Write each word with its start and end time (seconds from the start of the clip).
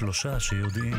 שלושה 0.00 0.40
שיודעים. 0.40 0.94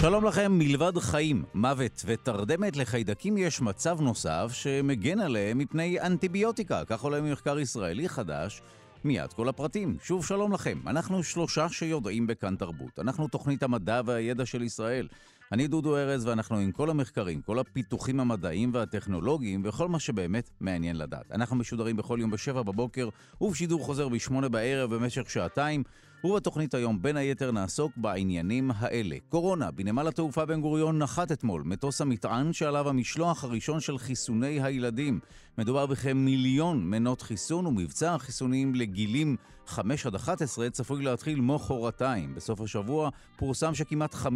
שלום 0.00 0.24
לכם, 0.24 0.52
מלבד 0.58 0.98
חיים, 0.98 1.44
מוות 1.54 2.02
ותרדמת 2.06 2.76
לחיידקים 2.76 3.38
יש 3.38 3.60
מצב 3.60 4.00
נוסף 4.00 4.50
שמגן 4.52 5.20
עליהם 5.20 5.58
מפני 5.58 6.00
אנטיביוטיקה, 6.00 6.84
כך 6.84 7.00
עולה 7.00 7.20
ממחקר 7.20 7.58
ישראלי 7.58 8.08
חדש. 8.08 8.62
מיד 9.04 9.32
כל 9.32 9.48
הפרטים. 9.48 9.96
שוב 10.02 10.26
שלום 10.26 10.52
לכם, 10.52 10.78
אנחנו 10.86 11.22
שלושה 11.22 11.68
שיודעים 11.68 12.26
בכאן 12.26 12.56
תרבות. 12.56 12.98
אנחנו 12.98 13.28
תוכנית 13.28 13.62
המדע 13.62 14.00
והידע 14.04 14.46
של 14.46 14.62
ישראל. 14.62 15.08
אני 15.52 15.66
דודו 15.66 15.96
ארז 15.96 16.26
ואנחנו 16.26 16.56
עם 16.56 16.72
כל 16.72 16.90
המחקרים, 16.90 17.42
כל 17.42 17.58
הפיתוחים 17.58 18.20
המדעיים 18.20 18.70
והטכנולוגיים 18.74 19.62
וכל 19.64 19.88
מה 19.88 20.00
שבאמת 20.00 20.50
מעניין 20.60 20.96
לדעת. 20.96 21.32
אנחנו 21.32 21.56
משודרים 21.56 21.96
בכל 21.96 22.18
יום 22.20 22.30
בשבע 22.30 22.62
בבוקר 22.62 23.08
ובשידור 23.40 23.84
חוזר 23.84 24.08
בשמונה 24.08 24.48
בערב 24.48 24.94
במשך 24.94 25.30
שעתיים. 25.30 25.82
ובתוכנית 26.24 26.74
היום 26.74 27.02
בין 27.02 27.16
היתר 27.16 27.50
נעסוק 27.50 27.92
בעניינים 27.96 28.70
האלה. 28.76 29.16
קורונה, 29.28 29.70
בנמל 29.70 30.08
התעופה 30.08 30.44
בן 30.44 30.60
גוריון 30.60 30.98
נחת 30.98 31.32
אתמול 31.32 31.62
מטוס 31.64 32.00
המטען 32.00 32.52
שעליו 32.52 32.88
המשלוח 32.88 33.44
הראשון 33.44 33.80
של 33.80 33.98
חיסוני 33.98 34.62
הילדים. 34.62 35.20
מדובר 35.58 35.86
בכמיליון 35.86 36.84
מנות 36.90 37.22
חיסון 37.22 37.66
ומבצע 37.66 38.14
החיסונים 38.14 38.74
לגילים 38.74 39.36
5 39.66 40.06
עד 40.06 40.14
11 40.14 40.70
צפוי 40.70 41.04
להתחיל 41.04 41.40
מחרתיים. 41.40 42.34
בסוף 42.34 42.60
השבוע 42.60 43.10
פורסם 43.36 43.74
שכמעט 43.74 44.14
50% 44.14 44.26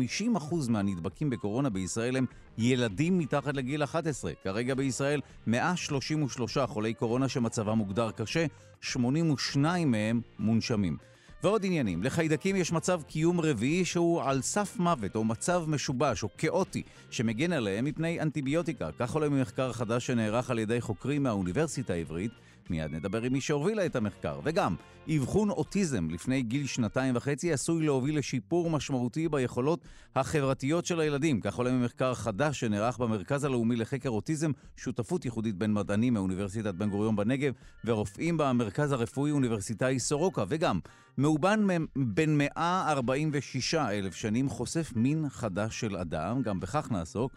מהנדבקים 0.69 1.31
בקורונה 1.31 1.71
בישראל 1.71 2.17
הם 2.17 2.27
ילדים 2.59 3.19
מתחת 3.19 3.55
לגיל 3.57 3.85
11. 3.85 4.33
כרגע 4.45 4.75
בישראל 4.75 5.21
133 5.47 6.59
חולי 6.59 6.95
קורונה 6.95 7.29
שמצבם 7.29 7.79
מוגדר 7.79 8.11
קשה, 8.11 8.47
82 8.81 9.91
מהם 9.91 10.21
מונשמים. 10.39 11.12
ועוד 11.43 11.65
עניינים, 11.65 12.03
לחיידקים 12.03 12.57
יש 12.57 12.73
מצב 12.73 13.03
קיום 13.03 13.41
רביעי 13.41 13.85
שהוא 13.85 14.23
על 14.23 14.43
סף 14.43 14.77
מוות 14.79 15.17
או 15.17 15.25
מצב 15.25 15.65
משובש 15.67 16.23
או 16.23 16.29
כאוטי 16.39 16.83
שמגן 17.11 17.53
עליהם 17.53 17.85
מפני 17.85 18.21
אנטיביוטיקה. 18.21 18.91
כך 18.99 19.13
עולה 19.15 19.29
ממחקר 19.29 19.73
חדש 19.73 20.07
שנערך 20.07 20.51
על 20.51 20.59
ידי 20.59 20.81
חוקרים 20.81 21.23
מהאוניברסיטה 21.23 21.93
העברית 21.93 22.31
מיד 22.71 22.91
נדבר 22.95 23.23
עם 23.23 23.33
מי 23.33 23.41
שהובילה 23.41 23.87
את 23.87 23.97
המחקר. 23.97 24.41
וגם, 24.45 24.75
אבחון 25.17 25.51
אוטיזם 25.51 26.11
לפני 26.11 26.43
גיל 26.43 26.67
שנתיים 26.67 27.17
וחצי 27.17 27.53
עשוי 27.53 27.87
להוביל 27.87 28.19
לשיפור 28.19 28.71
משמעותי 28.71 29.29
ביכולות 29.29 29.81
החברתיות 30.17 30.87
של 30.87 31.01
הילדים. 31.01 31.41
כך 31.41 31.55
עולה 31.55 31.73
ממחקר 31.73 32.15
חדש 32.15 32.61
שנערך 32.61 32.99
במרכז 32.99 33.45
הלאומי 33.45 33.77
לחקר 33.77 34.09
אוטיזם, 34.09 34.51
שותפות 34.77 35.25
ייחודית 35.25 35.57
בין 35.57 35.73
מדענים 35.73 36.15
מאוניברסיטת 36.15 36.75
בן 36.75 36.91
גוריון 36.91 37.17
בנגב 37.17 37.53
ורופאים 37.85 38.37
במרכז 38.37 38.93
הרפואי 38.93 39.31
אוניברסיטאי 39.31 39.99
סורוקה. 39.99 40.45
וגם, 40.49 40.81
מאובן 41.19 41.67
בן 41.97 42.39
146 42.39 43.75
אלף 43.75 44.15
שנים 44.15 44.49
חושף 44.49 44.93
מין 44.97 45.29
חדש 45.29 45.81
של 45.81 45.97
אדם, 45.97 46.43
גם 46.43 46.61
בכך 46.61 46.91
נעסוק. 46.91 47.33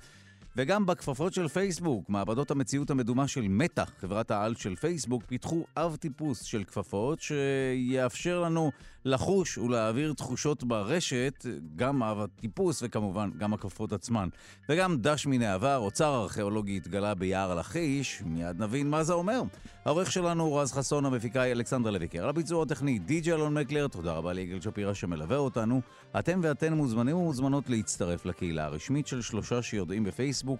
וגם 0.57 0.85
בכפפות 0.85 1.33
של 1.33 1.47
פייסבוק, 1.47 2.09
מעבדות 2.09 2.51
המציאות 2.51 2.89
המדומה 2.89 3.27
של 3.27 3.47
מתח, 3.47 3.91
חברת 3.99 4.31
העל 4.31 4.55
של 4.55 4.75
פייסבוק, 4.75 5.23
פיתחו 5.27 5.65
אב 5.77 5.95
טיפוס 5.95 6.43
של 6.43 6.63
כפפות 6.63 7.19
שיאפשר 7.21 8.41
לנו 8.41 8.71
לחוש 9.05 9.57
ולהעביר 9.57 10.13
תחושות 10.13 10.63
ברשת, 10.63 11.45
גם 11.75 12.03
אב 12.03 12.19
הטיפוס 12.19 12.83
וכמובן 12.83 13.29
גם 13.37 13.53
הכפפות 13.53 13.93
עצמן. 13.93 14.29
וגם 14.69 14.97
דש 14.97 15.25
מן 15.25 15.41
העבר, 15.41 15.77
אוצר 15.77 16.15
ארכיאולוגי 16.15 16.77
התגלה 16.77 17.13
ביער 17.13 17.55
לכיש, 17.55 18.21
מיד 18.25 18.61
נבין 18.61 18.89
מה 18.89 19.03
זה 19.03 19.13
אומר. 19.13 19.41
העורך 19.85 20.11
שלנו 20.11 20.43
הוא 20.43 20.61
רז 20.61 20.71
חסון, 20.71 21.05
המפיקה 21.05 21.41
היא 21.41 21.51
אלכסנדר 21.51 21.89
לויקר. 21.89 22.23
על 22.23 22.29
הביצוע 22.29 22.63
הטכני 22.63 22.99
די.ג'י 22.99 23.33
אלון 23.33 23.53
מקלר, 23.53 23.87
תודה 23.87 24.13
רבה 24.13 24.33
ליגאל 24.33 24.61
שפירא 24.61 24.93
שמלווה 24.93 25.37
אותנו. 25.37 25.81
אתם 26.19 26.39
ואתן 26.43 26.73
מוזמנים 26.73 27.17
ומוזמנות 27.17 27.69
להצטרף 27.69 28.25
לקהילה 28.25 28.65
הרשמית 28.65 29.07
של 29.07 29.21
שלושה 29.21 29.61
שיודעים 29.61 30.03
בפייסבוק. 30.03 30.59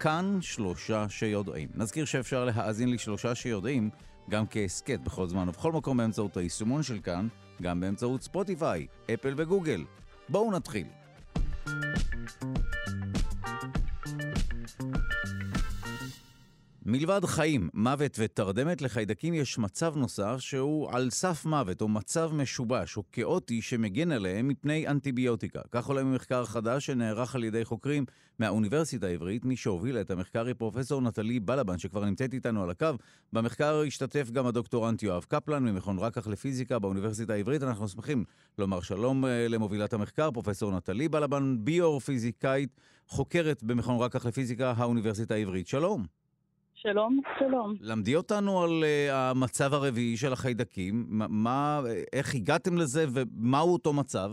כאן 0.00 0.38
שלושה 0.40 1.08
שיודעים. 1.08 1.68
נזכיר 1.74 2.04
שאפשר 2.04 2.44
להאזין 2.44 2.90
לשלושה 2.90 3.34
שיודעים 3.34 3.90
גם 4.30 4.44
כהסכת 4.50 5.00
בכל 5.00 5.28
זמן 5.28 5.48
ובכל 5.48 5.72
מקום 5.72 5.96
באמצעות 5.96 6.36
היישומון 6.36 6.82
של 6.82 6.98
כאן, 7.00 7.28
גם 7.62 7.80
באמצעות 7.80 8.22
ספוטיפיי, 8.22 8.86
אפל 9.14 9.34
וגוגל. 9.36 9.84
בואו 10.28 10.50
נתחיל. 10.50 11.01
מלבד 16.86 17.24
חיים, 17.24 17.68
מוות 17.74 18.16
ותרדמת 18.18 18.82
לחיידקים 18.82 19.34
יש 19.34 19.58
מצב 19.58 19.96
נוסף 19.96 20.36
שהוא 20.38 20.90
על 20.90 21.10
סף 21.10 21.44
מוות 21.44 21.80
או 21.80 21.88
מצב 21.88 22.30
משובש 22.34 22.96
או 22.96 23.02
כאוטי 23.12 23.62
שמגן 23.62 24.12
עליהם 24.12 24.48
מפני 24.48 24.88
אנטיביוטיקה. 24.88 25.60
כך 25.72 25.86
עולה 25.86 26.04
ממחקר 26.04 26.44
חדש 26.44 26.86
שנערך 26.86 27.34
על 27.34 27.44
ידי 27.44 27.64
חוקרים 27.64 28.04
מהאוניברסיטה 28.38 29.06
העברית. 29.06 29.44
מי 29.44 29.56
שהובילה 29.56 30.00
את 30.00 30.10
המחקר 30.10 30.46
היא 30.46 30.54
פרופסור 30.54 31.00
נטלי 31.00 31.40
בלבן 31.40 31.78
שכבר 31.78 32.04
נמצאת 32.04 32.34
איתנו 32.34 32.62
על 32.62 32.70
הקו. 32.70 32.86
במחקר 33.32 33.82
השתתף 33.86 34.30
גם 34.30 34.46
הדוקטורנט 34.46 35.02
יואב 35.02 35.24
קפלן 35.28 35.64
ממכון 35.64 35.98
רקח 35.98 36.26
לפיזיקה 36.26 36.78
באוניברסיטה 36.78 37.32
העברית. 37.32 37.62
אנחנו 37.62 37.88
שמחים 37.88 38.24
לומר 38.58 38.80
שלום 38.80 39.24
אה, 39.24 39.48
למובילת 39.48 39.92
המחקר, 39.92 40.30
פרופסור 40.30 40.76
נטלי 40.76 41.08
בלבן, 41.08 41.56
ביו-פיזיקאית, 41.58 42.80
חוקרת 43.06 43.62
במכון 43.62 44.00
רקח 44.00 44.26
לפיזיקה 44.26 44.74
האוניברסיטה 44.76 45.34
העברית. 45.34 45.68
שלום. 45.68 46.21
שלום, 46.82 47.20
שלום. 47.38 47.74
למדי 47.80 48.16
אותנו 48.16 48.62
על 48.62 48.70
uh, 48.70 49.12
המצב 49.12 49.74
הרביעי 49.74 50.16
של 50.16 50.32
החיידקים, 50.32 51.06
מה, 51.08 51.80
איך 52.12 52.34
הגעתם 52.34 52.76
לזה 52.76 53.04
ומהו 53.14 53.72
אותו 53.72 53.92
מצב? 53.92 54.30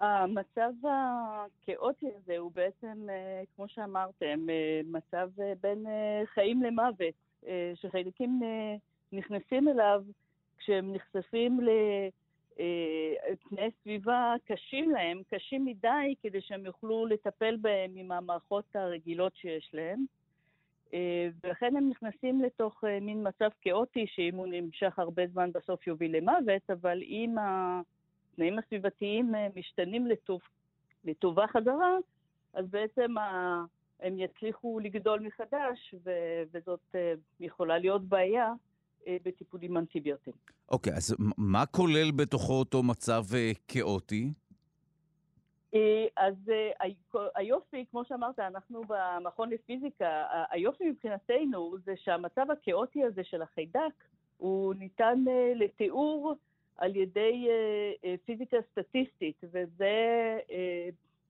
המצב 0.00 0.72
הכאוטי 0.84 2.06
הזה 2.16 2.38
הוא 2.38 2.52
בעצם, 2.54 3.06
uh, 3.06 3.46
כמו 3.56 3.68
שאמרתם, 3.68 4.46
uh, 4.46 4.86
מצב 4.86 5.28
uh, 5.38 5.42
בין 5.62 5.86
uh, 5.86 6.26
חיים 6.34 6.62
למוות, 6.62 7.14
uh, 7.42 7.46
שחיידקים 7.74 8.40
uh, 8.42 8.46
נכנסים 9.16 9.68
אליו 9.68 10.02
כשהם 10.58 10.92
נחשפים 10.94 11.60
לתנאי 13.30 13.70
סביבה 13.82 14.34
קשים 14.44 14.90
להם, 14.90 15.22
קשים 15.30 15.64
מדי, 15.64 16.14
כדי 16.22 16.40
שהם 16.40 16.66
יוכלו 16.66 17.06
לטפל 17.06 17.56
בהם 17.56 17.90
עם 17.96 18.12
המערכות 18.12 18.64
הרגילות 18.74 19.32
שיש 19.36 19.70
להם. 19.72 20.04
אה, 20.94 21.28
ולכן 21.44 21.76
הם 21.76 21.88
נכנסים 21.88 22.42
לתוך 22.42 22.84
אה, 22.84 23.00
מין 23.00 23.28
מצב 23.28 23.48
כאוטי, 23.60 24.06
שאם 24.06 24.34
הוא 24.34 24.46
נמשך 24.46 24.98
הרבה 24.98 25.22
זמן 25.32 25.50
בסוף 25.52 25.86
יוביל 25.86 26.16
למוות, 26.16 26.70
אבל 26.70 27.02
אם 27.02 27.34
התנאים 27.40 28.58
הסביבתיים 28.58 29.34
אה, 29.34 29.48
משתנים 29.56 30.06
לטוב, 30.06 30.40
לטובה 31.04 31.46
חזרה, 31.46 31.96
אז 32.54 32.66
בעצם 32.70 33.14
הם 34.00 34.18
יצליחו 34.18 34.80
לגדול 34.80 35.20
מחדש, 35.20 35.94
וזאת 36.52 36.94
יכולה 37.40 37.78
להיות 37.78 38.04
בעיה 38.04 38.52
בטיפולים 39.08 39.76
אנטיביוטיים. 39.76 40.36
אוקיי, 40.70 40.92
okay, 40.92 40.96
אז 40.96 41.16
מה 41.38 41.66
כולל 41.66 42.10
בתוכו 42.10 42.52
אותו 42.52 42.82
מצב 42.82 43.24
כאוטי? 43.68 44.32
אה, 45.74 46.06
אז 46.16 46.34
אה, 46.50 46.88
היופי, 47.34 47.84
כמו 47.90 48.04
שאמרת, 48.04 48.38
אנחנו 48.38 48.82
במכון 48.88 49.50
לפיזיקה, 49.50 50.26
היופי 50.50 50.90
מבחינתנו 50.90 51.76
זה 51.84 51.96
שהמצב 51.96 52.50
הכאוטי 52.50 53.04
הזה 53.04 53.24
של 53.24 53.42
החיידק, 53.42 53.94
הוא 54.36 54.74
ניתן 54.74 55.24
אה, 55.28 55.52
לתיאור 55.54 56.34
על 56.76 56.96
ידי 56.96 57.48
פיזיקה 58.24 58.56
סטטיסטית, 58.70 59.36
וזה 59.44 60.38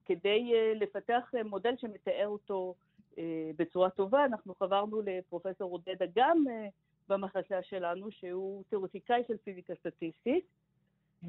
כדי 0.05 0.51
לפתח 0.75 1.31
מודל 1.45 1.73
שמתאר 1.77 2.27
אותו 2.27 2.75
בצורה 3.57 3.89
טובה. 3.89 4.25
אנחנו 4.25 4.55
חברנו 4.55 5.01
לפרופסור 5.01 5.71
עודד 5.71 6.03
אגם 6.03 6.45
במחלקה 7.09 7.63
שלנו, 7.63 8.11
שהוא 8.11 8.63
תיאורטיקאי 8.69 9.23
של 9.27 9.37
פיזיקה 9.37 9.73
סטטיסטית. 9.75 10.45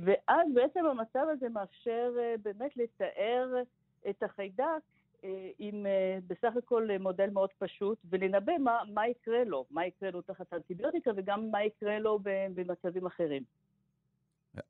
ואז 0.02 0.46
בעצם 0.54 0.80
המצב 0.86 1.26
הזה 1.32 1.48
מאפשר 1.48 2.12
אה, 2.18 2.34
באמת 2.42 2.76
לתאר 2.76 3.62
את 4.10 4.22
החיידק 4.22 4.82
אה, 5.24 5.50
עם 5.58 5.86
אה, 5.86 6.18
בסך 6.26 6.56
הכל 6.58 6.88
מודל 7.00 7.30
מאוד 7.30 7.50
פשוט, 7.58 7.98
ולנבא 8.10 8.52
מה, 8.58 8.78
מה 8.94 9.08
יקרה 9.08 9.44
לו, 9.44 9.64
מה 9.70 9.86
יקרה 9.86 10.10
לו 10.10 10.22
תחת 10.22 10.52
האנטיביוטיקה 10.52 11.10
וגם 11.16 11.50
מה 11.50 11.64
יקרה 11.64 11.98
לו 11.98 12.18
במצבים 12.54 13.06
אחרים. 13.06 13.42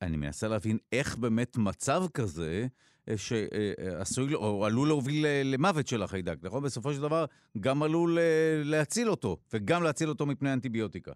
אני 0.02 0.16
מנסה 0.16 0.48
להבין 0.48 0.78
איך 0.92 1.16
באמת 1.16 1.56
מצב 1.56 2.02
כזה, 2.14 2.66
שעשוי 3.16 4.34
או 4.34 4.66
עלול 4.66 4.88
להוביל 4.88 5.26
למוות 5.44 5.86
של 5.86 6.02
החיידק, 6.02 6.36
נכון? 6.42 6.62
בסופו 6.62 6.92
של 6.92 7.02
דבר 7.02 7.24
גם 7.60 7.82
עלול 7.82 8.18
להציל 8.64 9.10
אותו, 9.10 9.36
וגם 9.52 9.82
להציל 9.82 10.08
אותו 10.08 10.26
מפני 10.26 10.52
אנטיביוטיקה. 10.52 11.12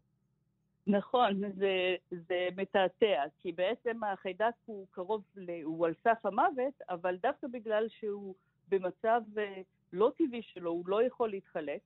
נכון, 0.89 1.41
זה, 1.59 1.97
זה 2.11 2.49
מתעתע, 2.57 3.23
כי 3.43 3.53
בעצם 3.53 4.05
החיידק 4.05 4.55
הוא 4.65 4.87
קרוב, 4.91 5.23
הוא 5.65 5.87
על 5.87 5.95
סף 6.05 6.27
המוות, 6.27 6.75
אבל 6.89 7.17
דווקא 7.23 7.47
בגלל 7.47 7.87
שהוא 7.89 8.35
במצב 8.69 9.21
אה, 9.39 9.61
לא 9.93 10.13
טבעי 10.19 10.43
שלו, 10.43 10.71
הוא 10.71 10.89
לא 10.89 11.03
יכול 11.03 11.31
להתחלק, 11.31 11.81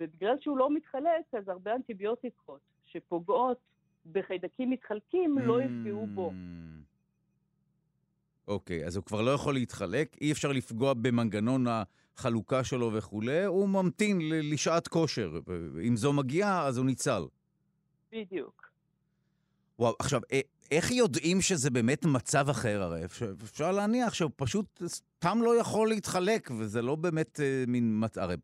ובגלל 0.00 0.36
שהוא 0.40 0.58
לא 0.58 0.74
מתחלק, 0.74 1.34
אז 1.38 1.48
הרבה 1.48 1.74
אנטיביוטיקות 1.74 2.60
שפוגעות 2.86 3.58
בחיידקים 4.12 4.70
מתחלקים 4.70 5.38
לא 5.38 5.62
יפגעו 5.62 6.06
בו. 6.06 6.32
אוקיי, 8.48 8.82
okay, 8.82 8.86
אז 8.86 8.96
הוא 8.96 9.04
כבר 9.04 9.22
לא 9.22 9.30
יכול 9.30 9.54
להתחלק, 9.54 10.16
אי 10.20 10.32
אפשר 10.32 10.52
לפגוע 10.52 10.94
במנגנון 10.94 11.64
החלוקה 11.68 12.64
שלו 12.64 12.92
וכולי, 12.92 13.44
הוא 13.44 13.68
ממתין 13.68 14.18
לשעת 14.22 14.88
כושר. 14.88 15.32
אם 15.88 15.96
זו 15.96 16.12
מגיעה, 16.12 16.66
אז 16.66 16.78
הוא 16.78 16.86
ניצל. 16.86 17.22
בדיוק. 18.12 18.66
וואו, 19.78 19.94
עכשיו, 19.98 20.20
אה, 20.32 20.40
איך 20.70 20.90
יודעים 20.90 21.40
שזה 21.40 21.70
באמת 21.70 22.04
מצב 22.04 22.48
אחר? 22.48 22.82
הרי 22.82 23.04
אפשר 23.44 23.72
להניח 23.72 24.14
שהוא 24.14 24.30
פשוט 24.36 24.82
סתם 24.86 25.38
לא 25.42 25.60
יכול 25.60 25.88
להתחלק, 25.88 26.50
וזה 26.58 26.82
לא 26.82 26.94
באמת 26.94 27.40
אה, 27.40 27.64
מין... 27.66 28.02
הרי 28.16 28.36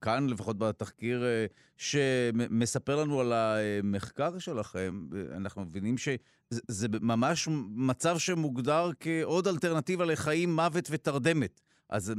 כאן, 0.00 0.26
לפחות 0.28 0.58
בתחקיר 0.58 1.24
אה, 1.24 1.46
שמספר 1.76 2.96
לנו 2.96 3.20
על 3.20 3.32
המחקר 3.32 4.38
שלכם, 4.38 5.06
אנחנו 5.36 5.62
מבינים 5.62 5.98
שזה 5.98 6.88
ממש 7.00 7.48
מצב 7.70 8.18
שמוגדר 8.18 8.90
כעוד 9.00 9.48
אלטרנטיבה 9.48 10.04
לחיים, 10.04 10.56
מוות 10.56 10.88
ותרדמת. 10.90 11.60
אז 11.88 12.12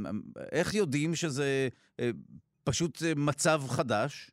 איך 0.52 0.74
יודעים 0.74 1.14
שזה 1.14 1.68
פשוט 2.64 3.02
מצב 3.16 3.62
חדש? 3.68 4.30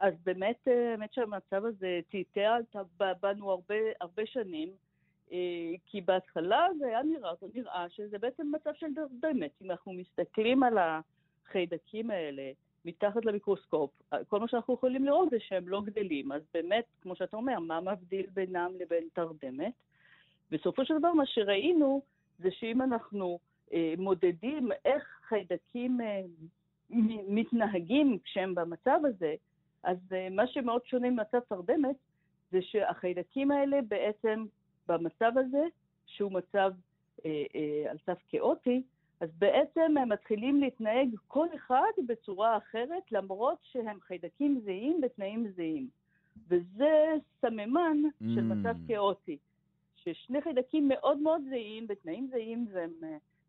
אז 0.00 0.14
באמת, 0.24 0.68
אה, 0.68 0.94
באמת 0.96 1.12
שהמצב 1.12 1.64
הזה 1.64 2.00
טעטע 2.32 2.82
בנו 3.20 3.50
הרבה, 3.50 3.74
הרבה 4.00 4.26
שנים, 4.26 4.68
אה, 5.32 5.38
כי 5.86 6.00
בהתחלה 6.00 6.66
זה 6.78 6.86
היה 6.86 7.02
נראה, 7.02 7.30
זה 7.40 7.46
נראה 7.54 7.86
שזה 7.90 8.18
בעצם 8.18 8.52
מצב 8.54 8.70
של 8.74 8.86
דרדמת. 8.94 9.50
אם 9.62 9.70
אנחנו 9.70 9.92
מסתכלים 9.92 10.62
על 10.62 10.78
החיידקים 10.78 12.10
האלה 12.10 12.52
מתחת 12.84 13.24
למיקרוסקופ, 13.24 13.90
כל 14.28 14.40
מה 14.40 14.48
שאנחנו 14.48 14.74
יכולים 14.74 15.04
לראות 15.04 15.30
זה 15.30 15.36
שהם 15.40 15.68
לא 15.68 15.82
גדלים. 15.84 16.32
אז 16.32 16.42
באמת, 16.54 16.84
כמו 17.02 17.16
שאתה 17.16 17.36
אומר, 17.36 17.58
מה 17.58 17.80
מבדיל 17.80 18.26
בינם 18.34 18.72
לבין 18.80 19.08
תרדמת? 19.12 19.72
בסופו 20.50 20.84
של 20.84 20.98
דבר, 20.98 21.12
מה 21.12 21.26
שראינו 21.26 22.02
זה 22.38 22.50
שאם 22.50 22.82
אנחנו 22.82 23.38
אה, 23.72 23.94
מודדים 23.98 24.68
איך 24.84 25.20
חיידקים 25.28 26.00
מתנהגים 27.28 28.18
כשהם 28.24 28.54
במצב 28.54 29.00
הזה, 29.04 29.34
אז 29.86 29.96
אה, 30.12 30.28
מה 30.30 30.46
שמאוד 30.46 30.86
שונה 30.86 31.10
ממצב 31.10 31.38
תרדמת, 31.48 31.96
זה 32.52 32.62
שהחיידקים 32.62 33.50
האלה 33.50 33.78
בעצם 33.88 34.44
במצב 34.88 35.32
הזה, 35.36 35.64
שהוא 36.06 36.32
מצב 36.32 36.72
אה, 37.24 37.44
אה, 37.54 37.90
על 37.90 37.96
סף 38.06 38.18
כאוטי, 38.28 38.82
אז 39.20 39.28
בעצם 39.38 39.94
הם 40.02 40.08
מתחילים 40.08 40.60
להתנהג 40.60 41.08
כל 41.28 41.46
אחד 41.54 41.92
בצורה 42.06 42.56
אחרת, 42.56 43.12
למרות 43.12 43.58
שהם 43.62 44.00
חיידקים 44.00 44.60
זהים 44.64 45.00
בתנאים 45.00 45.46
זהים. 45.56 45.88
וזה 46.48 47.14
סממן 47.40 47.96
mm. 48.04 48.24
של 48.34 48.42
מצב 48.42 48.74
כאוטי, 48.88 49.38
ששני 49.96 50.42
חיידקים 50.42 50.88
מאוד 50.88 51.18
מאוד 51.18 51.40
זהים, 51.48 51.86
בתנאים 51.86 52.28
זהים, 52.30 52.66
והם 52.72 52.92
uh, 53.02 53.04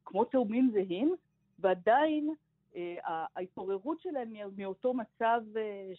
כמו 0.05 0.25
תאומים 0.25 0.69
זהים, 0.73 1.15
ועדיין 1.59 2.29
אה, 2.29 2.33
ההתעוררות 3.03 4.01
שלהם 4.01 4.33
מאותו 4.57 4.94
מצב, 4.94 5.41
אה, 5.57 5.91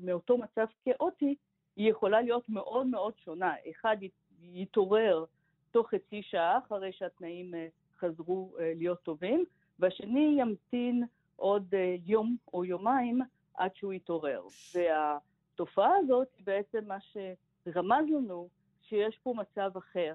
מאותו 0.00 0.38
מצב 0.38 0.66
כאוטי, 0.84 1.34
היא 1.76 1.90
יכולה 1.90 2.20
להיות 2.20 2.48
מאוד 2.48 2.86
מאוד 2.86 3.12
שונה. 3.24 3.54
אחד 3.70 3.96
יתעורר 4.42 5.24
תוך 5.70 5.90
חצי 5.90 6.22
שעה 6.22 6.58
אחרי 6.58 6.92
שהתנאים 6.92 7.54
אה, 7.54 7.66
חזרו 7.98 8.56
להיות 8.58 9.02
טובים, 9.02 9.44
והשני 9.78 10.36
ימתין 10.40 11.04
עוד 11.36 11.74
יום 12.04 12.36
או 12.54 12.64
יומיים 12.64 13.20
עד 13.54 13.70
שהוא 13.74 13.92
יתעורר. 13.92 14.42
והתופעה 14.74 15.90
הזאת 15.96 16.28
היא 16.36 16.46
בעצם 16.46 16.84
מה 16.86 16.96
שרמז 17.00 18.04
לנו 18.08 18.48
שיש 18.82 19.18
פה 19.22 19.34
מצב 19.36 19.70
אחר 19.76 20.14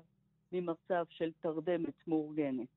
ממצב 0.51 1.05
של 1.09 1.31
תרדמת 1.41 2.07
מאורגנת. 2.07 2.67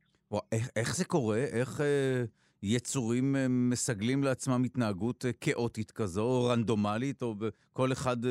איך, 0.53 0.71
איך 0.77 0.97
זה 0.97 1.05
קורה? 1.05 1.39
איך... 1.39 1.81
אה... 1.81 2.25
יצורים 2.67 3.37
אה, 3.37 3.47
מסגלים 3.49 4.25
לעצמם 4.25 4.63
התנהגות 4.65 5.25
אה, 5.25 5.33
כאוטית 5.33 5.91
כזו, 5.91 6.23
או 6.23 6.45
רנדומלית, 6.45 7.23
או 7.23 7.35
כל 7.73 7.93
אחד 7.93 8.25
אה, 8.25 8.31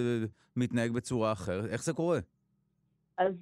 מתנהג 0.55 0.91
בצורה 0.91 1.31
אחרת? 1.31 1.65
איך 1.65 1.83
זה 1.83 1.93
קורה? 1.93 2.19
אז 3.17 3.33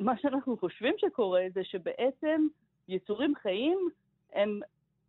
מה 0.00 0.12
שאנחנו 0.18 0.56
חושבים 0.56 0.94
שקורה 0.98 1.42
זה 1.54 1.64
שבעצם 1.64 2.46
יצורים 2.88 3.34
חיים 3.42 3.78
הם 4.32 4.60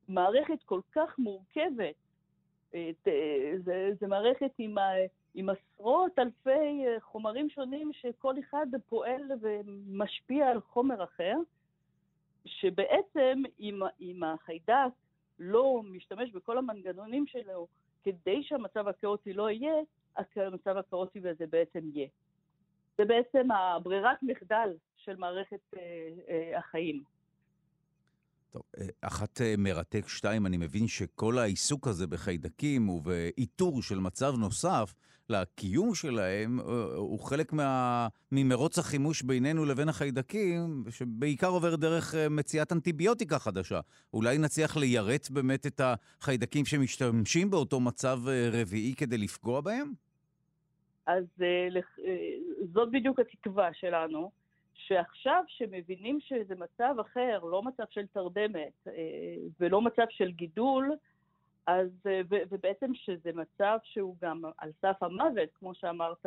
מערכת 0.07 0.63
כל 0.65 0.81
כך 0.95 1.19
מורכבת. 1.19 1.95
זה 3.99 4.07
מערכת 4.07 4.51
עם, 4.57 4.77
ה, 4.77 4.91
עם 5.35 5.49
עשרות 5.49 6.19
אלפי 6.19 6.85
חומרים 6.99 7.49
שונים 7.49 7.91
שכל 7.93 8.35
אחד 8.39 8.65
פועל 8.89 9.21
ומשפיע 9.41 10.47
על 10.47 10.59
חומר 10.61 11.03
אחר, 11.03 11.35
שבעצם 12.45 13.43
אם 13.99 14.23
החיידק 14.23 14.93
לא 15.39 15.81
משתמש 15.85 16.31
בכל 16.31 16.57
המנגנונים 16.57 17.27
שלו 17.27 17.67
כדי 18.03 18.43
שהמצב 18.43 18.87
הכאוטי 18.87 19.33
לא 19.33 19.49
יהיה, 19.49 19.73
המצב 20.35 20.77
הכאוטי 20.77 21.19
הזה 21.19 21.45
בעצם 21.49 21.79
יהיה. 21.93 22.07
זה 22.97 23.05
בעצם 23.05 23.51
הברירת 23.51 24.17
מחדל 24.21 24.69
של 24.97 25.15
מערכת 25.15 25.59
אה, 25.77 25.81
אה, 26.29 26.59
החיים. 26.59 27.03
טוב, 28.51 28.61
אה, 28.77 28.85
אחת 29.01 29.41
אה, 29.41 29.53
מרתק 29.57 30.07
שתיים, 30.07 30.45
אני 30.45 30.57
מבין 30.57 30.87
שכל 30.87 31.37
העיסוק 31.37 31.87
הזה 31.87 32.07
בחיידקים 32.07 32.89
ובאיתור 32.89 33.81
של 33.81 33.99
מצב 33.99 34.33
נוסף 34.39 34.95
לקיום 35.29 35.95
שלהם, 35.95 36.59
אה, 36.59 36.65
הוא 36.95 37.19
חלק 37.19 37.53
מה... 37.53 38.07
ממרוץ 38.31 38.79
החימוש 38.79 39.21
בינינו 39.21 39.65
לבין 39.65 39.89
החיידקים, 39.89 40.83
שבעיקר 40.89 41.47
עובר 41.47 41.75
דרך 41.75 42.15
מציאת 42.29 42.71
אנטיביוטיקה 42.71 43.39
חדשה. 43.39 43.79
אולי 44.13 44.37
נצליח 44.37 44.77
ליירט 44.77 45.29
באמת 45.29 45.65
את 45.65 45.81
החיידקים 45.83 46.65
שמשתמשים 46.65 47.49
באותו 47.49 47.79
מצב 47.79 48.19
רביעי 48.51 48.95
כדי 48.97 49.17
לפגוע 49.17 49.61
בהם? 49.61 49.93
אז 51.05 51.25
זאת 52.73 52.91
בדיוק 52.91 53.19
התקווה 53.19 53.69
שלנו. 53.73 54.31
שעכשיו 54.87 55.43
שמבינים 55.47 56.19
שזה 56.19 56.55
מצב 56.55 56.95
אחר, 57.01 57.39
לא 57.43 57.63
מצב 57.63 57.83
של 57.89 58.05
תרדמת 58.13 58.87
אה, 58.87 58.93
ולא 59.59 59.81
מצב 59.81 60.05
של 60.09 60.31
גידול, 60.31 60.91
אז, 61.67 61.89
אה, 62.05 62.21
ו, 62.29 62.35
ובעצם 62.49 62.93
שזה 62.93 63.31
מצב 63.33 63.77
שהוא 63.83 64.15
גם 64.21 64.41
על 64.57 64.71
סף 64.81 65.03
המוות, 65.03 65.49
כמו 65.59 65.75
שאמרת, 65.75 66.25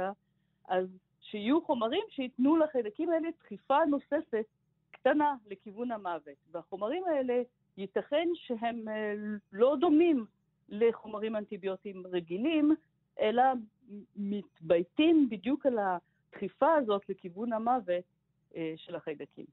אז 0.68 0.86
שיהיו 1.20 1.64
חומרים 1.64 2.02
שייתנו 2.10 2.56
לחיידקים 2.56 3.10
האלה 3.10 3.28
דחיפה 3.40 3.78
נוספת 3.84 4.44
קטנה 4.90 5.34
לכיוון 5.46 5.92
המוות. 5.92 6.36
והחומרים 6.52 7.04
האלה 7.04 7.42
ייתכן 7.76 8.28
שהם 8.34 8.88
אה, 8.88 9.14
לא 9.52 9.76
דומים 9.80 10.26
לחומרים 10.68 11.36
אנטיביוטיים 11.36 12.06
רגילים, 12.06 12.74
אלא 13.20 13.42
מתבייתים 14.16 15.28
בדיוק 15.30 15.66
על 15.66 15.78
הדחיפה 15.78 16.74
הזאת 16.74 17.08
לכיוון 17.08 17.52
המוות 17.52 18.04
אה, 18.56 18.72
של 18.76 18.96
החיידקים. 18.96 19.46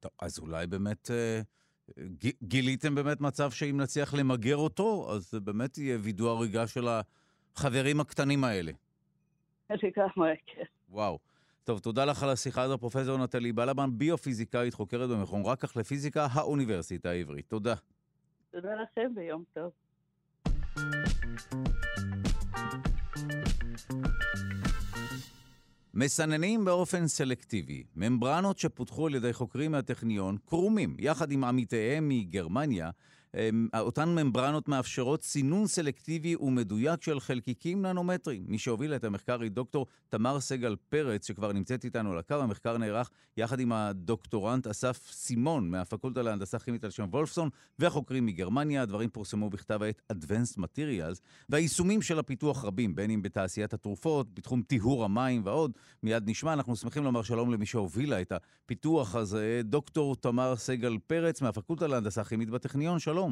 טוב, 0.00 0.10
אז 0.18 0.38
אולי 0.38 0.66
באמת 0.66 1.10
אה, 1.10 1.40
גיליתם 2.42 2.94
באמת 2.94 3.20
מצב 3.20 3.50
שאם 3.50 3.80
נצליח 3.80 4.14
למגר 4.14 4.56
אותו, 4.56 5.06
אז 5.12 5.30
זה 5.30 5.40
באמת 5.40 5.78
יהיה 5.78 5.98
וידוא 6.00 6.30
הריגה 6.30 6.66
של 6.66 6.88
החברים 6.88 8.00
הקטנים 8.00 8.44
האלה. 8.44 8.72
לגמרי, 9.70 10.34
כן. 10.46 10.62
וואו. 10.90 11.18
טוב, 11.64 11.78
תודה 11.78 12.04
לך 12.04 12.22
על 12.22 12.30
השיחה 12.30 12.62
הזו, 12.62 12.78
פרופסור 12.78 13.18
נטלי 13.18 13.52
בלבן, 13.52 13.90
ביו-פיזיקאית, 13.98 14.74
חוקרת 14.74 15.10
במכון 15.10 15.42
רקח 15.44 15.76
לפיזיקה, 15.76 16.26
האוניברסיטה 16.32 17.10
העברית. 17.10 17.48
תודה. 17.48 17.74
תודה 18.50 18.70
לכם 18.74 19.12
ויום 19.16 19.44
טוב. 19.52 19.70
מסננים 25.96 26.64
באופן 26.64 27.06
סלקטיבי. 27.06 27.82
ממברנות 27.96 28.58
שפותחו 28.58 29.06
על 29.06 29.14
ידי 29.14 29.32
חוקרים 29.32 29.72
מהטכניון 29.72 30.36
קרומים, 30.46 30.96
יחד 30.98 31.30
עם 31.30 31.44
עמיתיהם 31.44 32.08
מגרמניה, 32.08 32.90
אותן 33.78 34.08
ממברנות 34.08 34.68
מאפשרות 34.68 35.22
סינון 35.22 35.66
סלקטיבי 35.66 36.36
ומדויק 36.36 37.02
של 37.02 37.20
חלקיקים 37.20 37.86
ננומטריים. 37.86 38.44
מי 38.48 38.58
שהובילה 38.58 38.96
את 38.96 39.04
המחקר 39.04 39.40
היא 39.40 39.50
דוקטור 39.50 39.86
תמר 40.08 40.40
סגל 40.40 40.76
פרץ, 40.88 41.26
שכבר 41.26 41.52
נמצאת 41.52 41.84
איתנו 41.84 42.12
על 42.12 42.18
הקו. 42.18 42.34
המחקר 42.34 42.78
נערך 42.78 43.10
יחד 43.36 43.60
עם 43.60 43.72
הדוקטורנט 43.72 44.66
אסף 44.66 45.10
סימון 45.10 45.70
מהפקולטה 45.70 46.22
להנדסה 46.22 46.58
כימית 46.58 46.84
על 46.84 46.90
שם 46.90 47.08
וולפסון, 47.10 47.48
והחוקרים 47.78 48.26
מגרמניה. 48.26 48.82
הדברים 48.82 49.10
פורסמו 49.10 49.50
בכתב 49.50 49.82
העת 49.82 50.02
Advanced 50.12 50.58
Materials, 50.58 51.20
והיישומים 51.48 52.02
של 52.02 52.18
הפיתוח 52.18 52.64
רבים, 52.64 52.94
בין 52.94 53.10
אם 53.10 53.22
בתעשיית 53.22 53.74
התרופות, 53.74 54.34
בתחום 54.34 54.62
טיהור 54.62 55.04
המים 55.04 55.42
ועוד. 55.44 55.72
מיד 56.02 56.30
נשמע, 56.30 56.52
אנחנו 56.52 56.76
שמחים 56.76 57.04
לומר 57.04 57.22
שלום 57.22 57.52
למי 57.52 57.66
שהובילה 57.66 58.20
את 58.20 58.32
הפיתוח 58.32 59.14
הזה, 59.14 59.60
דוקטור 59.64 60.16
תמר 60.16 60.56
סגל 60.56 60.98
פרץ 61.06 61.42
מהפקולטה 61.42 61.86
להנדסה 61.86 62.24
כימית 62.24 62.50
בטכניון. 62.50 62.98
שלום. 62.98 63.25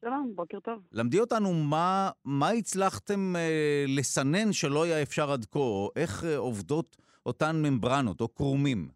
שלום, 0.00 0.32
בוקר 0.34 0.60
טוב. 0.60 0.82
למדי 0.92 1.20
אותנו 1.20 1.52
מה, 1.70 2.10
מה 2.24 2.48
הצלחתם 2.48 3.36
אה, 3.36 3.84
לסנן 3.98 4.52
שלא 4.52 4.84
היה 4.84 5.02
אפשר 5.02 5.30
עד 5.30 5.44
כה, 5.44 5.58
או 5.58 5.90
איך 5.96 6.24
אה, 6.24 6.36
עובדות 6.36 6.96
אותן 7.26 7.56
ממברנות 7.62 8.20
או 8.20 8.28
קרומים. 8.28 8.88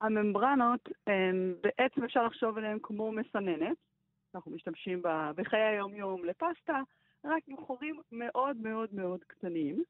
הממברנות, 0.00 0.88
הם, 1.06 1.54
בעצם 1.62 2.04
אפשר 2.04 2.26
לחשוב 2.26 2.58
עליהן 2.58 2.78
כמו 2.82 3.12
מסננת. 3.12 3.76
אנחנו 4.34 4.50
משתמשים 4.50 5.02
בה 5.02 5.30
בחיי 5.36 5.60
היום-יום 5.60 6.24
לפסטה, 6.24 6.80
רק 7.24 7.42
עם 7.46 7.56
חורים 7.66 8.00
מאוד 8.12 8.56
מאוד 8.56 8.88
מאוד 8.92 9.20
קטנים. 9.26 9.84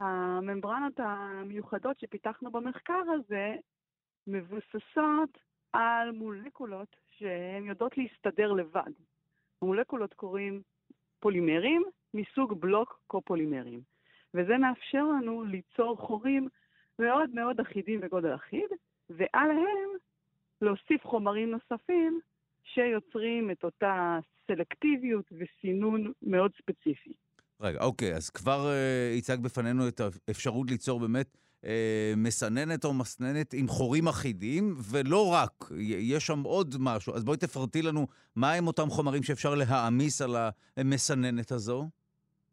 הממברנות 0.00 0.92
המיוחדות 0.98 2.00
שפיתחנו 2.00 2.50
במחקר 2.50 3.02
הזה 3.14 3.54
מבוססות 4.26 5.38
על 5.72 6.10
מולקולות 6.10 6.96
שהן 7.18 7.64
יודעות 7.64 7.98
להסתדר 7.98 8.52
לבד. 8.52 8.90
המולקולות 9.62 10.14
קוראים 10.14 10.62
פולימרים 11.20 11.82
מסוג 12.14 12.60
בלוק 12.60 13.00
קופולימרים, 13.06 13.80
וזה 14.34 14.58
מאפשר 14.58 15.04
לנו 15.04 15.44
ליצור 15.44 15.96
חורים 15.96 16.48
מאוד 16.98 17.30
מאוד 17.34 17.60
אחידים 17.60 18.00
בגודל 18.00 18.34
אחיד, 18.34 18.70
ועליהם 19.10 19.90
להוסיף 20.60 21.04
חומרים 21.04 21.50
נוספים 21.50 22.20
שיוצרים 22.64 23.50
את 23.50 23.64
אותה 23.64 24.18
סלקטיביות 24.46 25.32
וסינון 25.32 26.12
מאוד 26.22 26.50
ספציפי. 26.62 27.12
רגע, 27.60 27.80
אוקיי, 27.80 28.14
אז 28.14 28.30
כבר 28.30 28.70
uh, 29.28 29.40
בפנינו 29.42 29.88
את 29.88 30.00
האפשרות 30.00 30.70
ליצור 30.70 31.00
באמת 31.00 31.36
מסננת 32.16 32.84
או 32.84 32.94
מסננת 32.94 33.54
עם 33.54 33.68
חורים 33.68 34.08
אחידים, 34.08 34.74
ולא 34.92 35.32
רק, 35.32 35.64
יש 35.98 36.26
שם 36.26 36.42
עוד 36.42 36.74
משהו. 36.80 37.14
אז 37.14 37.24
בואי 37.24 37.36
תפרטי 37.36 37.82
לנו 37.82 38.06
מהם 38.36 38.66
אותם 38.66 38.88
חומרים 38.88 39.22
שאפשר 39.22 39.54
להעמיס 39.54 40.22
על 40.22 40.36
המסננת 40.76 41.50
הזו. 41.52 41.88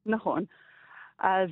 נכון. 0.06 0.44
אז 1.20 1.50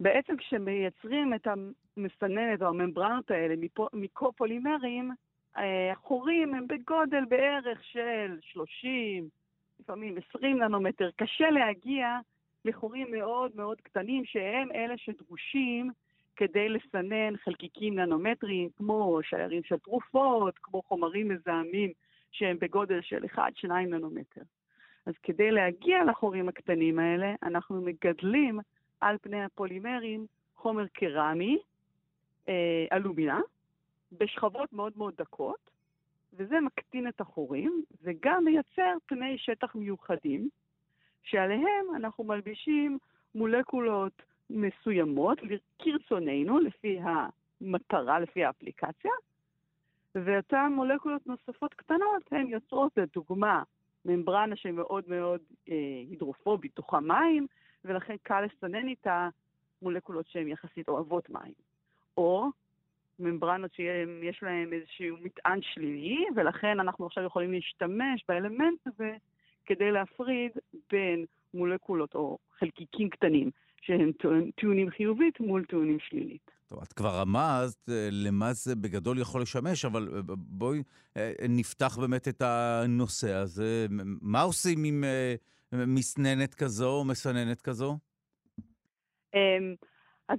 בעצם 0.00 0.36
כשמייצרים 0.36 1.34
את 1.34 1.46
המסננת 1.46 2.62
או 2.62 2.66
הממברנות 2.66 3.30
האלה 3.30 3.54
מקופולימרים, 3.92 5.10
אה, 5.56 5.92
החורים 5.92 6.54
הם 6.54 6.66
בגודל 6.66 7.24
בערך 7.28 7.84
של 7.84 8.38
30, 8.40 9.28
לפעמים 9.80 10.16
20 10.28 10.58
ננומטר. 10.62 11.10
קשה 11.16 11.50
להגיע 11.50 12.18
לחורים 12.64 13.06
מאוד 13.10 13.50
מאוד 13.54 13.80
קטנים, 13.80 14.24
שהם 14.24 14.68
אלה 14.74 14.94
שדרושים 14.96 15.90
כדי 16.36 16.68
לסנן 16.68 17.36
חלקיקים 17.36 17.98
ננומטריים, 17.98 18.68
כמו 18.76 19.20
שיירים 19.22 19.62
של 19.64 19.78
תרופות, 19.78 20.58
כמו 20.62 20.82
חומרים 20.82 21.28
מזהמים 21.28 21.92
שהם 22.30 22.56
בגודל 22.60 23.00
של 23.00 23.24
1-2 23.24 23.40
ננומטר. 23.68 24.42
אז 25.06 25.14
כדי 25.22 25.50
להגיע 25.50 26.04
לחורים 26.04 26.48
הקטנים 26.48 26.98
האלה, 26.98 27.34
אנחנו 27.42 27.82
מגדלים 27.82 28.60
על 29.00 29.16
פני 29.22 29.44
הפולימרים 29.44 30.26
חומר 30.56 30.86
קרמי, 30.86 31.58
אה, 32.48 32.86
אלומינה, 32.92 33.40
בשכבות 34.12 34.72
מאוד 34.72 34.92
מאוד 34.96 35.14
דקות, 35.16 35.70
וזה 36.32 36.60
מקטין 36.60 37.08
את 37.08 37.20
החורים, 37.20 37.84
וגם 38.02 38.44
מייצר 38.44 38.94
פני 39.06 39.38
שטח 39.38 39.74
מיוחדים, 39.74 40.48
שעליהם 41.22 41.86
אנחנו 41.96 42.24
מלבישים 42.24 42.98
מולקולות 43.34 44.22
מסוימות 44.52 45.38
כרצוננו, 45.78 46.58
לפי 46.58 46.98
המטרה, 47.02 48.20
לפי 48.20 48.44
האפליקציה, 48.44 49.10
ואותן 50.14 50.72
מולקולות 50.74 51.26
נוספות 51.26 51.74
קטנות, 51.74 52.22
הן 52.30 52.46
יוצרות 52.46 52.92
לדוגמה 52.96 53.62
ממברנה 54.04 54.56
שמאוד 54.56 55.04
מאוד 55.08 55.40
אה, 55.68 55.74
הידרופובית, 56.08 56.74
תוכה 56.74 57.00
מים, 57.00 57.46
ולכן 57.84 58.16
קל 58.22 58.40
לסנן 58.40 58.88
איתה 58.88 59.28
מולקולות 59.82 60.26
שהן 60.28 60.48
יחסית 60.48 60.88
אוהבות 60.88 61.30
מים. 61.30 61.52
או 62.16 62.50
ממברנות 63.18 63.72
שיש 63.74 64.42
להן 64.42 64.72
איזשהו 64.72 65.16
מטען 65.22 65.62
שלילי, 65.62 66.26
ולכן 66.36 66.80
אנחנו 66.80 67.06
עכשיו 67.06 67.24
יכולים 67.24 67.52
להשתמש 67.52 68.24
באלמנט 68.28 68.86
הזה 68.86 69.16
כדי 69.66 69.90
להפריד 69.90 70.52
בין 70.90 71.24
מולקולות 71.54 72.14
או 72.14 72.38
חלקיקים 72.58 73.08
קטנים 73.08 73.50
שהם 73.82 74.10
טיעונים 74.60 74.90
חיובית 74.90 75.40
מול 75.40 75.64
טיעונים 75.64 75.98
שלילית. 76.00 76.50
טוב, 76.66 76.82
את 76.82 76.92
כבר 76.92 77.10
רמזת 77.20 77.88
אה, 77.88 78.08
למה 78.12 78.52
זה 78.52 78.76
בגדול 78.76 79.18
יכול 79.18 79.42
לשמש, 79.42 79.84
אבל 79.84 80.08
אה, 80.14 80.20
בואי 80.36 80.82
אה, 81.16 81.32
נפתח 81.48 81.98
באמת 82.00 82.28
את 82.28 82.42
הנושא 82.42 83.32
הזה. 83.32 83.86
מה 84.22 84.40
עושים 84.42 84.84
עם 84.84 85.04
מסננת 85.72 86.54
כזו 86.54 86.90
או 86.90 87.04
מסננת 87.04 87.60
כזו? 87.60 87.98
אמ, 89.34 89.74
אז 90.28 90.38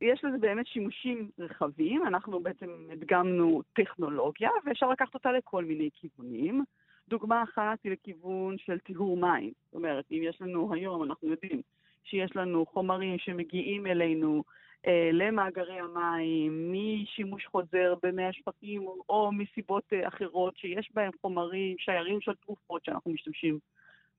יש 0.00 0.24
לזה 0.24 0.38
באמת 0.38 0.66
שימושים 0.66 1.30
רחבים. 1.38 2.06
אנחנו 2.06 2.40
בעצם 2.40 2.66
הדגמנו 2.92 3.62
טכנולוגיה, 3.72 4.50
ואפשר 4.66 4.90
לקחת 4.90 5.14
אותה 5.14 5.32
לכל 5.32 5.64
מיני 5.64 5.88
כיוונים. 5.94 6.64
דוגמה 7.08 7.42
אחת 7.42 7.78
היא 7.84 7.92
לכיוון 7.92 8.56
של 8.58 8.78
טיהור 8.78 9.16
מים. 9.16 9.52
זאת 9.64 9.74
אומרת, 9.74 10.04
אם 10.10 10.20
יש 10.22 10.40
לנו 10.40 10.74
היום, 10.74 11.02
אנחנו 11.02 11.28
יודעים 11.28 11.62
שיש 12.04 12.36
לנו 12.36 12.66
חומרים 12.66 13.18
שמגיעים 13.18 13.86
אלינו 13.86 14.44
אה, 14.86 15.10
למאגרי 15.12 15.78
המים, 15.80 16.72
משימוש 16.72 17.46
חוזר 17.46 17.94
במי 18.02 18.24
השפכים 18.24 18.86
או 19.08 19.32
מסיבות 19.32 19.84
אה, 19.92 20.08
אחרות 20.08 20.56
שיש 20.56 20.90
בהם 20.94 21.10
חומרים, 21.20 21.78
שיירים 21.78 22.20
של 22.20 22.34
תרופות 22.34 22.84
שאנחנו 22.84 23.10
משתמשים 23.10 23.58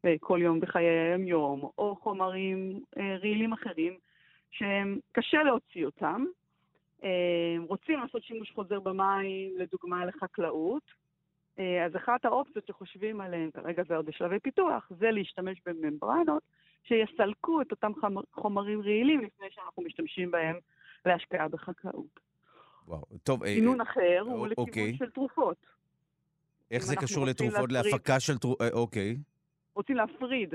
אה, 0.06 0.16
כל 0.20 0.40
יום 0.42 0.60
בחיי 0.60 0.86
היום-יום, 0.86 1.70
או 1.78 1.96
חומרים 1.96 2.80
אה, 2.98 3.18
רעילים 3.18 3.54
אחרים, 3.54 3.98
שהם 4.52 5.00
קשה 5.12 5.44
להוציא 5.44 5.86
אותם. 5.86 6.26
אה, 7.04 7.56
רוצים 7.68 8.00
לעשות 8.00 8.24
שימוש 8.24 8.52
חוזר 8.52 8.80
במים, 8.80 9.58
לדוגמה 9.58 10.06
לחקלאות, 10.06 10.84
אה, 11.60 11.86
אז 11.86 11.96
אחת 11.96 12.26
האופציות 12.26 12.68
שחושבים 12.68 13.22
עליהן, 13.22 13.52
כרגע 13.52 13.84
זה 13.88 13.96
עוד 13.96 14.06
בשלבי 14.06 14.40
פיתוח, 14.40 14.92
זה 15.00 15.12
להשתמש 15.12 15.62
בממברנות 15.66 16.44
שיסלקו 16.88 17.62
את 17.62 17.72
אותם 17.72 17.92
חומרים 18.34 18.82
רעילים 18.82 19.22
לפני 19.22 19.48
שאנחנו 19.52 19.84
משתמשים 19.84 20.32
בהם 20.32 20.56
להשקעה 21.06 21.48
בחקלאות. 21.48 22.20
וואו, 22.88 23.06
טוב. 23.24 23.46
סינון 23.46 23.82
אה, 23.82 23.86
אחר 23.86 24.24
הוא 24.26 24.48
אוקיי. 24.58 24.84
לכיוון 24.84 24.98
של 25.08 25.12
תרופות. 25.12 25.58
איך 26.72 26.84
זה 26.84 26.96
קשור 26.96 27.26
לתרופות, 27.26 27.72
להפריד, 27.72 27.94
להפקה 27.94 28.20
של 28.20 28.38
תרופות? 28.38 28.62
אה, 28.62 28.70
אוקיי. 28.74 29.18
רוצים 29.76 29.96
להפריד 29.96 30.54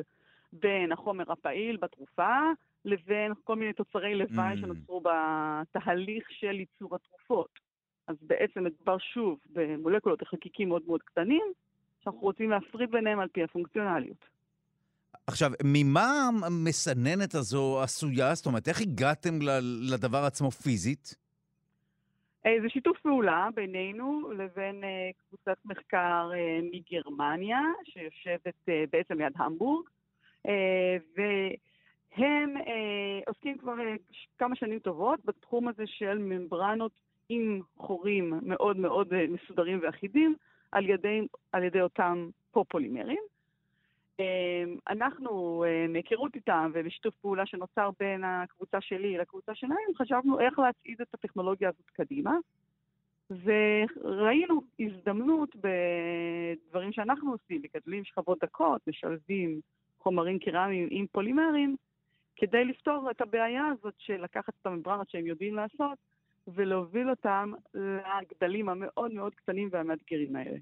בין 0.52 0.92
החומר 0.92 1.32
הפעיל 1.32 1.76
בתרופה 1.76 2.38
לבין 2.84 3.32
כל 3.44 3.56
מיני 3.56 3.72
תוצרי 3.72 4.14
לוואי 4.14 4.54
mm. 4.54 4.60
שנוצרו 4.60 5.00
בתהליך 5.00 6.30
של 6.30 6.60
ייצור 6.60 6.94
התרופות. 6.96 7.58
אז 8.06 8.16
בעצם 8.22 8.64
מדובר 8.64 8.98
שוב 8.98 9.38
במולקולות 9.52 10.22
לחלקיקים 10.22 10.68
מאוד 10.68 10.82
מאוד 10.86 11.02
קטנים, 11.02 11.42
שאנחנו 12.04 12.20
רוצים 12.20 12.50
להפריד 12.50 12.90
ביניהם 12.90 13.20
על 13.20 13.28
פי 13.28 13.42
הפונקציונליות. 13.42 14.24
עכשיו, 15.26 15.50
ממה 15.64 16.28
המסננת 16.46 17.34
הזו 17.34 17.80
עשויה? 17.82 18.34
זאת 18.34 18.46
אומרת, 18.46 18.68
איך 18.68 18.80
הגעתם 18.80 19.38
לדבר 19.90 20.18
עצמו 20.18 20.50
פיזית? 20.50 21.14
אה, 22.46 22.56
זה 22.62 22.68
שיתוף 22.68 23.00
פעולה 23.00 23.48
בינינו 23.54 24.30
לבין 24.30 24.84
אה, 24.84 25.10
קבוצת 25.28 25.58
מחקר 25.64 26.30
אה, 26.34 26.58
מגרמניה, 26.72 27.60
שיושבת 27.84 28.68
בעצם 28.92 29.18
ליד 29.18 29.32
המבורג, 29.36 29.86
והם 31.16 32.54
עוסקים 33.26 33.58
כבר 33.58 33.74
כמה 34.38 34.56
שנים 34.56 34.78
טובות 34.78 35.24
בתחום 35.24 35.68
הזה 35.68 35.82
של 35.86 36.18
ממברנות 36.18 36.92
עם 37.28 37.60
חורים 37.76 38.40
מאוד 38.42 38.76
מאוד 38.76 39.08
מסודרים 39.28 39.80
ואחידים 39.82 40.34
על 40.72 40.88
ידי, 40.88 41.20
על 41.52 41.64
ידי 41.64 41.80
אותם 41.80 42.28
פופולימרים. 42.50 43.22
אה, 44.20 44.64
אנחנו, 44.88 45.64
אה, 45.64 45.86
מהיכרות 45.88 46.34
איתם 46.34 46.70
ובשיתוף 46.74 47.14
פעולה 47.14 47.46
שנוצר 47.46 47.90
בין 47.98 48.24
הקבוצה 48.24 48.80
שלי 48.80 49.18
לקבוצה 49.18 49.54
שלהם, 49.54 49.94
חשבנו 49.96 50.40
איך 50.40 50.58
להצעיד 50.58 51.00
את 51.00 51.14
הטכנולוגיה 51.14 51.68
הזאת 51.68 51.90
קדימה. 51.92 52.36
וראינו 53.44 54.60
הזדמנות 54.80 55.56
בדברים 55.56 56.92
שאנחנו 56.92 57.32
עושים, 57.32 57.62
מגדלים 57.62 58.04
שכבות 58.04 58.38
דקות, 58.44 58.80
משלבים 58.86 59.60
חומרים 59.98 60.38
קרמיים 60.38 60.88
עם 60.90 61.06
פולימרים, 61.12 61.76
כדי 62.36 62.64
לפתור 62.64 63.10
את 63.10 63.20
הבעיה 63.20 63.66
הזאת 63.66 63.94
של 63.98 64.22
לקחת 64.22 64.52
את 64.60 64.66
הממברנות 64.66 65.10
שהם 65.10 65.26
יודעים 65.26 65.54
לעשות 65.54 65.98
ולהוביל 66.48 67.10
אותם 67.10 67.52
לגדלים 67.74 68.68
המאוד 68.68 69.12
מאוד 69.12 69.34
קטנים 69.34 69.68
והמאתגרים 69.72 70.36
האלה. 70.36 70.58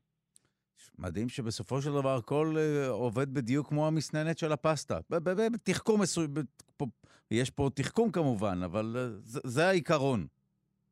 מדהים 0.99 1.29
שבסופו 1.29 1.83
של 1.83 1.93
דבר 1.93 2.17
הכל 2.17 2.55
uh, 2.57 2.91
עובד 2.91 3.35
בדיוק 3.35 3.69
כמו 3.69 3.87
המסננת 3.87 4.39
של 4.39 4.53
הפסטה. 4.53 4.99
בתחכום 5.53 6.01
מסוים, 6.01 6.35
יש 7.31 7.51
פה 7.51 7.69
תחכום 7.75 8.11
כמובן, 8.11 8.63
אבל 8.65 8.97
uh, 8.97 9.21
זה, 9.25 9.69
העיקרון. 9.69 10.27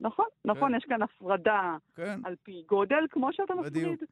נכון, 0.00 0.26
נכון, 0.44 0.70
כן. 0.70 0.76
יש 0.76 0.84
כאן 0.84 1.02
הפרדה 1.02 1.76
כן. 1.94 2.20
על 2.24 2.34
פי 2.42 2.62
גודל, 2.68 3.06
כמו 3.10 3.32
שאתה 3.32 3.54
מפריד. 3.54 4.02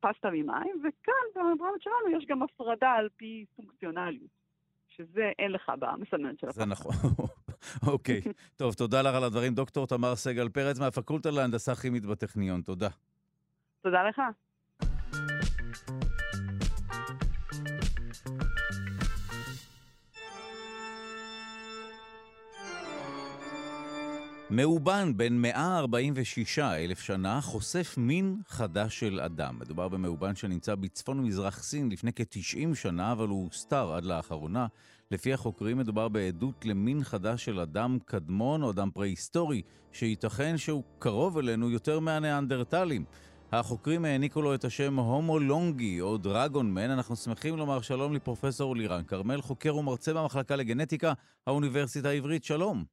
פסטה 0.00 0.30
ממים, 0.30 0.82
וכאן 0.84 1.26
במברמת 1.34 1.82
שלנו 1.82 2.18
יש 2.18 2.26
גם 2.28 2.42
הפרדה 2.42 2.90
על 2.90 3.08
פי 3.16 3.44
פונקציונליות, 3.56 4.30
שזה 4.88 5.30
אין 5.38 5.52
לך 5.52 5.72
במסננת 5.78 6.38
של 6.40 6.46
הפסטה. 6.46 6.60
זה 6.60 6.66
נכון. 6.66 6.94
אוקיי. 7.92 8.20
טוב, 8.56 8.74
תודה 8.74 9.02
לך 9.02 9.14
על 9.14 9.24
הדברים. 9.24 9.54
דוקטור 9.54 9.86
תמר 9.86 10.16
סגל 10.16 10.48
פרץ 10.48 10.78
מהפקולטה 10.78 11.30
להנדסה 11.30 11.74
כימית 11.74 12.06
בטכניון. 12.06 12.62
תודה. 12.62 12.88
תודה 13.84 14.02
לך. 14.02 14.20
מאובן 24.50 25.16
בן 25.16 25.32
146 25.32 26.58
אלף 26.58 27.00
שנה 27.00 27.40
חושף 27.40 27.94
מין 27.98 28.36
חדש 28.48 29.00
של 29.00 29.20
אדם. 29.20 29.58
מדובר 29.58 29.88
במאובן 29.88 30.34
שנמצא 30.34 30.74
בצפון 30.74 31.20
ומזרח 31.20 31.62
סין 31.62 31.88
לפני 31.88 32.10
כ-90 32.16 32.74
שנה, 32.74 33.12
אבל 33.12 33.28
הוא 33.28 33.44
הוסתר 33.44 33.92
עד 33.92 34.04
לאחרונה. 34.04 34.66
לפי 35.10 35.32
החוקרים 35.32 35.78
מדובר 35.78 36.08
בעדות 36.08 36.64
למין 36.64 37.04
חדש 37.04 37.44
של 37.44 37.60
אדם 37.60 37.98
קדמון 38.04 38.62
או 38.62 38.70
אדם 38.70 38.90
פרה-היסטורי, 38.90 39.62
שייתכן 39.92 40.56
שהוא 40.56 40.82
קרוב 40.98 41.38
אלינו 41.38 41.70
יותר 41.70 42.00
מהניאנדרטלים. 42.00 43.04
החוקרים 43.58 44.04
העניקו 44.04 44.42
לו 44.42 44.54
את 44.54 44.64
השם 44.64 44.98
הומו 44.98 45.38
לונגי 45.38 46.00
או 46.00 46.18
דרגון 46.18 46.74
מן. 46.74 46.90
אנחנו 46.90 47.16
שמחים 47.16 47.56
לומר 47.56 47.80
שלום 47.80 48.14
לפרופסור 48.14 48.76
לירן 48.76 49.02
כרמל, 49.04 49.40
חוקר 49.40 49.76
ומרצה 49.76 50.14
במחלקה 50.14 50.56
לגנטיקה, 50.56 51.12
האוניברסיטה 51.46 52.08
העברית. 52.08 52.44
שלום. 52.44 52.84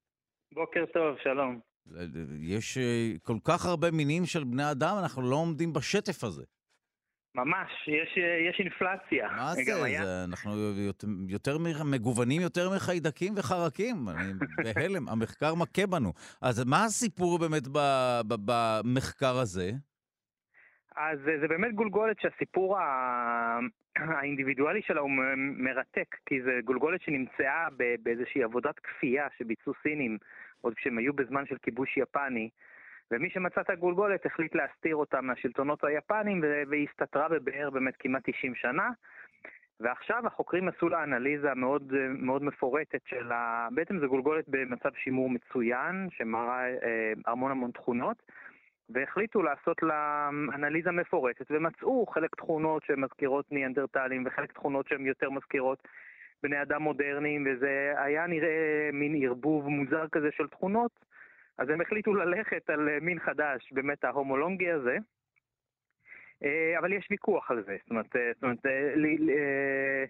בוקר 0.53 0.86
טוב, 0.94 1.18
שלום. 1.24 1.60
יש 2.41 2.77
אה, 2.77 3.12
כל 3.24 3.38
כך 3.44 3.65
הרבה 3.65 3.91
מינים 3.91 4.25
של 4.25 4.44
בני 4.44 4.72
אדם, 4.72 4.96
אנחנו 5.01 5.22
לא 5.22 5.36
עומדים 5.36 5.74
בשטף 5.74 6.24
הזה. 6.24 6.44
ממש, 7.36 7.70
יש, 7.88 8.18
אה, 8.18 8.50
יש 8.50 8.60
אינפלציה. 8.60 9.30
מה 9.38 9.53
זה? 9.53 9.84
היה... 9.84 10.06
זה? 10.06 10.24
אנחנו 10.24 10.51
יותר, 10.77 11.08
יותר 11.27 11.58
מגוונים 11.86 12.41
יותר 12.41 12.70
מחיידקים 12.75 13.34
וחרקים. 13.38 14.10
אני 14.10 14.34
בהלם, 14.75 15.10
המחקר 15.10 15.56
מכה 15.56 15.88
בנו. 15.88 16.13
אז 16.41 16.63
מה 16.65 16.86
הסיפור 16.86 17.39
באמת 17.39 17.63
במחקר 18.46 19.38
הזה? 19.38 19.72
אז 20.95 21.19
זה 21.39 21.48
באמת 21.48 21.74
גולגולת 21.75 22.19
שהסיפור 22.19 22.77
האינדיבידואלי 23.95 24.81
שלה 24.81 25.01
הוא 25.01 25.12
מרתק, 25.38 26.15
כי 26.25 26.41
זה 26.41 26.60
גולגולת 26.63 27.01
שנמצאה 27.01 27.67
באיזושהי 28.03 28.43
עבודת 28.43 28.79
כפייה 28.79 29.27
שביצעו 29.38 29.74
סינים, 29.83 30.17
עוד 30.62 30.74
כשהם 30.74 30.98
היו 30.98 31.13
בזמן 31.13 31.45
של 31.45 31.57
כיבוש 31.57 31.98
יפני, 31.98 32.50
ומי 33.12 33.29
שמצא 33.29 33.62
את 33.62 33.69
הגולגולת 33.69 34.25
החליט 34.25 34.55
להסתיר 34.55 34.95
אותה 34.95 35.21
מהשלטונות 35.21 35.83
היפנים, 35.83 36.43
והיא 36.67 36.88
הסתתרה 36.89 37.29
בבאר 37.29 37.69
באמת 37.69 37.93
כמעט 38.00 38.29
90 38.29 38.55
שנה. 38.55 38.89
ועכשיו 39.79 40.27
החוקרים 40.27 40.67
עשו 40.67 40.89
לה 40.89 41.03
אנליזה 41.03 41.53
מאוד, 41.53 41.93
מאוד 42.10 42.43
מפורטת 42.43 43.01
של 43.05 43.31
ה... 43.31 43.67
בעצם 43.71 44.00
זו 44.00 44.07
גולגולת 44.10 44.45
במצב 44.48 44.89
שימור 44.93 45.29
מצוין, 45.29 46.07
שמראה 46.12 46.65
אה, 46.67 47.13
המון 47.25 47.51
המון 47.51 47.71
תכונות. 47.71 48.24
והחליטו 48.93 49.41
לעשות 49.41 49.83
לה 49.83 50.29
אנליזה 50.53 50.91
מפורטת, 50.91 51.45
ומצאו 51.50 52.05
חלק 52.05 52.36
תכונות 52.36 52.83
שהן 52.83 53.00
מזכירות 53.00 53.51
ניאנדרטלים 53.51 54.24
וחלק 54.25 54.51
תכונות 54.51 54.88
שהן 54.88 55.05
יותר 55.05 55.29
מזכירות 55.29 55.88
בני 56.43 56.62
אדם 56.62 56.81
מודרניים, 56.81 57.48
וזה 57.50 57.93
היה 57.98 58.27
נראה 58.27 58.89
מין 58.93 59.24
ערבוב 59.24 59.67
מוזר 59.67 60.07
כזה 60.12 60.29
של 60.31 60.48
תכונות, 60.48 60.91
אז 61.57 61.69
הם 61.69 61.81
החליטו 61.81 62.13
ללכת 62.13 62.69
על 62.69 63.00
מין 63.01 63.19
חדש, 63.19 63.71
באמת 63.71 64.03
ההומולונגי 64.03 64.71
הזה. 64.71 64.98
אה, 66.43 66.79
אבל 66.79 66.93
יש 66.93 67.07
ויכוח 67.12 67.51
על 67.51 67.63
זה, 67.63 67.77
זאת 67.81 67.89
אומרת, 67.89 68.15
אה, 68.15 68.31
זאת 68.33 68.43
אומרת 68.43 68.65
אה, 68.65 70.03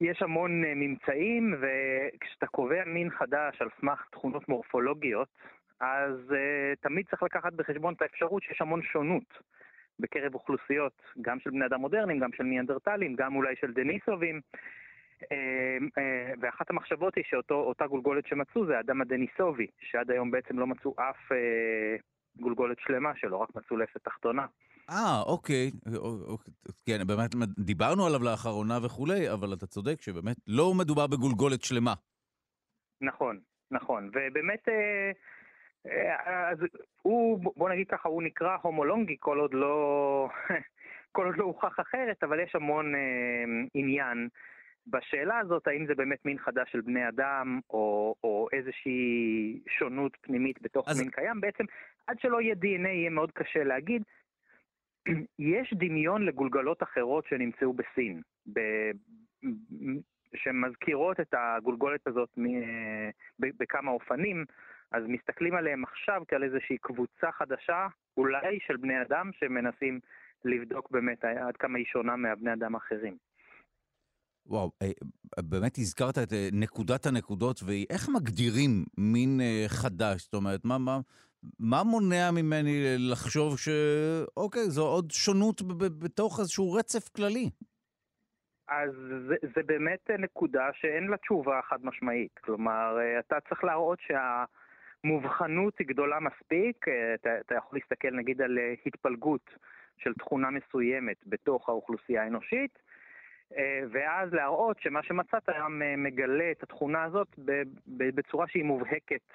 יש 0.00 0.22
המון 0.22 0.62
ממצאים, 0.64 1.54
וכשאתה 1.60 2.46
קובע 2.46 2.84
מין 2.84 3.10
חדש 3.10 3.62
על 3.62 3.68
סמך 3.80 4.06
תכונות 4.10 4.48
מורפולוגיות, 4.48 5.28
אז 5.82 6.16
uh, 6.30 6.80
תמיד 6.80 7.06
צריך 7.10 7.22
לקחת 7.22 7.52
בחשבון 7.52 7.94
את 7.94 8.02
האפשרות 8.02 8.42
שיש 8.42 8.60
המון 8.60 8.82
שונות 8.82 9.38
בקרב 9.98 10.34
אוכלוסיות, 10.34 11.02
גם 11.22 11.40
של 11.40 11.50
בני 11.50 11.66
אדם 11.66 11.80
מודרניים, 11.80 12.18
גם 12.18 12.30
של 12.36 12.42
ניאנדרטלים, 12.42 13.14
גם 13.16 13.36
אולי 13.36 13.54
של 13.60 13.72
דניסובים. 13.72 14.40
Uh, 15.22 15.24
uh, 15.24 16.38
ואחת 16.40 16.70
המחשבות 16.70 17.14
היא 17.14 17.24
שאותה 17.26 17.86
גולגולת 17.86 18.26
שמצאו 18.26 18.66
זה 18.66 18.76
האדם 18.76 19.00
הדניסובי, 19.00 19.66
שעד 19.80 20.10
היום 20.10 20.30
בעצם 20.30 20.58
לא 20.58 20.66
מצאו 20.66 20.94
אף 20.96 21.32
uh, 21.32 22.40
גולגולת 22.40 22.76
שלמה 22.80 23.12
שלו, 23.16 23.40
רק 23.40 23.48
מצאו 23.56 23.76
לסת 23.76 24.04
תחתונה. 24.04 24.46
אה, 24.90 25.22
אוקיי. 25.26 25.70
כן, 26.86 27.06
באמת 27.06 27.34
דיברנו 27.58 28.06
עליו 28.06 28.22
לאחרונה 28.24 28.78
וכולי, 28.84 29.32
אבל 29.32 29.52
אתה 29.52 29.66
צודק 29.66 30.00
שבאמת 30.00 30.36
לא 30.46 30.74
מדובר 30.78 31.06
בגולגולת 31.06 31.62
שלמה. 31.62 31.94
נכון, 33.00 33.40
נכון. 33.70 34.10
ובאמת... 34.14 34.68
Uh, 34.68 34.70
אה, 34.70 35.12
אז 36.26 36.58
הוא, 37.02 37.52
בוא 37.56 37.70
נגיד 37.70 37.88
ככה, 37.88 38.08
הוא 38.08 38.22
נקרא 38.22 38.56
הומולונגי 38.62 39.16
כל 39.20 39.38
עוד 39.38 39.54
לא, 39.54 40.28
כל 41.12 41.26
עוד 41.26 41.36
לא 41.36 41.44
הוכח 41.44 41.80
אחרת, 41.80 42.24
אבל 42.24 42.40
יש 42.40 42.54
המון 42.54 42.94
אה, 42.94 43.44
עניין 43.74 44.28
בשאלה 44.86 45.38
הזאת, 45.38 45.66
האם 45.66 45.86
זה 45.86 45.94
באמת 45.94 46.24
מין 46.24 46.38
חדש 46.38 46.72
של 46.72 46.80
בני 46.80 47.08
אדם, 47.08 47.60
או, 47.70 48.14
או 48.24 48.48
איזושהי 48.52 49.60
שונות 49.68 50.16
פנימית 50.20 50.62
בתוך 50.62 50.88
אז... 50.88 51.00
מין 51.00 51.10
קיים. 51.10 51.40
בעצם, 51.40 51.64
עד 52.06 52.18
שלא 52.20 52.40
יהיה 52.40 52.54
DNA 52.54 52.88
יהיה 52.88 53.10
מאוד 53.10 53.32
קשה 53.32 53.64
להגיד. 53.64 54.02
יש 55.38 55.74
דמיון 55.74 56.26
לגולגלות 56.26 56.82
אחרות 56.82 57.26
שנמצאו 57.26 57.72
בסין, 57.72 58.22
ב... 58.52 58.60
שמזכירות 60.34 61.20
את 61.20 61.34
הגולגולת 61.36 62.06
הזאת 62.06 62.28
מ... 62.38 62.46
בכמה 63.38 63.90
אופנים. 63.90 64.44
אז 64.92 65.02
מסתכלים 65.08 65.54
עליהם 65.54 65.84
עכשיו 65.84 66.22
כעל 66.28 66.44
איזושהי 66.44 66.78
קבוצה 66.78 67.32
חדשה, 67.32 67.86
אולי 68.16 68.58
של 68.66 68.76
בני 68.76 69.02
אדם 69.02 69.30
שמנסים 69.32 70.00
לבדוק 70.44 70.90
באמת 70.90 71.24
עד 71.24 71.56
כמה 71.56 71.78
היא 71.78 71.86
שונה 71.86 72.16
מהבני 72.16 72.52
אדם 72.52 72.74
האחרים. 72.74 73.16
וואו, 74.46 74.70
אה, 74.82 74.88
באמת 75.50 75.78
הזכרת 75.78 76.18
את 76.18 76.32
אה, 76.32 76.48
נקודת 76.52 77.06
הנקודות, 77.06 77.60
ואיך 77.66 78.08
מגדירים 78.14 78.84
מין 78.98 79.40
אה, 79.40 79.64
חדש? 79.68 80.22
זאת 80.22 80.34
אומרת, 80.34 80.64
מה, 80.64 80.78
מה, 80.78 80.98
מה 81.58 81.82
מונע 81.84 82.30
ממני 82.30 82.96
לחשוב 83.10 83.58
שאוקיי, 83.58 84.62
זו 84.62 84.86
עוד 84.86 85.10
שונות 85.10 85.62
בתוך 86.02 86.40
איזשהו 86.40 86.72
רצף 86.72 87.08
כללי? 87.08 87.50
אז 88.68 88.90
זה, 89.28 89.34
זה 89.54 89.62
באמת 89.66 90.10
נקודה 90.18 90.68
שאין 90.72 91.06
לה 91.06 91.16
תשובה 91.16 91.60
חד 91.68 91.78
משמעית. 91.82 92.38
כלומר, 92.44 92.96
אתה 93.18 93.36
צריך 93.48 93.64
להראות 93.64 93.98
שה... 94.00 94.44
מובחנות 95.04 95.78
היא 95.78 95.86
גדולה 95.86 96.20
מספיק, 96.20 96.88
אה, 96.88 97.14
אתה, 97.14 97.40
אתה 97.40 97.54
יכול 97.54 97.78
להסתכל 97.78 98.10
נגיד 98.10 98.42
על 98.42 98.58
אה, 98.58 98.74
התפלגות 98.86 99.54
של 99.96 100.14
תכונה 100.14 100.50
מסוימת 100.50 101.16
בתוך 101.26 101.68
האוכלוסייה 101.68 102.22
האנושית, 102.22 102.78
אה, 103.56 103.80
ואז 103.90 104.32
להראות 104.32 104.80
שמה 104.80 105.02
שמצאת 105.02 105.48
מגלה 105.96 106.50
את 106.50 106.62
התכונה 106.62 107.02
הזאת 107.02 107.28
בצורה 107.86 108.48
שהיא 108.48 108.64
מובהקת, 108.64 109.32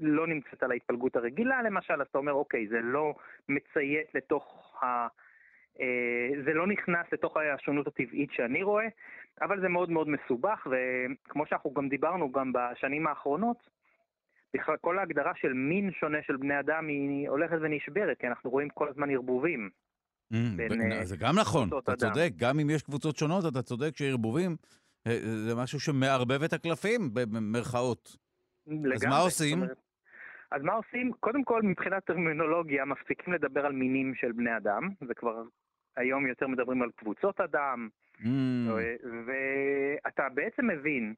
לא 0.00 0.26
נמצאת 0.26 0.62
על 0.62 0.70
ההתפלגות 0.70 1.16
הרגילה 1.16 1.62
למשל, 1.62 2.00
אז 2.00 2.06
אתה 2.10 2.18
אומר, 2.18 2.32
אוקיי, 2.32 2.68
זה 2.68 2.80
לא 2.80 3.14
מציית 3.48 4.14
לתוך 4.14 4.78
ה... 4.84 5.06
זה 6.44 6.54
לא 6.54 6.66
נכנס 6.66 7.06
לתוך 7.12 7.36
השונות 7.36 7.86
הטבעית 7.86 8.32
שאני 8.32 8.62
רואה, 8.62 8.86
אבל 9.40 9.60
זה 9.60 9.68
מאוד 9.68 9.90
מאוד 9.90 10.08
מסובך, 10.08 10.66
וכמו 10.70 11.46
שאנחנו 11.46 11.74
גם 11.74 11.88
דיברנו 11.88 12.32
גם 12.32 12.52
בשנים 12.52 13.06
האחרונות, 13.06 13.68
בכלל 14.54 14.76
כל 14.80 14.98
ההגדרה 14.98 15.32
של 15.36 15.52
מין 15.52 15.90
שונה 15.92 16.18
של 16.26 16.36
בני 16.36 16.60
אדם 16.60 16.88
היא 16.88 17.28
הולכת 17.28 17.56
ונשברת, 17.62 18.18
כי 18.18 18.26
אנחנו 18.26 18.50
רואים 18.50 18.68
כל 18.68 18.88
הזמן 18.88 19.10
ערבובים. 19.10 19.70
Mm, 20.32 20.36
בין, 20.56 20.92
uh, 20.92 21.04
זה 21.04 21.16
גם 21.16 21.38
נכון, 21.38 21.68
אתה 21.68 21.92
אדם. 21.92 21.96
צודק, 21.96 22.30
גם 22.36 22.60
אם 22.60 22.70
יש 22.70 22.82
קבוצות 22.82 23.16
שונות, 23.16 23.44
אתה 23.52 23.62
צודק 23.62 23.96
שערבובים 23.96 24.56
אה, 25.06 25.18
זה 25.48 25.54
משהו 25.56 25.80
שמערבב 25.80 26.42
את 26.42 26.52
הקלפים, 26.52 27.00
במרכאות. 27.14 28.16
לגמרי. 28.66 28.94
אז 28.94 29.04
מה 29.04 29.18
עושים? 29.18 29.62
אומרת, 29.62 29.78
אז 30.52 30.62
מה 30.62 30.72
עושים? 30.72 31.12
קודם 31.20 31.44
כל, 31.44 31.62
מבחינת 31.62 32.04
טרמינולוגיה, 32.04 32.84
מפסיקים 32.84 33.34
לדבר 33.34 33.66
על 33.66 33.72
מינים 33.72 34.14
של 34.14 34.32
בני 34.32 34.56
אדם, 34.56 34.90
זה 35.08 35.14
כבר 35.14 35.42
היום 35.96 36.26
יותר 36.26 36.46
מדברים 36.46 36.82
על 36.82 36.90
קבוצות 36.96 37.40
אדם, 37.40 37.88
mm. 38.20 38.26
ואתה 39.26 40.28
בעצם 40.34 40.66
מבין 40.66 41.14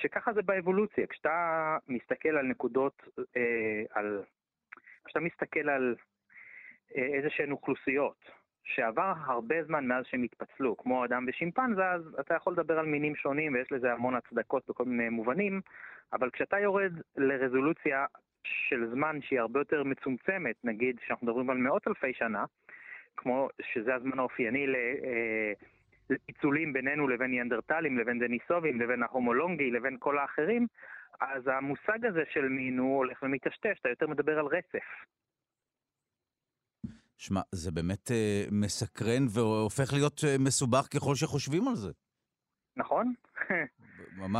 שככה 0.00 0.32
זה 0.32 0.42
באבולוציה. 0.42 1.06
כשאתה 1.06 1.76
מסתכל 1.88 2.28
על 2.28 2.46
נקודות, 2.46 3.02
אה, 3.36 3.82
על... 3.90 4.22
כשאתה 5.04 5.20
מסתכל 5.20 5.68
על 5.68 5.94
אה, 6.96 7.06
איזה 7.06 7.30
שהן 7.30 7.52
אוכלוסיות, 7.52 8.30
שעבר 8.64 9.12
הרבה 9.24 9.64
זמן 9.64 9.86
מאז 9.86 10.04
שהם 10.06 10.22
התפצלו, 10.22 10.76
כמו 10.76 11.04
אדם 11.04 11.24
ושימפנזה, 11.28 11.90
אז 11.90 12.02
אתה 12.20 12.34
יכול 12.34 12.52
לדבר 12.52 12.78
על 12.78 12.86
מינים 12.86 13.16
שונים 13.16 13.54
ויש 13.54 13.72
לזה 13.72 13.92
המון 13.92 14.14
הצדקות 14.14 14.62
בכל 14.68 14.84
מיני 14.84 15.08
מובנים, 15.08 15.60
אבל 16.12 16.30
כשאתה 16.30 16.58
יורד 16.58 16.92
לרזולוציה 17.16 18.06
של 18.44 18.90
זמן 18.90 19.18
שהיא 19.22 19.40
הרבה 19.40 19.60
יותר 19.60 19.84
מצומצמת, 19.84 20.56
נגיד 20.64 21.00
שאנחנו 21.06 21.26
מדברים 21.26 21.50
על 21.50 21.56
מאות 21.56 21.88
אלפי 21.88 22.14
שנה, 22.14 22.44
כמו 23.16 23.48
שזה 23.62 23.94
הזמן 23.94 24.18
האופייני 24.18 24.66
ל... 24.66 24.74
לפיצולים 26.10 26.72
בינינו 26.72 27.08
לבין 27.08 27.30
ניאנדרטלים, 27.30 27.98
לבין 27.98 28.18
דניסובים, 28.18 28.80
לבין 28.80 29.02
ההומולונגי, 29.02 29.70
לבין 29.70 29.96
כל 29.98 30.18
האחרים, 30.18 30.66
אז 31.20 31.42
המושג 31.46 32.06
הזה 32.06 32.22
של 32.32 32.48
מין 32.48 32.78
הוא 32.78 32.96
הולך 32.96 33.22
ומטשטש, 33.22 33.78
אתה 33.80 33.88
יותר 33.88 34.06
מדבר 34.06 34.38
על 34.38 34.46
רצף. 34.46 34.86
שמע, 37.16 37.40
זה 37.52 37.70
באמת 37.70 38.10
אה, 38.10 38.44
מסקרן 38.52 39.26
והופך 39.34 39.92
להיות 39.92 40.24
אה, 40.24 40.36
מסובך 40.38 40.86
ככל 40.94 41.14
שחושבים 41.14 41.68
על 41.68 41.74
זה. 41.74 41.92
נכון. 42.76 43.12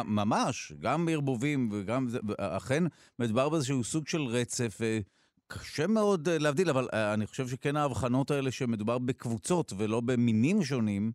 ממש, 0.04 0.72
גם 0.80 1.06
בערבובים 1.06 1.68
וגם 1.72 2.08
זה, 2.08 2.18
אכן 2.38 2.82
מדובר 3.18 3.48
באיזשהו 3.48 3.84
סוג 3.84 4.08
של 4.08 4.20
רצף. 4.20 4.82
אה, 4.82 4.98
קשה 5.46 5.86
מאוד 5.86 6.28
להבדיל, 6.28 6.70
אבל 6.70 6.88
אני 7.14 7.26
חושב 7.26 7.46
שכן 7.46 7.76
ההבחנות 7.76 8.30
האלה 8.30 8.50
שמדובר 8.50 8.98
בקבוצות 8.98 9.72
ולא 9.78 10.00
במינים 10.00 10.62
שונים, 10.62 11.12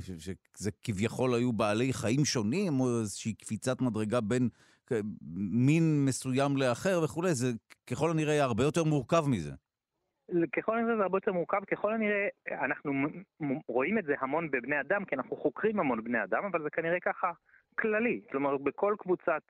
שזה 0.00 0.70
כביכול 0.84 1.34
היו 1.34 1.52
בעלי 1.52 1.92
חיים 1.92 2.24
שונים, 2.24 2.80
או 2.80 3.00
איזושהי 3.00 3.34
קפיצת 3.34 3.80
מדרגה 3.80 4.20
בין 4.20 4.48
מין 5.66 6.04
מסוים 6.04 6.56
לאחר 6.56 7.00
וכולי, 7.04 7.34
זה 7.34 7.46
ככל 7.90 8.10
הנראה 8.10 8.42
הרבה 8.42 8.64
יותר 8.64 8.84
מורכב 8.84 9.24
מזה. 9.28 9.52
ככל 10.56 10.78
הנראה 10.78 10.96
זה 10.96 11.02
הרבה 11.02 11.16
יותר 11.16 11.32
מורכב, 11.32 11.64
ככל 11.64 11.94
הנראה 11.94 12.28
אנחנו 12.50 12.92
רואים 13.68 13.98
את 13.98 14.04
זה 14.04 14.14
המון 14.20 14.50
בבני 14.50 14.80
אדם, 14.80 15.04
כי 15.04 15.14
אנחנו 15.14 15.36
חוקרים 15.36 15.80
המון 15.80 16.04
בני 16.04 16.22
אדם, 16.24 16.44
אבל 16.44 16.62
זה 16.62 16.70
כנראה 16.70 17.00
ככה 17.00 17.32
כללי. 17.78 18.20
כלומר, 18.30 18.56
בכל 18.56 18.94
קבוצת 18.98 19.42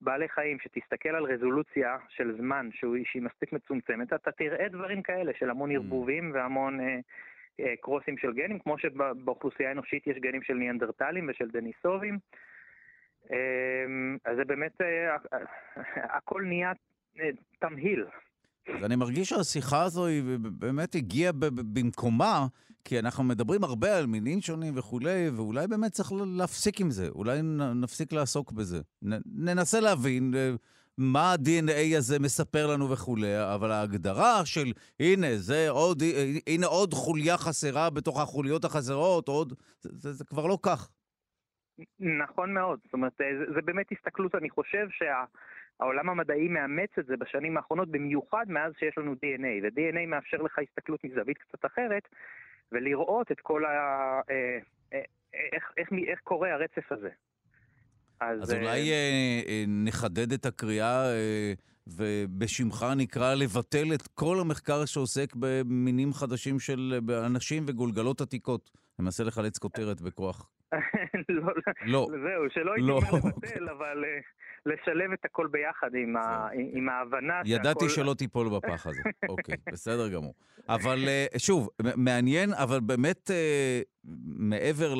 בעלי 0.00 0.28
חיים 0.28 0.58
שתסתכל 0.60 1.08
על 1.08 1.24
רזולוציה 1.24 1.96
של 2.08 2.36
זמן 2.38 2.68
שהיא 2.72 3.22
מספיק 3.22 3.52
מצומצמת, 3.52 4.12
אתה 4.12 4.32
תראה 4.32 4.68
דברים 4.68 5.02
כאלה 5.02 5.32
של 5.38 5.50
המון 5.50 5.70
mm. 5.70 5.74
ערבובים 5.74 6.30
והמון 6.34 6.80
אה, 6.80 6.98
קרוסים 7.80 8.18
של 8.18 8.32
גנים, 8.32 8.58
כמו 8.58 8.78
שבאוכלוסייה 8.78 9.68
האנושית 9.68 10.06
יש 10.06 10.16
גנים 10.16 10.42
של 10.42 10.54
ניאנדרטלים 10.54 11.28
ושל 11.30 11.50
דניסובים. 11.50 12.18
אה, 13.32 13.86
אז 14.24 14.36
זה 14.36 14.44
באמת, 14.44 14.80
אה, 14.80 15.16
הכל 16.18 16.42
נהיה 16.42 16.72
אה, 17.20 17.30
תמהיל. 17.58 18.04
אז 18.74 18.84
אני 18.84 18.96
מרגיש 18.96 19.28
שהשיחה 19.28 19.82
הזו 19.82 20.06
היא 20.06 20.22
באמת 20.58 20.94
הגיעה 20.94 21.32
במקומה, 21.74 22.46
כי 22.84 22.98
אנחנו 22.98 23.24
מדברים 23.24 23.64
הרבה 23.64 23.98
על 23.98 24.06
מינים 24.06 24.40
שונים 24.40 24.78
וכולי, 24.78 25.28
ואולי 25.36 25.66
באמת 25.66 25.92
צריך 25.92 26.12
להפסיק 26.38 26.80
עם 26.80 26.90
זה, 26.90 27.08
אולי 27.08 27.38
נפסיק 27.82 28.12
לעסוק 28.12 28.52
בזה. 28.52 28.78
ננסה 29.26 29.80
להבין 29.80 30.34
אה, 30.36 30.54
מה 30.98 31.32
ה-DNA 31.32 31.98
הזה 31.98 32.18
מספר 32.18 32.66
לנו 32.66 32.90
וכולי, 32.90 33.54
אבל 33.54 33.70
ההגדרה 33.70 34.44
של 34.44 34.72
הנה, 35.00 35.26
זה 35.36 35.66
עוד, 35.70 36.02
אה, 36.02 36.54
הנה 36.54 36.66
עוד 36.66 36.94
חוליה 36.94 37.36
חסרה 37.36 37.90
בתוך 37.90 38.20
החוליות 38.20 38.64
החסרות, 38.64 39.28
עוד, 39.28 39.52
זה, 39.80 39.90
זה, 39.92 40.12
זה 40.12 40.24
כבר 40.24 40.46
לא 40.46 40.58
כך. 40.62 40.90
נכון 41.98 42.54
מאוד, 42.54 42.78
זאת 42.84 42.92
אומרת, 42.92 43.20
אה, 43.20 43.26
זה, 43.38 43.54
זה 43.54 43.60
באמת 43.62 43.86
הסתכלות, 43.92 44.34
אני 44.34 44.50
חושב 44.50 44.86
שה... 44.90 45.24
העולם 45.80 46.08
המדעי 46.08 46.48
מאמץ 46.48 46.90
את 46.98 47.06
זה 47.06 47.16
בשנים 47.16 47.56
האחרונות, 47.56 47.88
במיוחד 47.90 48.44
מאז 48.48 48.72
שיש 48.78 48.98
לנו 48.98 49.12
DNA, 49.12 49.62
ו-DNA 49.62 50.06
מאפשר 50.06 50.36
לך 50.36 50.58
הסתכלות 50.58 51.04
מזווית 51.04 51.38
קצת 51.38 51.64
אחרת, 51.64 52.02
ולראות 52.72 53.32
את 53.32 53.40
כל 53.40 53.64
ה... 53.64 53.70
אה, 54.30 54.58
אה, 54.92 55.02
איך, 55.52 55.72
איך, 55.76 55.88
איך 56.06 56.20
קורה 56.20 56.52
הרצף 56.52 56.92
הזה. 56.92 57.10
אז, 58.20 58.42
אז 58.42 58.52
אולי 58.52 58.90
אה, 58.90 59.40
אה, 59.48 59.64
נחדד 59.68 60.32
את 60.32 60.46
הקריאה 60.46 61.12
אה, 61.12 61.52
ובשמך 61.86 62.86
נקרא 62.96 63.34
לבטל 63.34 63.94
את 63.94 64.06
כל 64.14 64.38
המחקר 64.40 64.84
שעוסק 64.84 65.34
במינים 65.36 66.12
חדשים 66.12 66.60
של 66.60 67.00
אנשים 67.26 67.64
וגולגלות 67.66 68.20
עתיקות. 68.20 68.70
אני 68.98 69.04
מנסה 69.04 69.24
לחלץ 69.24 69.58
כותרת 69.58 70.00
בכוח. 70.00 70.50
לא, 71.28 71.52
לא. 71.82 72.08
זהו, 72.10 72.50
שלא 72.50 72.72
הייתי 72.72 72.88
לא. 72.88 72.92
אומר 72.92 73.28
לבטל, 73.28 73.68
אבל 73.68 74.04
לשלב 74.66 75.12
את 75.12 75.24
הכל 75.24 75.46
ביחד 75.46 75.94
עם, 75.94 76.16
ה, 76.16 76.48
עם 76.72 76.88
ההבנה 76.88 77.40
ידעתי 77.44 77.88
שהכל... 77.88 78.02
שלא 78.02 78.14
תיפול 78.14 78.48
בפח 78.56 78.86
הזה. 78.86 79.02
אוקיי, 79.28 79.56
בסדר 79.72 80.08
גמור. 80.08 80.34
אבל 80.68 80.98
שוב, 81.38 81.68
מעניין, 81.96 82.52
אבל 82.52 82.80
באמת 82.80 83.30
מעבר 84.24 84.94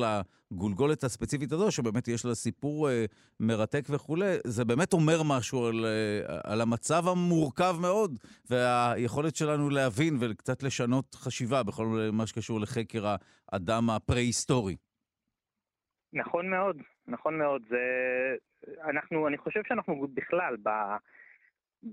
לגולגולת 0.50 1.04
הספציפית 1.04 1.52
הזו, 1.52 1.70
שבאמת 1.70 2.08
יש 2.08 2.24
לה 2.24 2.34
סיפור 2.34 2.88
מרתק 3.40 3.82
וכולי, 3.90 4.36
זה 4.46 4.64
באמת 4.64 4.92
אומר 4.92 5.22
משהו 5.24 5.66
על, 5.66 5.86
על 6.44 6.60
המצב 6.60 7.08
המורכב 7.08 7.76
מאוד, 7.80 8.18
והיכולת 8.50 9.36
שלנו 9.36 9.70
להבין 9.70 10.16
וקצת 10.20 10.62
לשנות 10.62 11.14
חשיבה 11.14 11.62
בכל 11.62 11.86
מה 12.12 12.26
שקשור 12.26 12.60
לחקר 12.60 13.14
האדם 13.52 13.90
הפרה-היסטורי. 13.90 14.76
נכון 16.12 16.50
מאוד, 16.50 16.76
נכון 17.06 17.38
מאוד. 17.38 17.62
זה... 17.68 17.76
אנחנו, 18.84 19.28
אני 19.28 19.38
חושב 19.38 19.60
שאנחנו 19.68 20.06
בכלל, 20.14 20.56
ב... 20.62 20.68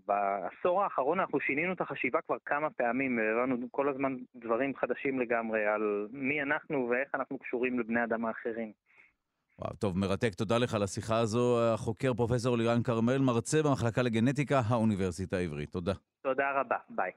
בעשור 0.08 0.84
האחרון 0.84 1.20
אנחנו 1.20 1.40
שינינו 1.40 1.74
את 1.74 1.82
החשיבה 1.82 2.20
כבר 2.22 2.38
כמה 2.46 2.70
פעמים, 2.70 3.18
והבנו 3.18 3.68
כל 3.72 3.90
הזמן 3.90 4.16
דברים 4.36 4.76
חדשים 4.76 5.20
לגמרי 5.20 5.66
על 5.66 6.08
מי 6.12 6.42
אנחנו 6.42 6.90
ואיך 6.90 7.16
אנחנו 7.16 7.38
קשורים 7.38 7.80
לבני 7.80 8.04
אדם 8.04 8.26
האחרים. 8.26 8.72
וואו, 9.60 9.76
טוב, 9.76 9.98
מרתק. 9.98 10.34
תודה 10.34 10.58
לך 10.58 10.74
על 10.74 10.84
השיחה 10.84 11.20
הזו. 11.20 11.74
החוקר 11.74 12.14
פרופסור 12.14 12.58
לירן 12.58 12.84
כרמל, 12.84 13.18
מרצה 13.18 13.64
במחלקה 13.64 14.02
לגנטיקה, 14.02 14.62
האוניברסיטה 14.68 15.38
העברית. 15.38 15.70
תודה. 15.70 15.94
תודה 16.22 16.52
רבה, 16.52 16.78
ביי. 16.90 17.12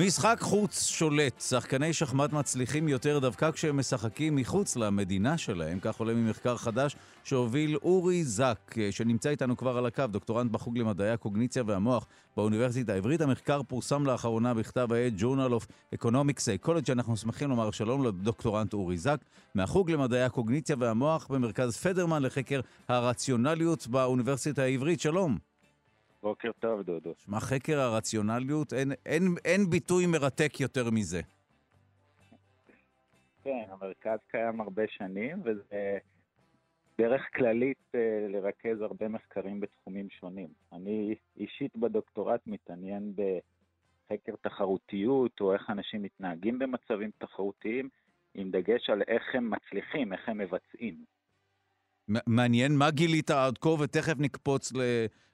משחק 0.00 0.38
חוץ 0.40 0.86
שולט. 0.86 1.40
שחקני 1.40 1.92
שחמט 1.92 2.32
מצליחים 2.32 2.88
יותר 2.88 3.18
דווקא 3.18 3.50
כשהם 3.50 3.76
משחקים 3.76 4.36
מחוץ 4.36 4.76
למדינה 4.76 5.38
שלהם, 5.38 5.78
כך 5.80 5.96
עולה 5.96 6.14
ממחקר 6.14 6.56
חדש 6.56 6.96
שהוביל 7.24 7.76
אורי 7.82 8.24
זק, 8.24 8.74
שנמצא 8.90 9.30
איתנו 9.30 9.56
כבר 9.56 9.78
על 9.78 9.86
הקו, 9.86 10.04
דוקטורנט 10.10 10.50
בחוג 10.50 10.78
למדעי 10.78 11.10
הקוגניציה 11.10 11.62
והמוח 11.66 12.06
באוניברסיטה 12.36 12.92
העברית. 12.92 13.20
המחקר 13.20 13.62
פורסם 13.62 14.06
לאחרונה 14.06 14.54
בכתב 14.54 14.92
העת 14.92 15.12
Journal 15.18 15.62
of 15.62 15.66
Economic 15.94 16.38
Psychology. 16.38 16.92
אנחנו 16.92 17.16
שמחים 17.16 17.50
לומר 17.50 17.70
שלום 17.70 18.04
לדוקטורנט 18.04 18.72
אורי 18.72 18.98
זק, 18.98 19.20
מהחוג 19.54 19.90
למדעי 19.90 20.22
הקוגניציה 20.22 20.76
והמוח 20.78 21.26
במרכז 21.30 21.76
פדרמן 21.76 22.22
לחקר 22.22 22.60
הרציונליות 22.88 23.86
באוניברסיטה 23.86 24.62
העברית. 24.62 25.00
שלום. 25.00 25.38
בוקר 26.22 26.50
טוב, 26.58 26.82
דודו. 26.82 27.14
שמע, 27.16 27.40
חקר 27.40 27.78
הרציונליות, 27.80 28.72
אין, 28.72 28.92
אין, 29.06 29.22
אין 29.44 29.70
ביטוי 29.70 30.06
מרתק 30.06 30.60
יותר 30.60 30.90
מזה. 30.90 31.20
כן, 33.42 33.64
המרכז 33.68 34.18
קיים 34.30 34.60
הרבה 34.60 34.82
שנים, 34.88 35.42
וזה 35.44 35.98
דרך 36.98 37.22
כללית 37.34 37.82
אה, 37.94 38.26
לרכז 38.28 38.80
הרבה 38.80 39.08
מחקרים 39.08 39.60
בתחומים 39.60 40.08
שונים. 40.10 40.48
אני 40.72 41.14
אישית 41.36 41.76
בדוקטורט 41.76 42.40
מתעניין 42.46 43.12
בחקר 43.12 44.32
תחרותיות, 44.40 45.40
או 45.40 45.52
איך 45.52 45.70
אנשים 45.70 46.02
מתנהגים 46.02 46.58
במצבים 46.58 47.10
תחרותיים, 47.18 47.88
עם 48.34 48.50
דגש 48.50 48.90
על 48.90 49.02
איך 49.08 49.22
הם 49.34 49.50
מצליחים, 49.50 50.12
איך 50.12 50.28
הם 50.28 50.38
מבצעים. 50.38 51.04
מעניין, 52.26 52.72
מה 52.76 52.90
גילית 52.90 53.30
עד 53.30 53.58
כה, 53.58 53.68
ותכף 53.68 54.14
נקפוץ 54.18 54.72
ל... 54.72 54.80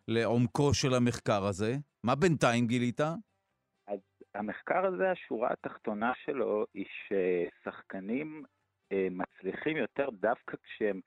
לעומקו 0.09 0.75
של 0.75 0.95
המחקר 0.95 1.45
הזה? 1.45 1.77
מה 2.05 2.14
בינתיים 2.14 2.67
גילית? 2.67 3.01
אז 3.87 4.01
המחקר 4.35 4.87
הזה, 4.87 5.11
השורה 5.11 5.53
התחתונה 5.53 6.12
שלו 6.25 6.64
היא 6.75 6.87
ששחקנים 6.87 8.45
אה, 8.93 9.09
מצליחים 9.11 9.77
יותר 9.77 10.11
דווקא 10.11 10.57
כשהם 10.62 11.01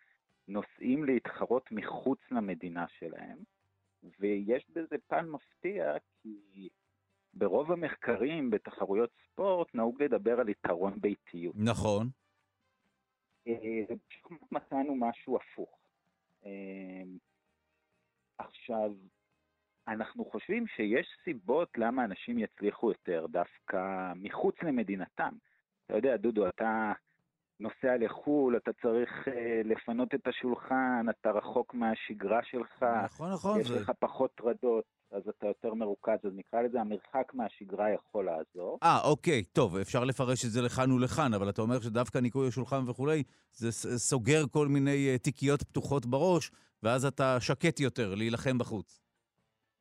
נוסעים 0.47 1.03
להתחרות 1.03 1.71
מחוץ 1.71 2.19
למדינה 2.31 2.86
שלהם, 2.99 3.38
ויש 4.19 4.65
בזה 4.69 4.95
פן 5.07 5.25
מפתיע 5.29 5.93
כי 6.21 6.69
ברוב 7.33 7.71
המחקרים 7.71 8.49
בתחרויות 8.49 9.10
ספורט 9.25 9.75
נהוג 9.75 10.03
לדבר 10.03 10.39
על 10.39 10.49
יתרון 10.49 10.93
ביתיות. 11.01 11.55
נכון. 11.57 12.10
אה, 13.47 13.95
מצאנו 14.51 14.95
משהו 14.95 15.38
הפוך. 15.38 15.79
אה, 16.45 17.03
עכשיו, 18.38 18.91
אנחנו 19.88 20.26
חושבים 20.26 20.67
שיש 20.67 21.08
סיבות 21.23 21.69
למה 21.78 22.06
אנשים 22.06 22.39
יצליחו 22.39 22.89
יותר 22.89 23.26
דווקא 23.30 24.13
מחוץ 24.15 24.56
למדינתם. 24.63 25.34
אתה 25.86 25.95
יודע, 25.95 26.17
דודו, 26.17 26.47
אתה 26.47 26.91
נוסע 27.60 27.97
לחו"ל, 28.00 28.58
אתה 28.58 28.71
צריך 28.82 29.10
אה, 29.28 29.62
לפנות 29.65 30.13
את 30.15 30.28
השולחן, 30.28 31.06
אתה 31.10 31.32
רחוק 31.32 31.73
מהשגרה 31.73 32.39
שלך, 32.43 32.86
נכון, 33.06 33.32
נכון. 33.32 33.60
יש 33.60 33.67
זה... 33.67 33.80
לך 33.80 33.91
פחות 34.00 34.32
טרדות, 34.36 34.84
אז 35.12 35.21
אתה 35.30 35.47
יותר 35.47 35.73
מרוכז, 35.73 36.17
אז 36.23 36.32
נקרא 36.34 36.62
לזה 36.62 36.82
המרחק 36.82 37.34
מהשגרה 37.34 37.89
יכול 37.89 38.26
לעזור. 38.26 38.80
אה, 38.84 39.00
אוקיי, 39.04 39.43
טוב, 39.43 39.78
אפשר 39.78 40.04
לפרש 40.04 40.45
את 40.45 40.52
זה 40.52 40.62
לכאן 40.62 40.91
ולכאן, 40.91 41.34
אבל 41.34 41.50
אתה 41.50 41.62
אומר 41.62 41.80
שדווקא 41.80 42.17
ניקוי 42.17 42.47
השולחן 42.47 42.89
וכולי, 42.89 43.23
זה 43.52 43.71
סוגר 43.97 44.43
כל 44.52 44.67
מיני 44.67 45.10
אה, 45.10 45.17
תיקיות 45.17 45.63
פתוחות 45.63 46.06
בראש, 46.06 46.52
ואז 46.83 47.05
אתה 47.05 47.37
שקט 47.39 47.79
יותר 47.79 48.15
להילחם 48.15 48.57
בחוץ. 48.57 49.01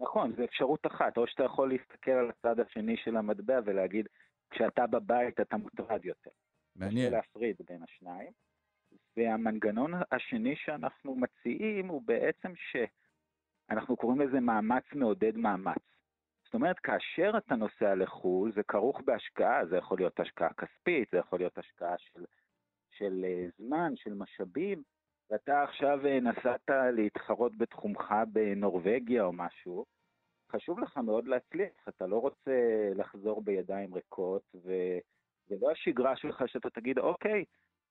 נכון, 0.00 0.32
זו 0.36 0.44
אפשרות 0.44 0.86
אחת, 0.86 1.16
או 1.16 1.26
שאתה 1.26 1.44
יכול 1.44 1.68
להסתכל 1.68 2.10
על 2.10 2.30
הצד 2.30 2.60
השני 2.60 2.96
של 2.96 3.16
המטבע 3.16 3.60
ולהגיד, 3.64 4.06
כשאתה 4.50 4.86
בבית 4.86 5.40
אתה 5.40 5.56
מוטרד 5.56 6.04
יותר. 6.04 6.30
מעניין. 6.76 7.12
להפריד 7.12 7.56
בין 7.68 7.82
השניים. 7.82 8.32
והמנגנון 9.16 9.92
השני 10.12 10.56
שאנחנו 10.56 11.14
מציעים 11.14 11.88
הוא 11.88 12.02
בעצם 12.04 12.52
שאנחנו 13.70 13.96
קוראים 13.96 14.20
לזה 14.20 14.40
מאמץ 14.40 14.84
מעודד 14.94 15.36
מאמץ. 15.36 15.82
זאת 16.44 16.54
אומרת, 16.54 16.78
כאשר 16.78 17.30
אתה 17.38 17.54
נוסע 17.54 17.94
לחו"ל, 17.94 18.52
זה 18.52 18.62
כרוך 18.62 19.00
בהשקעה, 19.04 19.66
זה 19.66 19.76
יכול 19.76 19.98
להיות 19.98 20.20
השקעה 20.20 20.52
כספית, 20.52 21.08
זה 21.12 21.18
יכול 21.18 21.38
להיות 21.38 21.58
השקעה 21.58 21.94
של, 21.98 22.24
של 22.90 23.24
אה, 23.24 23.46
זמן, 23.58 23.92
של 23.96 24.14
משאבים, 24.14 24.82
ואתה 25.30 25.62
עכשיו 25.62 26.06
אה, 26.06 26.20
נסעת 26.20 26.70
להתחרות 26.92 27.56
בתחומך 27.58 28.14
בנורבגיה 28.32 29.24
או 29.24 29.32
משהו, 29.32 29.84
חשוב 30.52 30.80
לך 30.80 30.96
מאוד 30.96 31.28
להצליח, 31.28 31.88
אתה 31.88 32.06
לא 32.06 32.16
רוצה 32.16 32.90
לחזור 32.94 33.42
בידיים 33.42 33.94
ריקות, 33.94 34.42
ו... 34.54 34.72
זה 35.48 35.54
לא 35.60 35.70
השגרה 35.70 36.16
שלך 36.16 36.42
שאתה 36.46 36.70
תגיד, 36.70 36.98
אוקיי, 36.98 37.44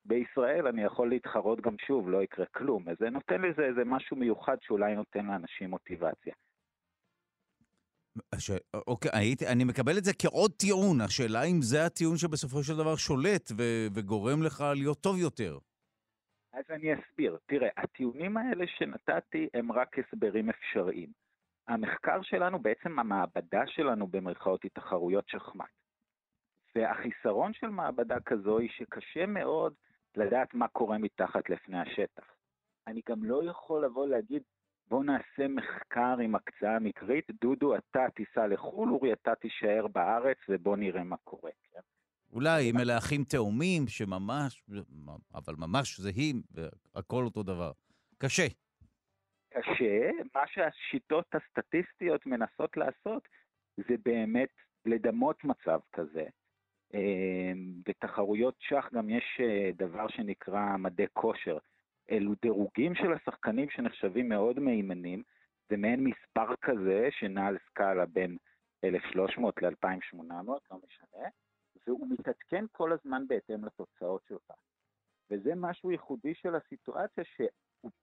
בישראל 0.05 0.67
אני 0.67 0.83
יכול 0.83 1.09
להתחרות 1.09 1.61
גם 1.61 1.75
שוב, 1.87 2.09
לא 2.09 2.23
יקרה 2.23 2.45
כלום. 2.45 2.89
אז 2.89 2.95
זה 2.99 3.09
נותן 3.09 3.41
לזה 3.41 3.61
איזה 3.61 3.81
משהו 3.85 4.17
מיוחד 4.17 4.57
שאולי 4.61 4.95
נותן 4.95 5.25
לאנשים 5.25 5.69
מוטיבציה. 5.69 6.33
ש... 8.37 8.51
אוקיי, 8.87 9.11
הייתי, 9.13 9.47
אני 9.47 9.63
מקבל 9.63 9.97
את 9.97 10.03
זה 10.03 10.11
כעוד 10.13 10.51
טיעון. 10.51 11.01
השאלה 11.01 11.43
אם 11.43 11.61
זה 11.61 11.85
הטיעון 11.85 12.17
שבסופו 12.17 12.63
של 12.63 12.77
דבר 12.77 12.95
שולט 12.95 13.51
ו... 13.57 13.63
וגורם 13.93 14.43
לך 14.43 14.63
להיות 14.75 15.01
טוב 15.01 15.17
יותר. 15.17 15.57
אז 16.55 16.63
אני 16.69 16.93
אסביר. 16.93 17.37
תראה, 17.45 17.69
הטיעונים 17.77 18.37
האלה 18.37 18.67
שנתתי 18.67 19.49
הם 19.53 19.71
רק 19.71 19.99
הסברים 19.99 20.49
אפשריים. 20.49 21.09
המחקר 21.67 22.21
שלנו, 22.21 22.59
בעצם 22.59 22.99
המעבדה 22.99 23.67
שלנו 23.67 24.07
במרכאות 24.07 24.63
היא 24.63 24.71
תחרויות 24.73 25.29
שחמט. 25.29 25.69
והחיסרון 26.75 27.53
של 27.53 27.67
מעבדה 27.67 28.19
כזו 28.19 28.59
היא 28.59 28.69
שקשה 28.69 29.25
מאוד 29.25 29.73
לדעת 30.15 30.53
מה 30.53 30.67
קורה 30.67 30.97
מתחת 30.97 31.49
לפני 31.49 31.79
השטח. 31.79 32.35
אני 32.87 33.01
גם 33.09 33.23
לא 33.23 33.43
יכול 33.43 33.85
לבוא 33.85 34.07
להגיד, 34.07 34.43
בוא 34.87 35.03
נעשה 35.03 35.47
מחקר 35.47 36.15
עם 36.23 36.35
הקצאה 36.35 36.79
מקרית, 36.79 37.31
דודו, 37.41 37.75
אתה 37.75 38.05
תיסע 38.15 38.47
לחו"ל, 38.47 38.89
אורי, 38.89 39.13
אתה 39.13 39.35
תישאר 39.35 39.87
בארץ, 39.87 40.37
ובוא 40.49 40.77
נראה 40.77 41.03
מה 41.03 41.17
קורה. 41.17 41.51
כן? 41.71 41.79
אולי 42.35 42.69
אם 42.69 42.79
אלה 42.79 42.97
אחים 42.97 43.23
תאומים 43.23 43.87
שממש, 43.87 44.63
אבל 45.33 45.53
ממש 45.57 45.99
זהים, 45.99 46.41
והכל 46.51 47.23
אותו 47.23 47.43
דבר. 47.43 47.71
קשה. 48.17 48.47
קשה, 49.49 50.09
מה 50.35 50.41
שהשיטות 50.47 51.25
הסטטיסטיות 51.35 52.25
מנסות 52.25 52.77
לעשות 52.77 53.27
זה 53.77 53.95
באמת 54.05 54.49
לדמות 54.85 55.43
מצב 55.43 55.79
כזה. 55.93 56.25
בתחרויות 57.85 58.55
שח 58.59 58.89
גם 58.93 59.09
יש 59.09 59.41
דבר 59.77 60.07
שנקרא 60.07 60.77
מדי 60.77 61.05
כושר. 61.13 61.57
אלו 62.11 62.33
דירוגים 62.41 62.95
של 62.95 63.13
השחקנים 63.13 63.69
שנחשבים 63.69 64.29
מאוד 64.29 64.59
מהימנים, 64.59 65.23
זה 65.69 65.77
מעין 65.77 66.03
מספר 66.03 66.55
כזה 66.61 67.07
שנע 67.11 67.47
על 67.47 67.57
סקאלה 67.69 68.05
בין 68.05 68.37
1,300 68.83 69.61
ל-2,800, 69.61 70.23
לא 70.71 70.79
משנה, 70.87 71.27
והוא 71.87 72.07
מתעדכן 72.09 72.65
כל 72.71 72.91
הזמן 72.91 73.27
בהתאם 73.27 73.65
לתוצאות 73.65 74.21
שלך. 74.27 74.51
וזה 75.31 75.55
משהו 75.55 75.91
ייחודי 75.91 76.33
של 76.35 76.55
הסיטואציה, 76.55 77.23
ש... 77.23 77.41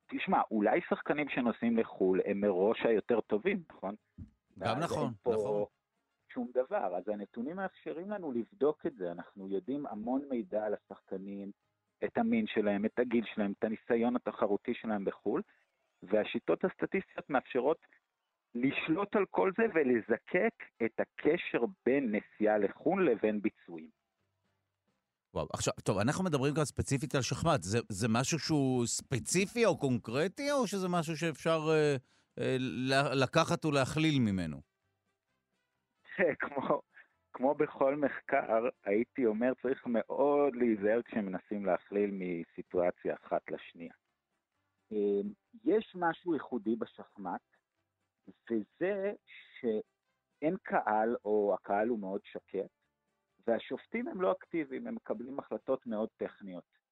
תשמע, 0.06 0.40
אולי 0.50 0.80
שחקנים 0.88 1.28
שנוסעים 1.28 1.76
לחו"ל 1.76 2.20
הם 2.24 2.40
מראש 2.40 2.82
היותר 2.82 3.20
טובים, 3.20 3.62
נכון? 3.70 3.94
גם 4.58 4.78
נכון, 4.78 5.12
פה... 5.22 5.32
נכון. 5.34 5.64
שום 6.32 6.50
דבר. 6.54 6.96
אז 6.96 7.08
הנתונים 7.08 7.56
מאפשרים 7.56 8.10
לנו 8.10 8.32
לבדוק 8.32 8.86
את 8.86 8.94
זה. 8.94 9.12
אנחנו 9.12 9.48
יודעים 9.48 9.86
המון 9.86 10.22
מידע 10.30 10.66
על 10.66 10.74
השחקנים, 10.74 11.50
את 12.04 12.18
המין 12.18 12.46
שלהם, 12.46 12.84
את 12.84 12.98
הגיל 12.98 13.24
שלהם, 13.34 13.52
את 13.58 13.64
הניסיון 13.64 14.16
התחרותי 14.16 14.74
שלהם 14.74 15.04
בחו"ל, 15.04 15.42
והשיטות 16.02 16.64
הסטטיסטיות 16.64 17.30
מאפשרות 17.30 17.78
לשלוט 18.54 19.16
על 19.16 19.24
כל 19.30 19.50
זה 19.56 19.62
ולזקק 19.74 20.54
את 20.84 21.00
הקשר 21.00 21.64
בין 21.86 22.14
נסיעה 22.14 22.58
לחו"ל 22.58 23.10
לבין 23.10 23.42
ביצועים. 23.42 23.90
וואו, 25.34 25.46
עכשיו, 25.52 25.74
טוב, 25.84 25.98
אנחנו 25.98 26.24
מדברים 26.24 26.54
כאן 26.54 26.64
ספציפית 26.64 27.14
על 27.14 27.22
שחמט. 27.22 27.62
זה, 27.62 27.78
זה 27.88 28.08
משהו 28.10 28.38
שהוא 28.38 28.86
ספציפי 28.86 29.64
או 29.66 29.78
קונקרטי, 29.78 30.52
או 30.52 30.66
שזה 30.66 30.88
משהו 30.88 31.16
שאפשר 31.16 31.58
אה, 31.70 31.96
אה, 32.38 32.56
לקחת 33.22 33.64
ולהכליל 33.64 34.18
ממנו? 34.20 34.60
כמו, 36.40 36.80
כמו 37.32 37.54
בכל 37.54 37.96
מחקר, 37.96 38.68
הייתי 38.84 39.26
אומר, 39.26 39.52
צריך 39.62 39.86
מאוד 39.86 40.56
להיזהר 40.56 41.02
כשמנסים 41.02 41.66
להכליל 41.66 42.10
מסיטואציה 42.12 43.14
אחת 43.14 43.42
לשנייה. 43.50 43.94
אמ, 44.92 45.32
יש 45.64 45.92
משהו 45.94 46.34
ייחודי 46.34 46.76
בשחמט, 46.76 47.40
וזה 48.50 49.12
שאין 49.60 50.56
קהל, 50.62 51.16
או 51.24 51.54
הקהל 51.54 51.88
הוא 51.88 51.98
מאוד 51.98 52.20
שקט, 52.24 52.70
והשופטים 53.46 54.08
הם 54.08 54.22
לא 54.22 54.32
אקטיביים, 54.32 54.86
הם 54.86 54.94
מקבלים 54.94 55.38
החלטות 55.38 55.86
מאוד 55.86 56.08
טכניות. 56.16 56.82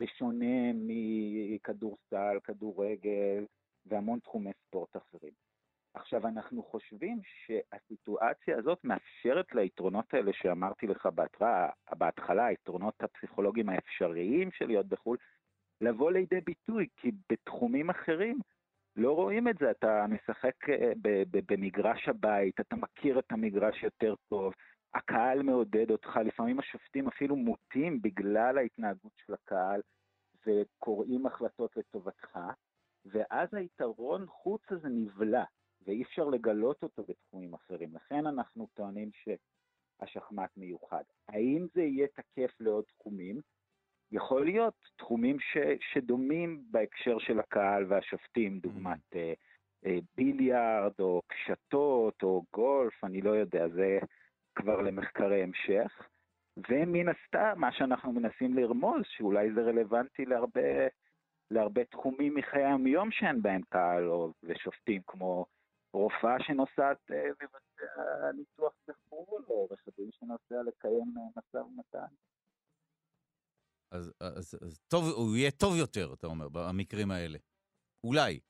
בשונה 0.00 0.72
מכדורסל, 0.74 2.38
כדורגל 2.44 3.46
והמון 3.86 4.18
תחומי 4.18 4.50
ספורט 4.66 4.96
אחרים. 4.96 5.32
עכשיו, 5.94 6.26
אנחנו 6.26 6.62
חושבים 6.62 7.20
שהסיטואציה 7.24 8.58
הזאת 8.58 8.84
מאפשרת 8.84 9.54
ליתרונות 9.54 10.14
האלה 10.14 10.32
שאמרתי 10.32 10.86
לך 10.86 11.06
בהתחלה, 11.06 11.68
בהתחלה, 11.98 12.46
היתרונות 12.46 12.94
הפסיכולוגיים 13.02 13.68
האפשריים 13.68 14.50
של 14.52 14.66
להיות 14.66 14.86
בחו"ל, 14.86 15.16
לבוא 15.80 16.12
לידי 16.12 16.40
ביטוי, 16.40 16.88
כי 16.96 17.10
בתחומים 17.32 17.90
אחרים 17.90 18.38
לא 18.96 19.12
רואים 19.12 19.48
את 19.48 19.58
זה. 19.58 19.70
אתה 19.70 20.06
משחק 20.08 20.70
אה, 20.70 20.92
במגרש 21.48 22.08
הבית, 22.08 22.60
אתה 22.60 22.76
מכיר 22.76 23.18
את 23.18 23.32
המגרש 23.32 23.82
יותר 23.82 24.14
טוב, 24.28 24.52
הקהל 24.94 25.42
מעודד 25.42 25.90
אותך, 25.90 26.16
לפעמים 26.24 26.58
השופטים 26.58 27.08
אפילו 27.08 27.36
מוטים 27.36 28.02
בגלל 28.02 28.58
ההתנהגות 28.58 29.12
של 29.26 29.34
הקהל 29.34 29.80
וקוראים 30.46 31.26
החלטות 31.26 31.76
לטובתך, 31.76 32.38
ואז 33.04 33.48
היתרון 33.54 34.26
חוץ 34.26 34.62
הזה 34.70 34.88
נבלע. 34.88 35.44
ואי 35.86 36.02
אפשר 36.02 36.24
לגלות 36.24 36.82
אותו 36.82 37.04
בתחומים 37.08 37.33
ש, 45.54 45.58
שדומים 45.92 46.64
בהקשר 46.70 47.18
של 47.18 47.40
הקהל 47.40 47.84
והשופטים, 47.88 48.58
דוגמת 48.58 49.14
mm. 49.14 49.88
ביליארד 50.16 50.92
או 51.00 51.22
קשתות 51.26 52.22
או 52.22 52.42
גולף, 52.52 53.04
אני 53.04 53.20
לא 53.20 53.30
יודע, 53.30 53.68
זה 53.68 53.98
כבר 54.54 54.82
למחקרי 54.82 55.42
המשך. 55.42 56.08
ומן 56.70 57.08
הסתם, 57.08 57.52
מה 57.56 57.72
שאנחנו 57.72 58.12
מנסים 58.12 58.54
לרמוז, 58.54 59.02
שאולי 59.08 59.52
זה 59.52 59.60
רלוונטי 59.60 60.24
להרבה, 60.24 60.86
להרבה 61.50 61.84
תחומים 61.84 62.34
מחיי 62.34 62.64
היום 62.64 63.10
שאין 63.10 63.42
בהם 63.42 63.62
קהל 63.68 64.08
או, 64.08 64.32
ושופטים, 64.42 65.02
כמו 65.06 65.46
רופאה 65.92 66.36
שנוסעת 66.40 67.10
אה, 67.10 67.28
לבצע 67.28 68.32
ניתוח 68.36 68.72
בחו"ל, 68.88 69.42
או 69.48 69.54
עורך 69.54 69.82
הדין 69.88 70.10
שנוסע 70.12 70.62
לקיים 70.62 71.14
משא 71.36 71.56
ומתן. 71.56 72.14
אז, 73.94 74.12
אז, 74.20 74.58
אז 74.62 74.80
טוב, 74.88 75.04
הוא 75.16 75.36
יהיה 75.36 75.50
טוב 75.50 75.76
יותר, 75.76 76.12
אתה 76.18 76.26
אומר, 76.26 76.48
במקרים 76.48 77.10
האלה. 77.10 77.38
אולי. 78.04 78.40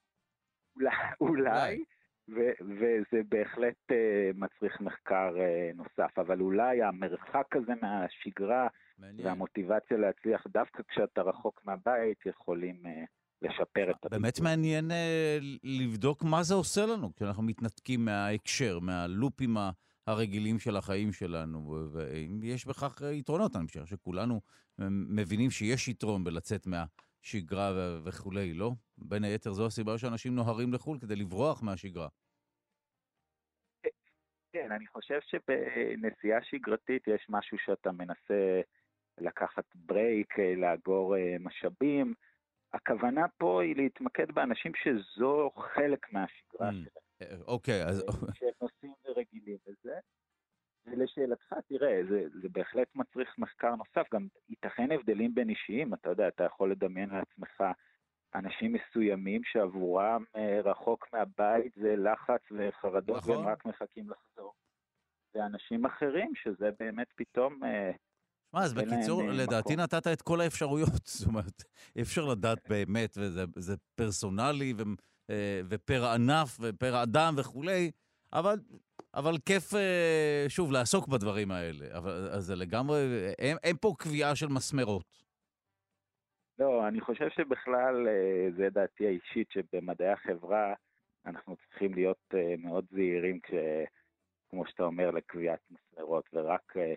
אולי, 0.77 0.91
אולי. 1.21 1.85
ו- 2.29 2.57
וזה 2.61 3.23
בהחלט 3.29 3.77
uh, 3.91 3.95
מצריך 4.35 4.81
מחקר 4.81 5.35
uh, 5.35 5.77
נוסף, 5.77 6.19
אבל 6.19 6.41
אולי 6.41 6.83
המרחק 6.83 7.57
הזה 7.57 7.73
מהשגרה 7.83 8.69
מעניין. 8.99 9.27
והמוטיבציה 9.27 9.97
להצליח 9.97 10.47
דווקא 10.47 10.83
כשאתה 10.89 11.23
רחוק 11.23 11.61
מהבית 11.65 12.27
יכולים 12.27 12.83
uh, 12.87 12.89
לשפר 13.43 13.91
את. 13.91 14.11
באמת 14.11 14.41
מעניין 14.41 14.91
uh, 14.91 14.95
לבדוק 15.63 16.23
מה 16.23 16.43
זה 16.43 16.55
עושה 16.55 16.87
לנו 16.87 17.15
כשאנחנו 17.15 17.43
מתנתקים 17.43 18.05
מההקשר, 18.05 18.79
מהלופים 18.79 19.57
הרגילים 20.07 20.59
של 20.59 20.77
החיים 20.77 21.13
שלנו, 21.13 21.89
ויש 22.41 22.67
בכך 22.67 23.03
יתרונות, 23.13 23.57
אני 23.57 23.67
חושב 23.67 23.87
שכולנו 23.87 24.41
מבינים 25.09 25.51
שיש 25.51 25.89
יתרון 25.89 26.25
בלצאת 26.25 26.67
מהשגרה 26.67 27.73
וכולי, 28.05 28.55
לא? 28.55 28.71
בין 28.99 29.25
היתר 29.25 29.53
זו 29.53 29.67
הסיבה 29.67 29.99
שאנשים 29.99 30.35
נוהרים 30.35 30.73
לחו"ל 30.73 30.99
כדי 30.99 31.17
לברוח 31.17 31.63
מהשגרה. 31.63 32.09
כן, 34.53 34.73
אני 34.73 34.87
חושב 34.87 35.19
שבנסיעה 35.21 36.39
שגרתית 36.43 37.09
יש 37.09 37.27
משהו 37.29 37.59
שאתה 37.65 37.93
מנסה 37.93 38.61
לקחת 39.19 39.65
ברייק, 39.75 40.39
לאגור 40.57 41.17
אה, 41.17 41.37
משאבים. 41.41 42.15
הכוונה 42.73 43.27
פה 43.39 43.63
היא 43.63 43.77
להתמקד 43.77 44.33
באנשים 44.35 44.73
שזו 44.75 45.51
חלק 45.75 46.13
מהשגרה 46.13 46.71
mm, 46.71 46.73
שלהם. 46.73 47.41
אוקיי, 47.47 47.85
אז... 47.85 48.05
ורגילים 49.15 49.59
לזה. 49.67 49.99
ולשאלתך, 50.87 51.53
תראה, 51.69 52.01
זה, 52.09 52.25
זה 52.43 52.49
בהחלט 52.49 52.89
מצריך 52.95 53.39
מחקר 53.39 53.75
נוסף, 53.75 54.15
גם 54.15 54.27
ייתכן 54.49 54.93
הבדלים 54.93 55.35
בין 55.35 55.51
אישיים, 55.51 55.95
אתה 55.95 56.09
יודע, 56.09 56.29
אתה 56.29 56.45
יכול 56.45 56.71
לדמיין 56.71 57.11
לעצמך 57.11 57.63
אנשים 58.35 58.73
מסוימים 58.73 59.41
שעבורם 59.45 60.25
אה, 60.37 60.61
רחוק 60.65 61.07
מהבית 61.13 61.73
זה 61.75 61.95
לחץ 61.97 62.43
וחרדות, 62.51 63.17
נכון. 63.17 63.37
והם 63.37 63.49
רק 63.49 63.65
מחכים 63.65 64.11
לחזור. 64.11 64.53
ואנשים 65.35 65.87
אחרים 65.87 66.33
שזה 66.35 66.71
באמת 66.79 67.07
פתאום... 67.17 67.65
אה, 67.65 67.91
מה, 68.53 68.65
אז 68.65 68.75
בקיצור, 68.75 69.23
אה, 69.23 69.33
לדעתי 69.33 69.73
מקום. 69.73 69.81
נתת 69.85 70.07
את 70.07 70.23
כל 70.23 70.41
האפשרויות. 70.41 71.07
זאת 71.19 71.29
אומרת, 71.29 71.63
אי 71.97 72.03
אפשר 72.03 72.25
לדעת 72.25 72.69
באמת, 72.69 73.17
וזה 73.57 73.77
פרסונלי 73.95 74.75
ו, 74.77 74.83
אה, 75.31 75.61
ופר 75.69 76.05
ענף 76.05 76.59
ופר 76.61 77.03
אדם 77.03 77.35
וכולי, 77.39 77.91
אבל, 78.33 78.59
אבל 79.15 79.39
כיף, 79.47 79.65
שוב, 80.49 80.73
לעסוק 80.73 81.09
בדברים 81.09 81.51
האלה. 81.51 81.99
אבל 81.99 82.29
זה 82.39 82.55
לגמרי, 82.57 82.99
אין, 83.39 83.57
אין 83.63 83.77
פה 83.77 83.95
קביעה 83.99 84.37
של 84.37 84.49
מסמרות. 84.49 85.25
לא, 86.59 86.89
אני 86.89 87.01
חושב 87.01 87.29
שבכלל, 87.31 88.07
זה 88.57 88.69
דעתי 88.71 89.07
האישית, 89.07 89.51
שבמדעי 89.51 90.13
החברה 90.13 90.75
אנחנו 91.27 91.57
צריכים 91.57 91.95
להיות 91.95 92.35
מאוד 92.59 92.85
זהירים 92.91 93.41
כש... 93.41 93.55
כמו 94.55 94.67
שאתה 94.67 94.83
אומר, 94.83 95.11
לקביעת 95.11 95.61
מסמרות, 95.71 96.29
ורק, 96.33 96.77
אה, 96.77 96.95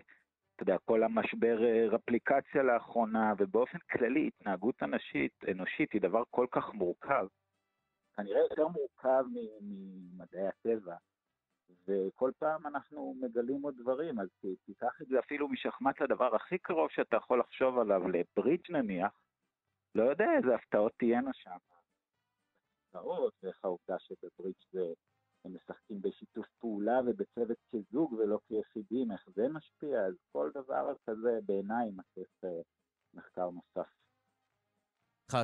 אתה 0.54 0.62
יודע, 0.62 0.76
כל 0.84 1.02
המשבר 1.02 1.64
אה, 1.64 1.86
רפליקציה 1.88 2.62
לאחרונה, 2.62 3.32
ובאופן 3.38 3.78
כללי 3.78 4.26
התנהגות 4.26 4.82
אנשית, 4.82 5.32
אנושית 5.52 5.92
היא 5.92 6.00
דבר 6.00 6.22
כל 6.30 6.46
כך 6.50 6.74
מורכב, 6.74 7.26
כנראה 8.16 8.40
יותר 8.40 8.68
מורכב 8.68 9.24
ממדעי 9.60 10.46
הטבע, 10.46 10.96
וכל 11.86 12.32
פעם 12.38 12.66
אנחנו 12.66 13.14
מגלים 13.20 13.62
עוד 13.62 13.76
דברים, 13.76 14.20
אז 14.20 14.28
תיקח 14.64 15.02
את 15.02 15.06
זה 15.06 15.18
אפילו 15.18 15.48
משחמט 15.48 16.00
לדבר 16.00 16.34
הכי 16.36 16.58
קרוב 16.58 16.90
שאתה 16.90 17.16
יכול 17.16 17.40
לחשוב 17.40 17.78
עליו, 17.78 18.08
לברידג' 18.08 18.70
נניח, 18.70 19.20
לא 19.94 20.02
יודע 20.02 20.26
איזה 20.36 20.54
הפתעות 20.54 20.92
תהיינה 20.98 21.30
שם. 21.32 21.56
הפתעות, 22.88 23.34
ואיך 23.42 23.64
העובדה 23.64 23.98
שבברידג' 23.98 24.64
זה 24.72 24.92
הם 25.44 25.54
משחקים 25.54 26.00
בשיתוף 26.00 26.46
פעולה 26.58 27.00
ובצוות 27.06 27.58
כזוג 27.72 28.12
ולא 28.12 28.38
כיחידים, 28.48 29.12
איך 29.12 29.28
זה 29.34 29.48
משפיע, 29.48 30.06
אז 30.06 30.14
כל 30.32 30.50
דבר 30.54 30.94
כזה 31.06 31.38
בעיניי 31.46 31.90
מצריך 31.90 32.30
אה, 32.44 32.60
מחקר 33.14 33.50
נוסף. 33.50 33.87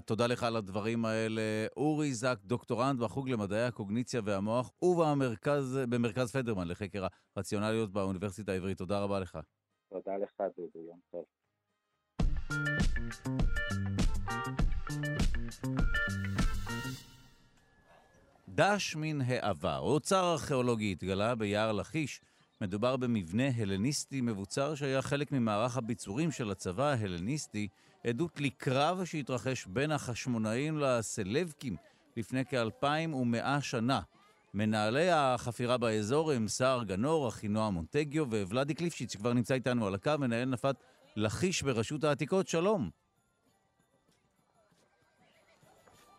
תודה 0.05 0.27
לך 0.27 0.43
על 0.43 0.57
הדברים 0.57 1.05
האלה. 1.05 1.43
אורי 1.77 2.15
זק, 2.15 2.39
דוקטורנט 2.45 3.01
בחוג 3.01 3.29
למדעי 3.29 3.65
הקוגניציה 3.65 4.21
והמוח 4.25 4.71
ובמרכז 4.83 6.31
פדרמן 6.33 6.69
לחקר 6.69 7.07
הרציונליות 7.37 7.93
באוניברסיטה 7.93 8.53
העברית. 8.53 8.79
תודה 8.79 9.01
רבה 9.01 9.21
לך. 9.21 9.39
תודה 9.91 10.17
לך, 10.17 10.43
דודו. 10.57 10.81
יום 10.89 10.99
טוב. 11.11 11.25
דש 18.49 18.97
מן 18.97 19.21
העבר. 19.21 19.79
אוצר 19.79 20.33
ארכיאולוגי 20.33 20.93
התגלה 20.93 21.35
ביער 21.35 21.73
לכיש. 21.73 22.21
מדובר 22.61 22.97
במבנה 22.97 23.49
הלניסטי 23.57 24.21
מבוצר 24.21 24.75
שהיה 24.75 25.03
חלק 25.03 25.33
ממערך 25.33 25.77
הביצורים 25.77 26.31
של 26.31 26.51
הצבא 26.51 26.85
ההלניסטי, 26.85 27.69
עדות 28.05 28.41
לקרב 28.41 29.05
שהתרחש 29.05 29.67
בין 29.67 29.91
החשמונאים 29.91 30.79
לסלבקים 30.79 31.77
לפני 32.17 32.45
כאלפיים 32.45 33.15
שנה. 33.61 34.01
מנהלי 34.55 35.11
החפירה 35.11 35.79
באזור 35.79 36.33
הם 36.33 36.49
סער 36.49 36.85
גנור, 36.85 37.29
אחינועם 37.29 37.75
מונטגיו 37.75 38.31
וולדי 38.31 38.75
קליפשיץ, 38.75 39.13
שכבר 39.13 39.33
נמצא 39.33 39.55
איתנו 39.55 39.87
על 39.87 39.95
הקו, 39.95 40.13
מנהל 40.19 40.49
נפת 40.49 40.77
לכיש 41.17 41.63
ברשות 41.63 42.05
העתיקות. 42.05 42.49
שלום. 42.49 42.91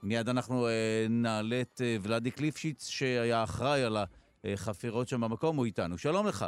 מיד 0.04 0.30
אנחנו 0.30 0.68
אה, 0.68 1.06
נעלה 1.10 1.62
את 1.62 1.82
אה, 1.84 1.98
ולאדי 2.02 2.32
קליפשיץ, 2.32 2.88
שהיה 2.88 3.44
אחראי 3.44 3.84
על 3.84 3.98
החפירות 4.44 5.08
שם 5.08 5.22
במקום, 5.22 5.58
הוא 5.58 5.66
איתנו. 5.66 5.98
שלום 5.98 6.28
לך. 6.28 6.46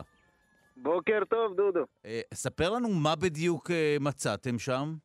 בוקר 0.77 1.19
טוב, 1.29 1.55
דודו. 1.55 1.85
אה, 2.05 2.21
ספר 2.33 2.69
לנו 2.69 2.89
מה 2.89 3.15
בדיוק 3.15 3.71
אה, 3.71 3.97
מצאתם 3.99 4.59
שם. 4.59 4.95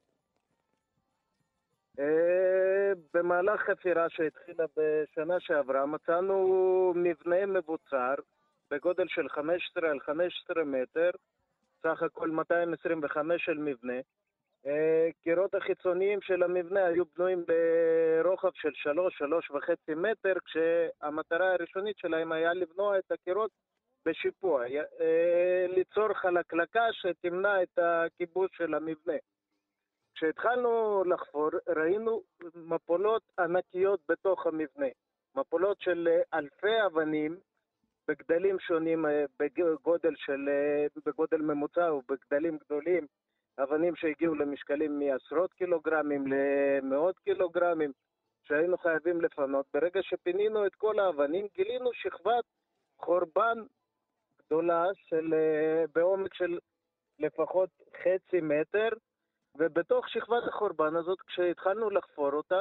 אה, 1.98 2.92
במהלך 3.14 3.60
חפירה 3.60 4.08
שהתחילה 4.08 4.64
בשנה 4.76 5.40
שעברה, 5.40 5.86
מצאנו 5.86 6.92
מבנה 6.96 7.46
מבוצר 7.46 8.14
בגודל 8.70 9.08
של 9.08 9.28
15 9.28 9.90
על 9.90 10.00
15 10.00 10.64
מטר, 10.64 11.10
סך 11.82 12.02
הכל 12.02 12.30
225 12.30 13.44
של 13.44 13.58
מבנה. 13.58 14.00
קירות 15.22 15.54
החיצוניים 15.54 16.20
של 16.20 16.42
המבנה 16.42 16.86
היו 16.86 17.04
בנויים 17.16 17.44
ברוחב 17.46 18.50
של 18.54 18.70
שלוש, 18.74 19.18
שלוש 19.18 19.50
וחצי 19.50 19.94
מטר, 19.94 20.34
כשהמטרה 20.44 21.52
הראשונית 21.52 21.98
שלהם 21.98 22.32
היה 22.32 22.54
לבנוע 22.54 22.98
את 22.98 23.12
הקירות 23.12 23.50
בשיפוע, 24.06 24.64
אה, 25.00 25.66
ליצור 25.68 26.14
חלקלקה 26.14 26.84
שתמנע 26.92 27.62
את 27.62 27.78
הכיבוש 27.78 28.50
של 28.56 28.74
המבנה. 28.74 29.16
כשהתחלנו 30.22 31.04
לחפור, 31.04 31.50
ראינו 31.68 32.22
מפולות 32.54 33.22
ענקיות 33.38 34.00
בתוך 34.08 34.46
המבנה. 34.46 34.86
מפולות 35.36 35.80
של 35.80 36.08
אלפי 36.34 36.86
אבנים 36.86 37.36
בגדלים 38.08 38.58
שונים, 38.58 39.06
אה, 39.06 39.24
בגודל, 39.38 40.14
של, 40.16 40.48
אה, 40.48 40.86
בגודל 41.06 41.36
ממוצע 41.36 41.94
ובגדלים 41.94 42.58
גדולים, 42.64 43.06
אבנים 43.58 43.96
שהגיעו 43.96 44.34
למשקלים 44.34 44.98
מעשרות 44.98 45.52
קילוגרמים 45.52 46.24
למאות 46.26 47.18
קילוגרמים 47.18 47.92
שהיינו 48.42 48.78
חייבים 48.78 49.20
לפנות. 49.20 49.66
ברגע 49.74 50.00
שפינינו 50.02 50.66
את 50.66 50.74
כל 50.74 50.98
האבנים 50.98 51.46
גילינו 51.54 51.90
שכבת 51.92 52.44
חורבן 52.98 53.58
גדולה 54.46 54.84
של, 54.94 55.34
אה, 55.34 55.84
בעומק 55.94 56.34
של 56.34 56.58
לפחות 57.18 57.70
חצי 58.02 58.40
מטר, 58.40 58.88
ובתוך 59.58 60.08
שכבת 60.08 60.48
החורבן 60.48 60.96
הזאת, 60.96 61.20
כשהתחלנו 61.20 61.90
לחפור 61.90 62.32
אותה, 62.32 62.60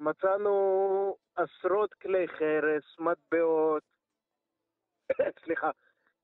מצאנו 0.00 1.16
עשרות 1.36 1.94
כלי 1.94 2.28
חרס, 2.28 2.84
מטבעות, 2.98 3.82
סליחה, 5.44 5.70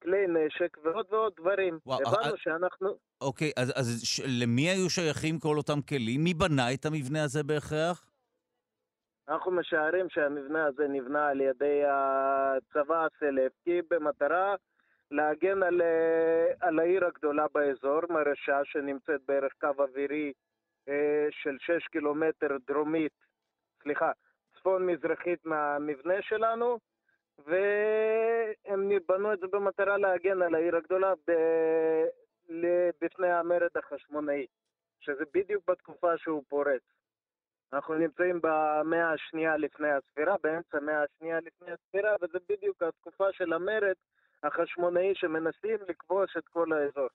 כלי 0.02 0.26
נשק 0.26 0.78
ועוד 0.84 1.06
ועוד 1.10 1.32
דברים. 1.36 1.78
וואו, 1.86 2.00
הבנו 2.00 2.32
אה, 2.32 2.36
שאנחנו... 2.36 2.88
אוקיי, 3.20 3.52
אז, 3.56 3.72
אז 3.76 4.02
ש... 4.04 4.20
למי 4.42 4.62
היו 4.70 4.90
שייכים 4.90 5.38
כל 5.38 5.56
אותם 5.56 5.80
כלים? 5.88 6.24
מי 6.24 6.34
בנה 6.34 6.74
את 6.74 6.86
המבנה 6.86 7.24
הזה 7.24 7.42
בהכרח? 7.42 8.06
אנחנו 9.28 9.50
משערים 9.50 10.06
שהמבנה 10.10 10.66
הזה 10.66 10.88
נבנה 10.88 11.28
על 11.28 11.40
ידי 11.40 11.82
הצבא 11.86 13.06
הסלפקי 13.06 13.82
במטרה 13.90 14.54
להגן 15.10 15.62
על, 15.62 15.82
אה, 15.82 16.52
על 16.60 16.78
העיר 16.78 17.04
הגדולה 17.04 17.46
באזור, 17.54 18.00
מרשה, 18.10 18.64
שנמצאת 18.64 19.20
בערך 19.28 19.52
קו 19.60 19.82
אווירי 19.82 20.32
אה, 20.88 21.26
של 21.30 21.56
6 21.60 21.86
קילומטר 21.88 22.56
דרומית, 22.66 23.12
סליחה, 23.82 24.12
צפון-מזרחית 24.56 25.44
מהמבנה 25.44 26.22
שלנו, 26.22 26.78
והם 27.38 28.90
בנו 29.08 29.32
את 29.32 29.38
זה 29.38 29.46
במטרה 29.46 29.96
להגן 29.96 30.42
על 30.42 30.54
העיר 30.54 30.76
הגדולה 30.76 31.12
ב... 31.28 31.32
בפני 33.00 33.32
המרד 33.32 33.76
החשמונאי, 33.76 34.46
שזה 35.00 35.24
בדיוק 35.34 35.70
בתקופה 35.70 36.18
שהוא 36.18 36.42
פורץ. 36.48 36.82
אנחנו 37.72 37.94
נמצאים 37.94 38.40
במאה 38.42 39.12
השנייה 39.12 39.56
לפני 39.56 39.90
הספירה, 39.90 40.36
באמצע 40.42 40.76
המאה 40.76 41.02
השנייה 41.02 41.40
לפני 41.40 41.72
הספירה, 41.72 42.16
וזה 42.20 42.38
בדיוק 42.48 42.82
התקופה 42.82 43.32
של 43.32 43.52
המרד 43.52 43.94
החשמונאי 44.46 45.12
שמנסים 45.14 45.76
לכבוש 45.88 46.36
את 46.38 46.48
כל 46.48 46.72
האזור. 46.72 47.08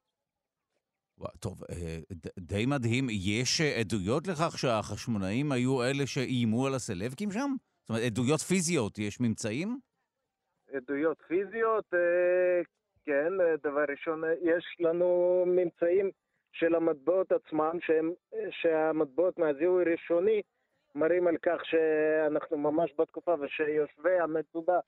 טוב, 1.40 1.64
אה, 1.64 2.00
די 2.40 2.66
מדהים. 2.66 3.08
יש 3.10 3.62
עדויות 3.62 4.28
לכך 4.28 4.58
שהחשמונאים 4.58 5.52
היו 5.52 5.84
אלה 5.84 6.08
שאיימו 6.08 6.68
על 6.68 6.74
הסלבקים 6.76 7.32
שם? 7.32 7.50
זאת 7.82 7.90
אומרת, 7.90 8.04
עדויות 8.04 8.40
פיזיות, 8.40 9.00
יש 9.00 9.22
ממצאים? 9.22 9.80
עדויות 10.74 11.18
פיזיות, 11.28 11.86
אה, 11.94 12.62
כן, 13.06 13.34
דבר 13.64 13.86
ראשון, 13.90 14.24
יש 14.42 14.78
לנו 14.80 15.44
ממצאים 15.48 16.12
של 16.52 16.76
המטבעות 16.76 17.32
עצמם, 17.32 17.78
שהם, 17.82 18.12
שהמטבעות 18.52 19.40
מהזיהוי 19.40 19.84
ראשוני 19.84 20.42
מראים 20.96 21.28
על 21.28 21.38
כך 21.42 21.66
שאנחנו 21.66 22.58
ממש 22.58 22.92
בתקופה 22.98 23.36
ושיושבי 23.40 24.20
המצודה, 24.20 24.80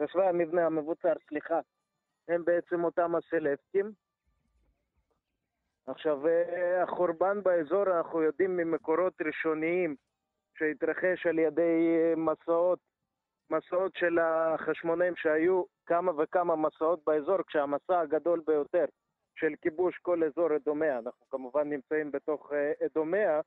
יושבי 0.00 0.22
המבנה 0.22 0.66
המבוצר, 0.66 1.12
סליחה, 1.28 1.60
הם 2.28 2.44
בעצם 2.44 2.84
אותם 2.84 3.14
הסלפטים. 3.14 3.92
עכשיו, 5.86 6.20
החורבן 6.82 7.42
באזור, 7.42 7.96
אנחנו 7.96 8.22
יודעים 8.22 8.56
ממקורות 8.56 9.12
ראשוניים 9.26 9.96
שהתרחש 10.58 11.26
על 11.26 11.38
ידי 11.38 11.96
מסעות, 12.16 12.78
מסעות 13.50 13.92
של 13.96 14.18
החשמונאים 14.18 15.16
שהיו 15.16 15.62
כמה 15.86 16.12
וכמה 16.18 16.56
מסעות 16.56 17.00
באזור, 17.06 17.38
כשהמסע 17.46 18.00
הגדול 18.00 18.42
ביותר 18.46 18.84
של 19.36 19.54
כיבוש 19.62 19.98
כל 19.98 20.24
אזור 20.24 20.56
אדומיה, 20.56 20.98
אנחנו 20.98 21.26
כמובן 21.30 21.68
נמצאים 21.68 22.10
בתוך 22.10 22.52
אדומיה, 22.86 23.40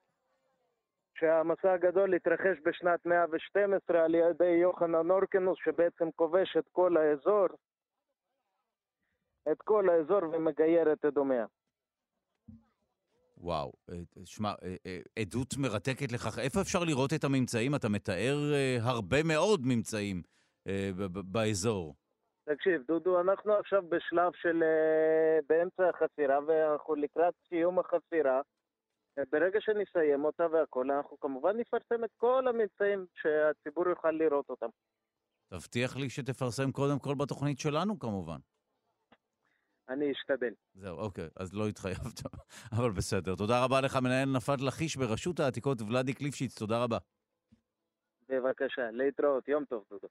שהמסע 1.20 1.74
הגדול 1.74 2.14
התרחש 2.14 2.58
בשנת 2.64 3.06
112 3.06 4.04
על 4.04 4.16
ידי 4.16 4.46
יוחנן 4.62 5.12
אורקנוס, 5.12 5.58
שבעצם 5.64 6.12
כובש 6.16 6.58
את 6.58 6.66
כל 6.72 6.98
האזור, 6.98 7.48
את 9.52 9.62
כל 9.62 9.90
האזור 9.90 10.24
ומגייר 10.34 10.94
את 10.94 11.06
אדומיה. 11.06 11.46
וואו, 13.38 13.74
אה, 13.90 13.96
שמע, 14.26 14.50
אה, 14.64 14.76
אה, 14.86 15.00
עדות 15.20 15.58
מרתקת 15.58 16.12
לכך. 16.12 16.40
איפה 16.40 16.62
אפשר 16.62 16.84
לראות 16.84 17.14
את 17.14 17.24
הממצאים? 17.24 17.76
אתה 17.76 17.90
מתאר 17.90 18.38
הרבה 18.82 19.24
מאוד 19.24 19.60
ממצאים 19.64 20.22
באזור. 21.32 21.96
תקשיב, 22.50 22.82
דודו, 22.88 23.22
אנחנו 23.22 23.54
עכשיו 23.54 23.84
בשלב 23.90 24.32
של 24.42 24.64
באמצע 25.50 25.90
החפירה, 25.90 26.40
ואנחנו 26.48 26.96
לקראת 26.96 27.34
סיום 27.50 27.80
החפירה. 27.80 28.42
ברגע 29.32 29.60
שנסיים 29.62 30.26
אותה 30.26 30.48
והכול, 30.52 30.92
אנחנו 30.92 31.20
כמובן 31.20 31.58
נפרסם 31.58 32.04
את 32.04 32.10
כל 32.18 32.48
הממצאים 32.48 33.06
שהציבור 33.22 33.90
יוכל 33.90 34.12
לראות 34.12 34.50
אותם. 34.50 34.68
תבטיח 35.50 35.96
לי 35.96 36.10
שתפרסם 36.10 36.72
קודם 36.72 37.00
כל 37.00 37.16
בתוכנית 37.16 37.60
שלנו, 37.60 38.00
כמובן. 38.00 38.38
אני 39.90 40.12
אשתדל. 40.12 40.54
זהו, 40.74 40.98
אוקיי, 40.98 41.28
אז 41.36 41.54
לא 41.54 41.68
התחייבת, 41.68 42.22
אבל 42.78 42.92
בסדר. 42.92 43.36
תודה 43.36 43.64
רבה 43.64 43.82
לך, 43.82 43.96
מנהל 43.96 44.36
נפת 44.36 44.62
לכיש 44.62 44.96
ברשות 44.96 45.40
העתיקות 45.40 45.82
ולאדי 45.82 46.14
קליפשיץ, 46.14 46.60
תודה 46.60 46.84
רבה. 46.84 46.98
בבקשה, 48.30 48.92
להתראות, 48.92 49.48
יום 49.48 49.66
טוב, 49.66 49.84
דודו. 49.90 50.08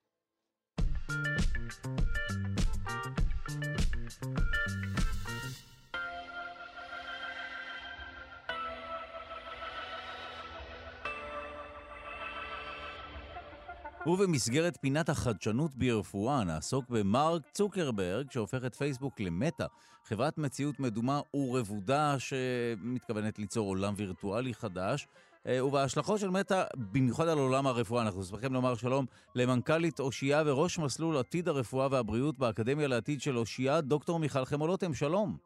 ובמסגרת 14.07 14.77
פינת 14.81 15.09
החדשנות 15.09 15.71
ברפואה 15.75 16.45
נעסוק 16.45 16.85
במרק 16.91 17.43
צוקרברג, 17.53 18.31
שהופך 18.31 18.65
את 18.67 18.75
פייסבוק 18.75 19.21
למטא, 19.21 19.67
חברת 20.05 20.39
מציאות 20.39 20.81
מדומה 20.81 21.21
ורבודה 21.35 22.15
שמתכוונת 22.19 23.39
ליצור 23.39 23.69
עולם 23.69 23.93
וירטואלי 23.97 24.55
חדש. 24.55 25.07
אה, 25.47 25.65
ובהשלכות 25.65 26.19
של 26.19 26.31
מטא, 26.31 26.63
במיוחד 26.93 27.29
על 27.29 27.39
עולם 27.39 27.67
הרפואה, 27.67 28.03
אנחנו 28.03 28.23
שמחים 28.23 28.53
לומר 28.53 28.75
שלום 28.75 29.05
למנכ"לית 29.35 30.01
אושייה 30.01 30.43
וראש 30.47 30.79
מסלול 30.79 31.17
עתיד 31.17 31.49
הרפואה 31.49 31.89
והבריאות 31.91 32.39
באקדמיה 32.39 32.89
לעתיד 32.89 33.21
של 33.21 33.37
אושייה, 33.37 33.81
דוקטור 33.81 34.19
מיכל 34.19 34.45
חמולוטם, 34.45 34.95
שלום. 34.95 35.37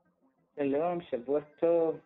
שלום, 0.57 0.99
שבוע 1.11 1.41
טוב. 1.61 1.97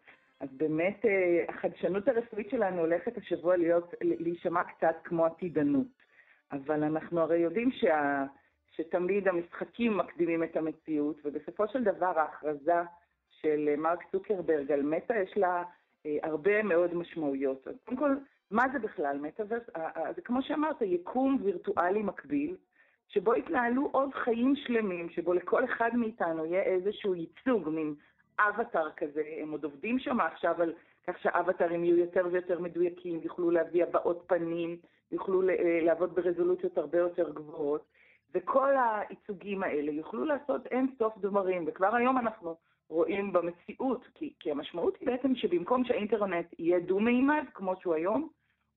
אז 0.40 0.48
באמת 0.52 1.04
אה, 1.04 1.44
החדשנות 1.48 2.08
הרפואית 2.08 2.50
שלנו 2.50 2.80
הולכת 2.80 3.12
השבוע 3.16 3.56
להיות, 3.56 3.94
להישמע 4.00 4.60
קצת 4.64 4.96
כמו 5.04 5.26
עתידנות. 5.26 6.02
אבל 6.52 6.82
אנחנו 6.84 7.20
הרי 7.20 7.38
יודעים 7.38 7.70
שה, 7.72 8.24
שתמיד 8.76 9.28
המשחקים 9.28 9.96
מקדימים 9.96 10.42
את 10.44 10.56
המציאות, 10.56 11.16
ובסופו 11.24 11.68
של 11.68 11.84
דבר 11.84 12.18
ההכרזה 12.18 12.82
של 13.30 13.74
מרק 13.78 14.02
צוקרברג 14.12 14.72
על 14.72 14.82
מטא 14.82 15.12
יש 15.12 15.36
לה 15.36 15.62
אה, 16.06 16.16
הרבה 16.22 16.62
מאוד 16.62 16.94
משמעויות. 16.94 17.68
אז 17.68 17.74
קודם 17.84 17.96
כל, 17.96 18.16
מה 18.50 18.64
זה 18.72 18.78
בכלל 18.78 19.18
מטאוורס? 19.18 19.62
זה 20.16 20.22
כמו 20.22 20.42
שאמרת, 20.42 20.82
יקום 20.82 21.38
וירטואלי 21.42 22.02
מקביל, 22.02 22.56
שבו 23.08 23.34
יתנהלו 23.34 23.88
עוד 23.92 24.14
חיים 24.14 24.56
שלמים, 24.56 25.10
שבו 25.10 25.34
לכל 25.34 25.64
אחד 25.64 25.90
מאיתנו 25.94 26.44
יהיה 26.44 26.62
איזשהו 26.62 27.14
ייצוג, 27.14 27.68
מין 27.68 27.94
אבטאר 28.38 28.90
כזה, 28.96 29.22
הם 29.42 29.50
עוד 29.50 29.64
עובדים 29.64 29.98
שם 29.98 30.20
עכשיו 30.20 30.62
על 30.62 30.72
כך 31.06 31.18
שהאבטרים 31.18 31.84
יהיו 31.84 31.96
יותר 31.96 32.26
ויותר 32.32 32.60
מדויקים, 32.60 33.20
יוכלו 33.22 33.50
להביא 33.50 33.82
הבעות 33.82 34.24
פנים, 34.26 34.76
יוכלו 35.12 35.48
אה, 35.48 35.80
לעבוד 35.82 36.14
ברזולוציות 36.14 36.78
הרבה 36.78 36.98
יותר 36.98 37.32
גבוהות, 37.32 37.84
וכל 38.34 38.74
הייצוגים 38.76 39.62
האלה 39.62 39.90
יוכלו 39.90 40.24
לעשות 40.24 40.66
אין 40.66 40.94
סוף 40.98 41.18
דברים, 41.18 41.64
וכבר 41.66 41.94
היום 41.94 42.18
אנחנו 42.18 42.56
רואים 42.88 43.32
במציאות, 43.32 44.06
כי, 44.14 44.32
כי 44.40 44.50
המשמעות 44.50 44.96
היא 45.00 45.06
בעצם 45.06 45.34
שבמקום 45.34 45.84
שהאינטרנט 45.84 46.46
יהיה 46.58 46.80
דו-מימד, 46.80 47.44
כמו 47.54 47.74
שהוא 47.80 47.94
היום, 47.94 48.28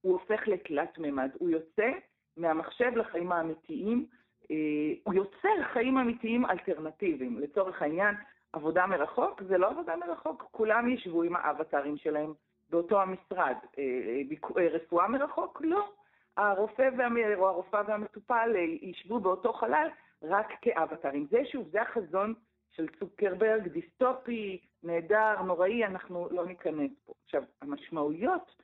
הוא 0.02 0.14
הופך 0.14 0.48
לתלת-מימד. 0.48 1.30
הוא 1.40 1.50
יוצא 1.50 1.92
מהמחשב 2.38 2.92
לחיים 2.96 3.32
האמיתיים, 3.32 4.06
אה, 4.52 4.56
הוא 5.04 5.14
יוצר 5.14 5.64
חיים 5.74 5.98
אמיתיים 5.98 6.46
אלטרנטיביים. 6.46 7.40
לצורך 7.40 7.82
העניין, 7.82 8.16
עבודה 8.54 8.86
מרחוק 8.86 9.42
זה 9.44 9.58
לא 9.58 9.70
עבודה 9.70 9.96
מרחוק, 9.96 10.44
כולם 10.52 10.90
ישבו 10.90 11.24
עם 11.24 11.36
האבטרים 11.36 11.98
שלהם 11.98 12.34
באותו 12.70 13.02
המשרד. 13.02 13.56
אה, 13.78 13.84
אה, 13.84 14.22
אה, 14.58 14.68
רפואה 14.68 15.08
מרחוק? 15.08 15.62
לא. 15.64 15.90
הרופא 16.38 16.90
והמ... 16.98 17.18
או 17.36 17.48
הרופאה 17.48 17.82
והמטופל 17.88 18.56
יישבו 18.82 19.20
באותו 19.20 19.54
חלל 19.54 19.88
רק 20.24 20.48
כאבטרים. 20.62 21.28
זה 21.32 21.40
שוב, 21.52 21.68
זה 21.72 21.82
החזון 21.82 22.34
של 22.72 22.88
צוקרברג, 23.00 23.68
דיסטופי, 23.68 24.62
נהדר, 24.84 25.42
נוראי, 25.42 25.86
אנחנו 25.86 26.28
לא 26.32 26.46
ניכנס 26.46 26.92
פה. 27.06 27.14
עכשיו, 27.26 27.44
המשמעויות 27.62 28.56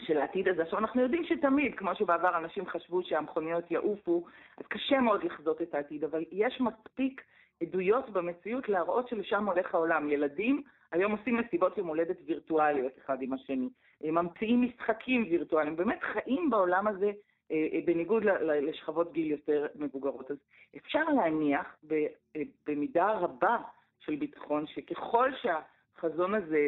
של 0.00 0.18
העתיד 0.18 0.48
הזה, 0.48 0.62
עכשיו 0.62 0.78
אנחנו 0.78 1.02
יודעים 1.02 1.24
שתמיד, 1.24 1.74
כמו 1.74 1.94
שבעבר 1.94 2.36
אנשים 2.36 2.66
חשבו 2.66 3.02
שהמכוניות 3.02 3.70
יעופו, 3.70 4.24
אז 4.58 4.66
קשה 4.66 5.00
מאוד 5.00 5.24
לחזות 5.24 5.62
את 5.62 5.74
העתיד, 5.74 6.04
אבל 6.04 6.24
יש 6.30 6.60
מספיק 6.60 7.22
עדויות 7.62 8.10
במציאות 8.10 8.68
להראות 8.68 9.08
שלשם 9.08 9.48
הולך 9.48 9.74
העולם. 9.74 10.10
ילדים 10.10 10.62
היום 10.92 11.12
עושים 11.12 11.36
מסיבות 11.36 11.78
יום 11.78 11.88
הולדת 11.88 12.16
וירטואליות 12.26 12.92
אחד 12.98 13.22
עם 13.22 13.32
השני, 13.32 13.68
ממציאים 14.00 14.62
משחקים 14.62 15.22
וירטואליים, 15.30 15.76
באמת 15.76 15.98
חיים 16.02 16.50
בעולם 16.50 16.86
הזה 16.86 17.12
אה, 17.50 17.66
אה, 17.72 17.80
בניגוד 17.84 18.24
לשכבות 18.62 19.12
גיל 19.12 19.30
יותר 19.30 19.66
מבוגרות. 19.74 20.30
אז 20.30 20.36
אפשר 20.76 21.04
להניח 21.04 21.76
אה, 21.92 22.42
במידה 22.66 23.10
רבה 23.10 23.56
של 23.98 24.16
ביטחון 24.16 24.66
שככל 24.66 25.30
שהחזון 25.42 26.34
הזה 26.34 26.60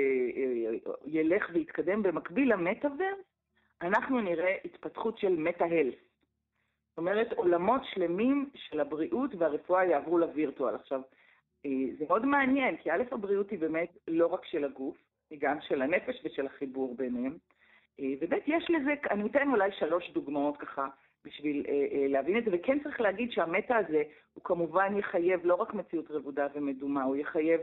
ילך 1.06 1.50
ויתקדם 1.52 2.02
במקביל 2.02 2.52
למטאוורס, 2.52 3.18
אנחנו 3.82 4.20
נראה 4.20 4.56
התפתחות 4.64 5.18
של 5.18 5.36
מטה-הלס. 5.36 5.94
זאת 6.88 6.98
אומרת, 6.98 7.32
עולמות 7.32 7.80
שלמים 7.84 8.50
של 8.54 8.80
הבריאות 8.80 9.30
והרפואה 9.38 9.84
יעברו 9.84 10.18
לווירטואל. 10.18 10.74
עכשיו, 10.74 11.00
זה 11.98 12.04
מאוד 12.08 12.26
מעניין, 12.26 12.76
כי 12.76 12.90
א', 12.90 13.02
הבריאות 13.12 13.50
היא 13.50 13.58
באמת 13.58 13.98
לא 14.08 14.26
רק 14.26 14.44
של 14.44 14.64
הגוף, 14.64 14.96
היא 15.30 15.38
גם 15.42 15.60
של 15.60 15.82
הנפש 15.82 16.20
ושל 16.24 16.46
החיבור 16.46 16.96
ביניהם. 16.96 17.36
אה, 18.00 18.14
ובאמת 18.20 18.42
יש 18.46 18.70
לזה, 18.70 18.94
אני 19.10 19.28
אתן 19.28 19.50
אולי 19.50 19.72
שלוש 19.72 20.10
דוגמאות 20.10 20.56
ככה 20.56 20.88
בשביל 21.24 21.64
אה, 21.68 22.06
להבין 22.08 22.38
את 22.38 22.44
זה, 22.44 22.50
וכן 22.52 22.78
צריך 22.82 23.00
להגיד 23.00 23.30
שהמטה 23.30 23.76
הזה, 23.76 24.02
הוא 24.34 24.44
כמובן 24.44 24.96
יחייב 24.96 25.40
לא 25.44 25.54
רק 25.54 25.74
מציאות 25.74 26.10
רבודה 26.10 26.46
ומדומה, 26.54 27.02
הוא 27.02 27.16
יחייב 27.16 27.60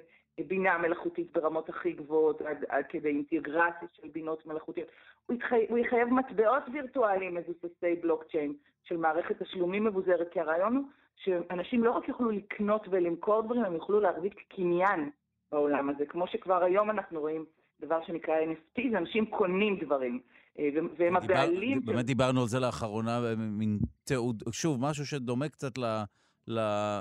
בינה 0.47 0.77
מלאכותית 0.77 1.31
ברמות 1.33 1.69
הכי 1.69 1.91
גבוהות, 1.91 2.41
עד, 2.41 2.65
עד 2.69 2.85
כדי 2.89 3.09
אינטגרציה 3.09 3.87
של 3.93 4.07
בינות 4.07 4.45
מלאכותיות. 4.45 4.87
הוא, 5.25 5.37
יחייב, 5.37 5.69
הוא 5.69 5.77
יחייב 5.77 6.07
מטבעות 6.07 6.63
וירטואליים 6.73 7.35
מבוססי 7.35 7.95
בלוקצ'יין 8.01 8.53
של 8.83 8.97
מערכת 8.97 9.41
תשלומים 9.41 9.83
מבוזרת, 9.83 10.29
כי 10.31 10.39
הרעיון 10.39 10.75
הוא 10.75 10.83
שאנשים 11.23 11.83
לא 11.83 11.91
רק 11.91 12.07
יוכלו 12.07 12.31
לקנות 12.31 12.87
ולמכור 12.91 13.41
דברים, 13.41 13.65
הם 13.65 13.73
יוכלו 13.73 14.01
להחזיק 14.01 14.33
קניין 14.49 15.09
בעולם 15.51 15.89
הזה, 15.89 16.05
כמו 16.05 16.27
שכבר 16.27 16.63
היום 16.63 16.89
אנחנו 16.89 17.19
רואים 17.19 17.45
דבר 17.81 17.99
שנקרא 18.07 18.35
NFT, 18.35 18.81
זה 18.91 18.97
אנשים 18.97 19.25
קונים 19.25 19.79
דברים. 19.79 20.19
אה, 20.59 20.69
והם 20.97 21.15
הבעלים... 21.15 21.79
דיבר, 21.79 21.93
באמת 21.93 22.05
דיברנו 22.05 22.41
על 22.41 22.47
זה 22.47 22.59
לאחרונה, 22.59 23.19
מין 23.37 23.79
תיעוד, 24.03 24.43
שוב, 24.51 24.77
משהו 24.81 25.05
שדומה 25.05 25.49
קצת 25.49 25.77
ל... 25.77 26.03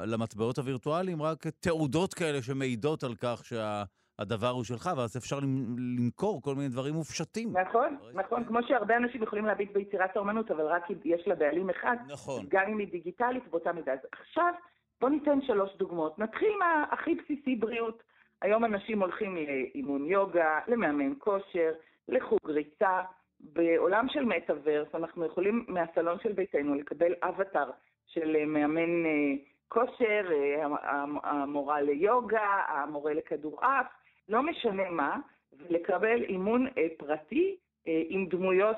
למטבעות 0.06 0.58
הווירטואליים, 0.58 1.22
רק 1.22 1.46
תעודות 1.46 2.14
כאלה 2.14 2.42
שמעידות 2.42 3.04
על 3.04 3.14
כך 3.14 3.42
שהדבר 4.20 4.48
הוא 4.48 4.64
שלך, 4.64 4.90
ואז 4.96 5.16
אפשר 5.16 5.38
למכור 5.98 6.42
כל 6.42 6.54
מיני 6.54 6.68
דברים 6.68 6.94
מופשטים. 6.94 7.56
נכון, 7.56 7.96
נכון, 8.14 8.44
כמו 8.44 8.58
שהרבה 8.68 8.96
אנשים 8.96 9.22
יכולים 9.22 9.44
להביט 9.46 9.72
ביצירת 9.72 10.16
האומנות, 10.16 10.50
אבל 10.50 10.66
רק 10.66 10.84
יש 11.04 11.28
לה 11.28 11.34
בעלים 11.34 11.70
אחד, 11.70 11.96
נכון. 12.08 12.44
גם 12.48 12.62
אם 12.68 12.78
היא 12.78 12.88
דיגיטלית 12.90 13.48
באותה 13.50 13.72
מידה. 13.72 13.92
אז 13.92 13.98
עכשיו, 14.12 14.52
בואו 15.00 15.12
ניתן 15.12 15.38
שלוש 15.46 15.70
דוגמאות. 15.76 16.18
נתחיל 16.18 16.52
מהכי 16.58 17.14
בסיסי 17.14 17.56
בריאות. 17.56 18.02
היום 18.42 18.64
אנשים 18.64 19.02
הולכים 19.02 19.36
לאימון 19.36 20.04
יוגה, 20.04 20.60
למאמן 20.68 21.12
כושר, 21.18 21.70
לחוג 22.08 22.40
ריצה. 22.44 23.00
בעולם 23.40 24.06
של 24.08 24.24
מטאוורס 24.24 24.88
אנחנו 24.94 25.26
יכולים 25.26 25.64
מהסלון 25.68 26.18
של 26.22 26.32
ביתנו 26.32 26.74
לקבל 26.74 27.12
אבטאר 27.22 27.70
של 28.06 28.44
מאמן 28.46 29.06
אה, 29.06 29.34
כושר, 29.68 30.28
אה, 30.32 30.64
המורה 31.22 31.80
ליוגה, 31.80 32.64
המורה 32.68 33.14
לכדורעף, 33.14 33.86
לא 34.30 34.42
משנה 34.42 34.90
מה, 34.90 35.16
ולקבל 35.52 36.22
אימון 36.22 36.66
אה, 36.66 36.86
פרטי 36.98 37.56
עם 38.08 38.26
דמויות, 38.26 38.76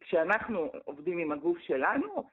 כשאנחנו 0.00 0.70
עובדים 0.84 1.18
עם 1.18 1.32
הגוף 1.32 1.58
שלנו, 1.58 2.24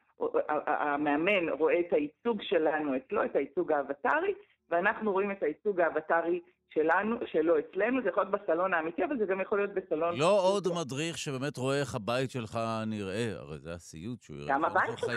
המאמן 0.66 1.50
רואה 1.50 1.80
את 1.80 1.94
הייצוג 1.94 2.42
שלנו 2.42 2.98
אצלו, 2.98 3.26
את 3.26 3.36
הייצוג 3.36 3.72
האבטרי, 3.72 4.34
ואנחנו 4.70 5.12
רואים 5.12 5.32
את 5.32 5.44
הייצוג 5.44 5.82
האבטרי 5.82 6.40
שלנו, 6.70 7.16
שלו 7.26 7.60
אצלנו, 7.60 8.02
זה 8.02 8.10
יכול 8.10 8.24
להיות 8.24 8.42
בסלון 8.42 8.74
האמיתי, 8.74 9.06
אבל 9.06 9.18
זה 9.18 9.26
גם 9.26 9.42
יכול 9.42 9.58
להיות 9.58 9.74
בסלון... 9.74 10.18
לא 10.18 10.42
עוד 10.42 10.68
מדריך 10.68 11.18
שבאמת 11.18 11.58
רואה 11.58 11.80
איך 11.80 11.96
הבית 11.96 12.32
שלך 12.32 12.60
נראה, 12.88 13.32
הרי 13.36 13.58
זה 13.58 13.74
הסיוט 13.74 14.22
שהוא 14.22 14.38
יראה. 14.38 14.48
גם 14.50 14.66
הבית 14.66 14.98
שלך. 14.98 15.10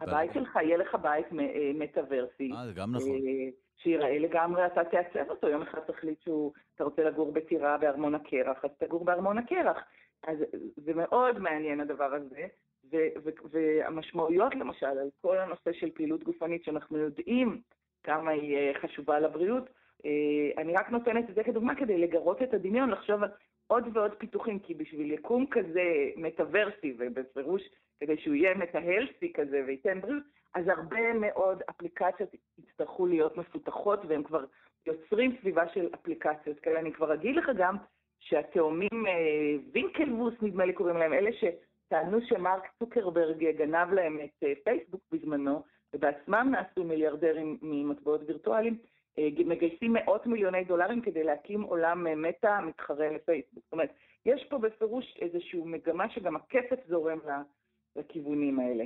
הבית 0.00 0.30
שלך, 0.34 0.56
יהיה 0.56 0.76
לך 0.76 0.94
בית 1.02 1.26
אה, 1.32 1.70
מטאוורסי. 1.74 2.50
אה, 2.52 2.66
זה 2.66 2.72
גם 2.72 2.96
נכון. 2.96 3.08
אה, 3.78 3.82
שיראה 3.82 4.18
לגמרי, 4.18 4.66
אתה 4.66 4.84
תעצב 4.84 5.30
אותו. 5.30 5.48
יום 5.48 5.62
אחד 5.62 5.80
תחליט 5.80 6.20
שאתה 6.20 6.84
רוצה 6.84 7.04
לגור 7.04 7.32
בטירה 7.32 7.78
בארמון 7.78 8.14
הקרח, 8.14 8.64
אז 8.64 8.70
תגור 8.78 9.04
בארמון 9.04 9.38
הקרח. 9.38 9.76
אז 10.26 10.38
זה 10.76 10.94
מאוד 10.94 11.38
מעניין 11.38 11.80
הדבר 11.80 12.14
הזה. 12.14 12.46
והמשמעויות 13.50 14.54
למשל 14.54 14.86
על 14.86 15.10
כל 15.20 15.38
הנושא 15.38 15.72
של 15.72 15.90
פעילות 15.90 16.24
גופנית, 16.24 16.64
שאנחנו 16.64 16.98
יודעים 16.98 17.60
כמה 18.02 18.30
היא 18.30 18.72
חשובה 18.82 19.20
לבריאות, 19.20 19.70
אני 20.58 20.74
רק 20.74 20.90
נותנת 20.90 21.30
את 21.30 21.34
זה 21.34 21.44
כדוגמה 21.44 21.74
כדי 21.74 21.98
לגרות 21.98 22.42
את 22.42 22.54
הדמיון, 22.54 22.90
לחשוב 22.90 23.22
על 23.22 23.30
עוד 23.66 23.84
ועוד 23.92 24.14
פיתוחים, 24.14 24.58
כי 24.58 24.74
בשביל 24.74 25.12
יקום 25.12 25.46
כזה 25.50 26.10
מטאוורסי, 26.16 26.96
ובפירוש 26.98 27.62
כדי 28.00 28.16
שהוא 28.16 28.34
יהיה 28.34 28.54
מטהלסי 28.54 29.32
כזה 29.32 29.62
וייתן 29.66 30.00
בריאות, 30.00 30.22
אז 30.54 30.68
הרבה 30.68 31.12
מאוד 31.14 31.62
אפליקציות 31.70 32.30
יצטרכו 32.58 33.06
להיות 33.06 33.36
מפותחות, 33.36 34.00
והם 34.08 34.22
כבר 34.22 34.44
יוצרים 34.86 35.36
סביבה 35.40 35.68
של 35.68 35.88
אפליקציות 35.94 36.60
כאלה. 36.60 36.80
אני 36.80 36.92
כבר 36.92 37.14
אגיד 37.14 37.36
לך 37.36 37.50
גם 37.56 37.76
שהתאומים 38.20 39.06
אה, 39.06 39.56
וינקלבוס, 39.72 40.34
נדמה 40.42 40.64
לי 40.64 40.72
קוראים 40.72 40.96
להם, 40.96 41.12
אלה 41.12 41.30
שטענו 41.32 42.18
שמרק 42.20 42.62
צוקרברג 42.78 43.50
גנב 43.50 43.92
להם 43.92 44.18
את 44.24 44.42
אה, 44.44 44.52
פייסבוק 44.64 45.00
בזמנו, 45.12 45.62
ובעצמם 45.94 46.48
נעשו 46.50 46.84
מיליארדרים 46.84 47.58
ממטבעות 47.62 48.20
וירטואליים, 48.26 48.78
אה, 49.18 49.28
מגייסים 49.46 49.92
מאות 49.92 50.26
מיליוני 50.26 50.64
דולרים 50.64 51.00
כדי 51.00 51.24
להקים 51.24 51.62
עולם 51.62 52.22
מטא 52.22 52.60
מתחרה 52.60 53.08
לפייסבוק. 53.08 53.64
זאת 53.64 53.72
אומרת, 53.72 53.92
יש 54.26 54.44
פה 54.50 54.58
בפירוש 54.58 55.16
איזושהי 55.20 55.60
מגמה 55.64 56.10
שגם 56.10 56.36
הכסף 56.36 56.86
זורם 56.88 57.18
לכיוונים 57.96 58.60
האלה. 58.60 58.84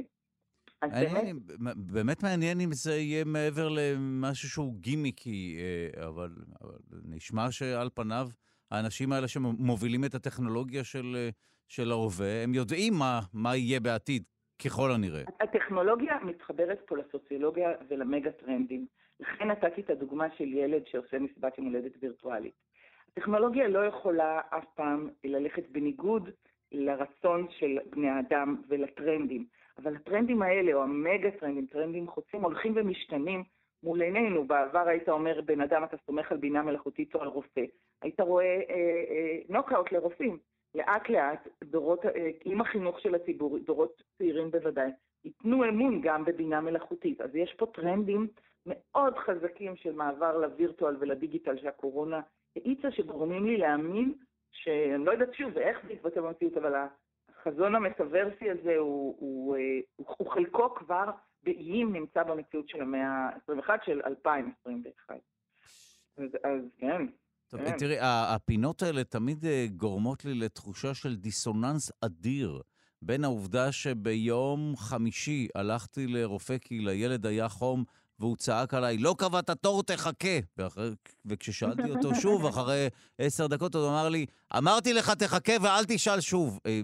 מעניין, 0.90 1.38
באמת... 1.46 1.76
באמת 1.76 2.22
מעניין 2.22 2.60
אם 2.60 2.72
זה 2.72 2.92
יהיה 2.92 3.24
מעבר 3.24 3.68
למשהו 3.68 4.48
שהוא 4.48 4.74
גימיקי, 4.80 5.56
אה, 5.60 6.06
אבל, 6.06 6.30
אבל 6.62 6.78
נשמע 7.04 7.50
שעל 7.50 7.88
פניו 7.94 8.26
האנשים 8.70 9.12
האלה 9.12 9.28
שמובילים 9.28 10.04
את 10.04 10.14
הטכנולוגיה 10.14 10.84
של, 10.84 11.16
אה, 11.16 11.28
של 11.68 11.90
ההווה, 11.90 12.42
הם 12.44 12.54
יודעים 12.54 12.92
מה, 12.98 13.20
מה 13.34 13.56
יהיה 13.56 13.80
בעתיד, 13.80 14.22
ככל 14.64 14.90
הנראה. 14.90 15.22
הטכנולוגיה 15.40 16.18
מתחברת 16.22 16.78
פה 16.86 16.96
לסוציולוגיה 16.96 17.70
ולמגה 17.88 18.32
טרנדים. 18.32 18.86
לכן 19.20 19.50
נתתי 19.50 19.80
את 19.80 19.90
הדוגמה 19.90 20.26
של 20.38 20.52
ילד 20.52 20.82
שעושה 20.86 21.18
מסיבת 21.18 21.58
יום 21.58 21.66
הולדת 21.66 21.92
וירטואלית. 22.00 22.54
הטכנולוגיה 23.12 23.68
לא 23.68 23.86
יכולה 23.86 24.40
אף 24.50 24.64
פעם 24.74 25.08
ללכת 25.24 25.62
בניגוד 25.72 26.30
לרצון 26.72 27.46
של 27.58 27.78
בני 27.90 28.08
האדם 28.08 28.56
ולטרנדים. 28.68 29.46
אבל 29.78 29.96
הטרנדים 29.96 30.42
האלה, 30.42 30.74
או 30.74 30.82
המגה 30.82 31.30
טרנדים, 31.30 31.66
טרנדים 31.66 32.08
חוצים, 32.08 32.44
הולכים 32.44 32.72
ומשתנים 32.76 33.44
מול 33.82 34.02
עינינו. 34.02 34.46
בעבר 34.46 34.88
היית 34.88 35.08
אומר, 35.08 35.40
בן 35.40 35.60
אדם, 35.60 35.84
אתה 35.84 35.96
סומך 36.06 36.32
על 36.32 36.38
בינה 36.38 36.62
מלאכותית 36.62 37.14
או 37.14 37.22
על 37.22 37.28
רופא. 37.28 37.64
היית 38.02 38.20
רואה 38.20 38.44
אה, 38.44 39.04
אה, 39.10 39.38
נוקאוט 39.48 39.92
לרופאים. 39.92 40.38
לאט 40.74 41.08
לאט, 41.08 41.48
דורות, 41.64 42.06
אה, 42.06 42.30
עם 42.44 42.60
החינוך 42.60 43.00
של 43.00 43.14
הציבור, 43.14 43.58
דורות 43.58 44.02
צעירים 44.18 44.50
בוודאי, 44.50 44.90
ייתנו 45.24 45.64
אמון 45.64 46.00
גם 46.00 46.24
בבינה 46.24 46.60
מלאכותית. 46.60 47.20
אז 47.20 47.34
יש 47.34 47.54
פה 47.58 47.66
טרנדים 47.66 48.28
מאוד 48.66 49.16
חזקים 49.16 49.76
של 49.76 49.92
מעבר 49.92 50.38
לווירטואל 50.38 50.96
ולדיגיטל 51.00 51.58
שהקורונה 51.58 52.20
האיצה, 52.56 52.90
שגורמים 52.90 53.46
לי 53.46 53.56
להאמין 53.56 54.14
שאני 54.52 55.04
לא 55.04 55.12
יודעת 55.12 55.34
שוב 55.34 55.58
איך 55.58 55.86
זה 55.86 55.92
יתבטא 55.92 56.20
במציאות, 56.20 56.56
אבל 56.56 56.74
החזון 57.46 57.74
המטאוורסי 57.74 58.50
הזה 58.50 58.76
הוא, 58.76 59.16
הוא, 59.18 59.56
אה, 59.56 59.60
הוא, 59.96 60.06
הוא 60.18 60.30
חלקו 60.30 60.74
כבר 60.74 61.10
באיים 61.42 61.92
נמצא 61.92 62.22
במציאות 62.22 62.68
של 62.68 62.80
המאה 62.80 63.08
ה-21 63.08 63.70
של 63.84 64.00
2021. 64.06 65.14
אז, 66.16 66.24
אז 66.44 66.60
כן. 66.78 67.06
טוב, 67.48 67.60
כן. 67.60 67.76
תראי, 67.78 67.96
הפינות 68.00 68.82
האלה 68.82 69.04
תמיד 69.04 69.44
אה, 69.44 69.66
גורמות 69.76 70.24
לי 70.24 70.34
לתחושה 70.34 70.94
של 70.94 71.16
דיסוננס 71.16 71.92
אדיר 72.04 72.62
בין 73.02 73.24
העובדה 73.24 73.72
שביום 73.72 74.76
חמישי 74.76 75.48
הלכתי 75.54 76.06
לרופא 76.06 76.58
כי 76.58 76.78
לילד 76.78 77.26
היה 77.26 77.48
חום 77.48 77.84
והוא 78.18 78.36
צעק 78.36 78.74
עליי, 78.74 78.98
לא 78.98 79.14
קבעת 79.18 79.50
תור, 79.50 79.82
תחכה. 79.82 80.38
ואחרי, 80.56 80.90
וכששאלתי 81.24 81.90
אותו 81.90 82.14
שוב, 82.22 82.46
אחרי 82.46 82.88
עשר 83.18 83.46
דקות, 83.46 83.74
הוא 83.74 83.88
אמר 83.88 84.08
לי, 84.08 84.26
אמרתי 84.56 84.92
לך, 84.92 85.10
תחכה 85.10 85.52
ואל 85.62 85.84
תשאל 85.84 86.20
שוב. 86.20 86.58
אה, 86.66 86.80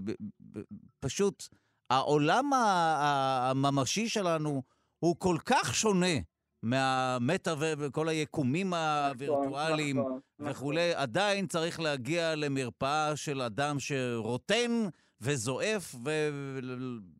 פשוט, 1.00 1.48
העולם 1.90 2.50
הממשי 2.54 4.08
שלנו 4.08 4.62
הוא 4.98 5.16
כל 5.18 5.36
כך 5.44 5.74
שונה 5.74 6.16
מהמטה 6.62 7.54
וכל 7.58 8.08
היקומים 8.08 8.66
נכון, 8.66 8.78
הווירטואליים 8.80 9.98
נכון, 9.98 10.20
נכון. 10.38 10.52
וכולי, 10.52 10.94
עדיין 10.94 11.46
צריך 11.46 11.80
להגיע 11.80 12.34
למרפאה 12.34 13.16
של 13.16 13.42
אדם 13.42 13.80
שרוטן 13.80 14.88
וזועף 15.20 15.94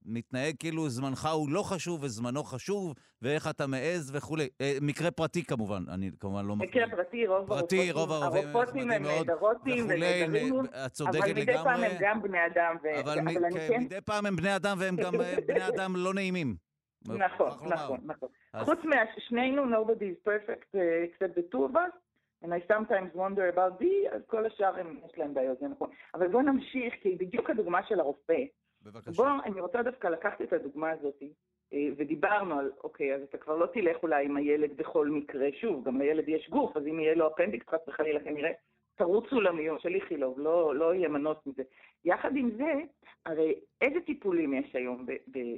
ומתנהג 0.07 0.55
כאילו 0.59 0.89
זמנך 0.89 1.29
הוא 1.33 1.51
לא 1.51 1.63
חשוב 1.63 2.03
וזמנו 2.03 2.45
חשוב, 2.45 2.95
ואיך 3.23 3.49
אתה 3.51 3.67
מעז 3.67 4.11
וכולי. 4.15 4.49
אה, 4.61 4.79
מקרה 4.83 5.11
פרטי 5.11 5.45
כמובן, 5.45 5.83
אני 5.89 6.11
כמובן 6.21 6.47
לא 6.47 6.57
מקרה 6.57 6.85
פרטי, 6.91 7.27
רוב 7.27 7.49
פרטי, 7.49 7.93
רוב 7.93 8.13
הרופאים 8.13 8.91
הם 8.91 9.03
נהדרותים 9.03 9.87
ונהדרים, 9.89 10.55
אבל 11.07 11.33
מדי 11.35 11.55
פעם 11.65 11.83
הם 11.83 11.93
גם 12.01 12.23
בני 12.23 12.39
אדם. 12.47 12.77
אבל 13.01 13.19
כן- 13.69 13.81
מדי 13.81 14.01
פעם 14.01 14.27
הם 14.27 14.37
בני 14.37 14.57
אדם 14.57 14.77
והם 14.81 14.97
גם 14.97 15.21
אה, 15.21 15.35
בני 15.49 15.69
אדם 15.69 15.97
לא 15.97 16.15
נעימים. 16.15 16.57
נכון, 17.09 17.51
נכון, 17.69 17.99
נכון. 18.05 18.29
חוץ 18.65 18.79
משנינו, 18.85 19.63
nobody 19.65 20.05
is 20.05 20.29
perfect 20.29 20.75
uh, 20.75 20.79
except 21.07 21.35
the 21.39 21.43
two 21.55 21.65
of 21.65 21.77
us, 21.77 21.93
and 22.45 22.53
I 22.55 22.61
sometimes 22.73 23.15
wonder 23.15 23.49
about 23.49 23.83
thee, 23.83 24.15
אז 24.15 24.23
כל 24.27 24.47
השאר 24.47 24.79
הם, 24.81 25.01
יש 25.07 25.19
להם 25.19 25.35
בעיות, 25.35 25.59
זה 25.59 25.69
נכון. 25.69 25.91
אבל 26.15 26.29
בואו 26.29 26.43
נמשיך, 26.43 26.95
כי 27.03 27.17
בדיוק 27.17 27.51
הדוגמה 27.51 27.87
של 27.89 28.01
הרופא. 28.01 28.43
בבקשה. 28.83 29.11
בואו, 29.11 29.35
אני 29.45 29.61
רוצה 29.61 29.83
דווקא 29.83 30.09
לקחת 30.09 30.43
את 30.43 30.53
הדוגמה 30.53 30.91
הזאת, 30.91 31.23
אה, 31.73 31.89
ודיברנו 31.97 32.59
על, 32.59 32.73
אוקיי, 32.85 33.15
אז 33.15 33.23
אתה 33.23 33.39
כבר 33.39 33.57
לא 33.57 33.67
תלך 33.67 34.03
אולי 34.03 34.25
עם 34.25 34.37
הילד 34.37 34.77
בכל 34.77 35.09
מקרה, 35.09 35.49
שוב, 35.61 35.85
גם 35.85 35.99
לילד 35.99 36.29
יש 36.29 36.51
גוף, 36.51 36.77
אז 36.77 36.87
אם 36.87 37.01
יהיה 37.01 37.15
לו 37.15 37.29
אפנדיקס, 37.29 37.69
חס 37.69 37.89
וחלילה 37.89 38.21
כנראה, 38.21 38.51
תרוצו 38.95 39.41
למיון 39.41 39.79
של 39.79 39.95
איכילוב, 39.95 40.39
לא, 40.39 40.75
לא 40.75 40.95
יהיה 40.95 41.09
מנוס 41.09 41.39
מזה. 41.47 41.63
יחד 42.05 42.37
עם 42.37 42.51
זה, 42.57 42.73
הרי 43.27 43.55
איזה 43.81 44.01
טיפולים 44.01 44.55
יש 44.55 44.75
היום 44.75 45.07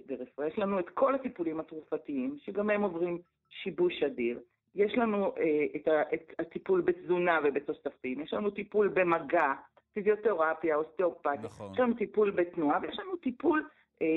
ברפואה? 0.06 0.46
יש 0.46 0.58
לנו 0.58 0.78
את 0.78 0.88
כל 0.88 1.14
הטיפולים 1.14 1.60
התרופתיים, 1.60 2.36
שגם 2.38 2.70
הם 2.70 2.82
עוברים 2.82 3.18
שיבוש 3.48 4.02
אדיר. 4.02 4.40
יש 4.74 4.92
לנו 4.94 5.24
אה, 5.24 5.66
את, 5.76 5.88
ה, 5.88 6.02
את 6.14 6.32
הטיפול 6.38 6.80
בתזונה 6.80 7.38
ובתוספים, 7.44 8.20
יש 8.20 8.34
לנו 8.34 8.50
טיפול 8.50 8.88
במגע, 8.88 9.52
פיזיותרפיה, 9.92 10.76
אוסטאופתיה, 10.76 11.42
נכון. 11.42 11.72
יש 11.72 11.78
לנו 11.78 11.94
טיפול 11.94 12.30
בתנועה 12.30 12.78
ויש 12.82 12.98
לנו 12.98 13.16
טיפול 13.16 13.68
אה, 14.02 14.06
אה, 14.06 14.12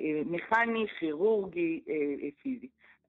אה, 0.00 0.22
מכני, 0.26 0.86
כירורגי, 0.98 1.82
אה, 1.88 1.94
אה, 1.94 2.28
פיזי. 2.42 2.68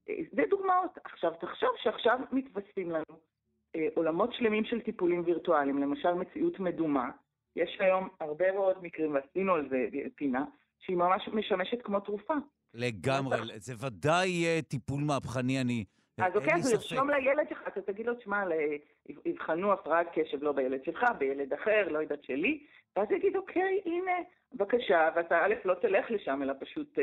אה, 0.09 0.15
זה 0.31 0.41
דוגמאות. 0.49 0.97
עכשיו, 1.03 1.31
תחשוב 1.39 1.69
שעכשיו 1.83 2.19
מתווספים 2.31 2.91
לנו 2.91 3.19
אה, 3.75 3.87
עולמות 3.95 4.33
שלמים 4.33 4.65
של 4.65 4.81
טיפולים 4.81 5.23
וירטואליים, 5.25 5.77
למשל 5.77 6.13
מציאות 6.13 6.59
מדומה. 6.59 7.09
יש 7.55 7.77
היום 7.79 8.09
הרבה 8.19 8.51
מאוד 8.51 8.83
מקרים, 8.83 9.13
ועשינו 9.13 9.53
על 9.53 9.69
זה 9.69 9.87
פינה, 10.15 10.45
שהיא 10.79 10.97
ממש 10.97 11.29
משמשת 11.33 11.81
כמו 11.83 11.99
תרופה. 11.99 12.33
לגמרי, 12.73 13.37
זה 13.55 13.73
ודאי 13.87 14.61
טיפול 14.61 15.03
מהפכני, 15.03 15.61
אני... 15.61 15.85
אז 16.17 16.35
אוקיי, 16.35 16.53
אז 16.53 16.73
לרשום 16.73 17.09
לילד 17.09 17.49
שלך, 17.49 17.67
אתה 17.67 17.81
תגיד 17.81 18.05
לו, 18.05 18.13
תשמע, 18.13 18.43
יבחנו 19.25 19.73
הפרעת 19.73 20.07
קשב 20.13 20.43
לא 20.43 20.51
בילד 20.51 20.83
שלך, 20.83 21.05
בילד 21.17 21.53
אחר, 21.53 21.87
לא 21.89 21.99
יודעת 21.99 22.23
שלי, 22.23 22.63
ואז 22.95 23.11
יגיד, 23.11 23.35
אוקיי, 23.35 23.81
הנה, 23.85 24.11
בבקשה, 24.53 25.09
ואתה 25.15 25.45
א', 25.45 25.53
לא 25.65 25.73
תלך 25.73 26.11
לשם, 26.11 26.43
אלא 26.43 26.53
פשוט 26.59 26.97
uh, 26.97 27.01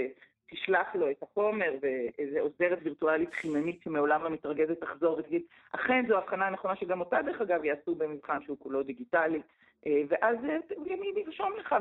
תשלח 0.51 0.95
לו 0.95 1.11
את 1.11 1.23
החומר 1.23 1.73
ואיזה 1.81 2.41
עוזרת 2.41 2.79
וירטואלית 2.83 3.35
חיננית 3.35 3.83
שמעולם 3.83 4.25
לא 4.25 4.31
מתרגזת 4.31 4.81
תחזור 4.81 5.19
ותגיד, 5.19 5.43
אכן 5.73 6.05
זו 6.09 6.19
הבחנה 6.19 6.51
נכונה 6.51 6.77
שגם 6.77 7.01
אותה 7.01 7.23
דרך 7.23 7.41
אגב 7.41 7.65
יעשו 7.65 7.95
במבחן 7.95 8.43
שהוא 8.43 8.57
כולו 8.59 8.83
דיגיטלי. 8.83 9.43
אה, 9.87 10.03
ואז 10.09 10.37
מי 10.79 11.13
ירשום 11.17 11.53
לך, 11.59 11.75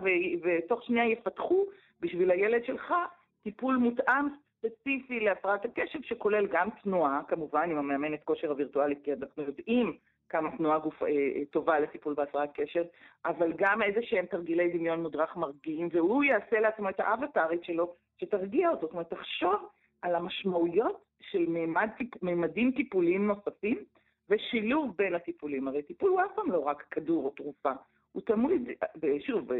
ותוך 0.44 0.84
שנייה 0.84 1.12
יפתחו 1.12 1.66
בשביל 2.00 2.32
הילד 2.32 2.66
שלך 2.66 2.94
טיפול 3.44 3.76
מותאם 3.76 4.28
ספציפי 4.64 5.20
להפרעת 5.20 5.66
הקשב, 5.66 6.00
שכולל 6.02 6.48
גם 6.52 6.70
תנועה, 6.84 7.22
כמובן, 7.28 7.72
עם 7.72 7.78
המאמנת 7.78 8.24
כושר 8.24 8.50
הווירטואלית, 8.50 9.00
כי 9.04 9.14
אנחנו 9.14 9.44
יודעים 9.44 9.98
כמה 10.30 10.58
תנועה 10.58 10.80
גוף, 10.80 11.04
אה, 11.04 11.08
אה, 11.08 11.46
טובה 11.52 11.80
לטיפול 11.80 12.14
בהפרעת 12.14 12.50
קשב, 12.54 12.84
אבל 13.26 13.54
גם 13.56 13.82
איזה 13.82 14.00
שהם 14.04 14.26
תרגילי 14.26 14.78
דמיון 14.78 15.02
מודרך 15.02 15.38
מרגיעים, 15.38 15.90
והוא 15.92 16.24
יעשה 16.24 16.60
לעצמו 16.60 16.90
את 16.90 17.00
האבטארית 17.00 17.64
שלו, 17.64 17.96
שתרגיע 18.18 18.70
אותו. 18.70 18.82
זאת 18.82 18.92
אומרת, 18.92 19.10
תחשוב 19.10 19.70
על 20.02 20.16
המשמעויות 20.16 21.06
של 21.22 21.46
מימד, 21.46 21.90
מימדים 22.22 22.72
טיפוליים 22.72 23.28
נוספים, 23.28 23.78
ושילוב 24.30 24.94
בין 24.98 25.16
הטיפולים. 25.16 25.68
הרי 25.68 25.82
טיפול 25.82 26.10
הוא 26.10 26.22
אף 26.22 26.36
פעם 26.36 26.52
לא 26.52 26.60
רק 26.60 26.84
כדור 26.92 27.26
או 27.26 27.30
תרופה. 27.30 27.72
הוא 28.12 28.22
תמיד, 28.22 28.70
שוב, 29.20 29.52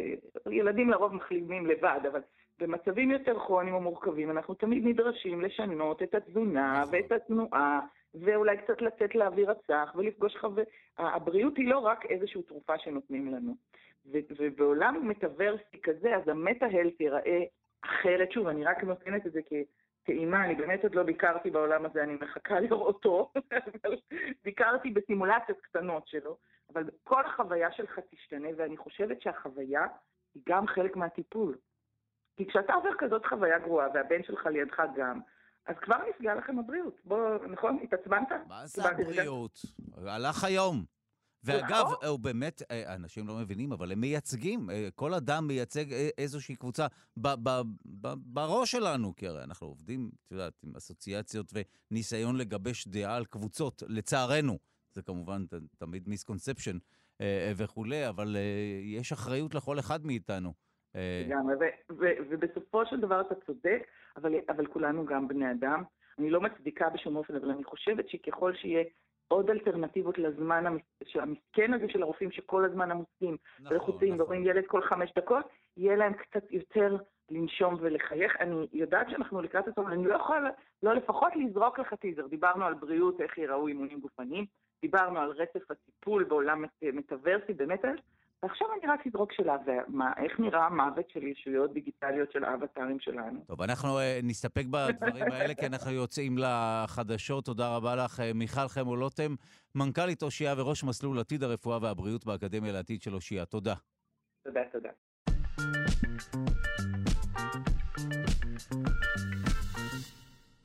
ילדים 0.52 0.90
לרוב 0.90 1.14
מחלימים 1.14 1.66
לבד, 1.66 2.00
אבל 2.12 2.22
במצבים 2.60 3.12
יותר 3.12 3.40
כרוניים 3.40 3.76
או 3.76 3.82
מורכבים 3.82 4.32
אנחנו 4.32 4.54
תמיד 4.54 4.86
נדרשים 4.86 5.42
לשנות 5.42 6.04
את 6.04 6.16
התזונה 6.16 6.82
נכון. 6.82 6.96
ואת 6.96 7.12
התנועה, 7.12 7.80
ואולי 8.16 8.58
קצת 8.58 8.82
לצאת 8.82 9.16
לאוויר 9.16 9.52
הצח 9.52 9.94
ולפגוש 9.96 10.36
חבר... 10.36 10.64
הבריאות 10.98 11.58
היא 11.58 11.68
לא 11.68 11.78
רק 11.78 12.06
איזושהי 12.06 12.44
תרופה 12.44 12.80
שנותנים 12.80 13.34
לנו. 13.34 13.56
ובעולם 14.06 15.10
מטאוורסי 15.10 15.82
כזה, 15.84 16.16
אז 16.16 16.28
המטה-הלט 16.28 17.02
ייראה 17.02 17.44
אחרת. 17.82 18.32
שוב, 18.32 18.48
אני 18.48 18.64
רק 18.64 18.84
נותנת 18.84 19.28
את 19.28 19.32
זה 19.32 19.40
כטעימה, 20.04 20.46
אני 20.46 20.56
באמת 20.56 20.84
עוד 20.84 20.96
לא 20.96 21.04
ביקרתי 21.04 21.50
בעולם 21.50 21.86
הזה, 21.86 22.04
אני 22.04 22.14
מחכה 22.22 22.60
לראותו, 22.60 23.32
ביקרתי 24.44 24.90
בסימולציות 24.90 25.58
קטנות 25.62 26.08
שלו. 26.08 26.38
אבל 26.74 26.84
כל 27.04 27.26
החוויה 27.26 27.72
שלך 27.72 28.00
תשתנה, 28.10 28.48
ואני 28.58 28.78
חושבת 28.78 29.22
שהחוויה 29.22 29.86
היא 30.36 30.44
גם 30.50 30.68
חלק 30.68 30.96
מהטיפול. 30.96 31.58
כי 32.38 32.48
כשאתה 32.50 32.74
עובר 32.74 32.90
כזאת 33.00 33.26
חוויה 33.26 33.60
גרועה, 33.60 33.88
והבן 33.94 34.24
שלך 34.24 34.46
לידך 34.46 34.82
גם, 34.98 35.20
אז 35.68 35.76
כבר 35.82 35.96
נפגעה 36.10 36.36
לכם 36.36 36.60
הבריאות. 36.60 37.02
בוא, 37.06 37.46
נכון? 37.48 37.80
התעצבנת? 37.84 38.28
מה 38.48 38.66
זה 38.66 38.90
הבריאות? 38.90 39.60
הלך 39.98 40.44
היום. 40.44 40.86
ואגב, 41.44 41.86
נכון. 41.86 42.08
הוא 42.08 42.20
באמת, 42.20 42.62
אה, 42.72 42.96
אנשים 42.96 43.28
לא 43.28 43.36
מבינים, 43.36 43.72
אבל 43.72 43.92
הם 43.92 44.00
מייצגים, 44.00 44.70
אה, 44.70 44.90
כל 44.96 45.14
אדם 45.14 45.48
מייצג 45.48 45.94
אה, 45.94 46.10
איזושהי 46.18 46.56
קבוצה 46.56 46.88
ב- 47.18 47.50
ב- 47.50 47.62
ב- 48.02 48.14
בראש 48.34 48.72
שלנו, 48.72 49.16
כי 49.16 49.28
הרי 49.28 49.44
אנחנו 49.44 49.68
עובדים, 49.68 50.12
את 50.26 50.32
יודעת, 50.32 50.54
עם 50.64 50.76
אסוציאציות 50.76 51.54
וניסיון 51.92 52.38
לגבש 52.38 52.88
דעה 52.88 53.16
על 53.16 53.26
קבוצות, 53.26 53.84
לצערנו. 53.88 54.60
זה 54.94 55.02
כמובן 55.02 55.46
תמיד 55.78 56.10
מיסקונספשן 56.10 56.78
וכולי, 57.56 58.10
אבל 58.10 58.38
יש 58.84 59.12
אחריות 59.12 59.56
לכל 59.56 59.80
אחד 59.80 60.06
מאיתנו. 60.06 60.54
לגמרי, 60.96 61.56
ובסופו 62.30 62.86
של 62.86 63.00
דבר 63.00 63.22
אתה 63.22 63.36
צודק, 63.36 63.88
אבל, 64.18 64.36
אבל 64.50 64.66
כולנו 64.66 65.06
גם 65.06 65.28
בני 65.28 65.52
אדם. 65.52 65.84
אני 66.20 66.30
לא 66.30 66.42
מצדיקה 66.42 66.90
בשום 66.90 67.16
אופן, 67.16 67.36
אבל 67.36 67.50
אני 67.50 67.64
חושבת 67.64 68.10
שככל 68.10 68.54
שיהיה 68.54 68.84
עוד 69.28 69.50
אלטרנטיבות 69.50 70.18
לזמן 70.18 70.66
המסכן 71.16 71.74
הזה 71.74 71.90
של 71.90 72.02
הרופאים 72.02 72.32
שכל 72.32 72.66
הזמן 72.66 72.92
עמוסים 72.92 73.38
נכון, 73.60 73.74
ולחוצים 73.78 74.14
נכון. 74.14 74.22
ורואים 74.22 74.46
ילד 74.46 74.64
כל 74.68 74.82
חמש 74.82 75.14
דקות, 75.16 75.46
יהיה 75.78 75.96
להם 75.96 76.14
קצת 76.14 76.52
יותר 76.52 76.98
לנשום 77.30 77.76
ולחייך. 77.80 78.36
אני 78.40 78.68
יודעת 78.74 79.10
שאנחנו 79.10 79.42
לקראת 79.42 79.68
הסוף, 79.68 79.88
אני 79.88 80.08
לא 80.08 80.16
יכולה, 80.16 80.50
לא 80.84 80.94
לפחות 80.94 81.36
לזרוק 81.36 81.80
לך 81.80 81.94
טיזר. 81.94 82.28
דיברנו 82.28 82.66
על 82.66 82.74
בריאות, 82.74 83.22
איך 83.22 83.38
ייראו 83.38 83.68
אימונים 83.68 84.00
גופניים, 84.00 84.46
דיברנו 84.82 85.20
על 85.20 85.30
רצף 85.30 85.72
הטיפול 85.72 86.24
בעולם 86.24 86.66
מטאוורסי, 86.94 87.54
באמת 87.54 87.86
ועכשיו 88.44 88.68
אני 88.80 88.92
רק 88.92 89.08
אזרוק 89.08 89.34
שאלה, 89.34 89.58
ומה, 89.66 90.14
איך 90.18 90.40
נראה 90.40 90.66
המוות 90.66 91.10
של 91.10 91.24
ישויות 91.24 91.74
דיגיטליות 91.74 92.32
של 92.32 92.44
האבטרים 92.44 93.00
שלנו? 93.00 93.40
טוב, 93.48 93.62
אנחנו 93.62 94.00
uh, 94.00 94.02
נסתפק 94.24 94.66
בדברים 94.66 95.32
האלה, 95.34 95.54
כי 95.54 95.66
אנחנו 95.66 95.92
יוצאים 95.92 96.38
לחדשות. 96.38 97.46
תודה 97.46 97.76
רבה 97.76 97.96
לך, 97.96 98.20
uh, 98.20 98.24
מיכל 98.36 98.68
חמולוטם, 98.68 99.36
מנכ"לית 99.76 100.24
אושייה 100.24 100.54
וראש 100.58 100.84
מסלול 100.84 101.20
עתיד 101.20 101.44
הרפואה 101.44 101.78
והבריאות 101.82 102.26
באקדמיה 102.26 102.74
לעתיד 102.74 103.02
של 103.02 103.14
אושייה. 103.14 103.46
תודה. 103.46 103.74
תודה, 104.44 104.62
תודה. 104.72 104.90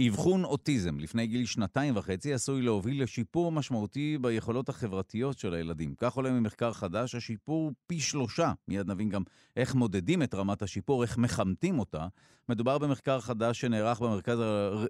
אבחון 0.07 0.45
אוטיזם 0.45 0.99
לפני 0.99 1.27
גיל 1.27 1.47
שנתיים 1.47 1.97
וחצי 1.97 2.33
עשוי 2.33 2.63
להוביל 2.63 3.03
לשיפור 3.03 3.53
משמעותי 3.53 4.19
ביכולות 4.21 4.69
החברתיות 4.69 5.39
של 5.39 5.55
הילדים. 5.55 5.95
כך 5.99 6.15
עולה 6.15 6.31
ממחקר 6.31 6.73
חדש, 6.73 7.15
השיפור 7.15 7.73
פי 7.87 8.01
שלושה. 8.01 8.53
מיד 8.69 8.91
נבין 8.91 9.09
גם 9.09 9.23
איך 9.57 9.75
מודדים 9.75 10.23
את 10.23 10.35
רמת 10.35 10.63
השיפור, 10.63 11.03
איך 11.03 11.19
מכמתים 11.19 11.79
אותה. 11.79 12.07
מדובר 12.49 12.79
במחקר 12.79 13.21
חדש 13.21 13.61
שנערך 13.61 14.01
במרכז 14.01 14.39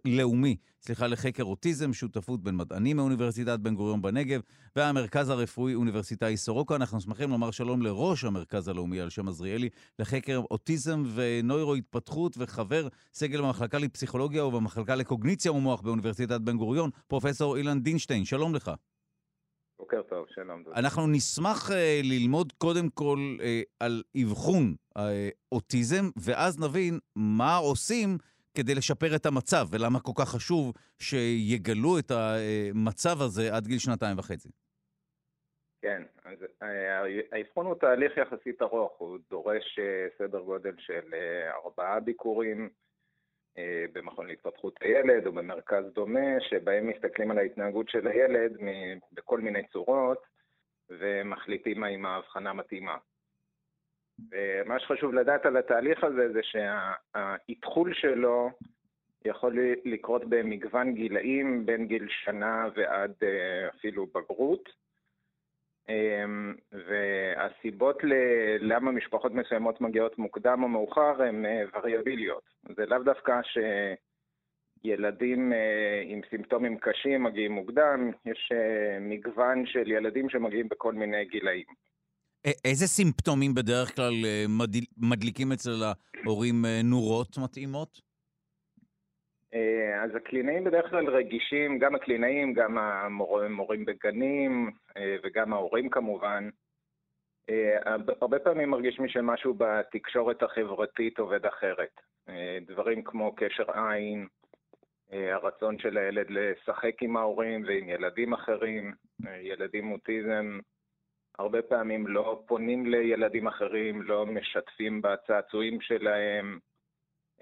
הלאומי, 0.05 0.57
סליחה, 0.81 1.07
לחקר 1.07 1.43
אוטיזם, 1.43 1.93
שותפות 1.93 2.43
בין 2.43 2.57
מדענים 2.57 2.97
מאוניברסיטת 2.97 3.59
בן 3.59 3.75
גוריון 3.75 4.03
בנגב 4.03 4.41
והמרכז 4.77 5.29
הרפואי 5.29 5.75
אוניברסיטאי 5.75 6.37
סורוקה. 6.37 6.77
אנחנו 6.77 7.01
שמחים 7.01 7.31
לומר 7.31 7.51
שלום 7.51 7.83
לראש 7.83 8.25
המרכז 8.25 8.69
הלאומי 8.69 9.01
על 9.01 9.11
שם 9.11 9.29
עזריאלי 9.29 9.69
לחקר 9.99 10.43
אוטיזם 10.51 11.03
ונוירו-התפתחות 11.15 12.35
וחבר 12.39 12.89
סגל 13.13 13.43
במחלקה 13.43 13.79
לפסיכולוגיה 13.79 14.45
ובמחלקה 14.45 14.95
לקוגניציה 14.95 15.53
ומוח 15.53 15.81
באוניברסיטת 15.81 16.41
בן 16.41 16.57
גוריון, 16.57 16.91
פרופסור 17.09 17.57
אילן 17.57 17.81
דינשטיין. 17.81 18.25
שלום 18.25 18.55
לך. 18.55 18.71
בוקר 19.79 20.03
טוב, 20.09 20.27
שלום. 20.35 20.63
אנחנו 20.77 21.07
נשמח 21.07 21.71
uh, 21.71 21.75
ללמוד 22.03 22.53
קודם 22.53 22.89
כל 22.89 23.37
uh, 23.39 23.43
על 23.81 24.03
אבחון 24.23 24.75
uh, 24.99 25.01
אוטיזם, 25.53 26.11
ואז 26.17 26.59
נבין 26.59 26.99
מה 27.17 27.57
עושים 27.57 28.19
כדי 28.59 28.75
לשפר 28.75 29.17
את 29.17 29.27
המצב, 29.27 29.65
ולמה 29.73 30.01
כל 30.01 30.13
כך 30.19 30.29
חשוב 30.29 30.73
שיגלו 30.99 31.99
את 31.99 32.11
המצב 32.11 33.17
הזה 33.21 33.55
עד 33.57 33.67
גיל 33.67 33.79
שנתיים 33.79 34.19
וחצי. 34.19 34.49
כן, 35.83 36.03
אז 36.25 36.39
האבחון 37.33 37.67
הוא 37.67 37.75
תהליך 37.75 38.13
יחסית 38.17 38.63
ארוך, 38.63 38.93
הוא 38.99 39.19
דורש 39.31 39.79
סדר 40.19 40.41
גודל 40.41 40.75
של 40.79 41.15
ארבעה 41.65 42.01
ביקורים 42.01 42.69
אה, 43.59 43.85
במכון 43.93 44.27
להתפתחות 44.27 44.75
הילד 44.81 45.27
או 45.27 45.33
במרכז 45.33 45.85
דומה, 45.95 46.41
שבהם 46.41 46.89
מסתכלים 46.89 47.31
על 47.31 47.39
ההתנהגות 47.39 47.89
של 47.89 48.07
הילד 48.07 48.53
בכל 49.13 49.41
מיני 49.41 49.67
צורות 49.73 50.19
ומחליטים 50.91 51.85
האם 51.85 52.07
ההבחנה 52.07 52.53
מתאימה. 52.53 52.97
ומה 54.31 54.79
שחשוב 54.79 55.15
לדעת 55.15 55.47
על 55.47 55.57
התהליך 55.57 56.05
הזה 56.05 56.33
זה 56.33 56.41
שהאתחול 56.43 57.95
שלו 57.95 58.51
יכול 59.25 59.59
לקרות 59.85 60.25
במגוון 60.29 60.95
גילאים, 60.95 61.67
בין 61.67 61.87
גיל 61.87 62.07
שנה 62.09 62.69
ועד 62.77 63.13
אה, 63.23 63.69
אפילו 63.69 64.07
בגרות. 64.07 64.69
אמ, 65.89 66.55
והסיבות 66.73 67.97
למה 68.61 68.93
משפחות 68.93 69.33
מסוימות 69.33 69.81
מגיעות 69.81 70.19
מוקדם 70.19 70.63
או 70.63 70.69
מאוחר 70.69 71.23
הן 71.23 71.47
אה, 71.47 71.63
וריאביליות. 71.75 72.43
זה 72.77 72.87
לאו 72.87 72.99
דווקא 72.99 73.41
שילדים 74.83 75.53
אה, 75.53 76.03
עם 76.05 76.21
סימפטומים 76.31 76.79
קשים 76.79 77.23
מגיעים 77.23 77.53
מוקדם, 77.53 78.11
יש 78.27 78.53
מגוון 79.01 79.67
של 79.67 79.91
ילדים 79.91 80.29
שמגיעים 80.29 80.69
בכל 80.69 80.93
מיני 80.93 81.25
גילאים. 81.25 81.67
איזה 82.65 82.87
סימפטומים 82.87 83.55
בדרך 83.55 83.97
כלל 83.97 84.13
מדליקים 84.97 85.53
אצל 85.53 85.71
ההורים 86.25 86.65
נורות 86.85 87.39
מתאימות? 87.39 88.09
אה, 89.55 90.05
אז 90.05 90.11
הקלינאים 90.15 90.65
בדרך 90.65 90.91
כלל 90.91 91.09
רגישים, 91.09 91.79
גם 91.79 91.95
הקלינאים, 91.95 92.53
גם 92.53 92.79
המורים 92.79 93.85
בגנים 93.85 94.71
אה, 94.97 95.17
וגם 95.25 95.53
ההורים 95.53 95.91
כמובן. 95.91 96.49
אה, 97.51 97.95
הרבה 98.21 98.39
פעמים 98.39 98.71
מרגישים 98.71 99.09
שמשהו 99.09 99.55
בתקשורת 99.59 100.43
החברתית 100.43 101.19
עובד 101.19 101.47
אחרת. 101.47 102.01
דברים 102.67 103.03
כמו 103.03 103.35
קשר 103.37 103.65
עין, 103.73 104.27
הרצון 105.11 105.79
של 105.79 105.99
הילד 105.99 106.27
לשחק 106.31 107.03
עם 107.03 107.17
ההורים 107.17 107.65
ועם 107.67 107.89
ילדים 107.89 108.33
אחרים, 108.33 108.95
ילדים 109.41 109.93
אוטיזם 109.93 110.59
הרבה 111.39 111.63
פעמים 111.63 112.07
לא 112.07 112.43
פונים 112.47 112.87
לילדים 112.87 113.47
אחרים, 113.47 114.03
לא 114.03 114.27
משתפים 114.27 115.03
בצעצועים 115.03 115.81
שלהם, 115.81 116.59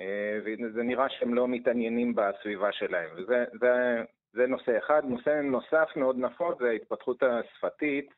אה, 0.01 0.39
וזה 0.45 0.83
נראה 0.83 1.09
שהם 1.09 1.35
לא 1.35 1.49
מתעניינים 1.49 2.15
בסביבה 2.15 2.73
שלהם. 2.73 3.11
וזה 3.17 3.45
זה, 3.61 4.03
זה 4.33 4.47
נושא 4.47 4.79
אחד. 4.79 5.03
נושא 5.05 5.41
נוסף 5.41 5.89
מאוד 5.97 6.19
נפוץ 6.19 6.59
זה 6.59 6.69
ההתפתחות 6.69 7.23
השפתית, 7.23 8.15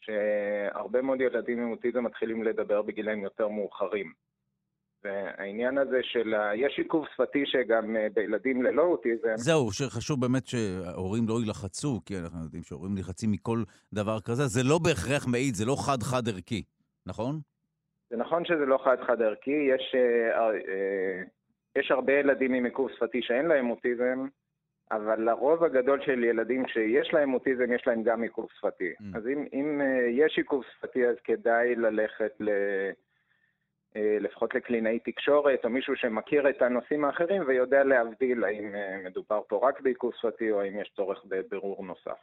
שהרבה 0.00 1.02
מאוד 1.02 1.20
ילדים 1.20 1.62
עם 1.62 1.70
אוטיזם 1.70 2.04
מתחילים 2.04 2.42
לדבר 2.42 2.82
בגילאים 2.82 3.22
יותר 3.22 3.48
מאוחרים. 3.48 4.12
והעניין 5.04 5.78
הזה 5.78 5.98
של, 6.02 6.34
ה... 6.34 6.56
יש 6.56 6.78
עיכוב 6.78 7.06
שפתי 7.14 7.42
שגם 7.46 7.96
אה, 7.96 8.06
בילדים 8.14 8.62
ללא 8.62 8.82
אוטיזם... 8.82 9.36
זהו, 9.36 9.72
שחשוב 9.72 10.20
באמת 10.20 10.46
שהורים 10.46 11.28
לא 11.28 11.40
יילחצו, 11.40 12.00
כי 12.06 12.18
אנחנו 12.18 12.44
יודעים 12.44 12.62
שהורים 12.62 12.94
נלחצים 12.94 13.32
מכל 13.32 13.62
דבר 13.92 14.20
כזה, 14.20 14.46
זה 14.46 14.60
לא 14.64 14.78
בהכרח 14.78 15.26
מעיד, 15.26 15.54
זה 15.54 15.64
לא 15.66 15.76
חד-חד 15.86 16.28
ערכי, 16.28 16.62
נכון? 17.06 17.40
זה 18.10 18.16
נכון 18.16 18.44
שזה 18.44 18.66
לא 18.66 18.78
חד-חד 18.84 19.22
ערכי, 19.22 19.68
יש, 19.74 19.94
אה, 19.94 20.50
אה, 20.50 21.22
יש 21.78 21.90
הרבה 21.90 22.12
ילדים 22.12 22.54
עם 22.54 22.64
עיכוב 22.64 22.90
שפתי 22.96 23.22
שאין 23.22 23.46
להם 23.46 23.70
אוטיזם, 23.70 24.26
אבל 24.90 25.20
לרוב 25.20 25.64
הגדול 25.64 26.00
של 26.04 26.24
ילדים 26.24 26.64
שיש 26.68 27.12
להם 27.12 27.34
אוטיזם, 27.34 27.72
יש 27.72 27.86
להם 27.86 28.02
גם 28.02 28.22
עיכוב 28.22 28.48
שפתי. 28.58 28.92
Mm. 29.00 29.18
אז 29.18 29.26
אם, 29.26 29.46
אם 29.52 29.80
אה, 29.80 30.06
יש 30.10 30.38
עיכוב 30.38 30.62
שפתי, 30.76 31.06
אז 31.06 31.16
כדאי 31.24 31.74
ללכת 31.74 32.32
ל... 32.40 32.50
אה, 33.96 34.16
לפחות 34.20 34.54
לקלינאי 34.54 34.98
תקשורת, 34.98 35.64
או 35.64 35.70
מישהו 35.70 35.96
שמכיר 35.96 36.50
את 36.50 36.62
הנושאים 36.62 37.04
האחרים 37.04 37.42
ויודע 37.46 37.84
להבדיל 37.84 38.44
האם 38.44 38.74
אה, 38.74 38.96
מדובר 39.04 39.40
פה 39.48 39.68
רק 39.68 39.80
בעיכוב 39.80 40.12
שפתי 40.20 40.50
או 40.50 40.60
האם 40.60 40.80
יש 40.80 40.92
צורך 40.96 41.18
בבירור 41.28 41.84
נוסף. 41.84 42.20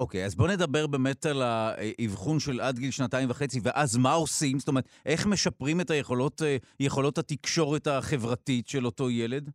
אוקיי, 0.00 0.22
okay, 0.22 0.26
אז 0.26 0.34
בוא 0.34 0.48
נדבר 0.48 0.86
באמת 0.86 1.26
על 1.26 1.42
האבחון 1.42 2.38
של 2.38 2.60
עד 2.60 2.78
גיל 2.78 2.90
שנתיים 2.90 3.30
וחצי, 3.30 3.60
ואז 3.62 3.96
מה 3.96 4.12
עושים? 4.12 4.58
זאת 4.58 4.68
אומרת, 4.68 4.84
איך 5.06 5.26
משפרים 5.26 5.80
את 5.80 5.90
היכולות, 5.90 6.42
יכולות 6.80 7.18
התקשורת 7.18 7.86
החברתית 7.86 8.68
של 8.68 8.86
אותו 8.86 9.10
ילד? 9.10 9.50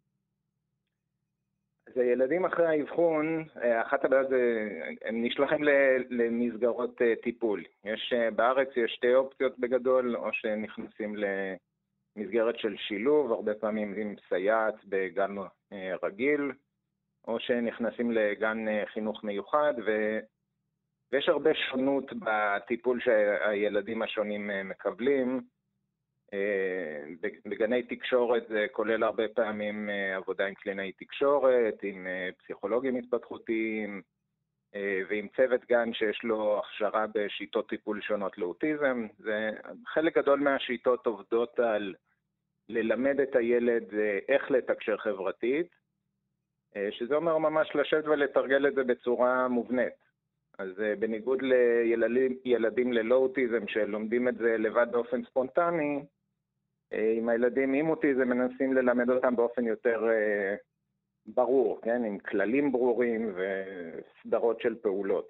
זה 1.96 2.04
ילדים 2.04 2.46
אחרי 2.46 2.66
האבחון, 2.68 3.46
אה, 3.64 3.82
אחת 3.82 4.06
הבעיות 4.06 4.30
זה, 4.30 4.70
הם 5.06 5.24
נשלחים 5.24 5.64
למסגרות 6.10 7.02
אה, 7.02 7.14
טיפול. 7.24 7.64
יש, 7.86 8.14
אה, 8.16 8.32
בארץ 8.32 8.68
יש 8.76 8.92
שתי 8.92 9.16
אופציות 9.16 9.60
בגדול, 9.60 10.16
או 10.16 10.34
שנכנסים 10.34 11.16
למסגרת 12.18 12.60
של 12.60 12.76
שילוב, 12.78 13.32
הרבה 13.32 13.54
פעמים 13.54 13.94
עם 13.98 14.16
סייעת 14.30 14.86
בגן 14.86 15.36
רגיל, 16.04 16.52
או 17.28 17.40
שנכנסים 17.40 18.12
לגן 18.12 18.66
חינוך 18.86 19.24
מיוחד, 19.24 19.74
ו... 19.86 20.20
ויש 21.12 21.30
הרבה 21.30 21.54
שונות 21.54 22.14
בטיפול 22.14 23.00
שהילדים 23.02 24.02
השונים 24.02 24.50
מקבלים. 24.66 25.42
אה, 26.34 27.30
בגני 27.46 27.84
תקשורת 27.84 28.48
זה 28.48 28.66
כולל 28.72 29.04
הרבה 29.04 29.28
פעמים 29.28 29.90
אה, 29.90 30.16
עבודה 30.16 30.46
עם 30.46 30.54
קלינאי 30.54 30.92
תקשורת, 30.92 31.84
עם 31.84 32.08
אה, 32.08 32.30
פסיכולוגים 32.38 32.96
התפתחותיים 32.96 34.02
ועם 35.10 35.28
צוות 35.36 35.66
גן 35.70 35.94
שיש 35.94 36.24
לו 36.24 36.60
הכשרה 36.60 37.06
בשיטות 37.14 37.70
טיפול 37.70 38.02
שונות 38.02 38.38
לאוטיזם. 38.38 39.08
חלק 39.88 40.18
גדול 40.18 40.40
מהשיטות 40.40 41.06
עובדות 41.06 41.60
על 41.60 41.96
ללמד 42.70 43.20
את 43.20 43.36
הילד 43.36 43.84
איך 44.28 44.52
לתקשר 44.52 44.98
חברתית, 44.98 45.68
שזה 46.92 47.16
אומר 47.16 47.38
ממש 47.38 47.76
לשבת 47.76 48.06
ולתרגל 48.06 48.68
את 48.68 48.76
זה 48.76 48.84
בצורה 48.84 49.48
מובנית. 49.48 49.94
אז 50.60 50.70
בניגוד 51.00 51.40
לילדים 51.42 52.94
ללא 52.94 53.16
אוטיזם 53.16 53.68
שלומדים 53.68 54.28
את 54.28 54.38
זה 54.38 54.58
לבד 54.58 54.88
באופן 54.92 55.24
ספונטני, 55.24 56.04
עם 57.18 57.30
הילדים 57.30 57.74
עם 57.74 57.90
אוטיזם 57.90 58.28
מנסים 58.28 58.74
ללמד 58.74 59.10
אותם 59.10 59.36
באופן 59.36 59.66
יותר 59.66 60.04
אה, 60.10 60.56
ברור, 61.26 61.80
כן? 61.82 62.04
עם 62.04 62.20
כללים 62.20 62.72
ברורים 62.72 63.36
וסדרות 63.36 64.62
של 64.62 64.76
פעולות. 64.76 65.30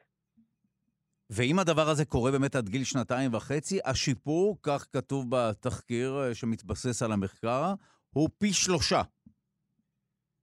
ואם 1.29 1.59
הדבר 1.59 1.89
הזה 1.91 2.05
קורה 2.05 2.31
באמת 2.31 2.55
עד 2.55 2.69
גיל 2.69 2.83
שנתיים 2.83 3.33
וחצי, 3.33 3.79
השיפור, 3.85 4.57
כך 4.63 4.87
כתוב 4.93 5.25
בתחקיר 5.29 6.19
אה, 6.19 6.35
שמתבסס 6.35 7.03
על 7.03 7.11
המחקר, 7.11 7.73
הוא 8.13 8.29
פי 8.37 8.53
שלושה. 8.53 9.01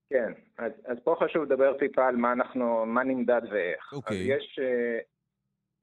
כן, 0.09 0.31
אז, 0.57 0.71
אז 0.85 0.97
פה 1.03 1.15
חשוב 1.19 1.43
לדבר 1.43 1.77
טיפה 1.77 2.07
על 2.07 2.15
מה 2.15 2.31
אנחנו, 2.33 2.85
מה 2.85 3.03
נמדד 3.03 3.41
ואיך. 3.51 3.93
אוקיי. 3.93 4.17
אז 4.17 4.39
יש, 4.39 4.59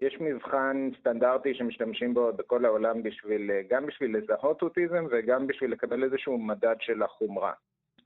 יש 0.01 0.21
מבחן 0.21 0.91
סטנדרטי 1.01 1.55
שמשתמשים 1.55 2.15
בו 2.15 2.33
בכל 2.33 2.65
העולם 2.65 3.03
בשביל, 3.03 3.51
גם 3.69 3.87
בשביל 3.87 4.17
לזהות 4.17 4.63
אוטיזם 4.63 5.05
וגם 5.11 5.47
בשביל 5.47 5.73
לקבל 5.73 6.05
איזשהו 6.05 6.39
מדד 6.39 6.77
של 6.81 7.03
החומרה. 7.03 7.53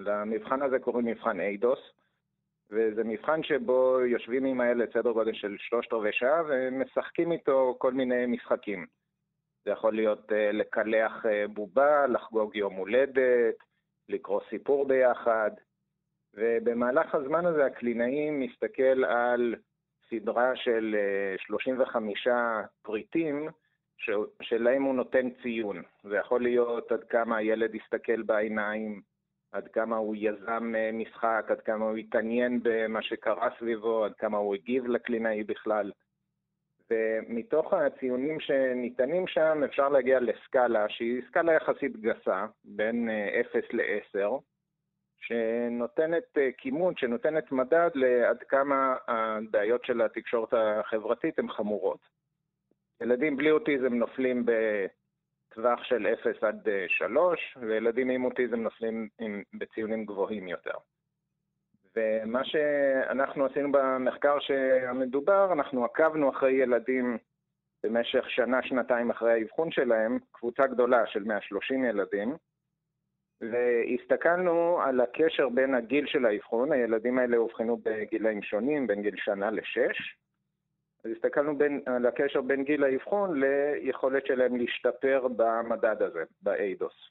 למבחן 0.00 0.62
הזה 0.62 0.78
קוראים 0.78 1.06
מבחן 1.06 1.40
איידוס, 1.40 1.78
וזה 2.70 3.04
מבחן 3.04 3.42
שבו 3.42 4.00
יושבים 4.06 4.44
עם 4.44 4.60
הילד 4.60 4.92
סדר 4.92 5.12
גודל 5.12 5.32
של 5.32 5.56
שלושת 5.58 5.92
רבעי 5.92 6.12
שעה 6.12 6.42
ומשחקים 6.48 7.32
איתו 7.32 7.74
כל 7.78 7.92
מיני 7.92 8.26
משחקים. 8.26 8.86
זה 9.64 9.70
יכול 9.70 9.94
להיות 9.94 10.30
uh, 10.30 10.34
לקלח 10.52 11.26
uh, 11.26 11.48
בובה, 11.48 12.06
לחגוג 12.06 12.56
יום 12.56 12.74
הולדת, 12.74 13.54
לקרוא 14.08 14.40
סיפור 14.50 14.88
ביחד, 14.88 15.50
ובמהלך 16.34 17.14
הזמן 17.14 17.46
הזה 17.46 17.66
הקלינאי 17.66 18.30
מסתכל 18.30 19.04
על 19.04 19.54
סדרה 20.12 20.56
של 20.56 20.96
35 21.38 22.26
אה, 22.26 22.62
פריטים 22.82 23.48
שלהם 24.42 24.82
הוא 24.82 24.94
נותן 24.94 25.28
ציון. 25.42 25.82
זה 26.02 26.16
יכול 26.16 26.42
להיות 26.42 26.92
עד 26.92 27.04
כמה 27.04 27.36
הילד 27.36 27.74
הסתכל 27.74 28.22
בעיניים, 28.22 29.00
עד 29.52 29.68
כמה 29.68 29.96
הוא 29.96 30.16
יזם 30.18 30.74
אה, 30.76 30.90
משחק, 30.92 31.46
עד 31.48 31.60
כמה 31.60 31.84
הוא 31.84 31.96
התעניין 31.96 32.60
במה 32.62 33.02
שקרה 33.02 33.48
סביבו, 33.58 34.04
עד 34.04 34.14
כמה 34.14 34.38
הוא 34.38 34.54
הגיב 34.54 34.86
לקלינאי 34.86 35.44
בכלל. 35.44 35.92
ומתוך 36.90 37.72
הציונים 37.72 38.40
שניתנים 38.40 39.26
שם 39.26 39.62
אפשר 39.64 39.88
להגיע 39.88 40.20
לסקאלה 40.20 40.88
שהיא 40.88 41.22
סקאלה 41.28 41.52
יחסית 41.52 41.96
גסה, 41.96 42.46
בין 42.64 43.08
0 43.40 43.56
אה, 43.56 43.60
ל-10, 43.72 44.40
שנותנת 45.22 46.38
אה, 46.38 46.50
כימון, 46.58 46.96
שנותנת 46.96 47.52
מדד 47.52 47.90
לעד 47.94 48.42
כמה 48.48 48.96
הבעיות 49.08 49.84
של 49.84 50.02
התקשורת 50.02 50.54
החברתית 50.56 51.38
הן 51.38 51.48
חמורות. 51.48 52.00
ילדים 53.00 53.36
בלי 53.36 53.50
אוטיזם 53.50 53.94
נופלים 53.94 54.46
בטווח 54.46 55.84
של 55.84 56.06
0 56.06 56.44
עד 56.44 56.68
3, 56.88 57.56
אה, 57.56 57.62
וילדים 57.68 58.10
עם 58.10 58.24
אוטיזם 58.24 58.60
נופלים 58.60 59.08
עם, 59.20 59.42
בציונים 59.54 60.04
גבוהים 60.04 60.48
יותר. 60.48 60.74
ומה 61.96 62.44
שאנחנו 62.44 63.46
עשינו 63.46 63.72
במחקר 63.72 64.38
המדובר, 64.88 65.52
אנחנו 65.52 65.84
עקבנו 65.84 66.30
אחרי 66.30 66.52
ילדים 66.52 67.18
במשך 67.84 68.30
שנה, 68.30 68.62
שנתיים 68.62 69.10
אחרי 69.10 69.32
האבחון 69.32 69.70
שלהם, 69.70 70.18
קבוצה 70.32 70.66
גדולה 70.66 71.06
של 71.06 71.24
130 71.24 71.84
ילדים, 71.84 72.36
והסתכלנו 73.50 74.82
על 74.82 75.00
הקשר 75.00 75.48
בין 75.48 75.74
הגיל 75.74 76.06
של 76.06 76.26
האבחון, 76.26 76.72
הילדים 76.72 77.18
האלה 77.18 77.36
אובחנו 77.36 77.76
בגילאים 77.76 78.42
שונים, 78.42 78.86
בין 78.86 79.02
גיל 79.02 79.16
שנה 79.16 79.50
לשש, 79.50 80.16
אז 81.04 81.10
הסתכלנו 81.10 81.58
בין, 81.58 81.82
על 81.86 82.06
הקשר 82.06 82.40
בין 82.40 82.64
גיל 82.64 82.84
האבחון 82.84 83.40
ליכולת 83.40 84.26
שלהם 84.26 84.56
להשתפר 84.56 85.28
במדד 85.36 86.02
הזה, 86.02 86.24
באיידוס. 86.42 87.10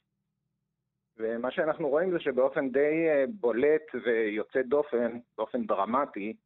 ומה 1.16 1.50
שאנחנו 1.50 1.88
רואים 1.88 2.10
זה 2.10 2.20
שבאופן 2.20 2.70
די 2.70 3.08
אה, 3.08 3.24
בולט 3.28 3.82
ויוצא 4.04 4.62
דופן, 4.62 5.18
באופן 5.36 5.66
דרמטי, 5.66 6.36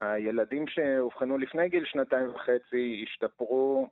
הילדים 0.00 0.66
שאובחנו 0.66 1.38
לפני 1.38 1.68
גיל 1.68 1.84
שנתיים 1.84 2.28
וחצי 2.34 3.04
השתפרו 3.06 3.88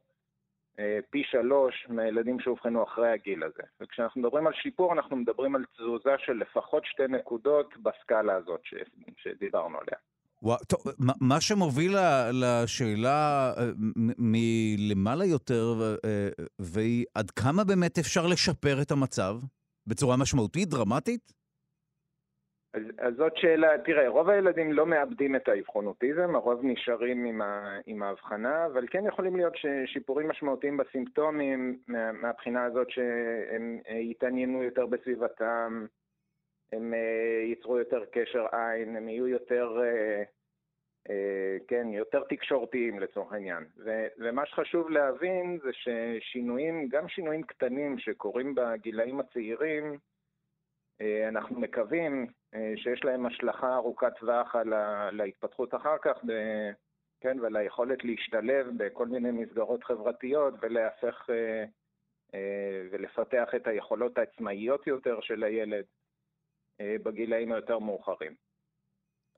פי 1.11 1.23
שלוש 1.31 1.87
מהילדים 1.89 2.41
שאובחנו 2.41 2.85
אחרי 2.85 3.09
הגיל 3.09 3.43
הזה. 3.43 3.63
וכשאנחנו 3.81 4.21
מדברים 4.21 4.47
על 4.47 4.53
שיפור, 4.63 4.93
אנחנו 4.93 5.17
מדברים 5.17 5.57
על 5.57 5.65
תזוזה 5.77 6.15
של 6.19 6.33
לפחות 6.33 6.85
שתי 6.85 7.03
נקודות 7.09 7.75
בסקאלה 7.77 8.35
הזאת 8.35 8.61
ש... 8.65 8.75
שדיברנו 9.17 9.79
עליה. 9.79 9.99
וואו, 10.43 10.59
טוב, 10.69 10.81
מה 11.21 11.41
שמוביל 11.41 11.97
לשאלה 12.33 13.53
אה, 13.59 13.71
מלמעלה 14.19 15.25
יותר, 15.25 15.97
אה, 16.05 16.29
והיא 16.59 17.05
עד 17.15 17.31
כמה 17.31 17.65
באמת 17.65 17.99
אפשר 17.99 18.27
לשפר 18.27 18.83
את 18.83 18.91
המצב 18.91 19.37
בצורה 19.87 20.17
משמעותית, 20.17 20.69
דרמטית? 20.69 21.33
אז, 22.77 22.83
אז 22.99 23.15
זאת 23.15 23.37
שאלה, 23.37 23.79
תראה, 23.85 24.09
רוב 24.09 24.29
הילדים 24.29 24.73
לא 24.73 24.87
מאבדים 24.87 25.37
את 25.37 25.49
האבחון 25.49 25.87
אוטיזם, 25.87 26.35
הרוב 26.35 26.61
נשארים 26.63 27.25
עם, 27.25 27.43
ה, 27.43 27.79
עם 27.87 28.03
ההבחנה, 28.03 28.67
אבל 28.67 28.87
כן 28.91 29.07
יכולים 29.07 29.37
להיות 29.37 29.55
שיפורים 29.87 30.29
משמעותיים 30.29 30.77
בסימפטומים 30.77 31.79
מה, 31.89 32.13
מהבחינה 32.13 32.65
הזאת 32.65 32.91
שהם 32.91 33.81
אה, 33.89 33.97
יתעניינו 33.97 34.63
יותר 34.63 34.87
בסביבתם, 34.87 35.87
הם 36.73 36.95
אה, 36.95 37.43
ייצרו 37.45 37.79
יותר 37.79 38.05
קשר 38.13 38.47
עין, 38.53 38.97
הם 38.97 39.09
יהיו 39.09 39.29
יותר, 39.29 39.79
אה, 41.11 41.57
כן, 41.69 41.87
יותר 41.89 42.23
תקשורתיים 42.29 43.01
לצורך 43.01 43.33
העניין. 43.33 43.65
ו, 43.85 44.07
ומה 44.19 44.47
שחשוב 44.47 44.91
להבין 44.91 45.59
זה 45.63 45.71
ששינויים, 45.73 46.89
גם 46.89 47.09
שינויים 47.09 47.43
קטנים 47.43 47.99
שקורים 47.99 48.55
בגילאים 48.55 49.21
הצעירים, 49.21 49.99
אנחנו 51.29 51.61
מקווים 51.61 52.27
אה, 52.55 52.73
שיש 52.77 53.05
להם 53.05 53.27
השלכה 53.27 53.75
ארוכת 53.75 54.13
טווח 54.19 54.57
על 54.57 55.21
ההתפתחות 55.21 55.75
אחר 55.75 55.97
כך, 56.03 56.19
כן, 57.21 57.41
ועל 57.41 57.57
היכולת 57.57 58.05
להשתלב 58.05 58.67
בכל 58.77 59.07
מיני 59.07 59.31
מסגרות 59.31 59.85
חברתיות 59.85 60.55
ולהפך 60.61 61.31
אה, 61.31 61.65
ולפתח 62.91 63.49
את 63.57 63.67
היכולות 63.67 64.19
העצמאיות 64.19 64.87
יותר 64.87 65.21
של 65.21 65.45
הילד 65.45 65.85
בגילאים 66.83 67.53
היותר 67.53 67.79
מאוחרים. 67.79 68.35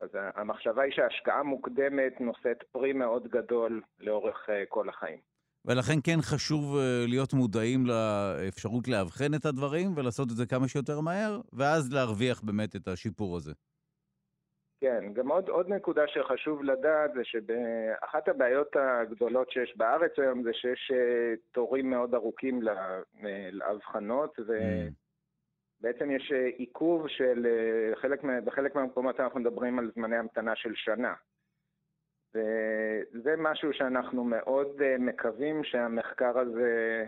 אז 0.00 0.10
המחשבה 0.34 0.82
היא 0.82 0.92
שהשקעה 0.92 1.42
מוקדמת 1.42 2.20
נושאת 2.20 2.62
פרי 2.62 2.92
מאוד 2.92 3.28
גדול 3.28 3.82
לאורך 3.98 4.48
כל 4.68 4.88
החיים. 4.88 5.20
ולכן 5.68 5.98
כן 6.04 6.18
חשוב 6.20 6.76
להיות 7.08 7.32
מודעים 7.34 7.86
לאפשרות 7.86 8.88
לאבחן 8.88 9.34
את 9.34 9.44
הדברים 9.44 9.96
ולעשות 9.96 10.28
את 10.30 10.36
זה 10.36 10.46
כמה 10.46 10.68
שיותר 10.68 11.00
מהר, 11.00 11.40
ואז 11.52 11.92
להרוויח 11.92 12.42
באמת 12.42 12.76
את 12.76 12.88
השיפור 12.88 13.36
הזה. 13.36 13.52
כן, 14.80 15.12
גם 15.12 15.30
עוד, 15.30 15.48
עוד 15.48 15.68
נקודה 15.68 16.02
שחשוב 16.06 16.62
לדעת 16.62 17.10
זה 17.14 17.20
שאחת 17.24 18.28
הבעיות 18.28 18.76
הגדולות 18.76 19.50
שיש 19.50 19.76
בארץ 19.76 20.12
היום 20.18 20.42
זה 20.42 20.50
שיש 20.52 20.92
תורים 21.52 21.90
מאוד 21.90 22.14
ארוכים 22.14 22.60
לאבחנות, 23.52 24.38
ובעצם 24.38 26.10
יש 26.10 26.32
עיכוב 26.56 27.08
של 27.08 27.46
חלק, 27.94 28.20
בחלק 28.44 28.74
מהמקומות 28.74 29.20
אנחנו 29.20 29.40
מדברים 29.40 29.78
על 29.78 29.90
זמני 29.94 30.16
המתנה 30.16 30.56
של 30.56 30.72
שנה. 30.74 31.14
וזה 32.38 33.34
משהו 33.38 33.72
שאנחנו 33.72 34.24
מאוד 34.24 34.68
מקווים 34.98 35.64
שהמחקר 35.64 36.38
הזה 36.38 37.04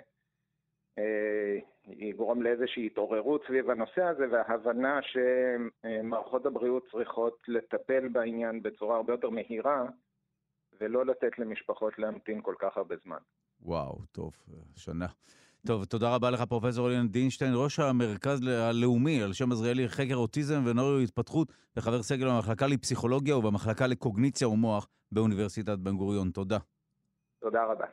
יגרום 1.87 2.43
לאיזושהי 2.43 2.87
התעוררות 2.87 3.45
סביב 3.47 3.71
הנושא 3.71 4.03
הזה 4.03 4.25
והבנה 4.31 5.01
שמערכות 5.03 6.47
הבריאות 6.47 6.89
צריכות 6.91 7.39
לטפל 7.49 8.09
בעניין 8.09 8.63
בצורה 8.63 8.97
הרבה 8.97 9.13
יותר 9.13 9.31
מהירה 9.31 9.85
ולא 10.81 11.07
לתת 11.07 11.39
למשפחות 11.39 11.99
להמתין 11.99 12.43
כל 12.43 12.55
כך 12.59 12.77
הרבה 12.77 12.95
זמן. 13.05 13.19
וואו, 13.63 13.99
טוב, 14.13 14.33
שנה. 14.77 15.07
טוב, 15.67 15.85
תודה 15.85 16.15
רבה 16.15 16.31
לך, 16.31 16.43
פרופ' 16.43 16.65
אליאן 16.79 17.09
דינשטיין, 17.09 17.53
ראש 17.57 17.79
המרכז 17.79 18.41
הלאומי 18.47 19.23
על 19.23 19.33
שם 19.33 19.53
עזריאלי 19.53 19.89
לחקר 19.89 20.15
אוטיזם 20.15 20.63
ונוירו 20.67 20.99
התפתחות 20.99 21.53
וחבר 21.77 22.03
סגל 22.03 22.29
במחלקה 22.29 22.67
לפסיכולוגיה 22.67 23.37
ובמחלקה 23.37 23.87
לקוגניציה 23.87 24.49
ומוח 24.49 24.89
באוניברסיטת 25.13 25.79
בן 25.79 25.97
גוריון. 25.97 26.31
תודה. 26.31 26.59
תודה 27.41 27.61
רבה. 27.65 27.85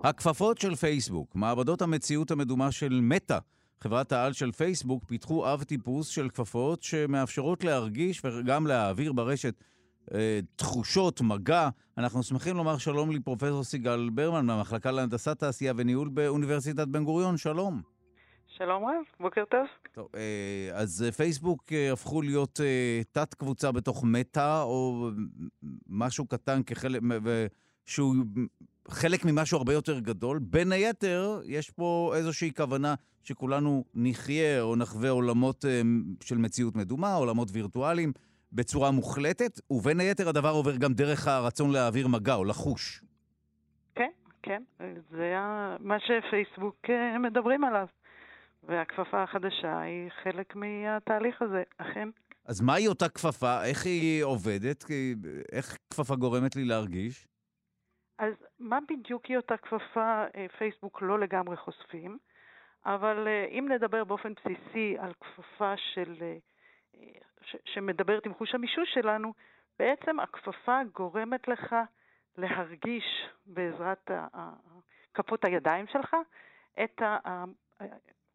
הכפפות 0.00 0.58
של 0.58 0.74
פייסבוק, 0.74 1.34
מעבדות 1.34 1.82
המציאות 1.82 2.30
המדומה 2.30 2.72
של 2.72 3.00
מטא, 3.02 3.38
חברת 3.80 4.12
העל 4.12 4.32
של 4.32 4.52
פייסבוק, 4.52 5.04
פיתחו 5.04 5.52
אב 5.52 5.62
טיפוס 5.62 6.08
של 6.08 6.28
כפפות 6.28 6.82
שמאפשרות 6.82 7.64
להרגיש 7.64 8.24
וגם 8.24 8.66
להעביר 8.66 9.12
ברשת 9.12 9.54
תחושות, 10.56 11.20
מגע. 11.20 11.68
אנחנו 11.98 12.22
שמחים 12.22 12.56
לומר 12.56 12.78
שלום 12.78 13.10
לפרופסור 13.10 13.64
סיגל 13.64 14.10
ברמן 14.10 14.46
מהמחלקה 14.46 14.90
להנדסת 14.90 15.38
תעשייה 15.38 15.72
וניהול 15.76 16.08
באוניברסיטת 16.08 16.88
בן 16.88 17.04
גוריון. 17.04 17.36
שלום. 17.36 17.82
שלום 18.46 18.84
רב, 18.84 19.04
בוקר 19.20 19.44
טוב. 19.50 19.66
טוב, 19.92 20.08
אז 20.74 21.04
פייסבוק 21.16 21.72
הפכו 21.92 22.22
להיות 22.22 22.60
תת-קבוצה 23.12 23.72
בתוך 23.72 24.04
מטא, 24.04 24.62
או 24.62 25.10
משהו 25.88 26.26
קטן 26.26 26.62
כחלק, 26.62 27.02
שהוא 27.86 28.14
חלק 28.88 29.24
ממשהו 29.24 29.58
הרבה 29.58 29.72
יותר 29.72 29.98
גדול. 29.98 30.38
בין 30.38 30.72
היתר, 30.72 31.40
יש 31.44 31.70
פה 31.70 32.12
איזושהי 32.16 32.52
כוונה 32.56 32.94
שכולנו 33.22 33.84
נחיה 33.94 34.62
או 34.62 34.76
נחווה 34.76 35.10
עולמות 35.10 35.64
של 36.20 36.38
מציאות 36.38 36.76
מדומה, 36.76 37.14
עולמות 37.14 37.48
וירטואליים, 37.52 38.12
בצורה 38.56 38.90
מוחלטת, 38.90 39.60
ובין 39.70 40.00
היתר 40.00 40.28
הדבר 40.28 40.48
עובר 40.48 40.76
גם 40.76 40.92
דרך 40.92 41.28
הרצון 41.28 41.72
להעביר 41.72 42.08
מגע 42.08 42.34
או 42.34 42.44
לחוש. 42.44 43.02
כן, 43.94 44.10
כן, 44.42 44.62
זה 45.10 45.34
מה 45.80 45.96
שפייסבוק 46.00 46.76
מדברים 47.20 47.64
עליו. 47.64 47.86
והכפפה 48.62 49.22
החדשה 49.22 49.80
היא 49.80 50.10
חלק 50.22 50.56
מהתהליך 50.56 51.42
הזה, 51.42 51.62
אכן. 51.78 52.08
אז 52.44 52.60
מהי 52.60 52.88
אותה 52.88 53.08
כפפה? 53.08 53.64
איך 53.64 53.86
היא 53.86 54.24
עובדת? 54.24 54.84
איך 55.52 55.76
כפפה 55.90 56.16
גורמת 56.16 56.56
לי 56.56 56.64
להרגיש? 56.64 57.28
אז 58.18 58.32
מה 58.58 58.78
בדיוק 58.88 59.26
היא 59.26 59.36
אותה 59.36 59.56
כפפה, 59.56 60.24
פייסבוק 60.58 61.02
לא 61.02 61.18
לגמרי 61.18 61.56
חושפים, 61.56 62.18
אבל 62.86 63.28
אם 63.50 63.68
נדבר 63.72 64.04
באופן 64.04 64.32
בסיסי 64.32 64.96
על 64.98 65.12
כפפה 65.20 65.74
של, 65.94 66.14
שמדברת 67.64 68.26
עם 68.26 68.34
חוש 68.34 68.54
המישוש 68.54 68.94
שלנו, 68.94 69.32
בעצם 69.78 70.20
הכפפה 70.20 70.80
גורמת 70.94 71.48
לך 71.48 71.76
להרגיש 72.36 73.04
בעזרת 73.46 74.10
כפות 75.14 75.44
הידיים 75.44 75.86
שלך 75.86 76.16
את 76.84 77.02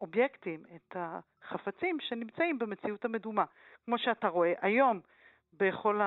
האובייקטים, 0.00 0.62
את 0.76 0.96
החפצים 0.96 1.96
שנמצאים 2.00 2.58
במציאות 2.58 3.04
המדומה. 3.04 3.44
כמו 3.84 3.98
שאתה 3.98 4.28
רואה 4.28 4.52
היום 4.60 5.00
בכל 5.52 6.00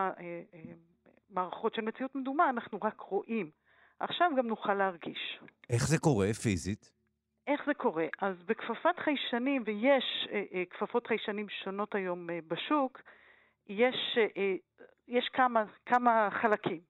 המערכות 1.30 1.76
של 1.76 1.82
מציאות 1.82 2.16
מדומה, 2.16 2.50
אנחנו 2.50 2.80
רק 2.84 3.00
רואים. 3.00 3.52
עכשיו 4.00 4.32
גם 4.38 4.48
נוכל 4.48 4.74
להרגיש. 4.74 5.40
איך 5.70 5.88
זה 5.88 5.98
קורה 5.98 6.34
פיזית? 6.34 6.92
איך 7.48 7.62
זה 7.66 7.74
קורה? 7.74 8.08
אז 8.22 8.44
בכפפת 8.44 9.00
חיישנים, 9.00 9.64
ויש 9.66 10.28
אה, 10.32 10.44
אה, 10.54 10.64
כפפות 10.70 11.08
חיישנים 11.08 11.50
שונות 11.50 11.96
היום 11.96 12.30
אה, 12.30 12.40
בשוק, 12.48 13.02
יש, 13.68 14.18
אה, 14.38 14.56
יש 15.08 15.30
כמה, 15.34 15.64
כמה 15.86 16.30
חלקים. 16.42 16.82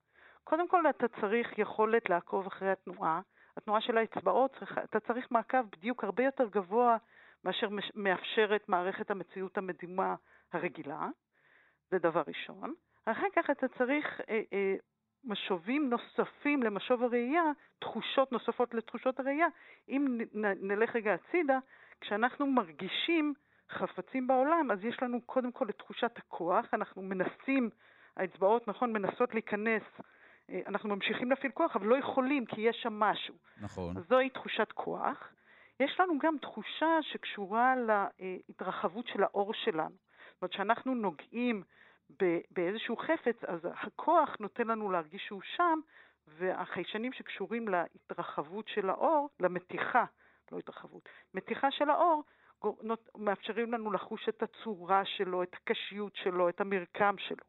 קודם 0.43 0.67
כל, 0.67 0.89
אתה 0.89 1.07
צריך 1.21 1.57
יכולת 1.57 2.09
לעקוב 2.09 2.47
אחרי 2.47 2.71
התנועה. 2.71 3.21
התנועה 3.57 3.81
של 3.81 3.97
האצבעות, 3.97 4.57
אתה 4.83 4.99
צריך 4.99 5.27
מעקב 5.31 5.61
בדיוק 5.61 6.03
הרבה 6.03 6.23
יותר 6.23 6.47
גבוה 6.47 6.97
מאשר 7.43 7.67
מאפשרת 7.95 8.69
מערכת 8.69 9.11
המציאות 9.11 9.57
המדומה 9.57 10.15
הרגילה. 10.53 11.07
זה 11.91 11.99
דבר 11.99 12.23
ראשון. 12.27 12.73
אחר 13.05 13.27
כך 13.35 13.49
אתה 13.49 13.67
צריך 13.67 14.21
אה, 14.29 14.41
אה, 14.53 14.75
משובים 15.25 15.89
נוספים 15.89 16.63
למשוב 16.63 17.03
הראייה, 17.03 17.43
תחושות 17.79 18.31
נוספות 18.31 18.73
לתחושות 18.73 19.19
הראייה. 19.19 19.47
אם 19.89 20.17
נלך 20.61 20.95
רגע 20.95 21.13
הצידה, 21.13 21.59
כשאנחנו 22.01 22.47
מרגישים 22.47 23.33
חפצים 23.71 24.27
בעולם, 24.27 24.71
אז 24.71 24.85
יש 24.85 24.97
לנו 25.01 25.21
קודם 25.21 25.51
כל 25.51 25.69
את 25.69 25.77
תחושת 25.77 26.17
הכוח, 26.17 26.65
אנחנו 26.73 27.01
מנסים, 27.01 27.69
האצבעות, 28.17 28.67
נכון, 28.67 28.93
מנסות 28.93 29.33
להיכנס, 29.33 29.83
אנחנו 30.67 30.89
ממשיכים 30.89 31.29
להפעיל 31.29 31.51
כוח, 31.51 31.75
אבל 31.75 31.85
לא 31.85 31.95
יכולים 31.95 32.45
כי 32.45 32.61
יש 32.61 32.77
שם 32.81 32.93
משהו. 32.93 33.35
נכון. 33.61 33.97
אז 33.97 34.03
זוהי 34.09 34.29
תחושת 34.29 34.71
כוח. 34.71 35.33
יש 35.79 35.99
לנו 35.99 36.19
גם 36.19 36.37
תחושה 36.41 36.97
שקשורה 37.01 37.73
להתרחבות 37.77 39.07
של 39.07 39.23
האור 39.23 39.53
שלנו. 39.53 39.95
זאת 40.33 40.41
אומרת, 40.41 40.51
כשאנחנו 40.51 40.95
נוגעים 40.95 41.63
באיזשהו 42.51 42.97
חפץ, 42.97 43.43
אז 43.43 43.59
הכוח 43.63 44.35
נותן 44.39 44.67
לנו 44.67 44.91
להרגיש 44.91 45.23
שהוא 45.27 45.41
שם, 45.55 45.79
והחיישנים 46.27 47.13
שקשורים 47.13 47.67
להתרחבות 47.67 48.67
של 48.67 48.89
האור, 48.89 49.29
למתיחה, 49.39 50.05
לא 50.51 50.57
התרחבות, 50.57 51.09
מתיחה 51.33 51.71
של 51.71 51.89
האור, 51.89 52.23
מאפשרים 53.17 53.73
לנו 53.73 53.91
לחוש 53.91 54.29
את 54.29 54.43
הצורה 54.43 55.05
שלו, 55.05 55.43
את 55.43 55.53
הקשיות 55.53 56.15
שלו, 56.15 56.49
את 56.49 56.61
המרקם 56.61 57.15
שלו. 57.17 57.43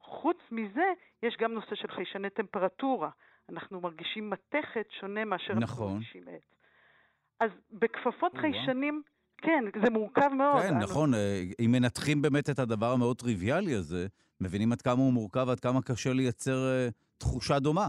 חוץ 0.00 0.38
מזה, 0.50 0.92
יש 1.22 1.36
גם 1.36 1.52
נושא 1.52 1.74
של 1.74 1.88
חיישני 1.88 2.30
טמפרטורה. 2.30 3.10
אנחנו 3.48 3.80
מרגישים 3.80 4.30
מתכת 4.30 4.86
שונה 4.90 5.24
מאשר 5.24 5.54
נכון. 5.54 5.62
אנחנו 5.62 5.88
מרגישים 5.88 6.28
עץ. 6.28 6.54
אז 7.40 7.50
בכפפות 7.70 8.32
חיישנים, 8.36 9.02
כן, 9.38 9.64
זה 9.84 9.90
מורכב 9.90 10.28
מאוד. 10.32 10.62
כן, 10.62 10.78
נכון. 10.78 11.14
אם 11.60 11.72
מנתחים 11.72 12.22
באמת 12.22 12.50
את 12.50 12.58
הדבר 12.58 12.92
המאוד 12.92 13.16
טריוויאלי 13.16 13.74
הזה, 13.74 14.06
מבינים 14.40 14.72
עד 14.72 14.82
כמה 14.82 14.94
הוא 14.94 15.12
מורכב, 15.12 15.48
עד 15.48 15.60
כמה 15.60 15.82
קשה 15.82 16.12
לייצר 16.12 16.56
uh, 16.56 16.92
תחושה 17.18 17.58
דומה. 17.58 17.88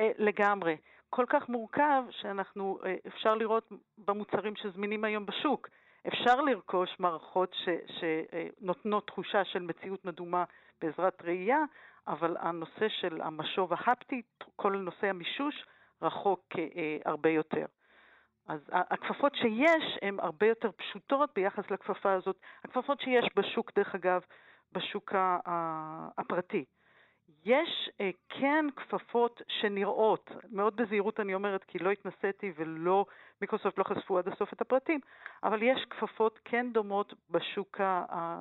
Uh, 0.00 0.02
לגמרי. 0.18 0.76
כל 1.10 1.24
כך 1.28 1.48
מורכב 1.48 2.02
שאנחנו, 2.10 2.78
אפשר 3.06 3.34
לראות 3.34 3.72
במוצרים 3.98 4.56
שזמינים 4.56 5.04
היום 5.04 5.26
בשוק. 5.26 5.68
אפשר 6.08 6.40
לרכוש 6.40 6.90
מערכות 6.98 7.54
שנותנות 8.00 9.06
תחושה 9.06 9.44
של 9.44 9.62
מציאות 9.62 10.04
מדומה 10.04 10.44
בעזרת 10.82 11.22
ראייה, 11.24 11.58
אבל 12.08 12.36
הנושא 12.40 12.88
של 13.00 13.20
המשוב 13.20 13.72
ההפטי, 13.72 14.22
כל 14.56 14.76
נושא 14.76 15.06
המישוש, 15.06 15.54
רחוק 16.02 16.46
אה, 16.58 16.96
הרבה 17.04 17.30
יותר. 17.30 17.66
אז 18.48 18.60
הכפפות 18.72 19.34
שיש 19.34 19.98
הן 20.02 20.20
הרבה 20.20 20.46
יותר 20.46 20.70
פשוטות 20.72 21.30
ביחס 21.34 21.70
לכפפה 21.70 22.12
הזאת. 22.12 22.36
הכפפות 22.64 23.00
שיש 23.00 23.28
בשוק, 23.36 23.72
דרך 23.74 23.94
אגב, 23.94 24.20
בשוק 24.72 25.12
הפרטי. 26.18 26.64
יש 27.44 27.90
אה, 28.00 28.10
כן 28.28 28.66
כפפות 28.76 29.42
שנראות, 29.48 30.30
מאוד 30.50 30.76
בזהירות 30.76 31.20
אני 31.20 31.34
אומרת, 31.34 31.64
כי 31.64 31.78
לא 31.78 31.90
התנסיתי 31.90 32.52
ולא, 32.56 33.06
מיקרוסופט 33.40 33.78
לא 33.78 33.84
חשפו 33.84 34.18
עד 34.18 34.28
הסוף 34.28 34.52
את 34.52 34.60
הפרטים, 34.60 35.00
אבל 35.42 35.62
יש 35.62 35.84
כפפות 35.90 36.38
כן 36.44 36.66
דומות 36.72 37.14
בשוק 37.30 37.80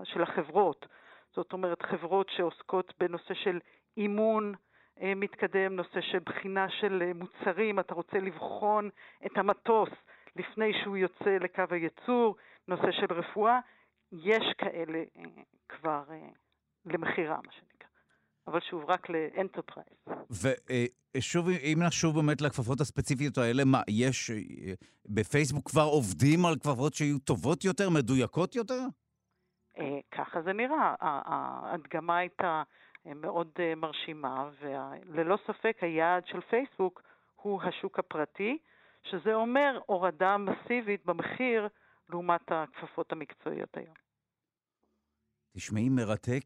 של 0.03 0.23
החברות. 0.23 0.85
זאת 1.35 1.53
אומרת, 1.53 1.81
חברות 1.81 2.29
שעוסקות 2.29 2.93
בנושא 2.99 3.33
של 3.33 3.59
אימון 3.97 4.53
מתקדם, 5.01 5.75
נושא 5.75 6.01
של 6.01 6.19
בחינה 6.25 6.67
של 6.69 7.11
מוצרים, 7.15 7.79
אתה 7.79 7.93
רוצה 7.93 8.17
לבחון 8.17 8.89
את 9.25 9.37
המטוס 9.37 9.89
לפני 10.35 10.71
שהוא 10.83 10.97
יוצא 10.97 11.29
לקו 11.41 11.63
הייצור, 11.69 12.35
נושא 12.67 12.91
של 12.91 13.13
רפואה, 13.13 13.59
יש 14.11 14.43
כאלה 14.57 15.03
כבר 15.69 16.03
למכירה, 16.85 17.39
מה 17.45 17.51
שנקרא. 17.51 17.87
אבל 18.47 18.59
שוב, 18.69 18.83
רק 18.89 19.09
ל 19.09 19.16
enterprise. 19.16 19.87
ושוב, 21.17 21.49
אם 21.49 21.77
נשוב 21.87 22.15
באמת 22.15 22.41
לכפפות 22.41 22.81
הספציפיות 22.81 23.37
האלה, 23.37 23.65
מה, 23.65 23.81
יש, 23.89 24.31
בפייסבוק 25.05 25.69
כבר 25.69 25.81
עובדים 25.81 26.45
על 26.45 26.55
כפפות 26.55 26.93
שיהיו 26.93 27.19
טובות 27.19 27.65
יותר, 27.65 27.89
מדויקות 27.89 28.55
יותר? 28.55 28.81
ככה 30.11 30.41
זה 30.41 30.53
נראה. 30.53 30.95
ההדגמה 30.99 32.17
הייתה 32.17 32.63
מאוד 33.05 33.47
מרשימה, 33.77 34.49
וללא 34.61 35.37
ספק 35.47 35.77
היעד 35.81 36.27
של 36.27 36.41
פייסבוק 36.41 37.01
הוא 37.35 37.61
השוק 37.63 37.99
הפרטי, 37.99 38.57
שזה 39.03 39.33
אומר 39.33 39.79
הורדה 39.85 40.37
מסיבית 40.37 41.05
במחיר 41.05 41.67
לעומת 42.09 42.41
הכפפות 42.47 43.11
המקצועיות 43.11 43.77
היום. 43.77 43.93
תשמעי, 45.57 45.89
מרתק. 45.89 46.43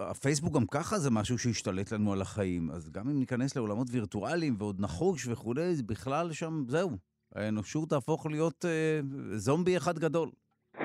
הפייסבוק 0.00 0.54
גם 0.54 0.66
ככה 0.66 0.96
זה 0.98 1.10
משהו 1.10 1.38
שהשתלט 1.38 1.92
לנו 1.92 2.12
על 2.12 2.20
החיים, 2.20 2.70
אז 2.70 2.90
גם 2.90 3.08
אם 3.08 3.18
ניכנס 3.18 3.56
לעולמות 3.56 3.86
וירטואליים 3.92 4.54
ועוד 4.58 4.80
נחוש 4.80 5.28
וכולי, 5.28 5.72
בכלל 5.86 6.32
שם, 6.32 6.62
זהו. 6.66 6.90
האנושות 7.34 7.88
תהפוך 7.88 8.26
להיות 8.26 8.64
אה, 8.64 9.00
זומבי 9.36 9.76
אחד 9.76 9.98
גדול. 9.98 10.30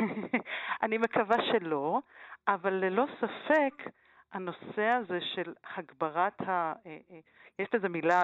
אני 0.84 0.98
מקווה 0.98 1.38
שלא, 1.52 2.00
אבל 2.48 2.74
ללא 2.74 3.06
ספק, 3.18 3.92
הנושא 4.34 4.82
הזה 4.84 5.22
של 5.22 5.54
הגברת 5.78 6.42
ה... 6.42 6.74
אה, 6.86 6.98
אה, 7.12 7.20
יש 7.60 7.68
לזה 7.74 7.90
מילה 7.90 8.24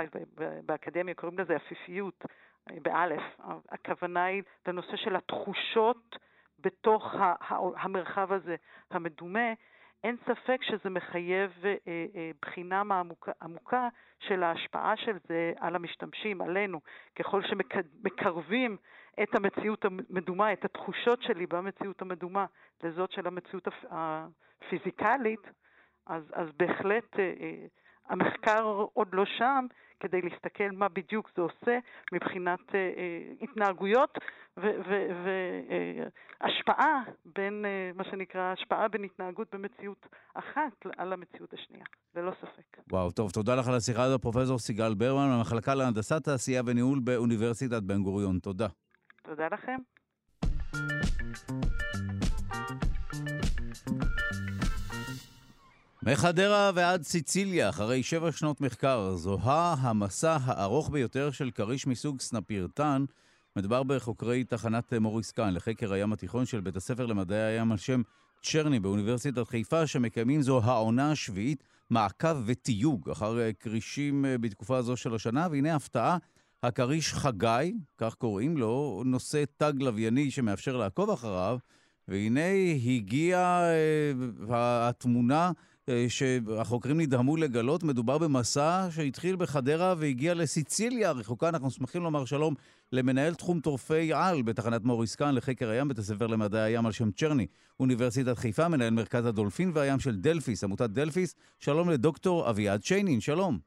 באקדמיה, 0.66 1.14
קוראים 1.14 1.40
לזה 1.40 1.56
עפיפיות, 1.56 2.26
אה, 2.72 2.76
באלף. 2.82 3.24
הכוונה 3.70 4.24
היא 4.24 4.44
לנושא 4.68 4.96
של 4.96 5.16
התחושות 5.16 6.16
בתוך 6.60 7.04
המרחב 7.50 8.32
הזה 8.32 8.56
המדומה. 8.92 9.54
אין 10.04 10.18
ספק 10.26 10.64
שזה 10.64 10.90
מחייב 10.90 11.52
בחינה 12.42 12.80
עמוקה, 12.80 13.32
עמוקה 13.42 13.88
של 14.20 14.44
ההשפעה 14.44 14.98
של 14.98 15.18
זה 15.28 15.54
על 15.60 15.76
המשתמשים, 15.76 16.42
עלינו. 16.42 16.82
ככל 17.16 17.42
שמקרבים 17.44 18.78
את 19.24 19.36
המציאות 19.36 19.86
המדומה, 19.86 20.54
את 20.54 20.66
התחושות 20.66 21.22
שלי 21.22 21.46
במציאות 21.46 22.02
המדומה, 22.02 22.46
לזאת 22.84 23.12
של 23.12 23.28
המציאות 23.28 23.68
הפיזיקלית, 23.92 25.48
אז, 26.08 26.24
אז 26.34 26.48
בהחלט 26.58 27.20
אה, 27.20 27.34
אה, 27.42 27.66
המחקר 28.10 28.86
עוד 28.94 29.08
לא 29.14 29.24
שם, 29.38 29.66
כדי 30.00 30.22
להסתכל 30.22 30.70
מה 30.74 30.90
בדיוק 30.90 31.32
זה 31.36 31.42
עושה 31.42 31.78
מבחינת 32.12 32.76
אה, 32.76 32.80
התנהגויות 33.42 34.18
והשפעה 36.42 37.04
בין, 37.26 37.66
מה 37.96 38.04
שנקרא, 38.04 38.42
השפעה 38.42 38.88
בין 38.88 39.04
התנהגות 39.04 39.48
במציאות 39.56 40.08
אחת 40.34 40.86
על 40.98 41.14
המציאות 41.14 41.54
השנייה, 41.54 41.86
ללא 42.16 42.32
ספק. 42.42 42.78
וואו, 42.92 43.12
טוב, 43.12 43.32
תודה 43.32 43.56
לך 43.56 43.68
על 43.68 43.76
השיחה 43.76 44.04
הזאת, 44.04 44.22
פרופ' 44.22 44.58
סיגל 44.58 44.94
ברמן, 44.94 45.30
מהמחלקה 45.30 45.76
להנדסת 45.76 46.24
תעשייה 46.24 46.62
וניהול 46.66 47.00
באוניברסיטת 47.04 47.84
בן 47.84 48.04
גוריון. 48.04 48.40
תודה. 48.40 48.68
תודה 49.24 49.48
לכם. 49.48 49.78
מחדרה 56.08 56.72
ועד 56.76 57.04
סיציליה, 57.04 57.70
אחרי 57.70 58.04
שבע 58.04 58.32
שנות 58.32 58.62
מחקר, 58.62 59.16
זוהה 59.16 59.76
המסע 59.80 60.38
הארוך 60.44 60.90
ביותר 60.90 61.32
של 61.32 61.52
כריש 61.52 61.88
מסוג 61.88 62.22
סנפירטן. 62.22 63.06
מדובר 63.56 63.84
בחוקרי 63.84 64.44
תחנת 64.44 64.94
מוריס 64.94 65.32
קאן 65.32 65.54
לחקר 65.54 65.94
הים 65.94 66.14
התיכון 66.14 66.46
של 66.46 66.62
בית 66.62 66.76
הספר 66.76 67.06
למדעי 67.06 67.42
הים 67.42 67.72
על 67.72 67.78
שם 67.78 68.02
צ'רני 68.42 68.80
באוניברסיטת 68.80 69.48
חיפה, 69.48 69.88
שמקיימים 69.88 70.42
זו 70.42 70.62
העונה 70.64 71.12
השביעית 71.12 71.64
מעקב 71.90 72.38
ותיוג 72.46 73.10
אחר 73.10 73.52
כרישים 73.60 74.26
בתקופה 74.42 74.78
הזו 74.78 74.98
של 74.98 75.16
השנה, 75.16 75.48
והנה 75.52 75.76
הפתעה, 75.76 76.18
הכריש 76.64 77.14
חגי, 77.14 77.74
כך 77.98 78.16
קוראים 78.16 78.58
לו, 78.58 79.04
נושא 79.06 79.44
תג 79.58 79.74
לווייני 79.80 80.32
שמאפשר 80.32 80.78
לעקוב 80.78 81.10
אחריו, 81.10 81.58
והנה 82.08 82.50
הגיעה 82.86 83.62
אה, 83.64 84.90
התמונה 84.90 85.46
אה, 85.46 85.52
שהחוקרים 86.08 87.00
נדהמו 87.00 87.38
לגלות, 87.38 87.84
מדובר 87.84 88.18
במסע 88.18 88.88
שהתחיל 88.92 89.36
בחדרה 89.36 89.96
והגיע 89.98 90.34
לסיציליה 90.34 91.10
הרחוקה. 91.10 91.50
אנחנו 91.50 91.72
שמחים 91.72 92.04
לומר 92.04 92.26
שלום 92.26 92.54
למנהל 92.92 93.34
תחום 93.34 93.60
טורפי 93.60 94.14
על 94.14 94.42
בתחנת 94.42 94.84
מוריס 94.84 95.13
קאהן 95.13 95.36
לחקר 95.36 95.70
הים, 95.70 95.88
בית 95.88 95.98
הספר 95.98 96.28
למדעי 96.28 96.62
הים 96.62 96.86
על 96.86 96.92
שם 96.92 97.12
צ'רני, 97.12 97.48
אוניברסיטת 97.80 98.38
חיפה, 98.38 98.68
מנהל 98.68 98.90
מרכז 98.90 99.26
הדולפין 99.26 99.72
והים 99.74 100.00
של 100.00 100.16
דלפיס, 100.16 100.64
עמותת 100.64 100.90
דלפיס. 100.90 101.36
שלום 101.60 101.90
לדוקטור 101.90 102.50
אביעד 102.50 102.84
שיינין, 102.84 103.20
שלום. 103.20 103.60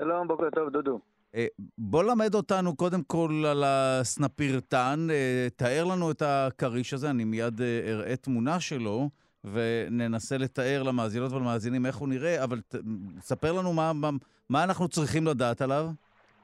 שלום, 0.00 0.28
בוקר 0.28 0.50
טוב, 0.54 0.68
דודו. 0.68 1.00
אה, 1.34 1.46
בוא 1.78 2.04
למד 2.04 2.34
אותנו 2.34 2.76
קודם 2.76 3.02
כל 3.02 3.44
על 3.46 3.64
הסנפירתן, 3.66 5.06
אה, 5.10 5.48
תאר 5.56 5.84
לנו 5.84 6.10
את 6.10 6.22
הכריש 6.22 6.94
הזה, 6.94 7.10
אני 7.10 7.24
מיד 7.24 7.60
אראה 7.60 8.16
תמונה 8.16 8.60
שלו. 8.60 9.10
וננסה 9.44 10.38
לתאר 10.38 10.82
למאזינות 10.82 11.32
ולמאזינים 11.32 11.86
איך 11.86 11.96
הוא 11.96 12.08
נראה, 12.08 12.44
אבל 12.44 12.60
ת, 12.60 12.74
ספר 13.18 13.52
לנו 13.52 13.72
מה, 13.72 13.92
מה, 13.92 14.10
מה 14.50 14.64
אנחנו 14.64 14.88
צריכים 14.88 15.26
לדעת 15.26 15.62
עליו. 15.62 15.86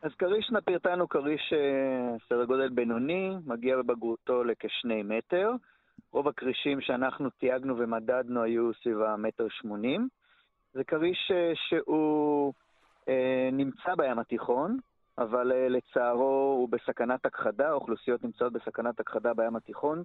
אז 0.03 0.11
כריש 0.19 0.51
נפירטן 0.51 1.01
הוא 1.01 1.09
כריש 1.09 1.53
אה, 1.53 2.17
סדר 2.29 2.45
גודל 2.45 2.69
בינוני, 2.69 3.31
מגיע 3.47 3.77
בבגרותו 3.77 4.45
לכשני 4.45 5.03
מטר. 5.03 5.51
רוב 6.13 6.29
הכרישים 6.29 6.81
שאנחנו 6.81 7.31
תייגנו 7.31 7.79
ומדדנו 7.79 8.43
היו 8.43 8.71
סביב 8.83 9.03
המטר 9.03 9.47
שמונים. 9.51 10.09
זה 10.75 10.85
כריש 10.85 11.31
אה, 11.35 11.53
שהוא 11.55 12.53
אה, 13.09 13.49
נמצא 13.53 13.95
בים 13.97 14.19
התיכון, 14.19 14.79
אבל 15.19 15.53
אה, 15.53 15.69
לצערו 15.69 16.57
הוא 16.59 16.69
בסכנת 16.69 17.27
הכחדה, 17.27 17.69
האוכלוסיות 17.69 18.25
נמצאות 18.25 18.53
בסכנת 18.53 19.01
הכחדה 19.01 19.35
בים 19.35 19.57
התיכון. 19.57 20.03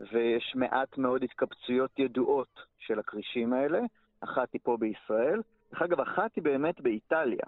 ויש 0.00 0.52
מעט 0.56 0.98
מאוד 0.98 1.22
התקבצויות 1.22 1.98
ידועות 1.98 2.60
של 2.78 2.98
הכרישים 2.98 3.52
האלה. 3.52 3.80
אחת 4.20 4.52
היא 4.52 4.60
פה 4.64 4.76
בישראל. 4.76 5.42
דרך 5.72 5.82
אגב, 5.82 6.00
אחת 6.00 6.34
היא 6.36 6.44
באמת 6.44 6.80
באיטליה, 6.80 7.44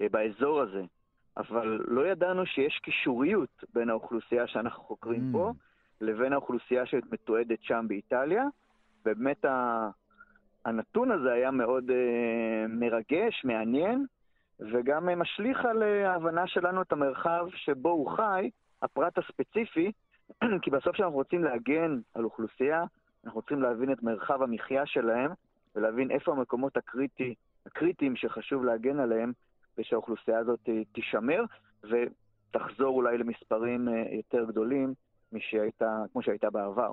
אה, 0.00 0.06
באזור 0.10 0.60
הזה. 0.60 0.82
אבל 1.36 1.84
לא 1.88 2.06
ידענו 2.06 2.46
שיש 2.46 2.78
קישוריות 2.82 3.64
בין 3.74 3.90
האוכלוסייה 3.90 4.46
שאנחנו 4.46 4.82
חוקרים 4.82 5.30
mm. 5.30 5.32
פה 5.32 5.52
לבין 6.00 6.32
האוכלוסייה 6.32 6.86
שמתועדת 6.86 7.62
שם 7.62 7.84
באיטליה. 7.88 8.44
ובאמת 9.00 9.44
הנתון 10.64 11.10
הזה 11.10 11.32
היה 11.32 11.50
מאוד 11.50 11.90
uh, 11.90 11.92
מרגש, 12.68 13.44
מעניין, 13.44 14.06
וגם 14.60 15.08
uh, 15.08 15.14
משליך 15.14 15.64
על 15.64 15.82
ההבנה 15.82 16.46
שלנו 16.46 16.82
את 16.82 16.92
המרחב 16.92 17.46
שבו 17.54 17.88
הוא 17.88 18.10
חי, 18.16 18.50
הפרט 18.82 19.18
הספציפי, 19.18 19.92
כי 20.62 20.70
בסוף 20.70 20.94
כשאנחנו 20.94 21.14
רוצים 21.16 21.44
להגן 21.44 22.00
על 22.14 22.24
אוכלוסייה, 22.24 22.84
אנחנו 23.24 23.42
צריכים 23.42 23.62
להבין 23.62 23.92
את 23.92 24.02
מרחב 24.02 24.42
המחיה 24.42 24.86
שלהם, 24.86 25.30
ולהבין 25.76 26.10
איפה 26.10 26.32
המקומות 26.32 26.76
הקריטי, 26.76 27.34
הקריטיים 27.66 28.16
שחשוב 28.16 28.64
להגן 28.64 29.00
עליהם, 29.00 29.32
ושהאוכלוסייה 29.78 30.38
הזאת 30.38 30.68
תישמר, 30.92 31.44
ותחזור 31.84 32.96
אולי 32.96 33.18
למספרים 33.18 33.88
אה, 33.88 34.02
יותר 34.16 34.44
גדולים 34.44 34.94
משהייתה, 35.32 36.02
כמו 36.12 36.22
שהייתה 36.22 36.50
בעבר. 36.50 36.92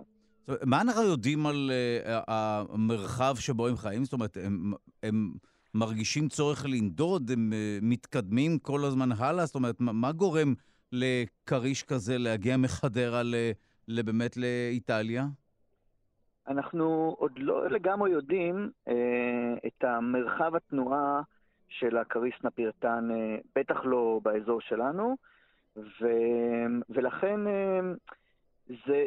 מה 0.65 0.81
אנחנו 0.81 1.03
יודעים 1.03 1.45
על 1.45 1.71
uh, 2.05 2.09
המרחב 2.27 3.35
שבו 3.39 3.67
הם 3.67 3.75
חיים? 3.75 4.03
זאת 4.03 4.13
אומרת, 4.13 4.37
הם, 4.43 4.73
הם 5.03 5.31
מרגישים 5.73 6.27
צורך 6.29 6.65
לנדוד? 6.65 7.31
הם 7.31 7.53
uh, 7.53 7.85
מתקדמים 7.85 8.59
כל 8.59 8.85
הזמן 8.85 9.11
הלאה? 9.11 9.45
זאת 9.45 9.55
אומרת, 9.55 9.75
מה, 9.79 9.91
מה 9.91 10.11
גורם 10.11 10.53
לכריש 10.91 11.83
כזה 11.83 12.17
להגיע 12.17 12.57
מחדרה 12.57 13.21
באמת 14.03 14.37
לאיטליה? 14.37 15.25
אנחנו 16.47 17.15
עוד 17.19 17.31
לא 17.37 17.69
לגמרי 17.69 18.11
יודעים 18.11 18.71
אה, 18.87 19.53
את 19.67 19.83
המרחב 19.83 20.55
התנועה 20.55 21.21
של 21.69 21.97
הכריש 21.97 22.43
נפירטן, 22.43 23.09
אה, 23.11 23.37
בטח 23.55 23.85
לא 23.85 24.19
באזור 24.23 24.61
שלנו, 24.61 25.15
ו, 25.77 26.07
ולכן 26.89 27.47
אה, 27.47 27.79
זה 28.87 29.05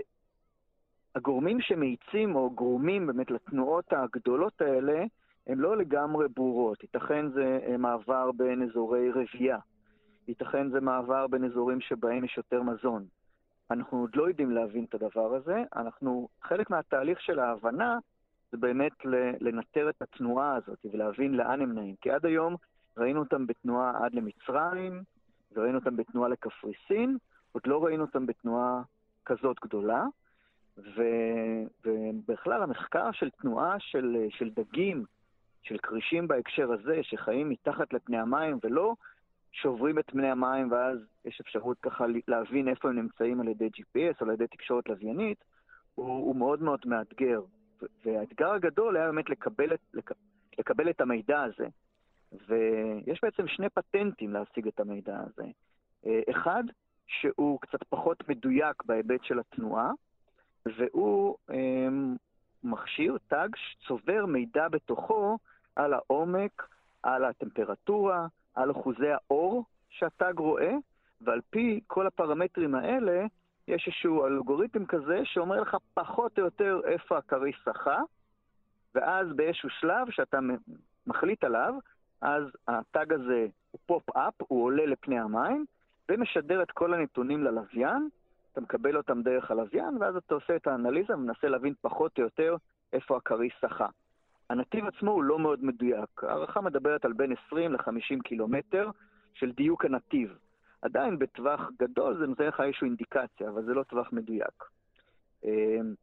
הגורמים 1.14 1.60
שמאיצים 1.60 2.36
או 2.36 2.50
גורמים 2.50 3.06
באמת 3.06 3.30
לתנועות 3.30 3.92
הגדולות 3.92 4.60
האלה, 4.60 5.04
הן 5.46 5.58
לא 5.58 5.76
לגמרי 5.76 6.26
ברורות. 6.28 6.82
ייתכן 6.82 7.30
זה 7.30 7.58
אה, 7.68 7.76
מעבר 7.76 8.32
בין 8.32 8.62
אזורי 8.62 9.10
רבייה. 9.10 9.58
ייתכן 10.28 10.70
זה 10.70 10.80
מעבר 10.80 11.26
בין 11.26 11.44
אזורים 11.44 11.80
שבהם 11.80 12.24
יש 12.24 12.36
יותר 12.36 12.62
מזון. 12.62 13.04
אנחנו 13.70 14.00
עוד 14.00 14.16
לא 14.16 14.28
יודעים 14.28 14.50
להבין 14.50 14.84
את 14.84 14.94
הדבר 14.94 15.34
הזה. 15.34 15.62
אנחנו, 15.76 16.28
חלק 16.42 16.70
מהתהליך 16.70 17.20
של 17.20 17.38
ההבנה 17.38 17.98
זה 18.52 18.58
באמת 18.58 18.92
לנטר 19.40 19.90
את 19.90 20.02
התנועה 20.02 20.54
הזאת 20.56 20.78
ולהבין 20.92 21.34
לאן 21.34 21.60
הם 21.60 21.72
נעים. 21.72 21.94
כי 22.00 22.10
עד 22.10 22.26
היום 22.26 22.56
ראינו 22.96 23.20
אותם 23.20 23.46
בתנועה 23.46 24.04
עד 24.04 24.14
למצרים, 24.14 25.02
וראינו 25.52 25.78
אותם 25.78 25.96
בתנועה 25.96 26.28
לקפריסין, 26.28 27.16
עוד 27.52 27.62
לא 27.66 27.84
ראינו 27.84 28.04
אותם 28.04 28.26
בתנועה 28.26 28.82
כזאת 29.24 29.56
גדולה. 29.64 30.04
ו, 30.78 31.02
ובכלל 31.84 32.62
המחקר 32.62 33.12
של 33.12 33.30
תנועה 33.30 33.76
של, 33.78 34.16
של 34.30 34.50
דגים, 34.50 35.04
של 35.62 35.78
כרישים 35.78 36.28
בהקשר 36.28 36.72
הזה, 36.72 36.98
שחיים 37.02 37.48
מתחת 37.48 37.92
לפני 37.92 38.18
המים 38.18 38.58
ולא 38.64 38.94
שוברים 39.54 39.98
את 39.98 40.10
פני 40.10 40.30
המים 40.30 40.72
ואז 40.72 40.98
יש 41.24 41.40
אפשרות 41.40 41.76
ככה 41.82 42.04
להבין 42.28 42.68
איפה 42.68 42.88
הם 42.88 42.96
נמצאים 42.96 43.40
על 43.40 43.48
ידי 43.48 43.66
GPS 43.66 44.20
או 44.20 44.26
על 44.26 44.32
ידי 44.32 44.46
תקשורת 44.46 44.88
לוויינית, 44.88 45.44
הוא, 45.94 46.06
הוא 46.06 46.36
מאוד 46.36 46.62
מאוד 46.62 46.80
מאתגר. 46.86 47.42
והאתגר 48.04 48.50
הגדול 48.50 48.96
היה 48.96 49.06
באמת 49.06 49.30
לקבל 49.30 49.74
את, 49.74 49.80
לק, 49.94 50.10
לקבל 50.58 50.90
את 50.90 51.00
המידע 51.00 51.42
הזה. 51.42 51.66
ויש 52.48 53.20
בעצם 53.22 53.48
שני 53.48 53.68
פטנטים 53.68 54.32
להשיג 54.32 54.66
את 54.66 54.80
המידע 54.80 55.18
הזה. 55.20 55.44
אה, 56.06 56.20
אחד, 56.30 56.64
שהוא 57.06 57.60
קצת 57.60 57.82
פחות 57.88 58.28
מדויק 58.28 58.82
בהיבט 58.84 59.24
של 59.24 59.38
התנועה, 59.38 59.90
והוא 60.66 61.36
אה, 61.50 61.88
מכשיר, 62.64 63.18
תג, 63.28 63.48
שצובר 63.56 64.26
מידע 64.26 64.68
בתוכו 64.68 65.38
על 65.76 65.94
העומק, 65.94 66.68
על 67.02 67.24
הטמפרטורה, 67.24 68.26
על 68.54 68.70
אחוזי 68.70 69.10
האור 69.10 69.64
שהתג 69.88 70.34
רואה, 70.38 70.74
ועל 71.20 71.40
פי 71.50 71.80
כל 71.86 72.06
הפרמטרים 72.06 72.74
האלה, 72.74 73.26
יש 73.68 73.86
איזשהו 73.86 74.26
אלגוריתם 74.26 74.86
כזה 74.86 75.20
שאומר 75.24 75.60
לך 75.60 75.76
פחות 75.94 76.38
או 76.38 76.44
יותר 76.44 76.80
איפה 76.84 77.18
הכריש 77.18 77.56
שחה, 77.64 78.00
ואז 78.94 79.26
באיזשהו 79.36 79.70
שלב 79.70 80.10
שאתה 80.10 80.38
מחליט 81.06 81.44
עליו, 81.44 81.74
אז 82.20 82.44
ה 82.68 82.79
tag 82.79 83.12
הזה 83.12 83.46
הוא 83.70 83.80
pop-up, 83.86 84.34
הוא 84.38 84.64
עולה 84.64 84.86
על 84.86 84.99
פני 84.99 85.18
המים, 85.18 85.64
ומשדר 86.08 86.62
את 86.62 86.70
כל 86.70 86.94
הנתונים 86.94 87.44
ללוויין, 87.44 88.08
אתה 88.52 88.60
מקבל 88.60 88.96
אותם 88.96 89.22
דרך 89.22 89.50
הלוויין, 89.50 89.96
ואז 90.00 90.16
אתה 90.16 90.34
עושה 90.34 90.56
את 90.56 90.66
האנליזה 90.66 91.14
ומנסה 91.14 91.48
להבין 91.48 91.74
פחות 91.80 92.18
או 92.18 92.22
יותר 92.22 92.56
איפה 92.92 93.16
הכריש 93.16 93.54
שחה. 93.60 93.86
הנתיב 94.50 94.86
עצמו 94.86 95.10
הוא 95.10 95.24
לא 95.24 95.38
מאוד 95.38 95.64
מדויק. 95.64 96.24
ההערכה 96.24 96.60
מדברת 96.60 97.04
על 97.04 97.12
בין 97.12 97.32
20 97.46 97.72
ל-50 97.72 98.22
קילומטר 98.24 98.90
של 99.34 99.52
דיוק 99.52 99.84
הנתיב. 99.84 100.38
עדיין 100.82 101.18
בטווח 101.18 101.70
גדול 101.78 102.18
זה 102.18 102.26
נותן 102.26 102.46
לך 102.46 102.60
איזושהי 102.60 102.86
אינדיקציה, 102.86 103.48
אבל 103.48 103.64
זה 103.64 103.74
לא 103.74 103.82
טווח 103.82 104.12
מדויק. 104.12 104.64
אמ, 105.44 105.94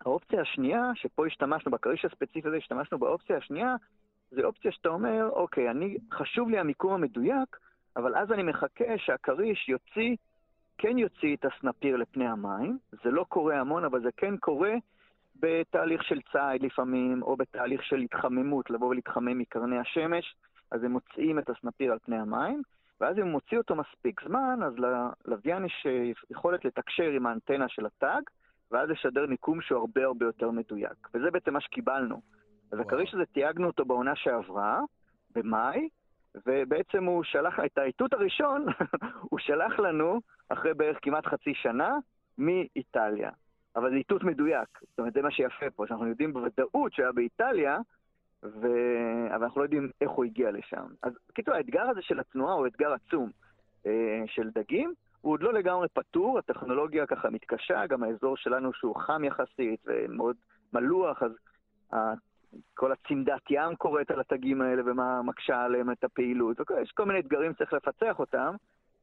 האופציה 0.00 0.40
השנייה, 0.40 0.90
שפה 0.94 1.26
השתמשנו, 1.26 1.70
בכריש 1.70 2.04
הספציפי 2.04 2.48
הזה 2.48 2.56
השתמשנו 2.56 2.98
באופציה 2.98 3.36
השנייה, 3.36 3.76
זה 4.30 4.44
אופציה 4.44 4.72
שאתה 4.72 4.88
אומר, 4.88 5.28
אוקיי, 5.32 5.70
אני, 5.70 5.96
חשוב 6.12 6.50
לי 6.50 6.58
המיקום 6.58 6.92
המדויק, 6.92 7.56
אבל 7.96 8.16
אז 8.16 8.32
אני 8.32 8.42
מחכה 8.42 8.98
שהכריש 8.98 9.68
יוציא, 9.68 10.16
כן 10.78 10.98
יוציא 10.98 11.36
את 11.36 11.44
הסנפיר 11.44 11.96
לפני 11.96 12.28
המים. 12.28 12.78
זה 13.04 13.10
לא 13.10 13.24
קורה 13.28 13.60
המון, 13.60 13.84
אבל 13.84 14.02
זה 14.02 14.08
כן 14.16 14.36
קורה 14.36 14.74
בתהליך 15.40 16.04
של 16.04 16.20
ציד 16.32 16.62
לפעמים, 16.62 17.22
או 17.22 17.36
בתהליך 17.36 17.84
של 17.84 17.96
התחממות, 17.96 18.70
לבוא 18.70 18.88
ולהתחמם 18.88 19.38
מקרני 19.38 19.78
השמש, 19.78 20.36
אז 20.70 20.84
הם 20.84 20.92
מוציאים 20.92 21.38
את 21.38 21.50
הסנפיר 21.50 21.92
על 21.92 21.98
פני 21.98 22.18
המים, 22.18 22.62
ואז 23.00 23.18
אם 23.18 23.22
הוא 23.22 23.30
מוציא 23.30 23.58
אותו 23.58 23.74
מספיק 23.76 24.20
זמן, 24.28 24.58
אז 24.62 24.72
ללוויין 24.78 25.64
יש 25.64 25.86
אה, 25.86 26.10
יכולת 26.30 26.64
לתקשר 26.64 27.10
עם 27.10 27.26
האנטנה 27.26 27.68
של 27.68 27.86
הטאג, 27.86 28.22
ואז 28.70 28.88
לשדר 28.88 29.26
מיקום 29.26 29.60
שהוא 29.60 29.78
הרבה 29.78 30.04
הרבה 30.04 30.26
יותר 30.26 30.50
מדויק. 30.50 31.08
וזה 31.14 31.30
בעצם 31.30 31.52
מה 31.52 31.60
שקיבלנו. 31.60 32.20
אז 32.72 32.80
הכריש 32.80 33.14
הזה 33.14 33.26
תייגנו 33.26 33.66
אותו 33.66 33.84
בעונה 33.84 34.16
שעברה, 34.16 34.80
במאי, 35.34 35.88
ובעצם 36.46 37.04
הוא 37.04 37.24
שלח, 37.24 37.60
את 37.66 37.78
האיתות 37.78 38.12
הראשון 38.12 38.66
הוא 39.30 39.38
שלח 39.38 39.78
לנו 39.78 40.20
אחרי 40.48 40.74
בערך 40.74 40.98
כמעט 41.02 41.26
חצי 41.26 41.54
שנה 41.54 41.96
מאיטליה. 42.38 43.30
אבל 43.76 43.90
זה 43.90 43.96
איתות 43.96 44.24
מדויק. 44.24 44.68
זאת 44.80 44.98
אומרת, 44.98 45.12
זה 45.12 45.22
מה 45.22 45.30
שיפה 45.30 45.70
פה, 45.70 45.86
שאנחנו 45.86 46.06
יודעים 46.06 46.32
בוודאות 46.32 46.92
שהיה 46.92 47.12
באיטליה, 47.12 47.78
ו... 48.42 48.66
אבל 49.34 49.44
אנחנו 49.44 49.60
לא 49.60 49.64
יודעים 49.64 49.90
איך 50.00 50.10
הוא 50.10 50.24
הגיע 50.24 50.50
לשם. 50.50 50.86
אז 51.02 51.12
בקיצור, 51.28 51.54
האתגר 51.54 51.82
הזה 51.82 52.02
של 52.02 52.20
התנועה 52.20 52.54
הוא 52.54 52.66
אתגר 52.66 52.92
עצום 52.92 53.30
אה, 53.86 54.22
של 54.26 54.50
דגים. 54.54 54.94
הוא 55.20 55.32
עוד 55.32 55.42
לא 55.42 55.52
לגמרי 55.52 55.88
פתור, 55.88 56.38
הטכנולוגיה 56.38 57.06
ככה 57.06 57.30
מתקשה, 57.30 57.86
גם 57.86 58.02
האזור 58.02 58.36
שלנו 58.36 58.72
שהוא 58.72 58.96
חם 58.96 59.24
יחסית 59.24 59.80
ומאוד 59.86 60.36
מלוח, 60.72 61.22
אז 61.22 61.32
כל 62.74 62.92
הצמדת 62.92 63.42
ים 63.50 63.76
קורית 63.76 64.10
על 64.10 64.20
התגים 64.20 64.62
האלה 64.62 64.82
ומה 64.86 65.22
מקשה 65.22 65.62
עליהם 65.62 65.90
את 65.90 66.04
הפעילות. 66.04 66.56
יש 66.82 66.92
כל 66.92 67.04
מיני 67.04 67.18
אתגרים 67.18 67.52
שצריך 67.54 67.72
לפצח 67.72 68.18
אותם, 68.18 68.54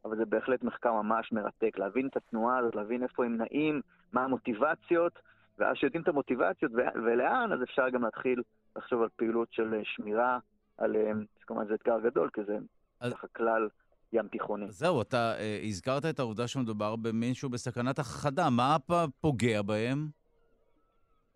אבל 0.05 0.17
זה 0.17 0.25
בהחלט 0.25 0.63
מחקר 0.63 0.93
ממש 0.93 1.31
מרתק, 1.31 1.77
להבין 1.77 2.07
את 2.07 2.17
התנועה 2.17 2.57
הזאת, 2.57 2.75
להבין 2.75 3.03
איפה 3.03 3.25
הם 3.25 3.37
נעים, 3.37 3.81
מה 4.13 4.23
המוטיבציות, 4.23 5.19
ואז 5.57 5.75
כשיודעים 5.75 6.03
את 6.03 6.07
המוטיבציות 6.07 6.71
ולאן, 7.05 7.51
אז 7.53 7.63
אפשר 7.63 7.89
גם 7.89 8.03
להתחיל 8.03 8.41
לחשוב 8.75 9.01
על 9.01 9.09
פעילות 9.15 9.47
של 9.51 9.73
אה, 9.73 9.79
שמירה 9.83 10.39
עליהם. 10.77 11.25
כמובן 11.41 11.67
זה 11.67 11.73
אתגר 11.73 11.99
גדול, 11.99 12.29
כי 12.33 12.41
זה 12.43 12.57
אז... 12.99 13.13
ככה 13.13 13.27
כלל 13.27 13.67
ים 14.13 14.27
תיכוני. 14.27 14.65
זהו, 14.69 15.01
אתה 15.01 15.33
uh, 15.37 15.65
הזכרת 15.65 16.05
את 16.05 16.19
העובדה 16.19 16.47
שמדובר 16.47 16.95
במישהו 16.95 17.49
בסכנת 17.49 17.99
הכחדה. 17.99 18.49
מה 18.49 18.77
פוגע 19.21 19.61
בהם? 19.61 20.07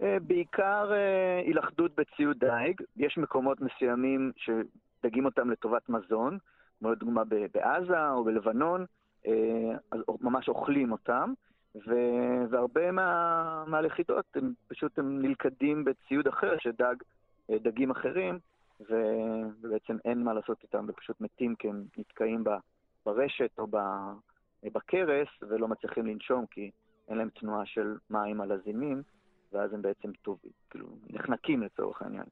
Uh, 0.02 0.06
בעיקר 0.22 0.92
uh, 0.92 1.48
הילכדות 1.48 1.92
בציוד 1.96 2.38
דייג. 2.40 2.82
יש 2.98 3.18
מקומות 3.18 3.62
מסוימים 3.62 4.32
שדגים 4.38 5.26
אותם 5.26 5.50
לטובת 5.50 5.90
מזון, 5.90 6.38
כמו 6.82 6.92
לדוגמה 6.92 7.24
בעזה 7.54 8.10
או 8.10 8.24
בלבנון, 8.24 8.86
uh, 9.26 9.30
אז 9.92 10.00
ממש 10.22 10.50
אוכלים 10.50 10.92
אותם. 10.92 11.34
והרבה 12.50 12.92
מה, 12.92 13.64
מהלכידות 13.68 14.26
הם 14.36 14.54
פשוט 14.68 15.00
הם 15.00 15.22
נלכדים 15.22 15.86
בציוד 15.86 16.28
אחר 16.28 16.58
שדג 16.60 16.96
דגים 17.52 17.92
אחרים. 17.92 18.40
ובעצם 18.90 19.98
אין 20.06 20.24
מה 20.24 20.34
לעשות 20.34 20.64
איתם, 20.64 20.86
ופשוט 20.88 21.22
מתים 21.22 21.56
כי 21.56 21.70
הם 21.70 21.84
נתקעים 21.98 22.44
ברשת 23.06 23.60
או 23.60 23.68
בכרס 24.64 25.28
ולא 25.42 25.68
מצליחים 25.68 26.06
לנשום 26.06 26.46
כי 26.46 26.72
אין 27.10 27.18
להם 27.18 27.30
תנועה 27.30 27.66
של 27.66 27.98
מים 28.10 28.42
על 28.42 28.52
הזימים, 28.52 29.02
ואז 29.52 29.74
הם 29.74 29.82
בעצם 29.82 30.12
טובים, 30.22 30.52
כאילו 30.70 30.88
נחנקים 31.10 31.64
לצורך 31.64 32.02
העניין. 32.02 32.26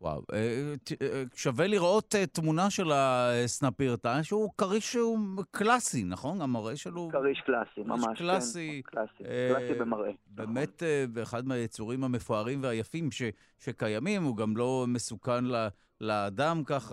וואו, 0.00 0.22
אה, 0.32 0.74
אה, 1.02 1.22
שווה 1.34 1.66
לראות 1.66 2.14
אה, 2.14 2.26
תמונה 2.26 2.70
של 2.70 2.90
הסנפירטה, 2.94 4.22
שהוא 4.22 4.50
כריש 4.58 4.92
שהוא 4.92 5.18
קלאסי, 5.50 6.04
נכון? 6.04 6.40
המראה 6.40 6.76
שלו... 6.76 7.08
כריש 7.12 7.42
קלאסי, 7.46 7.80
ממש, 7.80 8.04
כן. 8.04 8.14
קלאסי. 8.14 8.82
קלאסי, 8.84 9.24
קלאסי 9.48 9.74
במראה. 9.78 10.02
נכון. 10.02 10.14
באמת, 10.28 10.82
באחד 11.12 11.46
מהיצורים 11.46 12.04
המפוארים 12.04 12.62
והיפים 12.62 13.10
ש, 13.10 13.22
שקיימים, 13.58 14.22
הוא 14.22 14.36
גם 14.36 14.56
לא 14.56 14.84
מסוכן 14.88 15.44
ל, 15.44 15.68
לאדם, 16.00 16.62
כך 16.66 16.92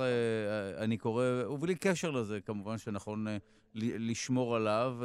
אני 0.77 0.97
קורא, 0.97 1.25
ובלי 1.49 1.75
קשר 1.75 2.11
לזה, 2.11 2.41
כמובן 2.41 2.77
שנכון 2.77 3.27
לשמור 3.75 4.55
עליו. 4.55 4.97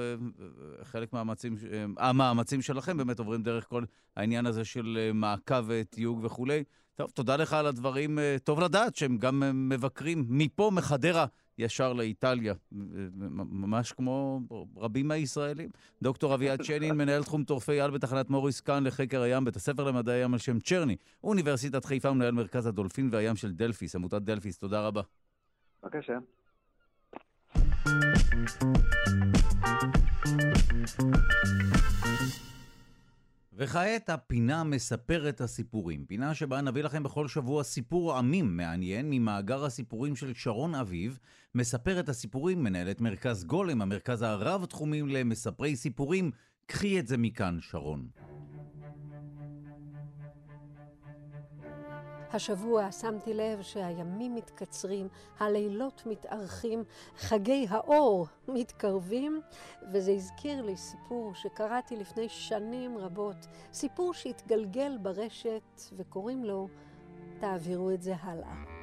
חלק 0.83 1.13
מהמאמצים, 1.13 1.57
המאמצים 1.99 2.63
שלכם 2.63 2.97
באמת 2.97 3.19
עוברים 3.19 3.43
דרך 3.43 3.69
כל 3.69 3.85
העניין 4.17 4.47
הזה 4.47 4.65
של 4.65 5.11
מעקב 5.15 5.65
ותיוג 5.67 6.25
וכולי. 6.25 6.65
טוב, 6.99 7.11
תודה 7.11 7.37
לך 7.37 7.53
על 7.53 7.67
הדברים. 7.67 8.19
אה, 8.19 8.37
טוב 8.45 8.61
לדעת 8.61 8.97
שהם 8.97 9.19
גם 9.19 9.43
אה, 9.43 9.53
מבקרים 9.53 10.25
מפה, 10.29 10.71
מחדרה, 10.75 11.27
ישר 11.59 11.93
לאיטליה, 11.93 12.55
ממש 12.73 13.93
כמו 13.93 14.41
רבים 14.77 15.09
מהישראלים. 15.09 15.71
דוקטור 16.03 16.35
אביעד 16.35 16.65
שנין, 16.65 16.95
מנהל 16.99 17.25
תחום 17.25 17.45
טורפי 17.45 17.81
על 17.81 17.91
בתחנת 17.91 18.31
מוריס 18.31 18.61
קאן 18.61 18.85
לחקר 18.85 19.23
הים, 19.23 19.45
בית 19.45 19.57
הספר 19.57 19.85
למדעי 19.85 20.21
הים 20.21 20.33
על 20.33 20.39
שם 20.39 20.61
צ'רני, 20.61 20.97
אוניברסיטת 21.25 21.85
חיפה, 21.85 22.13
מנהל 22.13 22.33
מרכז 22.33 22.67
הדולפין 22.67 23.09
והים 23.13 23.37
של 23.37 23.53
דלפיס, 23.53 23.95
עמותת 23.95 24.23
דלפיס. 24.23 24.59
תודה 24.59 24.81
רבה. 24.81 25.03
בבקשה. 25.83 26.19
וכעת 33.61 34.11
הפינה 34.11 34.65
מספרת 34.65 35.41
הסיפורים, 35.41 36.05
פינה 36.07 36.35
שבה 36.35 36.61
נביא 36.61 36.83
לכם 36.83 37.03
בכל 37.03 37.29
שבוע 37.29 37.65
סיפור 37.65 38.17
עמים 38.17 38.57
מעניין 38.57 39.11
ממאגר 39.11 39.65
הסיפורים 39.65 40.17
של 40.17 40.35
שרון 40.35 40.75
אביב, 40.75 41.19
מספרת 41.55 42.09
הסיפורים 42.09 42.65
מנהלת 42.65 43.01
מרכז 43.01 43.45
גולם, 43.45 43.83
המרכז 43.83 44.23
הרב-תחומים 44.23 45.09
למספרי 45.09 45.77
סיפורים. 45.77 46.31
קחי 46.67 46.99
את 46.99 47.07
זה 47.07 47.17
מכאן, 47.17 47.59
שרון. 47.61 48.09
השבוע 52.33 52.93
שמתי 52.93 53.35
לב 53.35 53.63
שהימים 53.63 54.35
מתקצרים, 54.35 55.09
הלילות 55.39 56.03
מתארכים, 56.07 56.85
חגי 57.17 57.67
האור 57.71 58.27
מתקרבים, 58.49 59.41
וזה 59.93 60.13
הזכיר 60.13 60.63
לי 60.63 60.77
סיפור 60.77 61.35
שקראתי 61.35 61.97
לפני 61.97 62.29
שנים 62.29 62.99
רבות, 62.99 63.47
סיפור 63.73 64.15
שהתגלגל 64.15 64.99
ברשת 65.03 65.81
וקוראים 65.97 66.45
לו 66.45 66.69
תעבירו 67.41 67.91
את 67.91 68.03
זה 68.03 68.15
הלאה. 68.21 68.78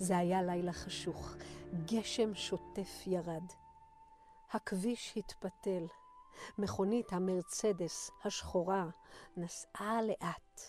זה 0.00 0.18
היה 0.18 0.42
לילה 0.42 0.72
חשוך. 0.72 1.34
גשם 1.84 2.34
שוטף 2.34 3.06
ירד. 3.06 3.44
הכביש 4.50 5.14
התפתל. 5.16 5.86
מכונית 6.58 7.12
המרצדס 7.12 8.10
השחורה 8.24 8.86
נסעה 9.36 10.02
לאט. 10.02 10.60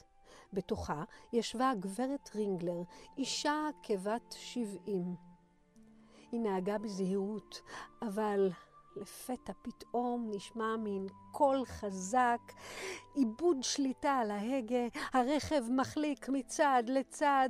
בתוכה 0.54 1.04
ישבה 1.34 1.72
גברת 1.80 2.30
רינגלר, 2.36 2.82
אישה 3.18 3.70
כבת 3.84 4.36
שבעים. 4.38 5.16
היא 6.32 6.40
נהגה 6.40 6.78
בזהירות, 6.78 7.62
אבל 8.02 8.50
לפתע 8.96 9.54
פתאום 9.62 10.32
נשמע 10.34 10.78
מין 10.78 11.08
קול 11.32 11.66
חזק, 11.66 12.42
איבוד 13.16 13.64
שליטה 13.64 14.12
על 14.12 14.32
ההגה, 14.32 14.88
הרכב 15.14 15.64
מחליק 15.70 16.30
מצד 16.30 16.84
לצד, 16.88 17.50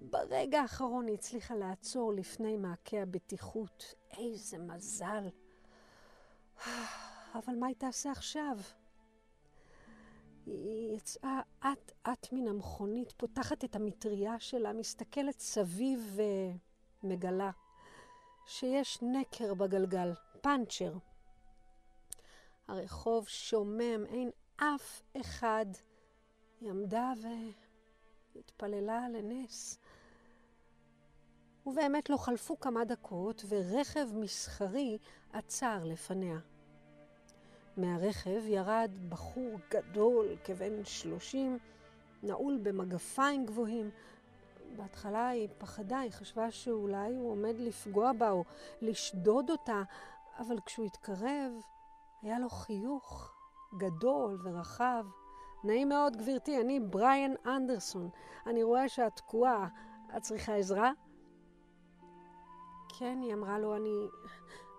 וברגע 0.00 0.60
האחרון 0.60 1.06
היא 1.06 1.14
הצליחה 1.14 1.54
לעצור 1.54 2.12
לפני 2.12 2.56
מעקה 2.56 3.02
הבטיחות. 3.02 3.94
איזה 4.18 4.58
מזל. 4.58 5.28
אבל 7.34 7.54
מה 7.58 7.66
היא 7.66 7.76
תעשה 7.76 8.10
עכשיו? 8.10 8.56
היא 10.46 10.96
יצאה 10.96 11.40
אט-אט 11.60 12.32
מן 12.32 12.48
המכונית, 12.48 13.12
פותחת 13.12 13.64
את 13.64 13.76
המטריה 13.76 14.40
שלה, 14.40 14.72
מסתכלת 14.72 15.40
סביב 15.40 16.18
ומגלה 17.02 17.50
שיש 18.46 18.98
נקר 19.02 19.54
בגלגל. 19.54 20.12
פאנצ'ר. 20.40 20.94
הרחוב 22.68 23.28
שומם, 23.28 24.06
אין 24.06 24.30
אף 24.56 25.02
אחד. 25.20 25.66
היא 26.60 26.70
עמדה 26.70 27.12
והתפללה 28.34 29.08
לנס. 29.08 29.78
ובאמת 31.66 32.10
לא 32.10 32.16
חלפו 32.16 32.60
כמה 32.60 32.84
דקות, 32.84 33.44
ורכב 33.48 34.06
מסחרי 34.14 34.98
עצר 35.32 35.84
לפניה. 35.84 36.38
מהרכב 37.76 38.46
ירד 38.46 38.90
בחור 39.08 39.58
גדול, 39.70 40.28
כבן 40.44 40.84
שלושים, 40.84 41.58
נעול 42.22 42.58
במגפיים 42.62 43.46
גבוהים. 43.46 43.90
בהתחלה 44.76 45.28
היא 45.28 45.48
פחדה, 45.58 45.98
היא 45.98 46.12
חשבה 46.12 46.50
שאולי 46.50 47.14
הוא 47.14 47.30
עומד 47.30 47.54
לפגוע 47.58 48.12
בה 48.12 48.30
או 48.30 48.44
לשדוד 48.82 49.50
אותה, 49.50 49.82
אבל 50.40 50.60
כשהוא 50.66 50.86
התקרב, 50.86 51.52
היה 52.22 52.38
לו 52.38 52.50
חיוך 52.50 53.34
גדול 53.78 54.38
ורחב. 54.44 55.06
נעים 55.64 55.88
מאוד, 55.88 56.16
גברתי, 56.16 56.60
אני 56.60 56.80
בריאן 56.80 57.34
אנדרסון. 57.46 58.10
אני 58.46 58.62
רואה 58.62 58.88
שאת 58.88 59.16
תקועה. 59.16 59.68
את 60.16 60.22
צריכה 60.22 60.54
עזרה? 60.54 60.92
כן, 62.98 63.18
היא 63.22 63.34
אמרה 63.34 63.58
לו, 63.58 63.76
אני 63.76 64.08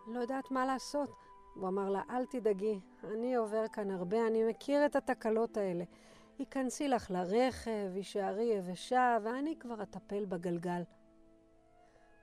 לא 0.08 0.20
יודעת 0.20 0.52
מה 0.52 0.66
לעשות. 0.66 1.10
הוא 1.56 1.68
אמר 1.68 1.90
לה, 1.90 2.02
אל 2.10 2.26
תדאגי, 2.26 2.80
אני 3.04 3.36
עובר 3.36 3.68
כאן 3.68 3.92
הרבה, 3.92 4.28
אני 4.28 4.44
מכיר 4.44 4.86
את 4.86 4.96
התקלות 4.96 5.58
האלה. 5.58 5.84
היכנסי 6.40 6.88
לך 6.88 7.12
לרכב, 7.12 7.92
הישארי 7.94 8.44
יבשה, 8.44 9.18
ואני 9.24 9.56
כבר 9.60 9.84
אטפל 9.84 10.26
בגלגל. 10.26 10.82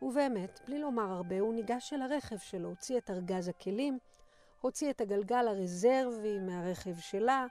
ובאמת, 0.03 0.61
בלי 0.67 0.79
לומר 0.79 1.13
הרבה, 1.13 1.41
הוא 1.41 1.55
ניגש 1.55 1.93
אל 1.93 2.03
הרכב 2.03 2.39
שלו, 2.39 2.69
הוציא 2.69 2.99
את 2.99 3.11
ארגז 3.11 3.49
הכלים, 3.49 3.99
הוציא 4.61 4.91
את 4.91 5.01
הגלגל 5.01 5.49
הרזרבי 5.49 6.39
מהרכב 6.39 6.99
שלה, 6.99 7.47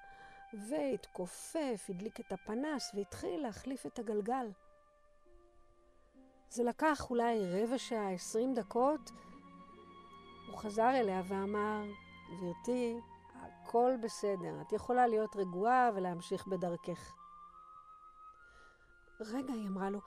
והתכופף, 0.54 1.86
הדליק 1.90 2.20
את 2.20 2.32
הפנס 2.32 2.92
והתחיל 2.94 3.42
להחליף 3.42 3.86
את 3.86 4.00
הגלגל. 4.00 4.52
זה 6.50 6.64
לקח 6.64 7.10
אולי 7.10 7.64
רבע 7.64 7.78
שעה, 7.78 8.12
עשרים 8.12 8.54
דקות. 8.54 9.12
הוא 10.48 10.58
חזר 10.58 10.90
אליה 10.90 11.22
ואמר, 11.28 11.84
גברתי, 12.32 13.00
הכל 13.36 13.92
בסדר, 14.04 14.62
את 14.62 14.74
יכולה 14.74 15.08
להיות 15.08 15.36
רגועה 15.36 15.90
ולהמשיך 15.96 16.48
בדרכך. 16.48 17.14
רגע, 19.20 19.54
היא 19.54 19.68
אמרה 19.68 19.90
לו, 19.90 20.00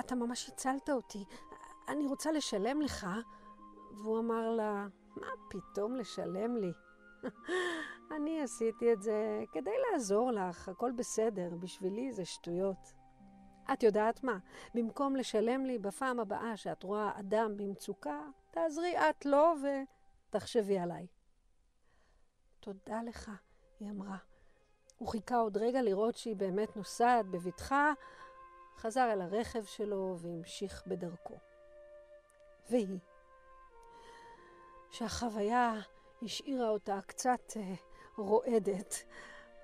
אתה 0.00 0.14
ממש 0.14 0.48
הצלת 0.48 0.90
אותי. 0.90 1.24
אני 1.88 2.06
רוצה 2.06 2.32
לשלם 2.32 2.80
לך. 2.80 3.06
והוא 3.94 4.18
אמר 4.18 4.50
לה, 4.50 4.86
מה 5.16 5.26
פתאום 5.50 5.96
לשלם 5.96 6.56
לי? 6.56 6.72
אני 8.16 8.42
עשיתי 8.42 8.92
את 8.92 9.02
זה 9.02 9.44
כדי 9.52 9.74
לעזור 9.90 10.30
לך, 10.30 10.68
הכל 10.68 10.92
בסדר, 10.96 11.54
בשבילי 11.60 12.12
זה 12.12 12.24
שטויות. 12.24 12.92
את 13.72 13.82
יודעת 13.82 14.24
מה? 14.24 14.38
במקום 14.74 15.16
לשלם 15.16 15.64
לי 15.64 15.78
בפעם 15.78 16.20
הבאה 16.20 16.56
שאת 16.56 16.82
רואה 16.82 17.12
אדם 17.20 17.56
במצוקה, 17.56 18.20
תעזרי 18.50 18.96
את 18.98 19.26
לו 19.26 19.54
ותחשבי 20.30 20.78
עליי. 20.78 21.06
תודה 22.60 23.02
לך, 23.02 23.30
היא 23.80 23.90
אמרה. 23.90 24.16
הוא 24.98 25.08
חיכה 25.08 25.36
עוד 25.36 25.56
רגע 25.56 25.82
לראות 25.82 26.16
שהיא 26.16 26.36
באמת 26.36 26.76
נוסעת 26.76 27.26
בבטחה, 27.26 27.92
חזר 28.76 29.12
אל 29.12 29.20
הרכב 29.20 29.64
שלו 29.64 30.16
והמשיך 30.18 30.82
בדרכו. 30.86 31.34
והיא, 32.70 32.98
שהחוויה 34.90 35.80
השאירה 36.22 36.68
אותה 36.68 37.00
קצת 37.06 37.52
אה, 37.56 37.74
רועדת, 38.16 38.94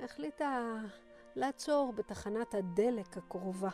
החליטה 0.01 0.75
לעצור 1.37 1.93
בתחנת 1.93 2.55
הדלק 2.55 3.17
הקרובה. 3.17 3.71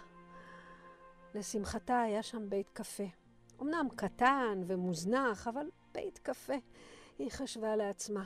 לשמחתה 1.35 2.01
היה 2.01 2.23
שם 2.23 2.51
בית 2.51 2.71
קפה. 2.71 3.05
אמנם 3.63 3.87
קטן 3.97 4.63
ומוזנח, 4.67 5.49
אבל 5.49 5.71
בית 5.93 6.19
קפה, 6.19 6.55
היא 7.19 7.31
חשבה 7.31 7.77
לעצמה. 7.77 8.25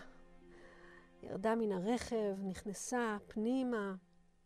ירדה 1.22 1.54
מן 1.54 1.72
הרכב, 1.72 2.36
נכנסה 2.38 3.16
פנימה. 3.26 3.94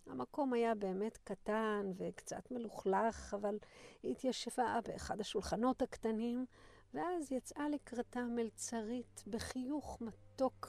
המקום 0.07 0.53
היה 0.53 0.75
באמת 0.75 1.19
קטן 1.25 1.93
וקצת 1.97 2.51
מלוכלך, 2.51 3.35
אבל 3.35 3.59
היא 4.03 4.13
התיישבה 4.13 4.79
באחד 4.85 5.21
השולחנות 5.21 5.83
הקטנים, 5.83 6.47
ואז 6.95 7.33
יצאה 7.33 7.69
לקראתה 7.69 8.21
מלצרית 8.21 9.25
בחיוך 9.27 9.99
מתוק. 10.01 10.69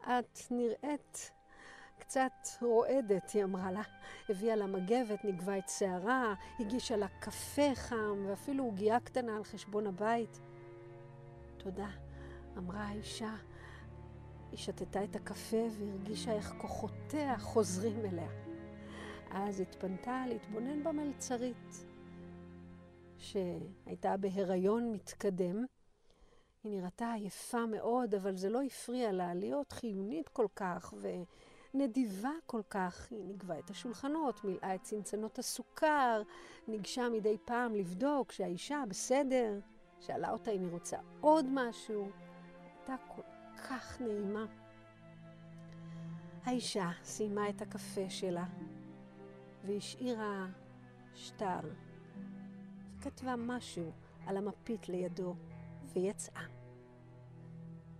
את 0.00 0.38
נראית 0.50 1.30
קצת 1.98 2.32
רועדת, 2.62 3.30
היא 3.30 3.44
אמרה 3.44 3.72
לה. 3.72 3.82
הביאה 4.28 4.56
לה 4.56 4.66
מגבת, 4.66 5.24
נגבה 5.24 5.58
את 5.58 5.68
שערה, 5.68 6.34
הגישה 6.58 6.96
לה 6.96 7.08
קפה 7.20 7.74
חם, 7.74 8.24
ואפילו 8.26 8.64
עוגייה 8.64 9.00
קטנה 9.00 9.36
על 9.36 9.44
חשבון 9.44 9.86
הבית. 9.86 10.40
תודה, 11.56 11.88
אמרה 12.58 12.80
האישה. 12.80 13.34
היא 14.50 14.58
שתתה 14.58 15.04
את 15.04 15.16
הקפה 15.16 15.66
והרגישה 15.78 16.32
איך 16.32 16.54
כוחותיה 16.58 17.38
חוזרים 17.38 18.04
אליה. 18.04 18.28
אז 19.30 19.60
התפנתה 19.60 20.24
להתבונן 20.28 20.84
במלצרית, 20.84 21.84
שהייתה 23.18 24.16
בהיריון 24.16 24.92
מתקדם. 24.92 25.64
היא 26.64 26.80
נראתה 26.80 27.12
עייפה 27.12 27.66
מאוד, 27.66 28.14
אבל 28.14 28.36
זה 28.36 28.50
לא 28.50 28.62
הפריע 28.62 29.12
לה 29.12 29.34
להיות 29.34 29.72
חיונית 29.72 30.28
כל 30.28 30.46
כך 30.56 30.94
ונדיבה 31.74 32.30
כל 32.46 32.62
כך. 32.70 33.06
היא 33.10 33.24
נגבה 33.24 33.58
את 33.58 33.70
השולחנות, 33.70 34.44
מילאה 34.44 34.74
את 34.74 34.82
צנצנות 34.82 35.38
הסוכר, 35.38 36.22
ניגשה 36.68 37.08
מדי 37.08 37.36
פעם 37.44 37.74
לבדוק 37.74 38.32
שהאישה 38.32 38.84
בסדר, 38.88 39.58
שאלה 40.00 40.30
אותה 40.30 40.50
אם 40.50 40.60
היא 40.60 40.72
רוצה 40.72 40.96
עוד 41.20 41.46
משהו. 41.52 42.08
הייתה 42.78 42.94
כל 43.14 43.35
כך 43.70 44.00
נעימה. 44.00 44.46
האישה 46.44 46.90
סיימה 47.04 47.48
את 47.48 47.62
הקפה 47.62 48.10
שלה 48.10 48.44
והשאירה 49.64 50.46
שטר 51.14 51.60
וכתבה 52.98 53.36
משהו 53.36 53.92
על 54.26 54.36
המפית 54.36 54.88
לידו 54.88 55.34
ויצאה. 55.92 56.42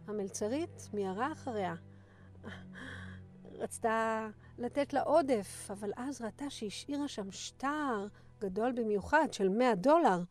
המלצרית 0.06 0.88
מיהרה 0.92 1.32
אחריה. 1.32 1.74
רצתה 3.44 4.28
לתת 4.58 4.92
לה 4.92 5.02
עודף, 5.02 5.68
אבל 5.70 5.92
אז 5.96 6.22
ראתה 6.22 6.50
שהשאירה 6.50 7.08
שם 7.08 7.32
שטר 7.32 8.06
גדול 8.38 8.72
במיוחד 8.72 9.32
של 9.32 9.48
100 9.48 9.74
דולר. 9.74 10.22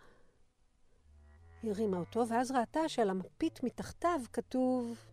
היא 1.64 1.72
הרימה 1.72 1.98
אותו, 1.98 2.28
ואז 2.28 2.52
ראתה 2.52 2.90
שעל 2.90 3.10
המפית 3.10 3.64
מתחתיו 3.64 4.22
כתוב, 4.34 5.06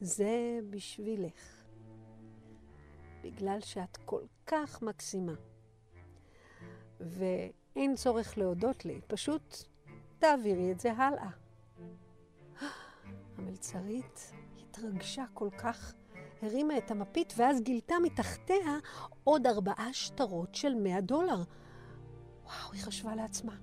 זה 0.00 0.58
בשבילך. 0.70 1.64
בגלל 3.22 3.60
שאת 3.60 3.96
כל 3.96 4.22
כך 4.46 4.82
מקסימה. 4.82 5.34
ואין 7.00 7.94
צורך 7.96 8.38
להודות 8.38 8.84
לי, 8.84 9.00
פשוט 9.06 9.56
תעבירי 10.18 10.72
את 10.72 10.80
זה 10.80 10.92
הלאה. 10.92 11.30
המלצרית 13.38 14.32
התרגשה 14.60 15.24
כל 15.34 15.48
כך, 15.58 15.94
הרימה 16.42 16.78
את 16.78 16.90
המפית 16.90 17.32
ואז 17.36 17.60
גילתה 17.60 17.94
מתחתיה 18.02 18.78
עוד 19.24 19.46
ארבעה 19.46 19.92
שטרות 19.92 20.54
של 20.54 20.74
מאה 20.74 21.00
דולר. 21.00 21.42
וואו, 22.44 22.72
היא 22.72 22.82
חשבה 22.82 23.14
לעצמה, 23.14 23.56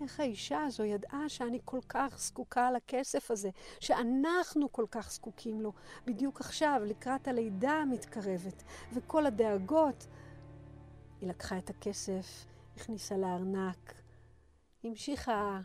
איך 0.00 0.20
האישה 0.20 0.62
הזו 0.62 0.84
ידעה 0.84 1.28
שאני 1.28 1.58
כל 1.64 1.80
כך 1.88 2.18
זקוקה 2.18 2.70
לכסף 2.70 3.30
הזה, 3.30 3.50
שאנחנו 3.80 4.72
כל 4.72 4.86
כך 4.90 5.12
זקוקים 5.12 5.60
לו, 5.60 5.72
בדיוק 6.06 6.40
עכשיו, 6.40 6.80
לקראת 6.84 7.28
הלידה 7.28 7.72
המתקרבת, 7.72 8.62
וכל 8.92 9.26
הדאגות. 9.26 10.06
היא 11.20 11.28
לקחה 11.28 11.58
את 11.58 11.70
הכסף, 11.70 12.46
הכניסה 12.76 13.16
לארנק, 13.16 13.94
המשיכה 14.84 15.60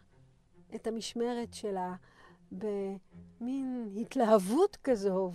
את 0.75 0.87
המשמרת 0.87 1.53
שלה 1.53 1.95
במין 2.51 3.89
התלהבות 4.01 4.77
כזו, 4.83 5.31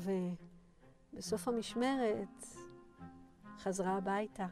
ובסוף 1.13 1.49
המשמרת 1.49 2.45
חזרה 3.59 3.97
הביתה. 3.97 4.47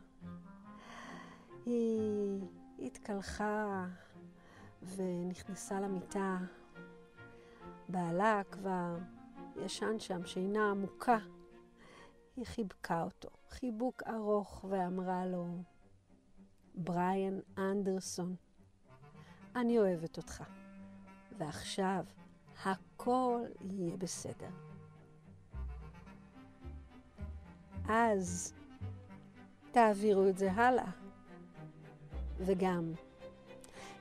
היא 1.66 2.40
התקלחה 2.78 3.86
ונכנסה 4.82 5.80
למיטה. 5.80 6.38
בעלה 7.88 8.42
כבר 8.50 8.98
ישן 9.56 9.98
שם 9.98 10.26
שינה 10.26 10.70
עמוקה. 10.70 11.18
היא 12.36 12.46
חיבקה 12.46 13.02
אותו, 13.02 13.28
חיבוק 13.48 14.02
ארוך, 14.06 14.64
ואמרה 14.68 15.26
לו, 15.26 15.62
בריאן 16.74 17.38
אנדרסון, 17.58 18.36
אני 19.56 19.78
אוהבת 19.78 20.16
אותך, 20.16 20.44
ועכשיו 21.38 22.04
הכל 22.64 23.40
יהיה 23.60 23.96
בסדר. 23.96 24.50
אז 27.88 28.54
תעבירו 29.70 30.28
את 30.28 30.38
זה 30.38 30.52
הלאה. 30.52 30.90
וגם, 32.38 32.92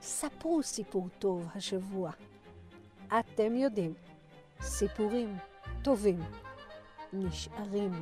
ספרו 0.02 0.62
סיפור 0.62 1.08
טוב 1.18 1.48
השבוע. 1.54 2.10
אתם 3.18 3.56
יודעים, 3.56 3.94
סיפורים 4.62 5.36
טובים 5.82 6.20
נשארים 7.12 7.92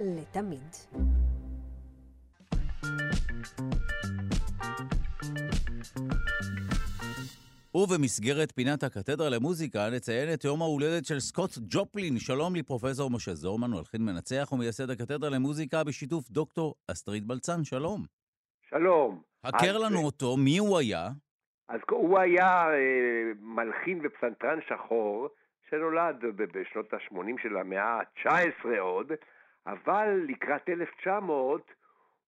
לתמיד. 0.00 0.76
ובמסגרת 7.74 8.52
פינת 8.54 8.82
הקתדרה 8.82 9.28
למוזיקה 9.28 9.90
נציין 9.90 10.32
את 10.32 10.44
יום 10.44 10.62
ההולדת 10.62 11.06
של 11.06 11.20
סקוט 11.20 11.58
ג'ופלין. 11.68 12.18
שלום 12.18 12.54
לי, 12.54 12.62
פרופסור 12.62 13.10
משה 13.10 13.34
זורמן, 13.34 13.70
מלחין 13.70 14.02
מנצח 14.02 14.48
ומייסד 14.52 14.90
הקתדרה 14.90 15.30
למוזיקה 15.30 15.84
בשיתוף 15.84 16.30
דוקטור 16.30 16.74
אסטרית 16.88 17.26
בלצן. 17.26 17.64
שלום. 17.64 18.19
שלום. 18.70 19.22
הכר 19.44 19.76
אז, 19.76 19.82
לנו 19.82 19.98
אותו, 19.98 20.36
מי 20.36 20.58
הוא 20.58 20.78
היה? 20.78 21.08
אז 21.68 21.80
הוא 21.90 22.18
היה 22.18 22.70
אה, 22.72 23.32
מלחין 23.40 24.00
ופסנתרן 24.02 24.58
שחור, 24.68 25.28
שנולד 25.70 26.16
בשנות 26.36 26.94
ה-80 26.94 27.42
של 27.42 27.56
המאה 27.56 28.00
ה-19 28.26 28.78
עוד, 28.78 29.12
אבל 29.66 30.24
לקראת 30.28 30.68
1900 30.68 31.72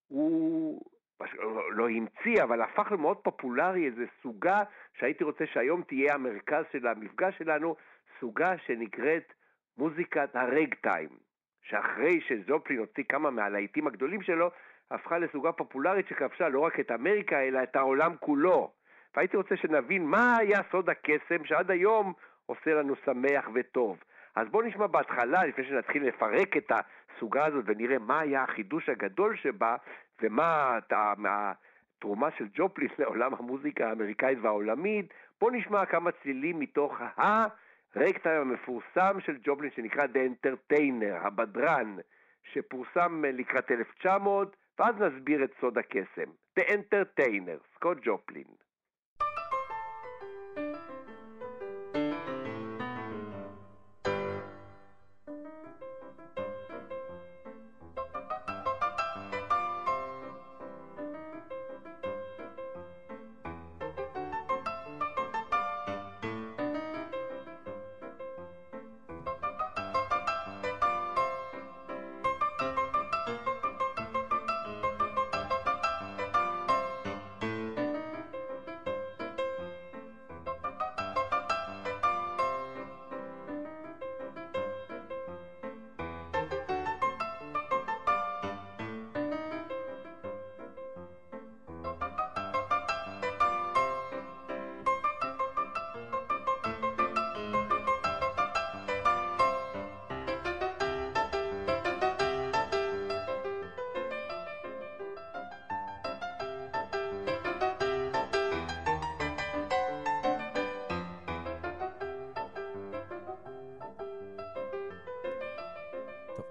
הוא 0.08 0.80
פש- 1.18 1.34
לא, 1.34 1.72
לא 1.72 1.88
המציא, 1.88 2.42
אבל 2.42 2.62
הפך 2.62 2.92
למאוד 2.92 3.16
פופולרי 3.16 3.86
איזו 3.86 4.02
סוגה 4.22 4.62
שהייתי 4.98 5.24
רוצה 5.24 5.44
שהיום 5.52 5.82
תהיה 5.82 6.14
המרכז 6.14 6.64
של 6.72 6.86
המפגש 6.86 7.38
שלנו, 7.38 7.76
סוגה 8.20 8.54
שנקראת 8.66 9.32
מוזיקת 9.78 10.36
הרגטיים, 10.36 11.08
שאחרי 11.62 12.20
שזופלין 12.28 12.78
הוציא 12.78 13.04
כמה 13.08 13.30
מהלהיטים 13.30 13.86
הגדולים 13.86 14.22
שלו, 14.22 14.50
הפכה 14.92 15.18
לסוגה 15.18 15.52
פופולרית 15.52 16.08
שכבשה 16.08 16.48
לא 16.48 16.60
רק 16.60 16.80
את 16.80 16.90
אמריקה, 16.90 17.40
אלא 17.40 17.62
את 17.62 17.76
העולם 17.76 18.12
כולו. 18.20 18.72
והייתי 19.16 19.36
רוצה 19.36 19.56
שנבין 19.56 20.04
מה 20.04 20.36
היה 20.36 20.60
סוד 20.70 20.90
הקסם 20.90 21.44
שעד 21.44 21.70
היום 21.70 22.12
עושה 22.46 22.74
לנו 22.74 22.94
שמח 23.04 23.48
וטוב. 23.54 23.98
אז 24.36 24.48
בואו 24.48 24.66
נשמע 24.66 24.86
בהתחלה, 24.86 25.44
לפני 25.44 25.64
שנתחיל 25.64 26.06
לפרק 26.06 26.56
את 26.56 26.72
הסוגה 27.16 27.44
הזאת 27.44 27.64
ונראה 27.66 27.98
מה 27.98 28.20
היה 28.20 28.42
החידוש 28.42 28.88
הגדול 28.88 29.36
שבה 29.36 29.76
ומה 30.22 30.76
הת- 30.76 30.92
התרומה 31.24 32.28
של 32.38 32.44
ג'ופלין 32.54 32.88
לעולם 32.98 33.34
המוזיקה 33.34 33.88
האמריקאית 33.88 34.38
והעולמית. 34.42 35.14
בואו 35.40 35.50
נשמע 35.50 35.86
כמה 35.86 36.10
צלילים 36.22 36.58
מתוך 36.58 37.00
הרקטיים 37.16 38.40
המפורסם 38.40 39.20
של 39.20 39.36
ג'ופלין 39.44 39.70
שנקרא 39.70 40.04
The 40.04 40.46
Entertainer, 40.46 41.26
הבדרן, 41.26 41.96
שפורסם 42.52 43.24
לקראת 43.24 43.70
1900, 43.70 44.56
ואז 44.78 44.94
נסביר 44.94 45.44
את 45.44 45.50
סוד 45.60 45.78
הקסם. 45.78 46.30
The 46.60 46.62
Entertainer, 46.62 47.74
סקוט 47.74 47.98
ג'ופלין. 48.04 48.61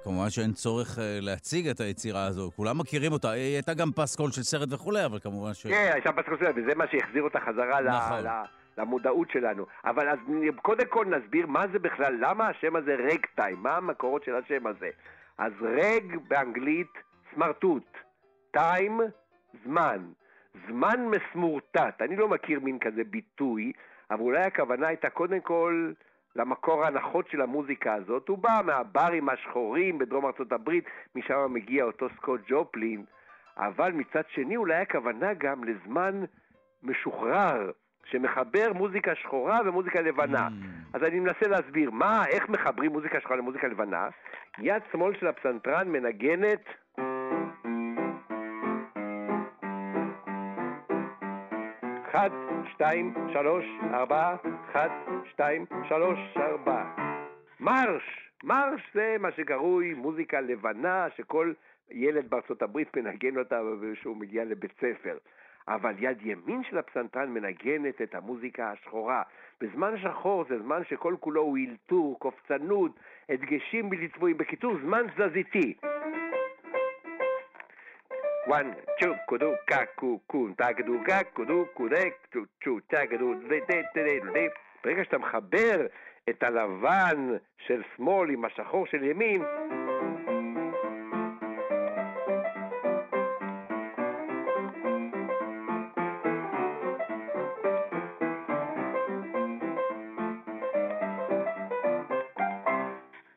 כמובן 0.04 0.30
שאין 0.30 0.52
צורך 0.54 1.00
אה, 1.00 1.18
להציג 1.22 1.68
את 1.68 1.80
היצירה 1.80 2.26
הזו, 2.26 2.52
כולם 2.56 2.78
מכירים 2.78 3.12
אותה. 3.12 3.30
היא 3.32 3.54
הייתה 3.56 3.74
גם 3.74 3.92
פסקול 3.96 4.32
של 4.32 4.44
סרט 4.44 4.74
וכולי, 4.74 5.06
אבל 5.06 5.20
כמובן 5.20 5.54
ש... 5.54 5.68
כן, 5.68 5.90
הייתה 5.94 6.12
פסקוסיה, 6.12 6.50
וזה 6.56 6.76
מה 6.76 6.86
שהחזיר 6.92 7.24
אותה 7.24 7.40
חזרה 7.40 7.82
נכון. 7.82 8.26
ל- 8.26 8.44
למודעות 8.78 9.28
שלנו. 9.32 9.66
אבל 9.86 10.10
אז 10.10 10.20
קודם 10.62 10.86
כל 10.90 11.06
נסביר 11.06 11.48
מה 11.48 11.66
זה 11.74 11.80
בכלל, 11.80 12.18
למה 12.20 12.48
השם 12.48 12.76
הזה 12.76 12.96
רג 12.96 13.26
טיים, 13.36 13.58
מה 13.64 13.78
המקורות 13.78 14.24
של 14.24 14.36
השם 14.36 14.68
הזה. 14.68 14.90
אז 15.38 15.52
רג 15.62 16.16
באנגלית 16.28 16.92
סמרטוט, 17.36 17.98
טיים, 18.52 19.00
זמן. 19.66 19.98
זמן 20.68 21.00
מסמורטט, 21.12 22.02
אני 22.02 22.16
לא 22.16 22.28
מכיר 22.28 22.60
מין 22.60 22.80
כזה 22.80 23.02
ביטוי, 23.10 23.72
אבל 24.12 24.20
אולי 24.20 24.42
הכוונה 24.42 24.88
הייתה 24.88 25.10
קודם 25.10 25.40
כל 25.40 25.92
למקור 26.36 26.84
ההנחות 26.84 27.28
של 27.28 27.42
המוזיקה 27.42 27.94
הזאת. 27.94 28.28
הוא 28.28 28.38
בא 28.38 28.62
מהברים 28.66 29.30
השחורים 29.30 29.98
בדרום 29.98 30.26
ארצות 30.26 30.52
הברית, 30.52 30.86
משם 31.16 31.54
מגיע 31.54 31.84
אותו 31.84 32.08
סקוט 32.18 32.42
ג'ופלין. 32.48 33.06
אבל 33.58 33.92
מצד 33.92 34.22
שני 34.30 34.58
אולי 34.58 34.76
הכוונה 34.76 35.34
גם 35.34 35.64
לזמן 35.64 36.24
משוחרר, 36.84 37.72
שמחבר 38.06 38.74
מוזיקה 38.74 39.16
שחורה 39.16 39.60
ומוזיקה 39.66 40.02
לבנה. 40.02 40.48
אז 40.94 41.04
אני 41.04 41.20
מנסה 41.20 41.48
להסביר, 41.48 41.92
מה, 41.92 42.26
איך 42.28 42.50
מחברים 42.50 42.92
מוזיקה 42.92 43.20
שחורה 43.20 43.36
למוזיקה 43.36 43.68
לבנה? 43.68 44.10
יד 44.60 44.82
שמאל 44.92 45.14
של 45.20 45.28
הפסנתרן 45.28 45.88
מנגנת 45.88 46.66
אחת, 52.10 52.32
שתיים, 52.74 53.14
שלוש, 53.34 53.66
ארבע, 53.94 54.36
אחת, 54.72 54.92
שתיים, 55.30 55.66
שלוש, 55.90 56.20
ארבע. 56.38 56.84
מרש! 57.60 58.32
מרש 58.44 58.82
זה 58.94 59.16
מה 59.20 59.32
שקרוי 59.32 59.94
מוזיקה 59.94 60.42
לבנה, 60.42 61.08
שכל 61.18 61.54
ילד 61.92 62.30
בארצות 62.30 62.62
הברית 62.62 62.98
מנגן 62.98 63.38
אותה 63.38 63.60
כשהוא 63.94 64.18
מגיע 64.18 64.46
לבית 64.46 64.74
ספר. 64.78 65.18
אבל 65.68 65.94
יד 66.00 66.18
ימין 66.22 66.64
של 66.64 66.78
הפסנתרן 66.78 67.30
מנגנת 67.30 68.02
את 68.02 68.16
המוזיקה 68.16 68.72
השחורה. 68.72 69.24
בזמן 69.62 69.98
שחור 69.98 70.46
זה 70.50 70.60
זמן 70.60 70.82
שכל 70.90 71.16
כולו 71.20 71.42
הוא 71.42 71.58
אילתור, 71.58 72.20
קופצנות, 72.20 72.92
הדגשים 73.30 73.90
בלתי 73.90 74.08
צבועים. 74.08 74.38
בקיצור, 74.38 74.78
זמן 74.84 75.02
תזזיתי. 75.16 75.74
One, 78.52 78.74
two, 79.00 79.14
kudu, 79.30 79.50
kaku, 79.72 80.20
kun, 80.28 80.54
תגדו, 80.58 81.66
קודק, 81.74 82.14
צ'ו, 82.64 82.80
תגדו, 82.88 83.34
דה. 83.34 84.42
ברגע 84.84 85.04
שאתה 85.04 85.18
מחבר 85.18 85.88
את 86.30 86.44
הלבן 86.44 87.38
של 87.68 87.82
שמאל 87.96 88.30
עם 88.30 88.46
השחור 88.46 88.88
של 88.88 89.04
ימין, 89.04 89.42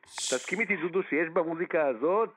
תסכים 0.05 0.59
איתי, 0.59 0.75
דודו, 0.75 1.03
שיש 1.03 1.29
במוזיקה 1.29 1.87
הזאת 1.87 2.29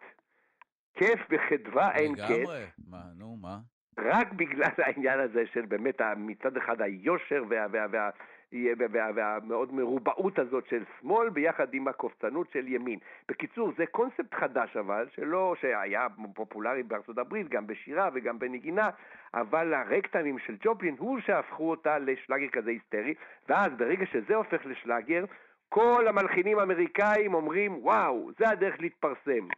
כיף 0.98 1.20
וחדווה 1.30 1.94
אין 1.94 2.14
קץ. 2.14 2.20
לגמרי. 2.30 2.64
מה, 2.90 3.00
נו, 3.18 3.36
מה? 3.40 3.58
רק 3.98 4.32
בגלל 4.32 4.70
העניין 4.86 5.20
הזה 5.20 5.46
של 5.52 5.66
באמת 5.66 6.00
מצד 6.16 6.56
אחד 6.56 6.80
היושר 6.80 7.44
וה, 7.48 7.66
וה, 7.72 7.86
וה, 7.90 8.10
וה, 8.52 8.86
וה, 8.92 9.10
והמאוד 9.14 9.74
מרובעות 9.74 10.38
הזאת 10.38 10.66
של 10.70 10.84
שמאל 11.00 11.30
ביחד 11.30 11.74
עם 11.74 11.88
הקופצנות 11.88 12.50
של 12.52 12.68
ימין. 12.68 12.98
בקיצור, 13.28 13.72
זה 13.78 13.86
קונספט 13.86 14.34
חדש 14.34 14.76
אבל, 14.76 15.06
שלא, 15.14 15.54
שהיה 15.60 16.06
פופולרי 16.34 16.82
בארצות 16.82 17.18
הברית, 17.18 17.48
גם 17.48 17.66
בשירה 17.66 18.08
וגם 18.14 18.38
בנגינה, 18.38 18.90
אבל 19.34 19.74
הרקטנים 19.74 20.38
של 20.38 20.56
ג'ופלין 20.64 20.96
הוא 20.98 21.20
שהפכו 21.20 21.70
אותה 21.70 21.98
לשלאגר 21.98 22.48
כזה 22.48 22.70
היסטרי, 22.70 23.14
ואז 23.48 23.72
ברגע 23.78 24.06
שזה 24.06 24.34
הופך 24.34 24.66
לשלאגר, 24.66 25.24
כל 25.68 26.08
המלחינים 26.08 26.58
האמריקאים 26.58 27.34
אומרים, 27.34 27.78
וואו, 27.82 28.30
זה 28.38 28.48
הדרך 28.48 28.80
להתפרסם. 28.80 29.48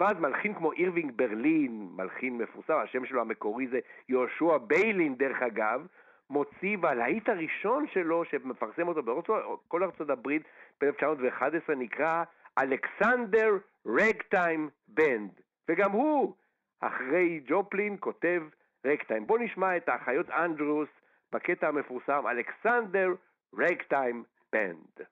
ואז 0.00 0.16
מלחין 0.20 0.54
כמו 0.54 0.72
אירווינג 0.72 1.12
ברלין, 1.16 1.88
מלחין 1.96 2.38
מפורסם, 2.38 2.74
השם 2.74 3.06
שלו 3.06 3.20
המקורי 3.20 3.68
זה 3.68 3.78
יהושע 4.08 4.58
ביילין 4.58 5.14
דרך 5.14 5.42
אגב, 5.42 5.86
מוציא 6.30 6.76
בלהיט 6.80 7.28
הראשון 7.28 7.86
שלו, 7.92 8.24
שמפרסם 8.24 8.88
אותו 8.88 9.02
בכל 9.02 9.82
ארצות 9.82 10.10
הברית 10.10 10.42
ב-1911, 10.80 11.74
נקרא 11.76 12.24
Alexander 12.58 13.56
Ragtime 13.86 14.68
Band. 14.88 15.30
וגם 15.68 15.90
הוא, 15.90 16.34
אחרי 16.80 17.40
ג'ופלין, 17.46 17.96
כותב 18.00 18.42
רגטיים. 18.84 19.26
בואו 19.26 19.38
נשמע 19.38 19.76
את 19.76 19.88
האחיות 19.88 20.30
אנדרוס 20.30 20.88
בקטע 21.32 21.68
המפורסם 21.68 22.26
Alexander 22.26 23.14
Ragtime 23.58 24.24
Band. 24.52 25.06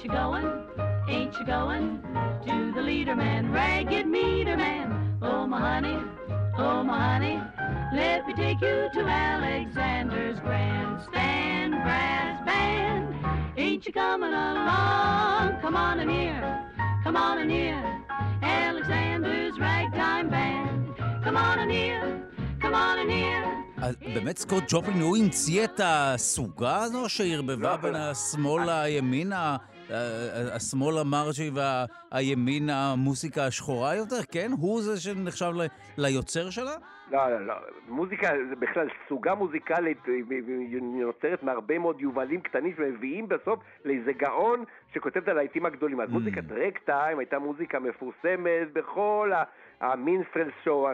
Ain't 0.00 0.08
you 0.08 0.16
going? 0.16 0.48
Ain't 1.08 1.38
you 1.38 1.44
going 1.44 2.00
to 2.46 2.72
the 2.74 2.80
leader 2.80 3.14
man, 3.14 3.52
ragged 3.52 4.06
meter 4.06 4.56
man? 4.56 5.18
Oh, 5.20 5.46
my 5.46 5.60
honey, 5.60 5.98
oh, 6.56 6.82
my 6.82 6.98
honey, 7.12 7.38
let 7.92 8.26
me 8.26 8.32
take 8.32 8.62
you 8.62 8.88
to 8.94 9.00
Alexander's 9.00 10.40
grandstand 10.40 11.72
brass 11.84 12.46
band. 12.46 13.14
Ain't 13.58 13.84
you 13.84 13.92
coming 13.92 14.32
along? 14.32 15.60
Come 15.60 15.76
on 15.76 16.00
in 16.00 16.08
here, 16.08 16.64
come 17.04 17.16
on 17.18 17.36
in 17.42 17.50
here, 17.50 17.84
Alexander's 18.42 19.58
ragtime 19.58 20.30
band. 20.30 20.96
Come 21.22 21.36
on 21.36 21.58
in 21.58 21.68
here, 21.68 22.26
come 22.58 22.74
on 22.74 23.00
in 23.00 23.10
here. 23.10 23.46
באמת 24.14 24.38
סקוט 24.38 24.64
ג'ופלין, 24.68 25.00
הוא 25.00 25.16
המציא 25.16 25.64
את 25.64 25.80
הסוגה 25.84 26.76
הזו 26.82 27.08
שערבבה 27.08 27.76
בין 27.76 27.94
השמאל 27.94 28.62
לימין, 28.66 29.32
השמאל 30.52 30.98
המרג'י 30.98 31.50
והימין 31.54 32.70
המוסיקה 32.70 33.46
השחורה 33.46 33.94
יותר? 33.96 34.22
כן? 34.32 34.50
הוא 34.60 34.82
זה 34.82 35.00
שנחשב 35.00 35.52
ליוצר 35.98 36.50
שלה? 36.50 36.76
לא, 37.10 37.30
לא, 37.30 37.46
לא. 37.46 37.54
מוזיקה 37.88 38.28
זה 38.48 38.56
בכלל 38.56 38.88
סוגה 39.08 39.34
מוזיקלית, 39.34 39.98
היא 40.30 40.82
נוצרת 40.82 41.42
מהרבה 41.42 41.78
מאוד 41.78 42.00
יובלים 42.00 42.40
קטנים 42.40 42.74
שמביאים 42.76 43.28
בסוף 43.28 43.60
לאיזה 43.84 44.12
גאון 44.12 44.64
שכותב 44.94 45.20
את 45.22 45.28
הלהיטים 45.28 45.66
הגדולים. 45.66 46.00
אז 46.00 46.10
מוזיקת 46.10 46.44
רק 46.50 46.78
טיים 46.78 47.18
הייתה 47.18 47.38
מוזיקה 47.38 47.78
מפורסמת 47.78 48.72
בכל 48.72 49.32
ה... 49.34 49.42
המינסטרל 49.80 50.50
שואו, 50.64 50.88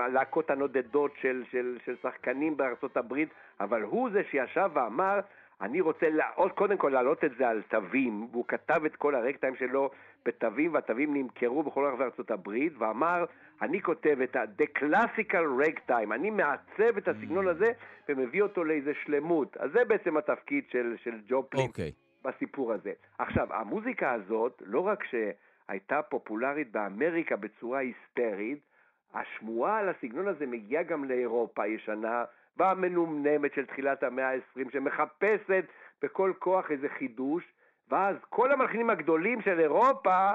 הלהקות 0.00 0.50
הנודדות 0.50 1.12
של, 1.22 1.44
של, 1.50 1.78
של 1.84 1.94
שחקנים 2.02 2.56
בארצות 2.56 2.96
הברית, 2.96 3.28
אבל 3.60 3.82
הוא 3.82 4.10
זה 4.12 4.22
שישב 4.30 4.70
ואמר, 4.74 5.20
אני 5.60 5.80
רוצה 5.80 6.06
עוד 6.34 6.52
קודם 6.52 6.76
כל 6.76 6.88
להעלות 6.88 7.24
את 7.24 7.30
זה 7.38 7.48
על 7.48 7.62
תווים, 7.62 8.28
והוא 8.32 8.44
כתב 8.48 8.84
את 8.86 8.96
כל 8.96 9.14
הרקטיים 9.14 9.56
שלו 9.56 9.90
בתווים, 10.24 10.74
והתווים 10.74 11.14
נמכרו 11.14 11.62
בכל 11.62 11.84
רחבי 11.84 12.04
ארצות 12.04 12.30
הברית, 12.30 12.72
ואמר, 12.78 13.24
אני 13.62 13.82
כותב 13.82 14.20
את 14.24 14.36
ה-The 14.36 14.78
Classical 14.78 15.66
Ragtime, 15.66 16.14
אני 16.14 16.30
מעצב 16.30 16.96
את 16.98 17.08
הסגנון 17.08 17.46
mm. 17.46 17.50
הזה 17.50 17.72
ומביא 18.08 18.42
אותו 18.42 18.64
לאיזה 18.64 18.92
שלמות. 19.04 19.56
אז 19.56 19.70
זה 19.72 19.84
בעצם 19.84 20.16
התפקיד 20.16 20.64
של, 20.70 20.94
של 21.04 21.20
ג'ופלין 21.28 21.64
okay. 21.64 21.68
אוקיי. 21.68 21.92
בסיפור 22.24 22.72
הזה. 22.72 22.92
עכשיו, 23.18 23.54
המוזיקה 23.54 24.12
הזאת, 24.12 24.62
לא 24.66 24.80
רק 24.80 25.04
ש... 25.04 25.14
הייתה 25.68 26.02
פופולרית 26.02 26.72
באמריקה 26.72 27.36
בצורה 27.36 27.78
היסטרית, 27.78 28.58
השמועה 29.14 29.78
על 29.78 29.88
הסגנון 29.88 30.28
הזה 30.28 30.46
מגיעה 30.46 30.82
גם 30.82 31.04
לאירופה 31.04 31.62
הישנה 31.62 32.24
והמנומנמת 32.58 33.54
של 33.54 33.66
תחילת 33.66 34.02
המאה 34.02 34.30
ה-20, 34.30 34.72
שמחפשת 34.72 35.64
בכל 36.02 36.32
כוח 36.38 36.70
איזה 36.70 36.88
חידוש, 36.98 37.44
ואז 37.88 38.16
כל 38.28 38.52
המלחינים 38.52 38.90
הגדולים 38.90 39.42
של 39.42 39.60
אירופה 39.60 40.32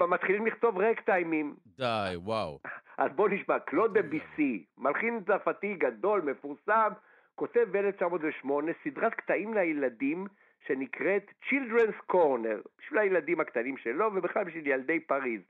מתחילים 0.00 0.46
לכתוב 0.46 0.78
רקטיימים. 0.78 1.54
די, 1.66 2.12
וואו. 2.16 2.58
אז 2.98 3.10
בואו 3.16 3.28
נשמע, 3.28 3.58
קלוד 3.58 3.94
דה 3.98 4.02
ביסי, 4.02 4.64
מלחין 4.78 5.20
צרפתי 5.26 5.74
גדול, 5.74 6.20
מפורסם, 6.20 6.92
כותב 7.34 7.66
ב-1908 7.70 8.48
סדרת 8.84 9.14
קטעים 9.14 9.54
לילדים 9.54 10.26
שנקראת 10.66 11.30
Children's 11.48 12.12
Corner, 12.12 12.68
בשביל 12.78 12.98
הילדים 12.98 13.40
הקטנים 13.40 13.76
שלו 13.76 14.10
ובכלל 14.14 14.44
בשביל 14.44 14.66
ילדי 14.66 15.00
פריז. 15.00 15.40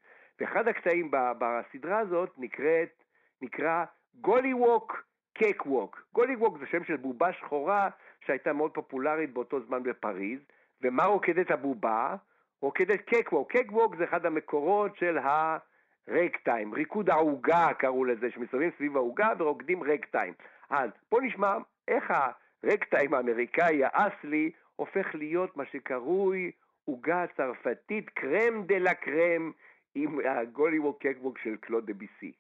ואחד 0.40 0.68
הקטעים 0.68 1.10
בסדרה 1.10 1.98
הזאת 1.98 2.30
נקראת, 2.38 3.04
נקרא 3.42 3.84
Golliwogg 4.14 5.09
Cakewalk. 5.40 6.02
Golliwogg 6.14 6.58
זה 6.58 6.66
שם 6.66 6.84
של 6.84 6.96
בובה 6.96 7.32
שחורה 7.32 7.88
שהייתה 8.26 8.52
מאוד 8.52 8.74
פופולרית 8.74 9.32
באותו 9.32 9.60
זמן 9.60 9.82
בפריז, 9.82 10.40
ומה 10.82 11.04
רוקדת 11.04 11.50
הבובה? 11.50 12.16
רוקדת 12.62 13.00
cakewalk. 13.00 13.50
cakewalk 13.52 13.96
זה 13.96 14.04
אחד 14.04 14.26
המקורות 14.26 14.96
של 14.96 15.18
הרגטיים, 15.18 16.74
ריקוד 16.74 17.10
העוגה 17.10 17.68
קראו 17.78 18.04
לזה, 18.04 18.30
שמסתובבים 18.30 18.70
סביב 18.76 18.96
העוגה 18.96 19.28
ורוקדים 19.38 19.82
רגטיים. 19.82 20.34
אז 20.70 20.90
בוא 21.10 21.20
נשמע 21.22 21.56
איך 21.88 22.10
הרגטיים 22.10 23.14
האמריקאי 23.14 23.80
האסלי 23.84 24.50
הופך 24.76 25.14
להיות 25.14 25.56
מה 25.56 25.64
שקרוי 25.72 26.50
עוגה 26.84 27.24
צרפתית, 27.36 28.10
crème 28.10 28.62
de 28.66 28.78
la 28.78 28.94
crème, 28.94 29.52
עם 29.94 30.18
הגוליווק 30.24 31.06
קקבוק 31.06 31.38
של 31.38 31.56
קלוד 31.56 31.86
דה 31.86 31.94
ביסי. 31.94 32.32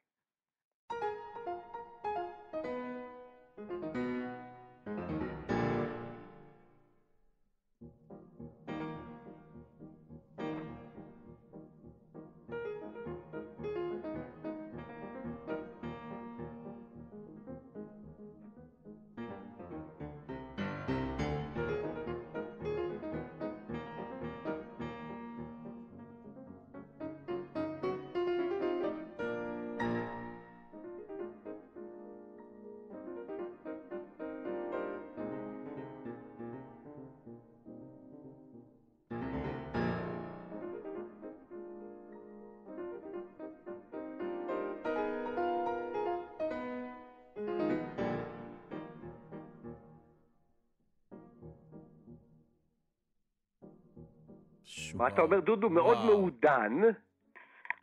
מה 55.00 55.08
אתה 55.08 55.22
אומר, 55.22 55.40
דודו? 55.40 55.70
מאוד 55.70 55.98
מעודן, 56.06 56.80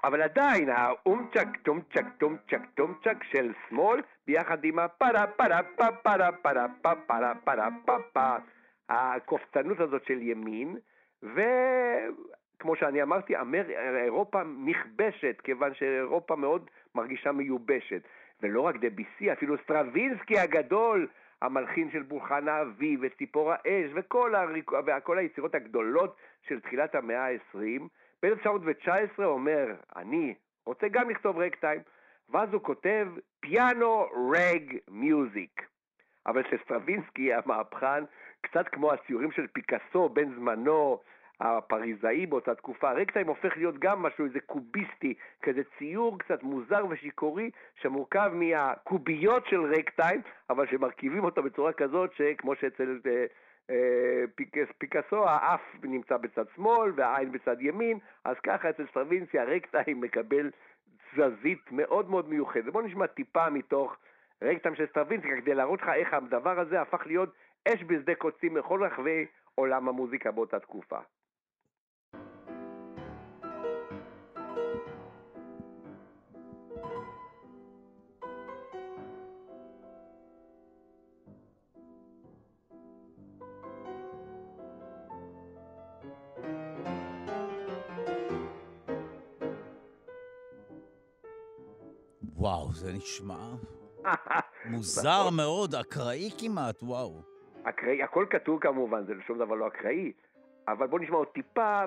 אבל 0.04 0.22
עדיין 0.22 0.70
האומצ'ק, 0.70 1.48
טומצ'ק, 1.64 2.06
טומצ'ק, 2.18 2.62
טומצ'ק 2.76 3.24
של 3.24 3.54
שמאל, 3.70 4.02
ביחד 4.28 4.64
עם 4.64 4.80
הפרה 4.80 5.28
פרה 5.28 5.64
פה 5.64 5.86
פרה 6.04 6.32
פרה 6.32 6.68
פה 6.82 6.92
פרה 7.08 7.34
פרה 7.44 7.70
פה 7.86 7.98
פה, 8.14 8.36
הקופצנות 8.90 9.80
הזאת 9.80 10.06
של 10.06 10.22
ימין, 10.22 10.78
וכמו 11.24 12.76
שאני 12.76 13.04
אמרתי, 13.04 13.38
אמר... 13.38 13.70
אירופה 14.04 14.42
נכבשת, 14.66 15.42
כיוון 15.44 15.74
שאירופה 15.74 16.36
מאוד 16.36 16.70
מרגישה 16.96 17.32
מיובשת. 17.32 18.02
ולא 18.42 18.62
רק 18.62 18.76
דביוסי, 18.76 19.34
אפילו 19.34 19.56
סטרווינסקי 19.64 20.40
הגדול, 20.40 21.08
המלחין 21.42 21.92
של 21.92 22.02
פולחן 22.02 22.48
האביב 22.48 23.00
וציפור 23.04 23.52
האש 23.52 23.92
וכל, 23.96 24.36
הריק... 24.36 24.72
וכל 24.72 25.18
היצירות 25.18 25.56
הגדולות 25.56 26.16
של 26.42 26.60
תחילת 26.60 26.96
המאה 26.96 27.26
ה-20, 27.26 27.82
ב-1919 28.24 29.24
אומר, 29.24 29.76
אני 29.96 30.34
רוצה 30.66 30.88
גם 30.88 31.10
לכתוב 31.10 31.38
רקטיים, 31.38 31.82
ואז 32.30 32.54
הוא 32.54 32.62
כותב 32.62 33.08
פיאנו 33.40 34.06
רג 34.32 34.78
מיוזיק. 34.88 35.62
אבל 36.26 36.44
שסטרווינסקי 36.52 37.34
המהפכן, 37.34 38.04
קצת 38.42 38.68
כמו 38.68 38.94
הציורים 38.94 39.32
של 39.32 39.48
פיקאסו 39.48 40.10
בן 40.10 40.36
זמנו, 40.36 41.00
הפריזאי 41.40 42.26
באותה 42.26 42.56
תקופה, 42.56 42.92
רקטיים 42.92 43.28
הופך 43.28 43.58
להיות 43.58 43.80
גם 43.80 44.04
משהו, 44.04 44.26
איזה 44.26 44.40
קוביסטי, 44.40 45.14
כזה 45.42 45.62
ציור 45.78 46.20
קצת 46.20 46.44
מוזר 46.44 46.86
ושיכורי, 46.90 47.52
שמורכב 47.82 48.32
מהקוביות 48.34 49.46
של 49.48 49.62
רקטיים, 49.62 50.22
אבל 50.50 50.68
שמרכיבים 50.68 51.24
אותו 51.24 51.44
בצורה 51.44 51.74
כזאת 51.74 52.14
שכמו 52.14 52.56
שאצל 52.56 53.00
אה, 53.70 53.76
אה, 53.76 54.24
פיק, 54.36 54.56
פיקאסו, 54.78 55.30
האף 55.30 55.62
נמצא 55.84 56.18
בצד 56.18 56.46
שמאל 56.56 56.92
והעין 56.96 57.32
בצד 57.32 57.62
ימין, 57.62 58.00
אז 58.24 58.36
ככה 58.44 58.70
אצל 58.70 58.88
סטרווינסקי 58.88 59.40
הרגטיים 59.40 60.02
מקבל 60.02 60.52
תזזית 61.12 61.72
מאוד 61.72 62.10
מאוד 62.10 62.30
מיוחדת. 62.30 62.74
בואו 62.74 62.86
נשמע 62.86 63.08
טיפה 63.08 63.50
מתוך 63.50 63.98
רגטיים 64.42 64.76
של 64.76 64.86
סטרווינסי, 64.88 65.28
כדי 65.42 65.54
להראות 65.56 65.82
לך 65.82 65.90
איך 65.90 66.14
הדבר 66.14 66.60
הזה 66.60 66.82
הפך 66.82 67.06
להיות 67.06 67.30
אש 67.68 67.84
בשדה 67.84 68.16
קוצים 68.16 68.54
בכל 68.54 68.84
רחבי 68.84 69.26
עולם 69.56 69.90
המוזיקה 69.90 70.32
באותה 70.32 70.60
תקופה. 70.60 71.00
וואו, 92.48 92.72
זה 92.74 92.94
נשמע 92.94 93.38
מוזר 94.72 95.30
מאוד, 95.38 95.76
אקראי 95.76 96.30
כמעט, 96.40 96.84
וואו. 96.84 97.22
אקראי, 97.64 98.04
הכל 98.04 98.26
כתוב 98.30 98.60
כמובן, 98.60 99.06
זה 99.06 99.14
שום 99.28 99.38
דבר 99.38 99.56
לא 99.56 99.68
אקראי, 99.68 100.12
אבל 100.68 100.88
בוא 100.88 101.00
נשמע 101.00 101.16
עוד 101.18 101.28
טיפה, 101.28 101.84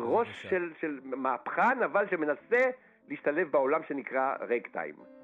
ראש 0.00 0.28
של, 0.50 0.72
של 0.80 1.00
מהפכן, 1.04 1.82
אבל 1.84 2.06
שמנסה 2.10 2.70
להשתלב 3.08 3.50
בעולם 3.50 3.80
שנקרא 3.88 4.34
רקטיים. 4.40 4.94
בקיצור, 4.94 5.17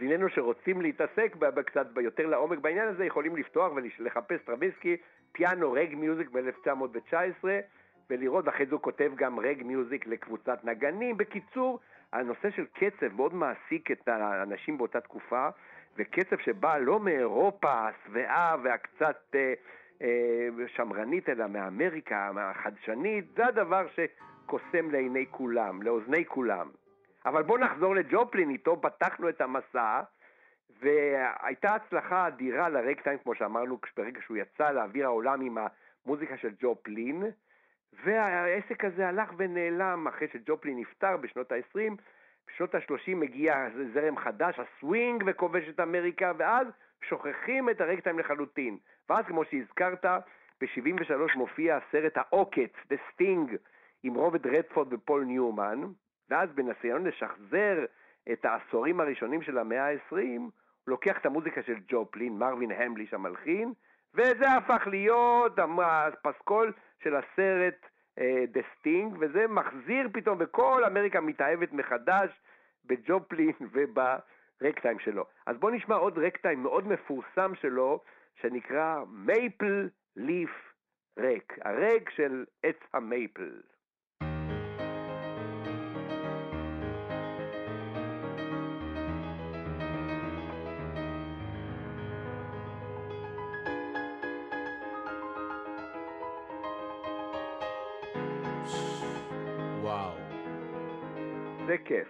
מאזיננו 0.00 0.28
שרוצים 0.28 0.80
להתעסק 0.80 1.36
קצת 1.66 1.86
יותר 2.00 2.26
לעומק 2.26 2.58
בעניין 2.58 2.88
הזה, 2.88 3.04
יכולים 3.04 3.36
לפתוח 3.36 3.72
ולחפש 3.72 4.40
טרוויסקי, 4.44 4.96
פיאנו 5.32 5.72
רג 5.72 5.94
מיוזיק 5.94 6.30
ב-1919, 6.30 7.44
ולראות, 8.10 8.48
אחרי 8.48 8.66
זה 8.66 8.72
הוא 8.72 8.82
כותב 8.82 9.12
גם 9.16 9.40
רג 9.40 9.62
מיוזיק 9.62 10.06
לקבוצת 10.06 10.64
נגנים. 10.64 11.16
בקיצור, 11.16 11.78
הנושא 12.12 12.50
של 12.50 12.66
קצב 12.72 13.14
מאוד 13.16 13.34
מעסיק 13.34 13.90
את 13.90 14.08
האנשים 14.08 14.78
באותה 14.78 15.00
תקופה, 15.00 15.48
וקצב 15.96 16.38
שבא 16.38 16.78
לא 16.78 17.00
מאירופה 17.00 17.88
השבעה 17.88 18.56
והקצת 18.62 19.34
אה, 19.34 19.54
אה, 20.02 20.48
שמרנית, 20.66 21.28
אלא 21.28 21.46
מאמריקה, 21.46 22.30
החדשנית, 22.36 23.24
זה 23.36 23.46
הדבר 23.46 23.86
שקוסם 23.88 24.90
לעיני 24.90 25.26
כולם, 25.30 25.82
לאוזני 25.82 26.24
כולם. 26.24 26.68
אבל 27.26 27.42
בואו 27.42 27.58
נחזור 27.58 27.94
לג'ופלין, 27.94 28.50
איתו 28.50 28.80
פתחנו 28.80 29.28
את 29.28 29.40
המסע, 29.40 30.00
והייתה 30.80 31.74
הצלחה 31.74 32.26
אדירה 32.26 32.68
לרקטיים, 32.68 33.18
כמו 33.18 33.34
שאמרנו, 33.34 33.78
ברגע 33.96 34.20
שהוא 34.22 34.36
יצא 34.36 34.70
לאוויר 34.70 35.06
העולם 35.06 35.40
עם 35.40 35.58
המוזיקה 36.06 36.36
של 36.36 36.50
ג'ופלין, 36.60 37.22
והעסק 38.04 38.84
הזה 38.84 39.08
הלך 39.08 39.32
ונעלם 39.36 40.06
אחרי 40.08 40.28
שג'ופלין 40.32 40.78
נפטר 40.78 41.16
בשנות 41.16 41.52
ה-20, 41.52 41.92
בשנות 42.48 42.74
ה-30 42.74 43.14
מגיע 43.14 43.68
זרם 43.94 44.16
חדש, 44.16 44.58
הסווינג, 44.58 45.24
וכובש 45.26 45.68
את 45.68 45.80
אמריקה, 45.80 46.32
ואז 46.36 46.66
שוכחים 47.08 47.70
את 47.70 47.80
הרקטיים 47.80 48.18
לחלוטין. 48.18 48.78
ואז, 49.08 49.24
כמו 49.26 49.44
שהזכרת, 49.44 50.04
ב-73 50.60 51.36
מופיע 51.36 51.76
הסרט 51.76 52.16
העוקץ, 52.16 52.72
The 52.92 52.96
Sting, 53.10 53.56
עם 54.02 54.14
רוברט 54.14 54.46
רדפורד 54.46 54.92
ופול 54.92 55.24
ניומן, 55.24 55.80
ואז 56.30 56.48
בניסיון 56.54 57.06
לשחזר 57.06 57.84
את 58.32 58.44
העשורים 58.44 59.00
הראשונים 59.00 59.42
של 59.42 59.58
המאה 59.58 59.86
ה-20, 59.86 60.16
הוא 60.40 60.50
לוקח 60.86 61.18
את 61.18 61.26
המוזיקה 61.26 61.62
של 61.62 61.76
ג'ופלין, 61.88 62.38
מרווין 62.38 62.70
המליש 62.70 63.14
המלחין, 63.14 63.72
וזה 64.14 64.50
הפך 64.50 64.86
להיות 64.86 65.58
הפסקול 65.82 66.72
של 67.02 67.16
הסרט 67.16 67.86
The 68.48 68.60
uh, 68.60 68.64
Sting, 68.78 69.16
וזה 69.20 69.46
מחזיר 69.46 70.08
פתאום, 70.12 70.38
וכל 70.40 70.84
אמריקה 70.86 71.20
מתאהבת 71.20 71.72
מחדש 71.72 72.30
בג'ופלין 72.84 73.52
וברגטיים 73.72 74.98
שלו. 74.98 75.24
אז 75.46 75.56
בואו 75.56 75.72
נשמע 75.72 75.94
עוד 75.94 76.18
רגטיים 76.18 76.62
מאוד 76.62 76.88
מפורסם 76.88 77.54
שלו, 77.54 78.00
שנקרא 78.40 79.04
Maple 79.10 79.88
ליף 80.16 80.50
רק, 81.18 81.58
הרק 81.64 82.10
של 82.10 82.44
עץ 82.62 82.76
המייפל. 82.92 83.60
זה 101.70 101.76
כיף. 101.84 102.08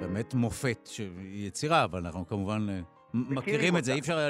באמת 0.00 0.34
מופת, 0.34 0.88
יצירה, 1.32 1.84
אבל 1.84 2.06
אנחנו 2.06 2.26
כמובן 2.26 2.66
אה, 2.70 2.80
מכירים 3.14 3.76
את 3.76 3.84
זה. 3.84 3.94
אי 3.94 4.00
אפשר 4.00 4.18
היה 4.18 4.28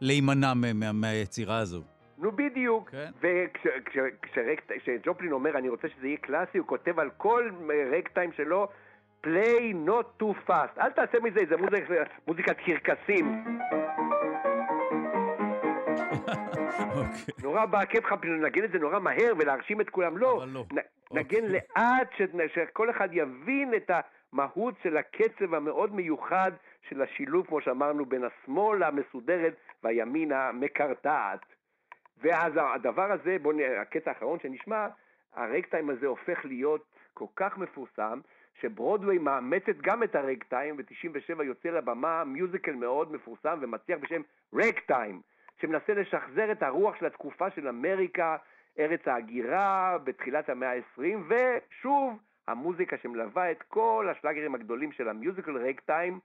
להימנע 0.00 0.54
מה- 0.54 0.72
מה- 0.72 0.92
מהיצירה 0.92 1.58
הזו. 1.58 1.82
נו 2.18 2.32
בדיוק. 2.32 2.90
כן. 2.90 3.10
וכשג'ופלין 3.20 5.32
אומר 5.32 5.58
אני 5.58 5.68
רוצה 5.68 5.88
שזה 5.88 6.06
יהיה 6.06 6.16
קלאסי, 6.16 6.58
הוא 6.58 6.66
כותב 6.66 6.98
על 7.00 7.10
כל 7.16 7.50
רקטיים 7.98 8.32
שלו 8.32 8.68
play 9.26 9.74
not 9.86 10.22
too 10.22 10.48
fast. 10.50 10.80
אל 10.80 10.90
תעשה 10.90 11.18
מזה 11.22 11.40
איזה 11.40 11.56
מוזיק, 11.56 11.84
מוזיקת 12.26 12.56
קרקסים. 12.56 13.26
אוקיי. 16.96 17.34
נורא 17.42 17.66
הכיף 17.72 18.04
לך 18.04 18.14
לנגן 18.24 18.64
את 18.64 18.72
זה 18.72 18.78
נורא 18.78 18.98
מהר 18.98 19.32
ולהרשים 19.38 19.80
את 19.80 19.90
כולם. 19.90 20.18
לא. 20.18 20.36
אבל 20.36 20.48
לא. 20.52 20.64
נ- 20.74 21.16
נגן 21.18 21.44
לאט, 21.44 22.10
ש- 22.18 22.22
שכל 22.54 22.90
אחד 22.90 23.08
יבין 23.12 23.74
את 23.76 23.90
המהות 24.32 24.74
של 24.82 24.96
הקצב 24.96 25.54
המאוד 25.54 25.94
מיוחד 25.94 26.52
של 26.88 27.02
השילוב, 27.02 27.46
כמו 27.46 27.60
שאמרנו, 27.60 28.06
בין 28.06 28.22
השמאל 28.24 28.82
המסודרת 28.82 29.54
והימין 29.84 30.32
המקרטעת. 30.32 31.40
ואז 32.18 32.52
הדבר 32.56 33.12
הזה, 33.12 33.36
בואו 33.42 33.56
נראה, 33.56 33.80
הקטע 33.80 34.10
האחרון 34.10 34.38
שנשמע, 34.40 34.86
הרקטיים 35.34 35.90
הזה 35.90 36.06
הופך 36.06 36.44
להיות 36.44 36.84
כל 37.14 37.26
כך 37.36 37.58
מפורסם, 37.58 38.20
שברודוויי 38.60 39.18
מאמצת 39.18 39.76
גם 39.82 40.02
את 40.02 40.14
הרקטיים, 40.14 40.76
ב-97 40.76 41.42
יוצא 41.42 41.68
לבמה 41.68 42.24
מיוזיקל 42.24 42.72
מאוד 42.72 43.12
מפורסם 43.12 43.58
ומצליח 43.62 43.98
בשם 43.98 44.22
רקטיים, 44.54 45.20
שמנסה 45.60 45.94
לשחזר 45.94 46.52
את 46.52 46.62
הרוח 46.62 46.96
של 46.96 47.06
התקופה 47.06 47.50
של 47.50 47.68
אמריקה, 47.68 48.36
ארץ 48.78 49.08
ההגירה, 49.08 49.98
בתחילת 50.04 50.48
המאה 50.48 50.72
ה-20, 50.72 51.02
ושוב, 51.28 52.18
המוזיקה 52.48 52.96
שמלווה 53.02 53.50
את 53.50 53.62
כל 53.62 54.08
השלאגרים 54.10 54.54
הגדולים 54.54 54.92
של 54.92 55.08
המיוזיקל 55.08 55.68
רקטיים 55.68 56.20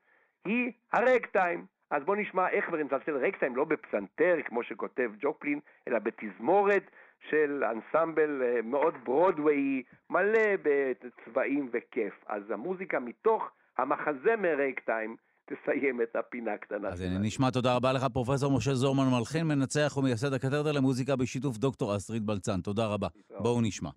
היא 0.45 0.71
הרקטיים. 0.93 1.65
אז 1.91 2.03
בואו 2.05 2.17
נשמע 2.17 2.49
איך 2.49 2.69
מצלצל 2.69 3.25
רקטיים, 3.25 3.55
לא 3.55 3.65
בפסנתר, 3.65 4.35
כמו 4.45 4.63
שכותב 4.63 5.11
ג'וקלין, 5.21 5.59
אלא 5.87 5.99
בתזמורת 5.99 6.83
של 7.29 7.63
אנסמבל 7.63 8.41
אה, 8.43 8.61
מאוד 8.61 8.93
ברודוויי, 9.03 9.83
מלא 10.09 10.55
בצבעים 10.63 11.69
וכיף. 11.73 12.13
אז 12.27 12.51
המוזיקה 12.51 12.99
מתוך 12.99 13.51
המחזמר 13.77 14.55
רקטיים 14.69 15.15
תסיים 15.45 16.01
את 16.01 16.15
הפינה 16.15 16.53
הקטנה 16.53 16.87
אז 16.87 17.01
הנה, 17.01 17.17
נשמע 17.19 17.49
תודה 17.49 17.75
רבה 17.75 17.93
לך, 17.93 18.05
פרופסור 18.13 18.57
משה 18.57 18.73
זורמן 18.73 19.03
מלחין, 19.19 19.47
מנצח 19.47 19.97
ומייסד 19.97 20.33
הקתדרה 20.33 20.71
למוזיקה 20.71 21.15
בשיתוף 21.15 21.57
דוקטור 21.57 21.95
אסטריד 21.95 22.25
בלצן. 22.25 22.61
תודה 22.61 22.87
רבה. 22.87 23.07
בואו 23.39 23.61
נשמע. 23.61 23.89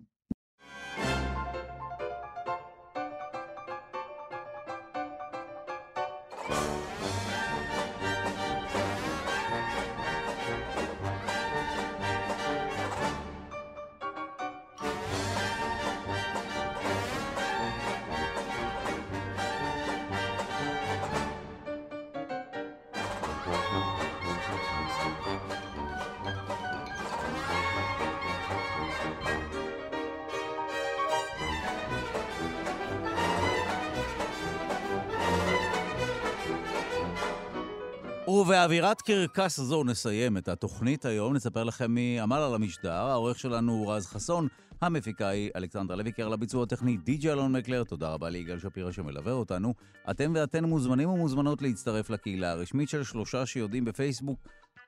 ובאווירת 38.75 39.01
קרקס 39.01 39.59
זו 39.59 39.83
נסיים 39.83 40.37
את 40.37 40.47
התוכנית 40.47 41.05
היום. 41.05 41.33
נספר 41.33 41.63
לכם 41.63 41.91
מי 41.91 42.19
עמל 42.19 42.35
על 42.35 42.55
המשדר. 42.55 42.91
העורך 42.91 43.39
שלנו 43.39 43.71
הוא 43.71 43.93
רז 43.93 44.07
חסון, 44.07 44.47
המפיקה 44.81 45.27
היא 45.27 45.49
אלכסנדרה 45.55 45.97
לויקר, 45.97 46.29
לביצוע 46.29 46.63
הטכני 46.63 46.97
די.ג'י 46.97 47.31
אלון 47.31 47.51
מקלר. 47.51 47.83
תודה 47.83 48.09
רבה 48.09 48.29
ליגאל 48.29 48.59
שפירא 48.59 48.91
שמלווה 48.91 49.31
אותנו. 49.31 49.73
אתם 50.09 50.31
ואתן 50.35 50.65
מוזמנים 50.65 51.09
ומוזמנות 51.09 51.61
להצטרף 51.61 52.09
לקהילה 52.09 52.51
הרשמית 52.51 52.89
של 52.89 53.03
שלושה 53.03 53.45
שיודעים 53.45 53.85
בפייסבוק. 53.85 54.39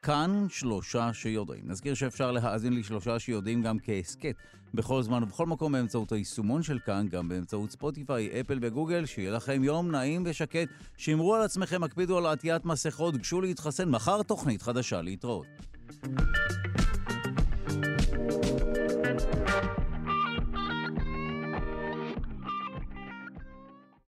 כאן 0.02 0.45
שלושה 0.49 1.14
שיודעים. 1.14 1.64
נזכיר 1.65 1.94
שאפשר 1.94 2.32
להאזין 2.32 2.74
לשלושה 2.74 3.19
שיודעים 3.19 3.61
גם 3.61 3.78
כהסכת 3.84 4.36
בכל 4.74 5.02
זמן 5.02 5.24
ובכל 5.24 5.45
מקום 5.45 5.72
באמצעות 5.72 6.11
היישומון 6.11 6.64
של 6.64 6.80
כאן, 6.86 7.07
גם 7.10 7.30
באמצעות 7.30 7.72
ספוטיפיי, 7.72 8.41
אפל 8.41 8.60
וגוגל. 8.61 9.06
שיהיה 9.06 9.32
לכם 9.32 9.64
יום 9.64 9.91
נעים 9.91 10.24
ושקט. 10.26 10.68
שמרו 10.98 11.36
על 11.36 11.41
עצמכם, 11.41 11.84
הקפידו 11.84 12.18
על 12.18 12.26
עטיית 12.26 12.65
מסכות, 12.65 13.18
גשו 13.18 13.41
להתחסן. 13.41 13.90
מחר 13.90 14.24
תוכנית 14.24 14.61
חדשה 14.61 15.02
להתראות. 15.02 15.48